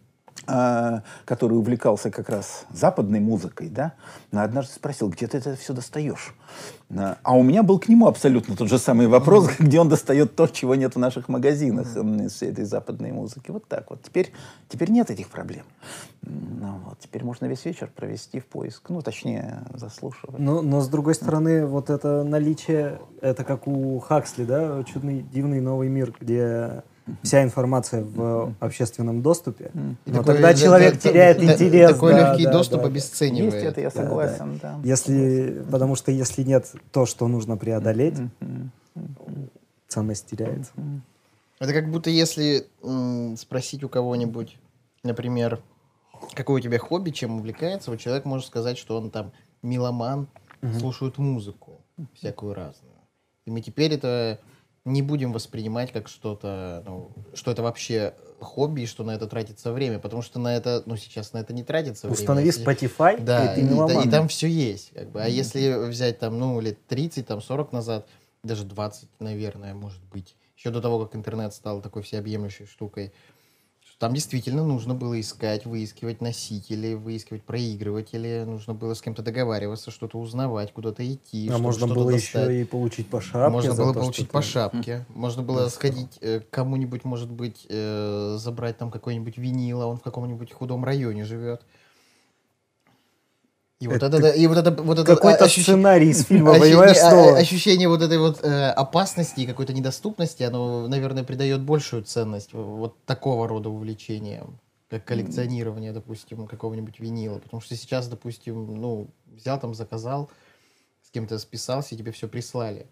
который 1.24 1.58
увлекался 1.58 2.10
как 2.10 2.28
раз 2.28 2.64
западной 2.72 3.20
музыкой, 3.20 3.68
да, 3.68 3.92
однажды 4.32 4.74
спросил, 4.74 5.08
где 5.08 5.26
ты 5.26 5.38
это 5.38 5.56
все 5.56 5.72
достаешь? 5.72 6.34
А 6.96 7.30
а 7.30 7.36
у 7.36 7.44
меня 7.44 7.62
был 7.62 7.78
к 7.78 7.86
нему 7.86 8.08
абсолютно 8.08 8.56
тот 8.56 8.68
же 8.68 8.78
самый 8.78 9.06
вопрос, 9.06 9.50
где 9.58 9.78
он 9.78 9.88
достает 9.88 10.34
то, 10.34 10.48
чего 10.48 10.74
нет 10.74 10.96
в 10.96 10.98
наших 10.98 11.28
магазинах 11.28 11.96
м, 11.96 12.26
из 12.26 12.32
всей 12.32 12.50
этой 12.50 12.64
западной 12.64 13.12
музыки. 13.12 13.52
Вот 13.52 13.68
так 13.68 13.88
вот. 13.90 14.02
Теперь, 14.02 14.32
теперь 14.68 14.90
нет 14.90 15.10
этих 15.10 15.28
проблем. 15.28 15.64
Ну, 16.22 16.80
вот. 16.84 16.98
Теперь 16.98 17.22
можно 17.22 17.46
весь 17.46 17.64
вечер 17.64 17.88
провести 17.94 18.40
в 18.40 18.46
поиск, 18.46 18.88
ну, 18.88 19.00
точнее, 19.00 19.62
заслушивать. 19.74 20.40
Но, 20.40 20.60
но 20.60 20.80
с 20.80 20.88
другой 20.88 21.14
стороны, 21.14 21.66
вот 21.66 21.88
это 21.88 22.24
наличие, 22.24 23.00
это 23.20 23.44
как 23.44 23.68
у 23.68 24.00
Хаксли, 24.00 24.44
да, 24.44 24.82
чудный, 24.82 25.22
дивный 25.22 25.60
новый 25.60 25.88
мир, 25.88 26.12
где 26.20 26.82
вся 27.22 27.42
информация 27.42 28.04
в 28.04 28.54
общественном 28.60 29.22
доступе. 29.22 29.70
И 30.06 30.10
Но 30.10 30.18
такой, 30.18 30.34
тогда 30.34 30.52
да, 30.52 30.54
человек 30.54 30.94
да, 30.94 31.00
теряет 31.00 31.38
да, 31.38 31.52
интерес. 31.52 31.92
Такой 31.92 32.12
да, 32.12 32.18
легкий 32.30 32.44
да, 32.44 32.52
доступ 32.52 32.80
да. 32.82 32.86
обесценивает. 32.86 33.54
Есть 33.54 33.66
это, 33.66 33.80
я 33.80 33.90
согласен, 33.90 34.58
да. 34.62 34.80
Если, 34.84 35.64
потому 35.70 35.96
что 35.96 36.12
если 36.12 36.42
нет 36.42 36.72
то, 36.92 37.06
что 37.06 37.28
нужно 37.28 37.56
преодолеть, 37.56 38.16
ценность 39.88 40.26
теряется. 40.26 40.72
Это 41.58 41.72
как 41.74 41.90
будто 41.90 42.10
если 42.10 42.66
спросить 43.36 43.84
у 43.84 43.88
кого-нибудь, 43.88 44.56
например, 45.02 45.60
какое 46.34 46.56
у 46.56 46.60
тебя 46.60 46.78
хобби, 46.78 47.10
чем 47.10 47.36
увлекается, 47.36 47.90
вот 47.90 48.00
человек 48.00 48.24
может 48.24 48.46
сказать, 48.46 48.78
что 48.78 48.96
он 48.96 49.10
там 49.10 49.32
меломан, 49.62 50.28
слушает 50.78 51.18
музыку 51.18 51.80
всякую 52.14 52.54
разную. 52.54 52.94
И 53.46 53.50
мы 53.50 53.60
теперь 53.60 53.92
это 53.94 54.38
не 54.92 55.02
будем 55.02 55.32
воспринимать 55.32 55.92
как 55.92 56.08
что-то, 56.08 56.82
ну, 56.86 57.10
что 57.34 57.50
это 57.50 57.62
вообще 57.62 58.14
хобби, 58.40 58.82
и 58.82 58.86
что 58.86 59.04
на 59.04 59.12
это 59.12 59.26
тратится 59.26 59.72
время, 59.72 59.98
потому 59.98 60.22
что 60.22 60.38
на 60.38 60.56
это, 60.56 60.82
ну, 60.86 60.96
сейчас 60.96 61.32
на 61.32 61.38
это 61.38 61.52
не 61.52 61.62
тратится 61.62 62.08
время. 62.08 62.20
Установи 62.20 62.50
Spotify, 62.50 63.22
Да, 63.22 63.52
и 63.52 63.54
ты 63.56 63.60
и, 63.60 63.64
меломан. 63.64 64.08
и 64.08 64.10
там 64.10 64.28
все 64.28 64.48
есть. 64.48 64.92
Как 64.94 65.10
бы. 65.10 65.22
А 65.22 65.28
если 65.28 65.88
взять 65.88 66.18
там, 66.18 66.38
ну, 66.38 66.60
лет 66.60 66.78
30, 66.86 67.26
там 67.26 67.40
40 67.40 67.72
назад, 67.72 68.06
даже 68.42 68.64
20, 68.64 69.08
наверное, 69.18 69.74
может 69.74 70.02
быть, 70.04 70.36
еще 70.56 70.70
до 70.70 70.80
того, 70.80 71.04
как 71.04 71.16
интернет 71.16 71.54
стал 71.54 71.80
такой 71.80 72.02
всеобъемлющей 72.02 72.66
штукой, 72.66 73.12
там 74.00 74.14
действительно 74.14 74.64
нужно 74.64 74.94
было 74.94 75.20
искать, 75.20 75.66
выискивать 75.66 76.22
носители, 76.22 76.94
выискивать 76.94 77.42
проигрыватели, 77.42 78.44
нужно 78.46 78.72
было 78.72 78.94
с 78.94 79.02
кем-то 79.02 79.20
договариваться, 79.22 79.90
что-то 79.90 80.18
узнавать, 80.18 80.72
куда-то 80.72 81.06
идти, 81.06 81.48
а 81.48 81.50
чтобы 81.50 81.64
можно 81.64 81.86
что-то 81.86 82.00
было 82.00 82.12
достать. 82.12 82.48
еще 82.48 82.60
и 82.62 82.64
получить 82.64 83.08
по 83.08 83.20
шапке. 83.20 83.50
Можно 83.50 83.74
было 83.74 83.92
то, 83.92 84.00
получить 84.00 84.30
по 84.30 84.40
ты- 84.40 84.46
шапке. 84.46 85.04
Можно 85.10 85.42
было 85.42 85.68
сходить 85.68 86.16
э, 86.22 86.40
к 86.40 86.48
кому-нибудь, 86.48 87.04
может 87.04 87.30
быть, 87.30 87.66
э, 87.68 88.36
забрать 88.38 88.78
там 88.78 88.90
какой-нибудь 88.90 89.36
винил, 89.36 89.82
а 89.82 89.86
он 89.86 89.98
в 89.98 90.02
каком-нибудь 90.02 90.50
худом 90.50 90.82
районе 90.82 91.26
живет. 91.26 91.60
И 93.80 93.88
вот 93.88 94.02
Это 94.02 94.18
это, 94.18 94.28
и 94.28 94.46
вот 94.46 94.58
это, 94.58 94.70
вот 94.82 94.98
это 94.98 95.16
Какой-то 95.16 95.46
ощущ- 95.46 95.62
сценарий 95.62 96.10
из 96.10 96.26
фильма, 96.26 96.50
ощущение- 96.52 96.76
понимаешь, 96.76 96.98
а- 96.98 97.10
что? 97.10 97.34
а- 97.34 97.38
Ощущение 97.38 97.88
вот 97.88 98.02
этой 98.02 98.18
вот 98.18 98.44
э, 98.44 98.70
опасности 98.72 99.40
и 99.40 99.46
какой-то 99.46 99.72
недоступности, 99.72 100.42
оно, 100.42 100.86
наверное, 100.86 101.24
придает 101.24 101.62
большую 101.62 102.02
ценность 102.04 102.52
вот 102.52 103.02
такого 103.06 103.48
рода 103.48 103.70
увлечениям, 103.70 104.58
как 104.90 105.06
коллекционирование, 105.06 105.92
допустим, 105.92 106.46
какого-нибудь 106.46 107.00
винила. 107.00 107.38
Потому 107.38 107.62
что 107.62 107.74
сейчас, 107.74 108.06
допустим, 108.08 108.78
ну, 108.78 109.08
взял 109.34 109.58
там, 109.58 109.74
заказал, 109.74 110.28
с 111.02 111.10
кем-то 111.10 111.38
списался, 111.38 111.94
и 111.94 111.98
тебе 111.98 112.12
все 112.12 112.28
прислали. 112.28 112.86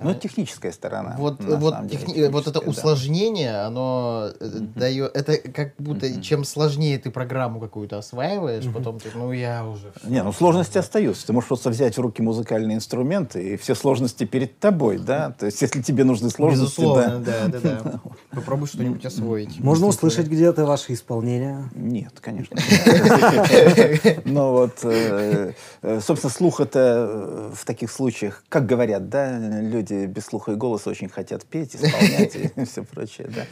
Ну, 0.00 0.10
это 0.10 0.20
техническая 0.20 0.72
сторона. 0.72 1.16
Вот, 1.18 1.44
вот, 1.44 1.86
деле, 1.86 2.02
техни- 2.02 2.28
вот 2.28 2.46
это 2.46 2.60
да. 2.60 2.66
усложнение, 2.66 3.60
оно 3.60 4.30
э, 4.40 4.48
дает... 4.74 5.14
Это 5.14 5.36
как 5.36 5.74
будто, 5.76 6.22
чем 6.22 6.44
сложнее 6.44 6.98
ты 6.98 7.10
программу 7.10 7.60
какую-то 7.60 7.98
осваиваешь, 7.98 8.64
потом 8.72 8.98
ты, 8.98 9.10
ну, 9.14 9.32
я 9.32 9.66
уже... 9.66 9.92
Не, 10.04 10.22
ну 10.22 10.32
сложности 10.32 10.78
остаются. 10.78 11.26
Ты 11.26 11.34
можешь 11.34 11.48
просто 11.48 11.68
взять 11.68 11.98
в 11.98 12.00
руки 12.00 12.22
музыкальные 12.22 12.78
инструменты, 12.78 13.52
и 13.52 13.56
все 13.58 13.74
сложности 13.74 14.24
перед 14.24 14.58
тобой, 14.58 14.96
да? 14.96 15.32
То 15.32 15.44
есть, 15.44 15.60
если 15.60 15.82
тебе 15.82 16.04
нужны 16.04 16.30
сложности, 16.30 16.80
Безусловно, 16.80 17.18
да. 17.18 17.48
да, 17.48 17.60
да, 17.60 17.80
да. 17.84 18.00
Попробуй 18.30 18.68
что-нибудь 18.68 19.04
освоить. 19.04 19.60
Можно 19.60 19.88
услышать 19.88 20.26
где-то 20.26 20.64
ваши 20.64 20.94
исполнения. 20.94 21.70
Нет, 21.74 22.18
конечно. 22.18 22.56
Но 24.24 24.52
вот, 24.52 24.78
э, 24.84 25.52
э, 25.82 26.00
собственно, 26.00 26.32
слух 26.32 26.60
это 26.60 27.50
в 27.54 27.66
таких 27.66 27.90
случаях, 27.90 28.42
как 28.48 28.64
говорят, 28.64 29.10
да, 29.10 29.38
люди 29.38 29.81
люди 29.82 30.06
без 30.06 30.24
слуха 30.24 30.52
и 30.52 30.54
голоса 30.54 30.90
очень 30.90 31.08
хотят 31.08 31.44
петь, 31.44 31.74
исполнять 31.74 32.36
и 32.56 32.64
все 32.64 32.84
прочее, 32.84 33.28
да. 33.34 33.42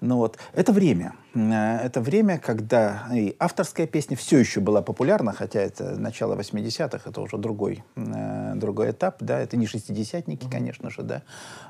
Ну 0.00 0.16
вот, 0.16 0.38
это 0.52 0.72
время. 0.72 1.14
Э, 1.34 1.78
это 1.78 2.00
время, 2.00 2.38
когда 2.38 3.08
и 3.12 3.36
авторская 3.38 3.86
песня 3.86 4.16
все 4.16 4.38
еще 4.38 4.60
была 4.60 4.82
популярна, 4.82 5.32
хотя 5.32 5.60
это 5.60 5.98
начало 5.98 6.34
80-х, 6.34 7.10
это 7.10 7.20
уже 7.20 7.38
другой, 7.38 7.84
э, 7.96 8.52
другой 8.56 8.90
этап, 8.90 9.16
да, 9.20 9.38
это 9.38 9.56
не 9.56 9.66
шестидесятники, 9.66 10.46
конечно 10.50 10.90
же, 10.90 11.02
да. 11.02 11.22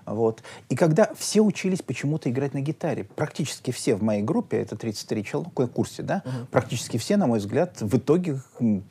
Вот. 0.06 0.42
И 0.68 0.76
когда 0.76 1.10
все 1.16 1.40
учились 1.40 1.82
почему-то 1.82 2.30
играть 2.30 2.54
на 2.54 2.60
гитаре, 2.60 3.04
практически 3.04 3.70
все 3.70 3.94
в 3.94 4.02
моей 4.02 4.22
группе, 4.22 4.58
это 4.58 4.76
33 4.76 5.24
человека, 5.24 5.66
в 5.66 5.66
курсе, 5.68 6.02
да, 6.02 6.22
практически 6.50 6.96
все, 6.96 7.16
на 7.16 7.26
мой 7.26 7.38
взгляд, 7.38 7.80
в 7.80 7.96
итоге 7.96 8.40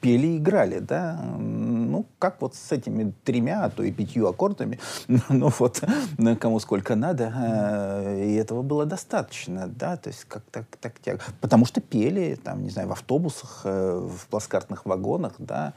пели 0.02 0.28
и 0.28 0.38
играли, 0.38 0.80
да. 0.80 1.20
Ну, 1.92 2.06
как 2.20 2.42
вот 2.42 2.56
с 2.56 2.72
этими 2.72 3.14
тремя, 3.24 3.66
а 3.66 3.70
то 3.70 3.84
и 3.84 3.92
пятью 3.92 4.28
аккордами, 4.28 4.80
ну 5.30 5.52
вот, 5.60 5.84
кому 6.40 6.60
сколько 6.60 6.96
надо, 6.96 7.34
э, 7.36 8.26
и 8.28 8.36
этого 8.36 8.62
было 8.62 8.86
достаточно, 8.86 9.68
да, 9.68 9.98
то 9.98 10.10
есть 10.10 10.26
как-то 10.26 10.66
так, 10.72 10.80
так, 10.80 11.00
так, 11.00 11.34
потому 11.42 11.66
что 11.66 11.82
пели, 11.82 12.40
там, 12.42 12.64
не 12.64 12.70
знаю, 12.70 12.88
в 12.88 12.92
автобусах, 12.94 13.62
э, 13.66 14.10
в 14.10 14.28
плацкартных 14.28 14.86
вагонах, 14.86 15.34
да, 15.38 15.74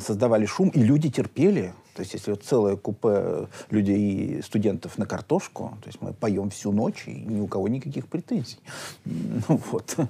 создавали 0.00 0.46
шум, 0.46 0.68
и 0.68 0.82
люди 0.82 1.10
терпели. 1.10 1.72
То 1.94 2.00
есть, 2.00 2.14
если 2.14 2.30
вот 2.30 2.42
целое 2.42 2.76
купе 2.76 3.48
людей, 3.70 4.42
студентов 4.42 4.96
на 4.98 5.06
картошку, 5.06 5.76
то 5.82 5.88
есть 5.88 6.00
мы 6.00 6.12
поем 6.12 6.50
всю 6.50 6.72
ночь, 6.72 7.04
и 7.06 7.12
ни 7.12 7.40
у 7.40 7.46
кого 7.46 7.68
никаких 7.68 8.06
претензий. 8.08 8.58
Ну 9.48 9.60
вот. 9.70 9.96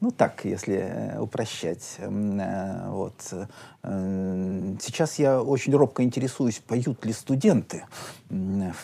Ну 0.00 0.10
так, 0.10 0.44
если 0.44 0.76
э, 0.76 1.20
упрощать. 1.20 1.96
Э, 1.98 2.88
вот. 2.88 3.32
Э, 3.82 4.76
сейчас 4.80 5.18
я 5.18 5.42
очень 5.42 5.74
робко 5.74 6.02
интересуюсь, 6.02 6.58
поют 6.58 7.04
ли 7.04 7.12
студенты 7.12 7.84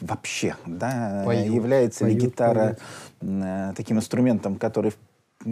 вообще, 0.01 0.57
да? 0.67 1.23
Поют. 1.27 1.55
Является 1.55 2.05
Поют, 2.05 2.23
ли 2.23 2.27
гитара 2.29 2.79
поют. 3.21 3.77
таким 3.77 3.99
инструментом, 3.99 4.57
который 4.57 4.93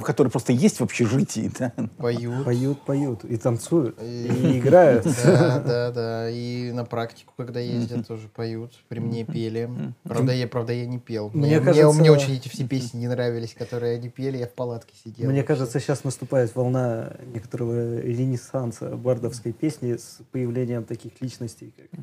который 0.00 0.28
просто 0.28 0.52
есть 0.52 0.80
в 0.80 0.82
общежитии, 0.82 1.50
да? 1.58 1.72
Поют. 1.98 2.44
Поют, 2.44 2.80
поют. 2.82 3.24
И 3.24 3.36
танцуют. 3.36 4.00
И- 4.00 4.26
И 4.26 4.58
играют. 4.58 5.04
Да, 5.24 5.58
да, 5.60 5.90
да. 5.90 6.30
И 6.30 6.72
на 6.72 6.84
практику, 6.84 7.32
когда 7.36 7.60
ездят, 7.60 8.06
тоже 8.06 8.28
поют. 8.28 8.72
При 8.88 9.00
мне 9.00 9.24
пели. 9.24 9.68
Правда, 10.04 10.32
я, 10.32 10.46
правда, 10.48 10.72
я 10.72 10.86
не 10.86 10.98
пел. 10.98 11.30
Мне 11.34 11.46
Мне, 11.46 11.60
кажется- 11.60 12.00
мне 12.00 12.10
очень 12.10 12.34
эти 12.34 12.48
все 12.48 12.66
песни 12.66 12.98
не 13.00 13.08
нравились, 13.08 13.54
которые 13.54 13.96
они 13.98 14.08
пели. 14.08 14.38
Я 14.38 14.46
в 14.46 14.52
палатке 14.52 14.94
сидел. 15.04 15.30
Мне 15.30 15.42
кажется, 15.42 15.78
сейчас 15.80 16.04
наступает 16.04 16.54
волна 16.56 17.12
некоторого 17.34 18.00
ренессанса 18.00 18.96
бардовской 18.96 19.52
песни 19.52 19.96
с 19.96 20.18
появлением 20.32 20.84
таких 20.84 21.12
личностей, 21.20 21.72
как 21.76 22.00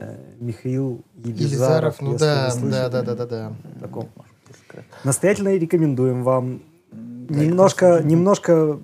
э, 0.00 0.16
Михаил 0.40 1.02
Елизаров. 1.16 2.00
Елизаров, 2.00 2.00
ну 2.00 2.16
да, 2.18 2.54
да, 2.88 3.02
да, 3.02 3.02
да, 3.02 3.14
да, 3.14 3.26
да. 3.26 3.52
Настоятельно 5.04 5.54
рекомендуем 5.56 6.22
вам. 6.24 6.62
Немножко, 7.28 8.00
немножко 8.02 8.78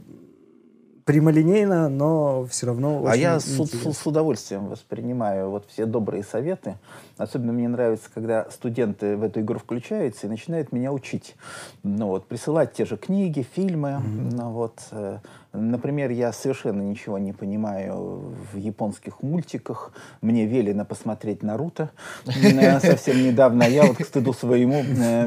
прямолинейно, 1.05 1.89
но 1.89 2.47
все 2.49 2.67
равно 2.67 3.05
А 3.07 3.17
я 3.17 3.41
с, 3.41 3.45
с- 3.45 3.93
с 3.99 4.07
удовольствием 4.07 4.69
воспринимаю 4.69 5.51
вот 5.51 5.67
все 5.69 5.87
добрые 5.87 6.23
советы. 6.23 6.77
Особенно 7.21 7.53
мне 7.53 7.69
нравится, 7.69 8.09
когда 8.13 8.47
студенты 8.51 9.15
в 9.17 9.23
эту 9.23 9.41
игру 9.41 9.59
включаются 9.59 10.27
и 10.27 10.31
начинают 10.31 10.73
меня 10.73 10.91
учить. 10.91 11.37
Ну 11.83 12.07
вот, 12.07 12.27
присылать 12.27 12.73
те 12.73 12.87
же 12.87 12.97
книги, 12.97 13.47
фильмы. 13.55 14.01
Ну 14.33 14.51
вот, 14.51 14.81
э, 14.93 15.19
например, 15.53 16.11
я 16.11 16.33
совершенно 16.33 16.81
ничего 16.81 17.19
не 17.19 17.35
понимаю 17.35 18.35
в 18.53 18.57
японских 18.57 19.23
мультиках. 19.23 19.93
Мне 20.23 20.47
велено 20.47 20.87
посмотреть 20.87 21.43
Наруто. 21.43 21.91
Э, 22.25 22.81
Совсем 22.81 23.23
недавно 23.23 23.65
я 23.65 23.85
вот 23.85 23.99
к 23.99 24.05
стыду 24.07 24.33
своему 24.33 24.83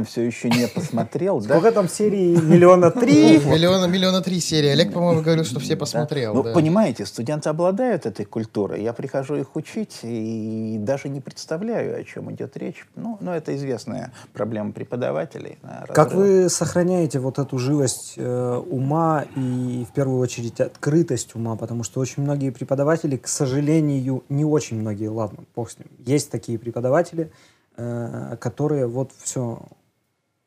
все 0.05 0.21
еще 0.23 0.49
не 0.49 0.67
посмотрел. 0.67 1.41
да. 1.41 1.59
Сколько 1.59 1.71
там 1.71 1.87
серий? 1.87 2.35
Миллиона 2.35 2.89
три? 2.89 3.37
Миллиона, 3.45 3.85
миллиона 3.85 4.21
три 4.21 4.39
серии. 4.39 4.69
Олег, 4.69 4.93
по-моему, 4.93 5.21
говорил, 5.21 5.45
что 5.45 5.59
все 5.59 5.75
посмотрел. 5.75 6.33
Ну, 6.33 6.43
понимаете, 6.53 7.05
студенты 7.05 7.49
обладают 7.49 8.07
этой 8.07 8.25
культурой. 8.25 8.81
Я 8.81 8.93
прихожу 8.93 9.35
их 9.35 9.55
учить 9.55 9.99
и 10.03 10.77
даже 10.79 11.09
не 11.09 11.21
представляю, 11.21 11.82
о 11.91 12.03
чем 12.03 12.31
идет 12.31 12.57
речь. 12.57 12.85
Ну, 12.95 13.17
но 13.21 13.35
это 13.35 13.55
известная 13.55 14.11
проблема 14.33 14.71
преподавателей. 14.71 15.57
да, 15.61 15.85
Как 15.93 16.13
вы 16.13 16.49
сохраняете 16.49 17.19
вот 17.19 17.39
эту 17.39 17.57
живость 17.57 18.13
э, 18.17 18.61
ума 18.69 19.25
и, 19.35 19.85
в 19.89 19.93
первую 19.93 20.19
очередь, 20.19 20.59
открытость 20.61 21.35
ума? 21.35 21.55
Потому 21.55 21.83
что 21.83 21.99
очень 21.99 22.23
многие 22.23 22.51
преподаватели, 22.51 23.17
к 23.17 23.27
сожалению, 23.27 24.23
не 24.29 24.45
очень 24.45 24.79
многие, 24.79 25.07
ладно, 25.07 25.43
бог 25.55 25.69
с 25.69 25.77
ним. 25.77 25.87
Есть 25.99 26.31
такие 26.31 26.57
преподаватели, 26.59 27.31
э, 27.77 28.37
которые 28.39 28.87
вот 28.87 29.11
все 29.17 29.59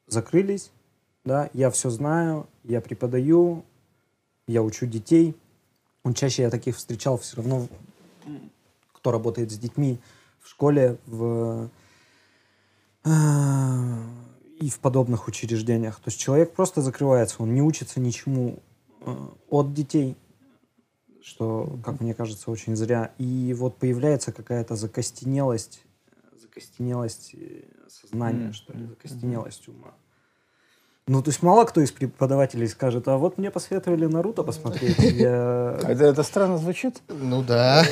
закрылись, 0.08 0.70
да, 1.24 1.50
я 1.52 1.70
все 1.70 1.90
знаю, 1.90 2.46
я 2.64 2.80
преподаю, 2.80 3.64
я 4.46 4.62
учу 4.62 4.86
детей. 4.86 5.34
Он 6.04 6.14
чаще 6.14 6.42
я 6.42 6.50
таких 6.50 6.76
встречал 6.76 7.18
все 7.18 7.38
равно, 7.38 7.66
кто 8.92 9.10
работает 9.10 9.50
с 9.50 9.58
детьми 9.58 9.98
в 10.47 10.48
школе, 10.48 10.98
в 11.06 11.68
а, 13.05 14.02
и 14.60 14.70
в 14.70 14.78
подобных 14.78 15.27
учреждениях. 15.27 15.97
То 15.97 16.09
есть 16.09 16.20
человек 16.20 16.55
просто 16.55 16.82
закрывается, 16.82 17.43
он 17.43 17.52
не 17.52 17.62
учится 17.62 17.98
ничему 18.01 18.62
э, 19.01 19.28
от 19.51 19.74
детей, 19.74 20.16
что, 21.20 21.78
как 21.85 22.01
мне 22.01 22.14
кажется, 22.14 22.51
очень 22.51 22.77
зря. 22.77 23.12
И 23.18 23.55
вот 23.59 23.77
появляется 23.77 24.31
какая-то 24.31 24.77
закостенелость, 24.77 25.82
закостенелость 26.40 27.35
э, 27.35 27.64
сознания, 27.89 28.47
Мгм. 28.47 28.52
что 28.52 28.73
ли, 28.73 28.86
закостенелость 28.86 29.66
ума. 29.68 29.94
Ну, 31.09 31.23
то 31.23 31.31
есть 31.31 31.41
мало 31.41 31.65
кто 31.66 31.81
из 31.81 31.93
преподавателей 31.93 32.66
скажет, 32.66 33.07
а 33.07 33.16
вот 33.16 33.39
мне 33.39 33.53
посоветовали 33.53 34.07
Наруто 34.07 34.43
посмотреть. 34.43 34.99
Я... 34.99 35.78
Это, 35.89 36.07
это 36.07 36.23
странно 36.24 36.59
звучит. 36.59 37.01
Ну 37.09 37.43
да. 37.43 37.85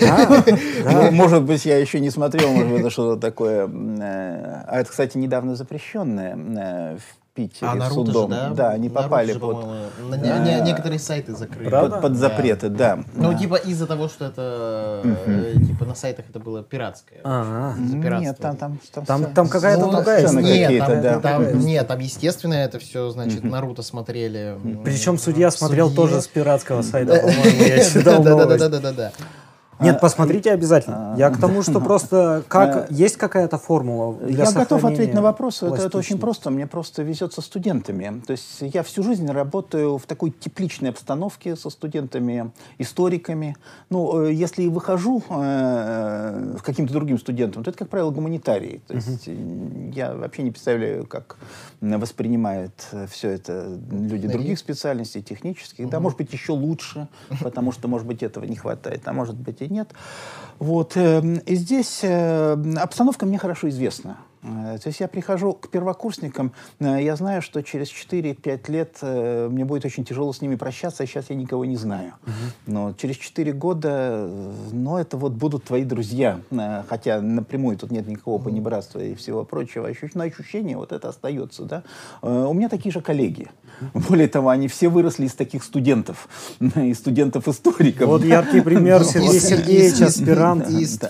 Ну, 0.84 1.10
может 1.12 1.44
быть, 1.44 1.64
я 1.64 1.78
еще 1.78 2.00
не 2.00 2.10
смотрел, 2.10 2.50
может 2.50 2.70
быть, 2.70 2.80
это 2.80 2.90
что-то 2.90 3.20
такое. 3.20 3.68
э, 3.68 4.64
А 4.66 4.80
это, 4.80 4.90
кстати, 4.90 5.16
недавно 5.16 5.54
запрещенное 5.54 6.36
э, 6.36 6.98
Питере 7.34 7.66
А 7.68 7.74
Наруто 7.74 8.06
же, 8.06 8.12
судом. 8.12 8.54
да? 8.54 8.70
они 8.70 8.88
Наруто 8.88 9.02
попали 9.08 9.32
же, 9.32 9.40
под, 9.40 9.60
по-моему, 9.60 9.84
на- 10.08 10.16
не- 10.38 10.60
некоторые 10.60 11.00
сайты 11.00 11.34
закрыли. 11.34 11.68
Правда? 11.68 11.96
под, 11.96 12.02
под 12.02 12.16
запреты, 12.16 12.68
да. 12.68 13.00
Ну, 13.14 13.30
А. 13.30 13.34
типа 13.34 13.56
из-за 13.56 13.88
того, 13.88 14.08
что 14.08 14.26
это, 14.26 15.00
э, 15.26 15.54
типа, 15.66 15.84
на 15.84 15.96
сайтах 15.96 16.26
это 16.30 16.38
было 16.38 16.62
пиратское. 16.62 17.18
А, 17.24 17.74
пиратство. 18.00 18.20
Нет, 18.20 18.38
там, 18.38 18.56
там, 18.56 18.78
там, 18.92 19.04
Там- 19.04 19.34
там 19.34 19.48
какая-то 19.48 19.86
ну, 19.86 19.90
другая 19.90 20.24
история. 20.24 20.68
Нет, 20.68 20.86
там, 20.86 21.02
да. 21.02 21.18
там- 21.20 21.58
нет, 21.58 21.88
там, 21.88 21.98
естественно, 21.98 22.54
это 22.54 22.78
все, 22.78 23.10
значит, 23.10 23.42
Наруто 23.42 23.82
смотрели. 23.82 24.56
Причем 24.84 25.18
судья 25.18 25.50
смотрел 25.50 25.90
тоже 25.90 26.20
с 26.22 26.28
пиратского 26.28 26.82
сайта, 26.82 27.16
по-моему, 27.20 27.62
я 27.64 27.82
читал 27.84 28.22
новость. 28.22 28.58
Да-да-да-да-да. 28.60 29.12
Нет, 29.84 30.00
посмотрите 30.00 30.52
обязательно. 30.52 31.14
Я 31.16 31.30
к 31.30 31.38
тому, 31.38 31.62
что 31.62 31.80
просто 31.80 32.42
как 32.48 32.76
А, 32.76 32.86
есть 32.90 33.16
какая-то 33.16 33.58
формула 33.58 34.14
для 34.14 34.44
Я 34.44 34.52
готов 34.52 34.84
ответить 34.84 35.14
на 35.14 35.22
вопрос. 35.22 35.62
Это, 35.62 35.86
это 35.86 35.98
очень 35.98 36.18
просто. 36.18 36.50
Мне 36.50 36.66
просто 36.66 37.02
везет 37.02 37.32
со 37.32 37.40
студентами. 37.40 38.22
То 38.26 38.32
есть 38.32 38.58
я 38.60 38.82
всю 38.82 39.02
жизнь 39.02 39.28
работаю 39.30 39.98
в 39.98 40.06
такой 40.06 40.30
тепличной 40.30 40.90
обстановке 40.90 41.56
со 41.56 41.70
студентами, 41.70 42.50
историками. 42.78 43.56
Ну, 43.90 44.24
э, 44.24 44.32
если 44.32 44.62
и 44.62 44.68
выхожу 44.68 45.22
э, 45.28 46.56
каким-то 46.62 46.92
другим 46.92 47.18
студентам, 47.18 47.64
то 47.64 47.70
это, 47.70 47.78
как 47.78 47.88
правило, 47.88 48.10
гуманитарии. 48.10 48.80
То 48.86 48.94
есть 48.94 49.28
э, 49.28 49.90
я 49.94 50.14
вообще 50.14 50.42
не 50.42 50.50
представляю, 50.50 51.06
как 51.06 51.36
воспринимают 51.80 52.72
все 53.10 53.30
это 53.30 53.78
люди 53.90 54.28
других 54.28 54.58
специальностей, 54.58 55.22
технических. 55.22 55.88
Да, 55.88 56.00
может 56.00 56.18
быть, 56.18 56.32
еще 56.32 56.52
лучше, 56.52 57.08
потому 57.40 57.72
что, 57.72 57.88
может 57.88 58.06
быть, 58.06 58.22
этого 58.22 58.44
не 58.44 58.56
хватает, 58.56 59.02
а 59.04 59.12
может 59.12 59.36
быть 59.36 59.60
и 59.60 59.68
нет. 59.74 59.90
Вот. 60.58 60.96
эм, 60.96 61.38
И 61.46 61.56
здесь 61.56 62.00
э, 62.02 62.56
обстановка 62.76 63.26
мне 63.26 63.38
хорошо 63.38 63.68
известна. 63.68 64.16
Э, 64.44 64.78
То 64.78 64.88
есть 64.88 65.00
я 65.00 65.08
прихожу 65.08 65.54
к 65.54 65.68
первокурсникам, 65.68 66.52
э, 66.80 67.02
я 67.02 67.16
знаю, 67.16 67.42
что 67.42 67.62
через 67.62 67.88
4-5 67.88 68.70
лет 68.70 68.98
э, 69.00 69.48
мне 69.50 69.64
будет 69.64 69.84
очень 69.84 70.04
тяжело 70.04 70.32
с 70.32 70.40
ними 70.40 70.56
прощаться, 70.56 71.02
а 71.02 71.06
сейчас 71.06 71.30
я 71.30 71.36
никого 71.36 71.64
не 71.64 71.76
знаю. 71.76 72.14
Но 72.66 72.92
через 72.92 73.16
4 73.16 73.52
года, 73.52 74.30
ну, 74.72 74.96
это 74.96 75.16
вот 75.16 75.32
будут 75.32 75.64
твои 75.64 75.84
друзья. 75.84 76.40
Хотя 76.88 77.20
напрямую 77.20 77.76
тут 77.76 77.90
нет 77.90 78.06
никакого 78.06 78.42
понебратства 78.42 79.00
и 79.00 79.14
всего 79.14 79.44
прочего. 79.44 79.90
Но 80.14 80.24
ощущение 80.24 80.76
вот 80.76 80.92
это 80.92 81.08
остается, 81.08 81.64
да. 81.64 81.82
У 82.22 82.52
меня 82.52 82.68
такие 82.68 82.92
же 82.92 83.00
коллеги. 83.00 83.48
Более 83.92 84.28
того, 84.28 84.48
они 84.48 84.68
все 84.68 84.88
выросли 84.88 85.26
из 85.26 85.34
таких 85.34 85.64
студентов, 85.64 86.28
из 86.60 86.98
студентов-историков. 86.98 88.08
Вот 88.08 88.24
яркий 88.24 88.60
пример 88.60 89.04
Сергей 89.04 89.40
Сергеевич, 89.40 90.00
аспирант. 90.00 90.66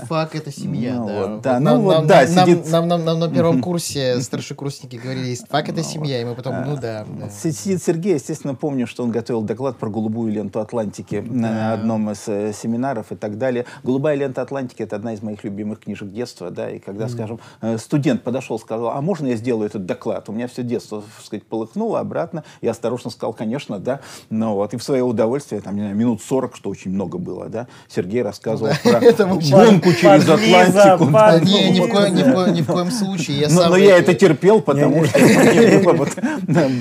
Фак 0.09 0.35
это 0.35 0.53
семья, 0.53 0.95
Ну 0.95 1.41
да. 1.41 1.61
ну 1.61 1.81
вот, 1.81 1.95
нам- 1.95 2.07
да, 2.07 2.27
сидит- 2.27 2.70
на 2.70 3.28
первом 3.31 3.61
курсе 3.62 4.20
старшекурсники 4.20 4.97
говорили, 4.97 5.36
фак 5.49 5.69
это 5.69 5.82
семья, 5.82 6.20
и 6.20 6.24
мы 6.24 6.35
потом, 6.35 6.55
ну 6.66 6.77
да. 6.77 7.05
да. 7.07 7.28
Сидит 7.31 7.82
Сергей, 7.82 8.15
естественно, 8.15 8.55
помню, 8.55 8.86
что 8.86 9.03
он 9.03 9.11
готовил 9.11 9.43
доклад 9.43 9.78
про 9.78 9.91
голубую 9.91 10.32
ленту 10.32 10.61
Атлантики 10.61 11.16
на 11.16 11.73
одном 11.74 12.11
из 12.11 12.24
э, 12.27 12.53
семинаров 12.53 13.12
и 13.12 13.16
так 13.16 13.39
далее. 13.39 13.66
Голубая 13.82 14.16
лента 14.16 14.43
Атлантики 14.43 14.82
это 14.82 14.97
одна 14.97 15.15
из 15.15 15.23
моих 15.23 15.43
любимых 15.45 15.81
книжек 15.81 16.11
детства, 16.11 16.51
да, 16.51 16.70
и 16.70 16.78
когда, 16.78 17.09
скажем, 17.09 17.41
э, 17.61 17.78
студент 17.78 18.23
подошел, 18.23 18.59
сказал, 18.59 18.91
а 18.91 19.01
можно 19.01 19.28
я 19.28 19.36
сделаю 19.36 19.66
этот 19.66 19.86
доклад? 19.86 20.28
У 20.28 20.32
меня 20.32 20.49
все 20.49 20.62
детство, 20.62 21.03
так 21.03 21.24
сказать, 21.24 21.45
полыхнуло 21.45 22.01
обратно. 22.01 22.45
Я 22.63 22.71
осторожно 22.73 23.11
сказал, 23.11 23.33
конечно, 23.33 23.79
да. 23.79 24.01
Ну 24.31 24.55
вот, 24.55 24.75
и 24.75 24.77
в 24.77 24.83
свое 24.83 25.03
удовольствие, 25.03 25.61
там, 25.61 25.75
не 25.75 25.81
знаю, 25.83 25.97
минут 25.97 26.23
40, 26.23 26.57
что 26.57 26.71
очень 26.71 26.91
много 26.91 27.19
было, 27.19 27.49
да, 27.49 27.67
Сергей 27.89 28.23
рассказывал 28.23 28.73
про 28.83 29.01
гонку 29.01 29.93
через 29.93 30.29
Атлантику. 30.29 31.11
Да, 31.11 31.39
Не, 31.41 31.71
ни 31.71 32.61
в 32.63 32.67
коем- 32.67 32.91
случае. 32.91 33.39
Я 33.41 33.49
Но 33.49 33.63
сам- 33.63 33.71
но 33.71 33.77
я 33.77 33.99
это 33.99 34.15
терпел, 34.15 34.61
потому 34.61 35.05
что 35.05 35.19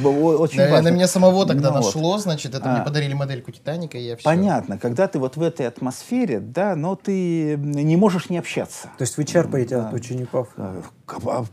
было 0.03 0.37
очень 0.37 0.69
важно. 0.69 0.89
меня 0.89 1.07
самого 1.07 1.45
тогда 1.45 1.69
Ну 1.71 1.77
нашло, 1.77 2.17
значит, 2.17 2.53
это 2.55 2.67
мне 2.69 2.79
А. 2.79 2.83
подарили 2.83 3.13
модельку 3.13 3.51
Титаника, 3.51 3.97
и 3.97 4.03
я 4.03 4.15
все. 4.15 4.23
Понятно, 4.23 4.77
когда 4.77 5.07
ты 5.07 5.19
вот 5.19 5.37
в 5.37 5.41
этой 5.41 5.67
атмосфере, 5.67 6.39
да, 6.39 6.75
но 6.75 6.95
ты 6.95 7.57
не 7.57 7.95
можешь 7.97 8.29
не 8.29 8.37
общаться. 8.37 8.89
То 8.97 9.01
есть 9.03 9.17
вы 9.17 9.23
черпаете 9.25 9.77
от 9.77 9.93
учеников? 9.93 10.49
Э, 10.57 10.81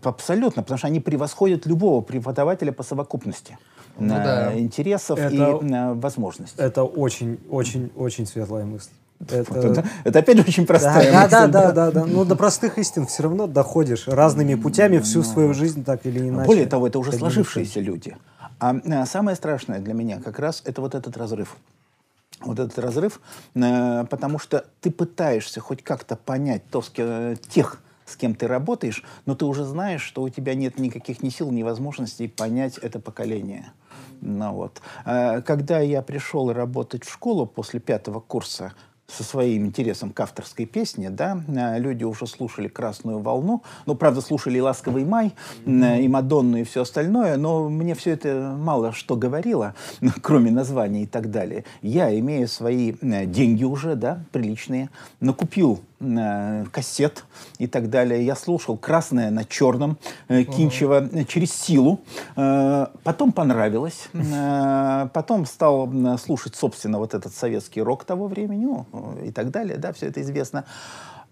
Абсолютно, 0.05 0.63
потому 0.63 0.79
что 0.79 0.87
они 0.87 1.01
превосходят 1.01 1.67
любого 1.67 2.01
преподавателя 2.01 2.73
по 2.73 2.83
совокупности 2.83 3.59
Ну 4.01 4.15
э, 4.15 4.25
да. 4.25 4.59
интересов 4.59 5.19
Это- 5.19 5.35
и 5.35 5.39
э, 5.39 5.93
возможностей. 5.95 6.61
Это 6.61 6.83
очень, 6.85 7.39
очень, 7.51 7.93
очень 7.97 8.27
светлая 8.27 8.65
мысль. 8.65 8.91
Это... 9.21 9.55
Это, 9.55 9.85
это 10.05 10.19
опять 10.19 10.39
же 10.39 10.45
очень 10.45 10.67
простая 10.67 11.13
да, 11.13 11.21
мысль, 11.23 11.31
да, 11.31 11.47
да, 11.47 11.73
да, 11.73 11.91
да. 11.91 12.05
Ну, 12.07 12.25
до 12.25 12.37
простых 12.37 12.79
истин 12.79 13.07
все 13.07 13.25
равно 13.25 13.47
доходишь 13.47 14.09
разными 14.09 14.55
путями 14.55 14.99
всю 14.99 15.19
Ну, 15.19 15.25
свою 15.25 15.55
жизнь 15.55 15.85
так 15.85 16.07
или 16.07 16.29
иначе. 16.29 16.47
Более 16.47 16.67
того, 16.67 16.87
это 16.87 16.99
уже 16.99 17.13
сложившиеся 17.13 17.81
люди. 17.81 18.17
А 18.59 18.75
э, 18.75 19.05
самое 19.07 19.37
страшное 19.37 19.81
для 19.81 19.93
меня 19.93 20.21
как 20.21 20.39
раз 20.39 20.63
это 20.65 20.81
вот 20.81 20.95
этот 20.95 21.17
разрыв. 21.17 21.57
Вот 22.41 22.59
этот 22.59 22.79
разрыв, 22.79 23.21
потому 23.53 24.39
что 24.39 24.65
ты 24.81 24.91
пытаешься 24.91 25.61
хоть 25.61 25.85
как-то 25.85 26.17
понять 26.17 26.63
то, 26.71 26.83
тех, 27.51 27.83
с 28.07 28.17
кем 28.17 28.35
ты 28.35 28.49
работаешь, 28.49 29.05
но 29.27 29.35
ты 29.35 29.45
уже 29.45 29.65
знаешь, 29.65 30.01
что 30.01 30.23
у 30.23 30.29
тебя 30.31 30.55
нет 30.55 30.79
никаких 30.79 31.23
ни 31.23 31.29
сил, 31.29 31.51
ни 31.51 31.63
возможностей 31.63 32.29
понять 32.29 32.79
это 32.79 32.99
поколение. 32.99 33.73
Ну, 34.21 34.53
вот. 34.53 34.81
А 35.05 35.41
Когда 35.43 35.81
я 35.81 36.03
пришел 36.03 36.53
работать 36.53 37.05
в 37.05 37.13
школу 37.13 37.47
после 37.47 37.81
пятого 37.81 38.21
курса, 38.21 38.73
со 39.11 39.25
своим 39.25 39.67
интересом 39.67 40.11
к 40.11 40.21
авторской 40.21 40.67
песне, 40.67 41.11
да, 41.11 41.43
а, 41.49 41.79
люди 41.79 42.05
уже 42.05 42.27
слушали 42.27 42.69
«Красную 42.69 43.19
волну», 43.19 43.63
ну, 43.87 43.95
правда, 43.95 44.21
слушали 44.21 44.59
и 44.59 44.61
«Ласковый 44.61 45.05
май», 45.05 45.35
м, 45.67 45.83
и 45.83 46.09
«Мадонну», 46.09 46.59
и 46.59 46.65
все 46.65 46.83
остальное, 46.83 47.37
но 47.37 47.69
мне 47.69 47.95
все 47.95 48.13
это 48.13 48.57
мало 48.59 48.93
что 48.93 49.17
говорило, 49.17 49.75
кроме 50.23 50.51
названий 50.51 51.05
и 51.05 51.07
так 51.07 51.31
далее. 51.31 51.65
Я, 51.83 52.17
имея 52.19 52.47
свои 52.47 52.95
деньги 53.01 53.65
уже, 53.65 53.97
да, 53.97 54.25
приличные, 54.33 54.91
накупил 55.21 55.81
э, 56.01 56.65
кассет 56.73 57.25
и 57.59 57.67
так 57.67 57.91
далее. 57.91 58.25
Я 58.25 58.35
слушал 58.35 58.77
«Красное 58.77 59.31
на 59.31 59.45
черном» 59.45 59.99
э, 60.29 60.45
Кинчева 60.45 61.25
через 61.27 61.53
силу. 61.53 62.01
Э, 62.37 62.87
Потом 63.05 63.33
понравилось. 63.33 64.09
Э, 64.13 65.09
Потом 65.13 65.47
стал 65.47 65.91
слушать, 66.19 66.57
собственно, 66.57 66.99
вот 66.99 67.15
этот 67.15 67.35
советский 67.35 67.83
рок 67.83 68.05
того 68.05 68.27
времени 68.27 68.67
ну, 68.67 69.19
и 69.25 69.31
так 69.31 69.51
далее. 69.51 69.77
Да, 69.77 69.93
все 69.93 70.07
это 70.07 70.21
известно. 70.21 70.65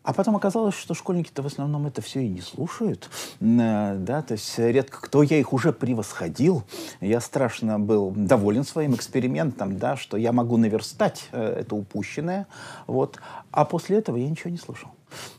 А 0.04 0.14
потом 0.14 0.36
оказалось, 0.36 0.74
что 0.74 0.94
школьники-то 0.94 1.42
в 1.42 1.46
основном 1.46 1.86
это 1.86 2.00
все 2.00 2.20
и 2.20 2.28
не 2.28 2.40
слушают. 2.40 3.10
Да, 3.40 4.22
то 4.22 4.32
есть 4.32 4.58
редко 4.58 5.02
кто, 5.02 5.22
я 5.22 5.38
их 5.38 5.52
уже 5.52 5.70
превосходил. 5.70 6.62
Я 7.02 7.20
страшно 7.20 7.78
был 7.78 8.12
доволен 8.16 8.64
своим 8.64 8.94
экспериментом, 8.94 9.76
да, 9.76 9.96
что 9.96 10.16
я 10.16 10.32
могу 10.32 10.56
наверстать 10.56 11.28
это 11.32 11.74
упущенное. 11.74 12.46
Вот. 12.86 13.18
А 13.50 13.64
после 13.64 13.98
этого 13.98 14.16
я 14.16 14.28
ничего 14.28 14.50
не 14.50 14.58
слушал. 14.58 14.90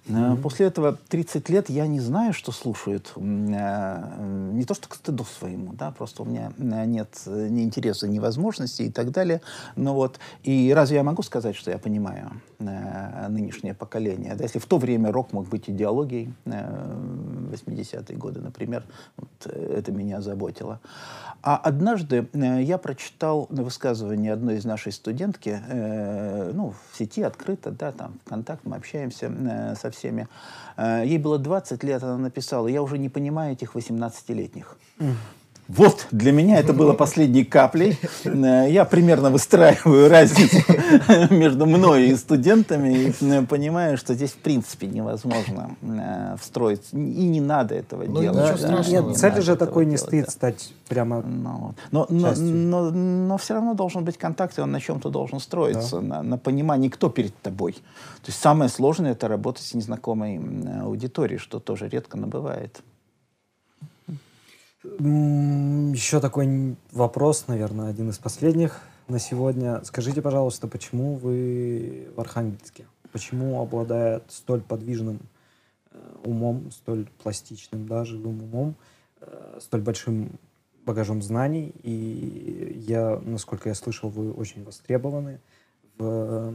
Э, 0.07 0.35
После 0.41 0.67
этого 0.67 0.97
30 1.09 1.49
лет 1.49 1.69
я 1.69 1.87
не 1.87 1.99
знаю, 1.99 2.33
что 2.33 2.51
слушают. 2.51 3.11
Э, 3.15 4.51
Не 4.53 4.63
то, 4.65 4.73
что 4.73 4.89
к 4.89 4.95
стыду 4.95 5.23
своему, 5.23 5.73
да, 5.73 5.91
просто 5.91 6.23
у 6.23 6.25
меня 6.25 6.51
э, 6.57 6.85
нет 6.85 7.09
ни 7.25 7.63
интереса, 7.63 8.07
ни 8.07 8.19
возможностей 8.19 8.87
и 8.87 8.91
так 8.91 9.11
далее. 9.11 9.41
Ну 9.75 9.93
вот, 9.93 10.19
и 10.43 10.73
разве 10.75 10.97
я 10.97 11.03
могу 11.03 11.23
сказать, 11.23 11.55
что 11.55 11.71
я 11.71 11.77
понимаю 11.77 12.31
нынешнее 13.29 13.73
поколение? 13.73 14.35
Да, 14.35 14.43
если 14.43 14.59
в 14.59 14.65
то 14.65 14.77
время 14.77 15.11
рок 15.11 15.31
мог 15.33 15.47
быть 15.47 15.69
идеологией, 15.69 16.33
э, 16.45 17.51
80-е 17.51 18.17
годы, 18.17 18.41
например, 18.41 18.83
вот, 19.17 19.29
это 19.47 19.91
меня 19.91 20.21
заботило. 20.21 20.79
А 21.41 21.55
однажды 21.57 22.27
я 22.33 22.77
прочитал 22.77 23.47
высказывание 23.49 24.33
одной 24.33 24.57
из 24.57 24.65
нашей 24.65 24.91
студентки, 24.91 25.61
ну, 26.53 26.73
в 26.91 26.97
сети 26.97 27.21
открыто, 27.23 27.71
да, 27.71 27.93
там, 27.99 28.13
ВКонтакт, 28.25 28.65
мы 28.65 28.77
общаемся 28.77 29.25
э, 29.27 29.75
со 29.75 29.89
всеми. 29.91 30.27
Э, 30.77 31.03
ей 31.05 31.17
было 31.17 31.37
20 31.37 31.83
лет, 31.83 32.03
она 32.03 32.17
написала, 32.17 32.67
я 32.69 32.81
уже 32.81 32.97
не 32.97 33.09
понимаю 33.09 33.51
этих 33.51 33.75
18-летних. 33.75 34.77
Вот, 35.69 36.07
для 36.09 36.31
меня 36.31 36.57
это 36.57 36.73
было 36.73 36.93
последней 36.93 37.45
каплей. 37.45 37.95
Э, 38.25 38.65
Я 38.67 38.85
примерно 38.85 39.29
выстраиваю 39.29 40.09
разницу 40.09 40.57
между 41.29 41.67
мной 41.67 42.07
и 42.07 42.15
студентами 42.15 42.89
и 42.89 43.13
э, 43.21 43.43
понимаю, 43.43 43.95
что 43.95 44.15
здесь 44.15 44.31
в 44.31 44.37
принципе 44.37 44.87
невозможно 44.87 45.75
э, 45.83 46.37
встроить. 46.41 46.91
И 46.91 46.95
не 46.95 47.39
надо 47.39 47.75
этого 47.75 48.03
Ну, 48.03 48.19
делать. 48.19 48.55
ничего 48.55 48.67
да, 48.67 49.07
Нет, 49.09 49.17
цель 49.17 49.41
же 49.43 49.55
такой 49.55 49.85
не 49.85 49.91
делать, 49.91 50.07
стыд 50.07 50.25
да. 50.25 50.31
стать 50.31 50.73
прямо... 50.87 51.21
Ну, 51.21 51.75
но, 51.91 52.07
но, 52.09 52.29
частью. 52.29 52.47
но, 52.47 52.89
но 52.89 53.37
все 53.37 53.53
равно 53.53 53.75
должен 53.75 54.03
быть 54.03 54.17
контакт, 54.17 54.57
и 54.57 54.61
он 54.61 54.71
на 54.71 54.81
чем-то 54.81 55.11
должен 55.11 55.39
строиться, 55.39 56.01
на, 56.01 56.23
на 56.23 56.39
понимании, 56.39 56.89
кто 56.89 57.09
перед 57.09 57.39
тобой. 57.43 57.73
То 57.73 58.29
есть 58.29 58.39
самое 58.39 58.71
сложное 58.71 59.11
это 59.11 59.27
работать 59.27 59.63
с 59.65 59.75
незнакомой 59.75 60.41
аудиторией, 60.81 61.37
что 61.37 61.59
тоже 61.59 61.87
редко 61.89 62.17
набывает. 62.17 62.81
Еще 64.81 66.21
такой 66.21 66.77
вопрос, 66.93 67.47
наверное, 67.47 67.89
один 67.89 68.11
из 68.11 68.17
последних 68.17 68.79
на 69.09 69.19
сегодня. 69.19 69.83
Скажите, 69.83 70.21
пожалуйста, 70.21 70.67
почему 70.67 71.15
вы 71.15 72.07
в 72.15 72.21
Архангельске? 72.21 72.85
Почему, 73.11 73.61
обладая 73.61 74.21
столь 74.29 74.61
подвижным 74.61 75.19
э, 75.91 75.97
умом, 76.23 76.71
столь 76.71 77.09
пластичным, 77.21 77.87
да, 77.87 78.05
живым 78.05 78.41
умом, 78.41 78.75
э, 79.19 79.59
столь 79.59 79.81
большим 79.81 80.39
багажом 80.85 81.21
знаний, 81.21 81.73
и 81.83 82.81
я, 82.87 83.19
насколько 83.25 83.67
я 83.67 83.75
слышал, 83.75 84.09
вы 84.09 84.31
очень 84.31 84.63
востребованы 84.63 85.41
в 85.97 86.53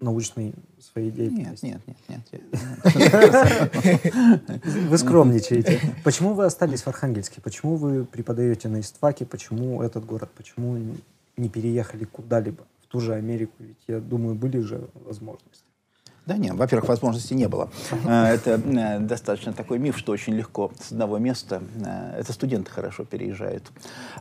научной 0.00 0.54
своей 0.80 1.08
Нет, 1.10 1.16
деятельности. 1.16 1.66
нет, 1.66 1.80
нет, 2.08 2.20
нет. 2.32 2.42
я- 2.84 3.70
Вы 4.88 4.98
скромничаете. 4.98 5.80
Почему 6.04 6.34
вы 6.34 6.44
остались 6.44 6.82
в 6.82 6.88
Архангельске? 6.88 7.40
Почему 7.40 7.76
вы 7.76 8.04
преподаете 8.04 8.68
на 8.68 8.80
истфаке? 8.80 9.24
Почему 9.24 9.82
этот 9.82 10.04
город? 10.04 10.30
Почему 10.36 10.78
не 11.36 11.48
переехали 11.48 12.04
куда-либо? 12.04 12.64
В 12.82 12.86
ту 12.88 13.00
же 13.00 13.14
Америку? 13.14 13.52
Ведь, 13.58 13.76
я 13.88 14.00
думаю, 14.00 14.34
были 14.34 14.60
же 14.60 14.88
возможности. 15.04 15.64
Да 16.26 16.36
нет, 16.36 16.54
во-первых, 16.56 16.88
возможности 16.88 17.34
не 17.34 17.46
было. 17.46 17.70
Э, 18.04 18.34
Это 18.34 18.60
э, 18.64 18.98
достаточно 18.98 19.52
такой 19.52 19.78
миф, 19.78 19.96
что 19.96 20.10
очень 20.10 20.34
легко 20.34 20.72
с 20.80 20.90
одного 20.90 21.18
места. 21.18 21.62
э, 21.84 22.18
Это 22.18 22.32
студенты 22.32 22.70
хорошо 22.70 23.04
переезжают. 23.04 23.70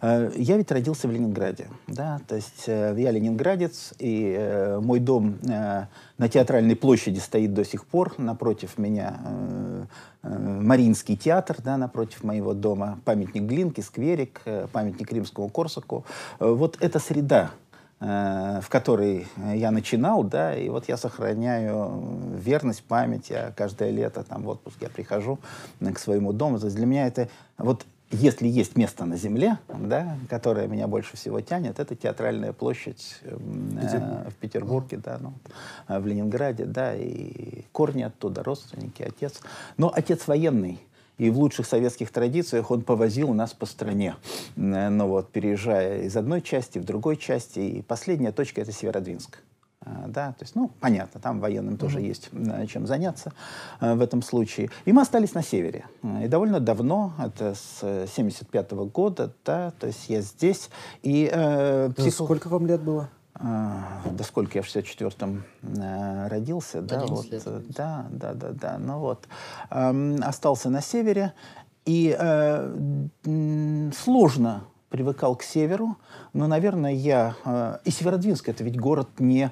Я 0.01 0.57
ведь 0.57 0.71
родился 0.71 1.07
в 1.07 1.11
Ленинграде. 1.11 1.67
Да? 1.87 2.21
То 2.27 2.35
есть 2.35 2.67
я 2.67 3.11
ленинградец, 3.11 3.93
и 3.97 4.77
мой 4.81 4.99
дом 4.99 5.39
на 5.43 6.29
Театральной 6.29 6.75
площади 6.75 7.19
стоит 7.19 7.53
до 7.53 7.65
сих 7.65 7.85
пор. 7.85 8.13
Напротив 8.17 8.77
меня 8.77 9.19
Мариинский 10.21 11.15
театр, 11.15 11.57
да, 11.63 11.77
напротив 11.77 12.23
моего 12.23 12.53
дома. 12.53 12.99
Памятник 13.05 13.43
Глинки, 13.43 13.81
скверик, 13.81 14.41
памятник 14.71 15.11
Римскому 15.11 15.49
Корсаку. 15.49 16.05
Вот 16.39 16.77
эта 16.81 16.99
среда, 16.99 17.51
в 18.05 18.69
которой 18.69 19.27
э, 19.37 19.57
я 19.57 19.71
начинал, 19.71 20.23
да, 20.23 20.55
и 20.55 20.69
вот 20.69 20.87
я 20.87 20.97
сохраняю 20.97 22.03
верность, 22.35 22.83
память, 22.83 23.29
я 23.29 23.51
каждое 23.55 23.89
лето 23.89 24.23
там 24.23 24.43
в 24.43 24.49
отпуск 24.49 24.77
я 24.81 24.89
прихожу 24.89 25.39
э, 25.79 25.91
к 25.91 25.99
своему 25.99 26.33
дому, 26.33 26.59
то 26.59 26.65
есть 26.65 26.77
для 26.77 26.85
меня 26.85 27.07
это 27.07 27.29
вот 27.57 27.85
если 28.11 28.47
есть 28.47 28.77
место 28.77 29.05
на 29.05 29.17
земле, 29.17 29.57
да, 29.67 30.17
которое 30.29 30.67
меня 30.67 30.87
больше 30.87 31.17
всего 31.17 31.41
тянет, 31.41 31.79
это 31.79 31.95
театральная 31.95 32.53
площадь 32.53 33.17
э, 33.23 33.35
в 33.35 34.33
Петербурге, 34.35 34.97
да, 34.97 35.17
ну, 35.19 35.33
э, 35.87 35.99
в 35.99 36.05
Ленинграде, 36.05 36.65
да, 36.65 36.95
и 36.95 37.65
корни 37.71 38.03
оттуда, 38.03 38.43
родственники, 38.43 39.01
отец. 39.01 39.41
Но 39.77 39.91
отец 39.93 40.27
военный, 40.27 40.79
и 41.17 41.29
в 41.29 41.37
лучших 41.39 41.65
советских 41.65 42.11
традициях 42.11 42.71
он 42.71 42.81
повозил 42.81 43.33
нас 43.33 43.53
по 43.53 43.65
стране, 43.65 44.15
Э, 44.57 44.89
ну 44.89 45.07
вот, 45.07 45.31
переезжая 45.31 46.03
из 46.03 46.15
одной 46.17 46.41
части 46.41 46.79
в 46.79 46.83
другой 46.85 47.17
части. 47.17 47.59
И 47.59 47.81
последняя 47.81 48.31
точка— 48.31 48.61
это 48.63 48.71
Северодвинск. 48.71 49.39
А, 49.81 50.05
Да, 50.07 50.29
то 50.33 50.43
есть, 50.43 50.55
ну, 50.55 50.71
понятно, 50.79 51.19
там 51.21 51.39
военным 51.39 51.77
тоже 51.77 52.01
есть 52.01 52.29
э, 52.31 52.65
чем 52.67 52.87
заняться 52.87 53.33
э, 53.81 53.93
в 53.93 54.01
этом 54.01 54.21
случае. 54.23 54.69
И 54.85 54.91
мы 54.93 55.01
остались 55.03 55.33
на 55.35 55.43
севере. 55.43 55.85
Э, 56.03 56.25
И 56.25 56.27
довольно 56.27 56.59
давно, 56.59 57.13
это 57.19 57.53
с 57.55 58.07
75 58.15 58.71
года, 58.91 59.31
да, 59.45 59.71
то 59.79 59.87
есть 59.87 60.09
я 60.09 60.21
здесь. 60.21 60.69
И 61.03 61.29
э, 61.31 61.87
Да 61.89 61.93
психо- 62.03 62.23
Сколько 62.23 62.47
вам 62.49 62.65
лет 62.65 62.81
было? 62.81 63.09
А, 63.35 64.01
да 64.11 64.23
сколько 64.23 64.57
я 64.57 64.61
в 64.61 64.67
64-м 64.67 65.43
э, 65.61 66.27
родился, 66.27 66.81
да, 66.81 67.01
11 67.01 67.15
вот, 67.15 67.31
лет. 67.31 67.43
э, 67.45 67.61
да, 67.69 68.07
да, 68.09 68.33
да, 68.33 68.51
да, 68.51 68.77
ну 68.79 68.99
вот, 68.99 69.27
остался 69.69 70.69
на 70.69 70.81
севере, 70.81 71.33
и 71.85 72.15
э, 72.17 73.07
сложно 73.95 74.63
привыкал 74.89 75.35
к 75.35 75.43
северу, 75.43 75.97
но, 76.33 76.47
наверное, 76.47 76.93
я... 76.93 77.35
э, 77.43 77.79
и 77.83 77.91
Северодвинск— 77.91 78.47
это 78.49 78.63
ведь 78.63 78.79
город 78.79 79.09
не 79.19 79.51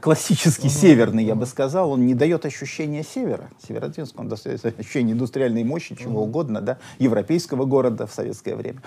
классический 0.00 0.68
северный, 0.68 1.24
я 1.24 1.34
бы 1.34 1.46
сказал, 1.46 1.90
он 1.90 2.06
не 2.06 2.14
дает 2.14 2.46
ощущения 2.46 3.02
севера. 3.02 3.50
Северодвинск, 3.66 4.18
он 4.18 4.28
дает 4.28 4.64
ощущение 4.78 5.14
индустриальной 5.14 5.64
мощи, 5.64 5.96
чего 5.96 6.22
угодно, 6.22 6.60
да, 6.60 6.78
европейского 6.98 7.64
города 7.64 8.06
в 8.06 8.12
советское 8.12 8.54
время. 8.54 8.82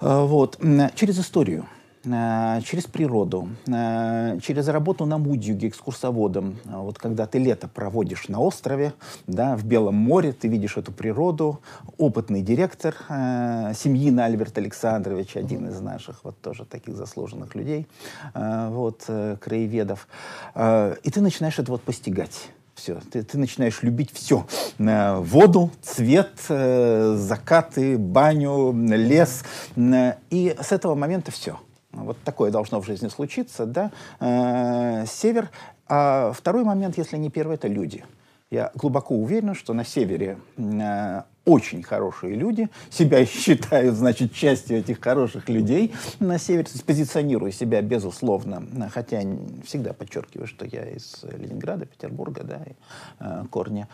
Э, 0.00 0.24
Вот, 0.24 0.58
через 0.94 1.18
историю 1.18 1.62
э, 1.64 1.85
через 2.06 2.84
природу, 2.84 3.48
э, 3.66 4.38
через 4.40 4.68
работу 4.68 5.06
на 5.06 5.18
Мудюге 5.18 5.68
экскурсоводом. 5.68 6.56
А 6.66 6.78
Вот 6.78 6.98
когда 6.98 7.26
ты 7.26 7.38
лето 7.38 7.68
проводишь 7.68 8.28
на 8.28 8.40
острове, 8.40 8.92
да, 9.26 9.56
в 9.56 9.64
Белом 9.64 9.96
море, 9.96 10.32
ты 10.32 10.48
видишь 10.48 10.76
эту 10.76 10.92
природу. 10.92 11.60
Опытный 11.98 12.42
директор 12.42 12.94
э, 13.08 13.72
семьи 13.74 14.16
Альберт 14.16 14.56
Александрович, 14.58 15.36
один 15.36 15.68
из 15.68 15.80
наших 15.80 16.24
вот 16.24 16.40
тоже 16.40 16.64
таких 16.64 16.96
заслуженных 16.96 17.54
людей, 17.54 17.86
э, 18.34 18.68
вот, 18.70 19.04
э, 19.08 19.36
краеведов. 19.40 20.06
Э, 20.54 20.94
и 21.02 21.10
ты 21.10 21.20
начинаешь 21.20 21.58
это 21.58 21.72
вот 21.72 21.82
постигать. 21.82 22.50
Все, 22.74 23.00
ты, 23.10 23.22
ты 23.22 23.38
начинаешь 23.38 23.82
любить 23.82 24.10
все. 24.12 24.46
Э, 24.78 25.16
Воду, 25.16 25.70
цвет, 25.82 26.32
э, 26.50 27.14
закаты, 27.18 27.96
баню, 27.98 28.72
лес. 28.72 29.44
Э, 29.76 30.14
И 30.30 30.54
с 30.60 30.72
этого 30.72 30.94
момента 30.94 31.32
все. 31.32 31.58
Вот 31.96 32.18
такое 32.24 32.50
должно 32.50 32.80
в 32.80 32.86
жизни 32.86 33.08
случиться, 33.08 33.66
да. 33.66 33.90
Э, 34.20 35.04
Север. 35.06 35.50
А 35.88 36.32
второй 36.32 36.64
момент, 36.64 36.98
если 36.98 37.16
не 37.16 37.30
первый, 37.30 37.54
это 37.54 37.68
люди. 37.68 38.04
Я 38.50 38.70
глубоко 38.74 39.14
уверен, 39.14 39.54
что 39.54 39.72
на 39.72 39.84
севере 39.84 40.38
э, 40.56 41.22
очень 41.44 41.82
хорошие 41.82 42.34
люди, 42.34 42.68
себя 42.90 43.24
считают, 43.26 43.96
значит, 43.96 44.32
частью 44.32 44.78
этих 44.78 45.00
хороших 45.00 45.48
людей 45.48 45.92
на 46.20 46.38
севере, 46.38 46.68
позиционирую 46.84 47.50
себя, 47.52 47.82
безусловно, 47.82 48.62
хотя 48.92 49.22
всегда 49.64 49.92
подчеркиваю, 49.92 50.46
что 50.46 50.64
я 50.64 50.84
из 50.88 51.24
Ленинграда, 51.24 51.86
Петербурга, 51.86 52.42
да, 52.44 52.60
и, 52.66 52.72
э, 53.20 53.44
корни. 53.50 53.86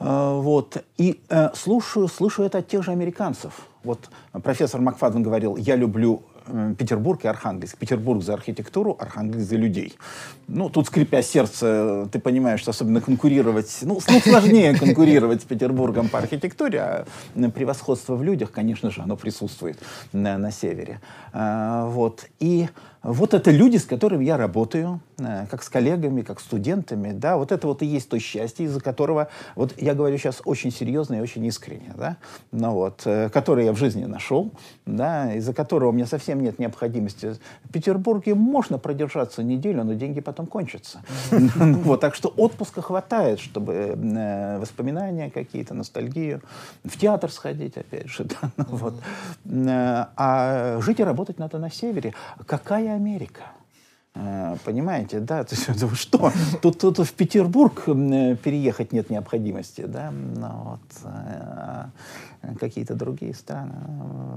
Э, 0.00 0.40
вот. 0.40 0.82
И 0.96 1.20
э, 1.28 1.50
слушаю, 1.54 2.08
слышу 2.08 2.42
это 2.42 2.58
от 2.58 2.68
тех 2.68 2.82
же 2.82 2.90
американцев. 2.90 3.68
Вот 3.82 4.08
профессор 4.42 4.80
Макфаден 4.80 5.22
говорил, 5.22 5.56
я 5.56 5.76
люблю 5.76 6.22
Петербург 6.78 7.24
и 7.24 7.28
Архангельск. 7.28 7.78
Петербург 7.78 8.22
за 8.22 8.34
архитектуру, 8.34 8.96
Архангельск 8.98 9.48
за 9.48 9.56
людей. 9.56 9.94
Ну, 10.48 10.68
тут, 10.68 10.86
скрипя 10.86 11.22
сердце, 11.22 12.08
ты 12.12 12.18
понимаешь, 12.18 12.60
что 12.60 12.70
особенно 12.70 13.00
конкурировать, 13.00 13.78
ну, 13.82 14.00
ну, 14.08 14.20
сложнее 14.20 14.76
конкурировать 14.78 15.42
с 15.42 15.44
Петербургом 15.44 16.08
по 16.08 16.18
архитектуре, 16.18 16.80
а 16.80 17.06
превосходство 17.54 18.16
в 18.16 18.22
людях, 18.22 18.50
конечно 18.50 18.90
же, 18.90 19.02
оно 19.02 19.16
присутствует 19.16 19.78
на, 20.12 20.38
на 20.38 20.50
севере. 20.50 21.00
А, 21.32 21.86
вот. 21.86 22.26
И 22.40 22.68
вот 23.04 23.34
это 23.34 23.50
люди, 23.50 23.76
с 23.76 23.84
которыми 23.84 24.24
я 24.24 24.38
работаю, 24.38 25.00
э, 25.18 25.46
как 25.50 25.62
с 25.62 25.68
коллегами, 25.68 26.22
как 26.22 26.40
студентами, 26.40 27.12
да, 27.12 27.36
вот 27.36 27.52
это 27.52 27.66
вот 27.66 27.82
и 27.82 27.86
есть 27.86 28.08
то 28.08 28.18
счастье, 28.18 28.64
из-за 28.64 28.80
которого, 28.80 29.28
вот 29.56 29.74
я 29.76 29.94
говорю 29.94 30.16
сейчас 30.16 30.40
очень 30.46 30.72
серьезно 30.72 31.16
и 31.16 31.20
очень 31.20 31.44
искренне, 31.44 31.92
да, 31.96 32.16
ну 32.50 32.72
вот, 32.72 33.02
э, 33.04 33.28
которое 33.28 33.66
я 33.66 33.72
в 33.72 33.76
жизни 33.76 34.06
нашел, 34.06 34.50
да, 34.86 35.34
из-за 35.34 35.52
которого 35.52 35.90
у 35.90 35.92
меня 35.92 36.06
совсем 36.06 36.42
нет 36.42 36.58
необходимости. 36.58 37.36
В 37.64 37.72
Петербурге 37.72 38.34
можно 38.34 38.78
продержаться 38.78 39.42
неделю, 39.42 39.84
но 39.84 39.92
деньги 39.92 40.20
потом 40.20 40.46
кончатся. 40.46 41.02
Вот, 41.84 42.00
так 42.00 42.14
что 42.14 42.32
отпуска 42.36 42.80
хватает, 42.80 43.38
чтобы 43.38 43.72
э, 43.74 44.58
воспоминания 44.58 45.30
какие-то, 45.30 45.74
ностальгию, 45.74 46.40
в 46.84 46.96
театр 46.98 47.30
сходить, 47.30 47.76
опять 47.76 48.08
же, 48.08 48.24
да, 48.40 48.50
ну 48.56 48.64
вот. 48.76 48.94
А 50.16 50.80
жить 50.80 51.00
и 51.00 51.04
работать 51.04 51.38
надо 51.38 51.58
на 51.58 51.70
севере. 51.70 52.14
Какая 52.46 52.93
Америка? 52.94 53.42
Э, 54.14 54.56
Понимаете, 54.64 55.20
да, 55.20 55.44
то 55.48 55.54
есть 55.54 55.82
вы 55.82 55.96
что? 55.96 56.32
Тут, 56.62 56.78
тут 56.78 56.98
в 56.98 57.12
Петербург 57.12 57.84
э, 57.86 58.36
переехать 58.36 58.92
нет 58.92 59.10
необходимости, 59.10 59.82
да, 59.82 60.10
ну, 60.10 60.48
вот, 60.64 60.80
э, 61.04 61.84
какие-то 62.60 62.94
другие 62.94 63.34
страны. 63.34 63.72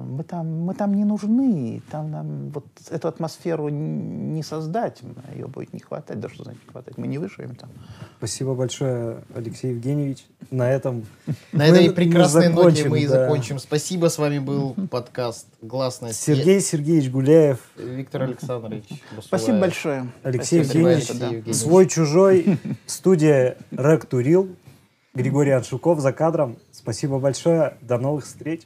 Мы 0.08 0.24
там, 0.24 0.48
мы 0.62 0.74
там 0.74 0.94
не 0.94 1.06
нужны, 1.06 1.82
там 1.92 2.12
нам 2.12 2.50
вот 2.50 2.66
эту 2.90 3.08
атмосферу 3.08 3.70
не 3.70 4.44
создать, 4.44 5.02
ее 5.34 5.48
будет 5.48 5.74
не 5.74 5.80
хватать, 5.80 6.20
да 6.20 6.30
что 6.30 6.44
значит 6.44 6.62
не 6.66 6.72
хватать, 6.72 6.98
мы 6.98 7.08
не 7.08 7.18
выживем 7.18 7.56
там. 7.56 7.70
Спасибо 8.18 8.56
большое, 8.56 9.24
Алексей 9.36 9.72
Евгеньевич. 9.72 10.26
На 10.52 10.70
этом 10.70 11.06
На 11.52 11.68
этой 11.68 11.92
прекрасной 11.92 12.50
ноте 12.50 12.88
мы 12.90 13.02
и 13.02 13.08
закончим. 13.08 13.60
Спасибо, 13.60 14.08
с 14.08 14.18
вами 14.18 14.40
был 14.40 14.76
подкаст 14.90 15.48
«Гласность». 15.62 16.22
Сергей 16.22 16.62
Сергеевич 16.62 17.10
Гуляев, 17.12 17.60
Виктор 17.78 18.24
Александрович. 18.24 18.86
Спасибо 19.22 19.60
большое. 19.60 20.12
Алексей. 20.24 20.60
Евгеньевич. 20.60 21.56
свой-чужой, 21.56 22.60
студия 22.86 23.58
Рэк 23.72 24.06
Турил, 24.06 24.56
Григорий 25.18 25.50
Аншуков 25.50 26.00
за 26.00 26.14
кадром. 26.14 26.58
Спасибо 26.72 27.18
большое. 27.18 27.74
До 27.82 27.98
новых 27.98 28.26
встреч. 28.26 28.62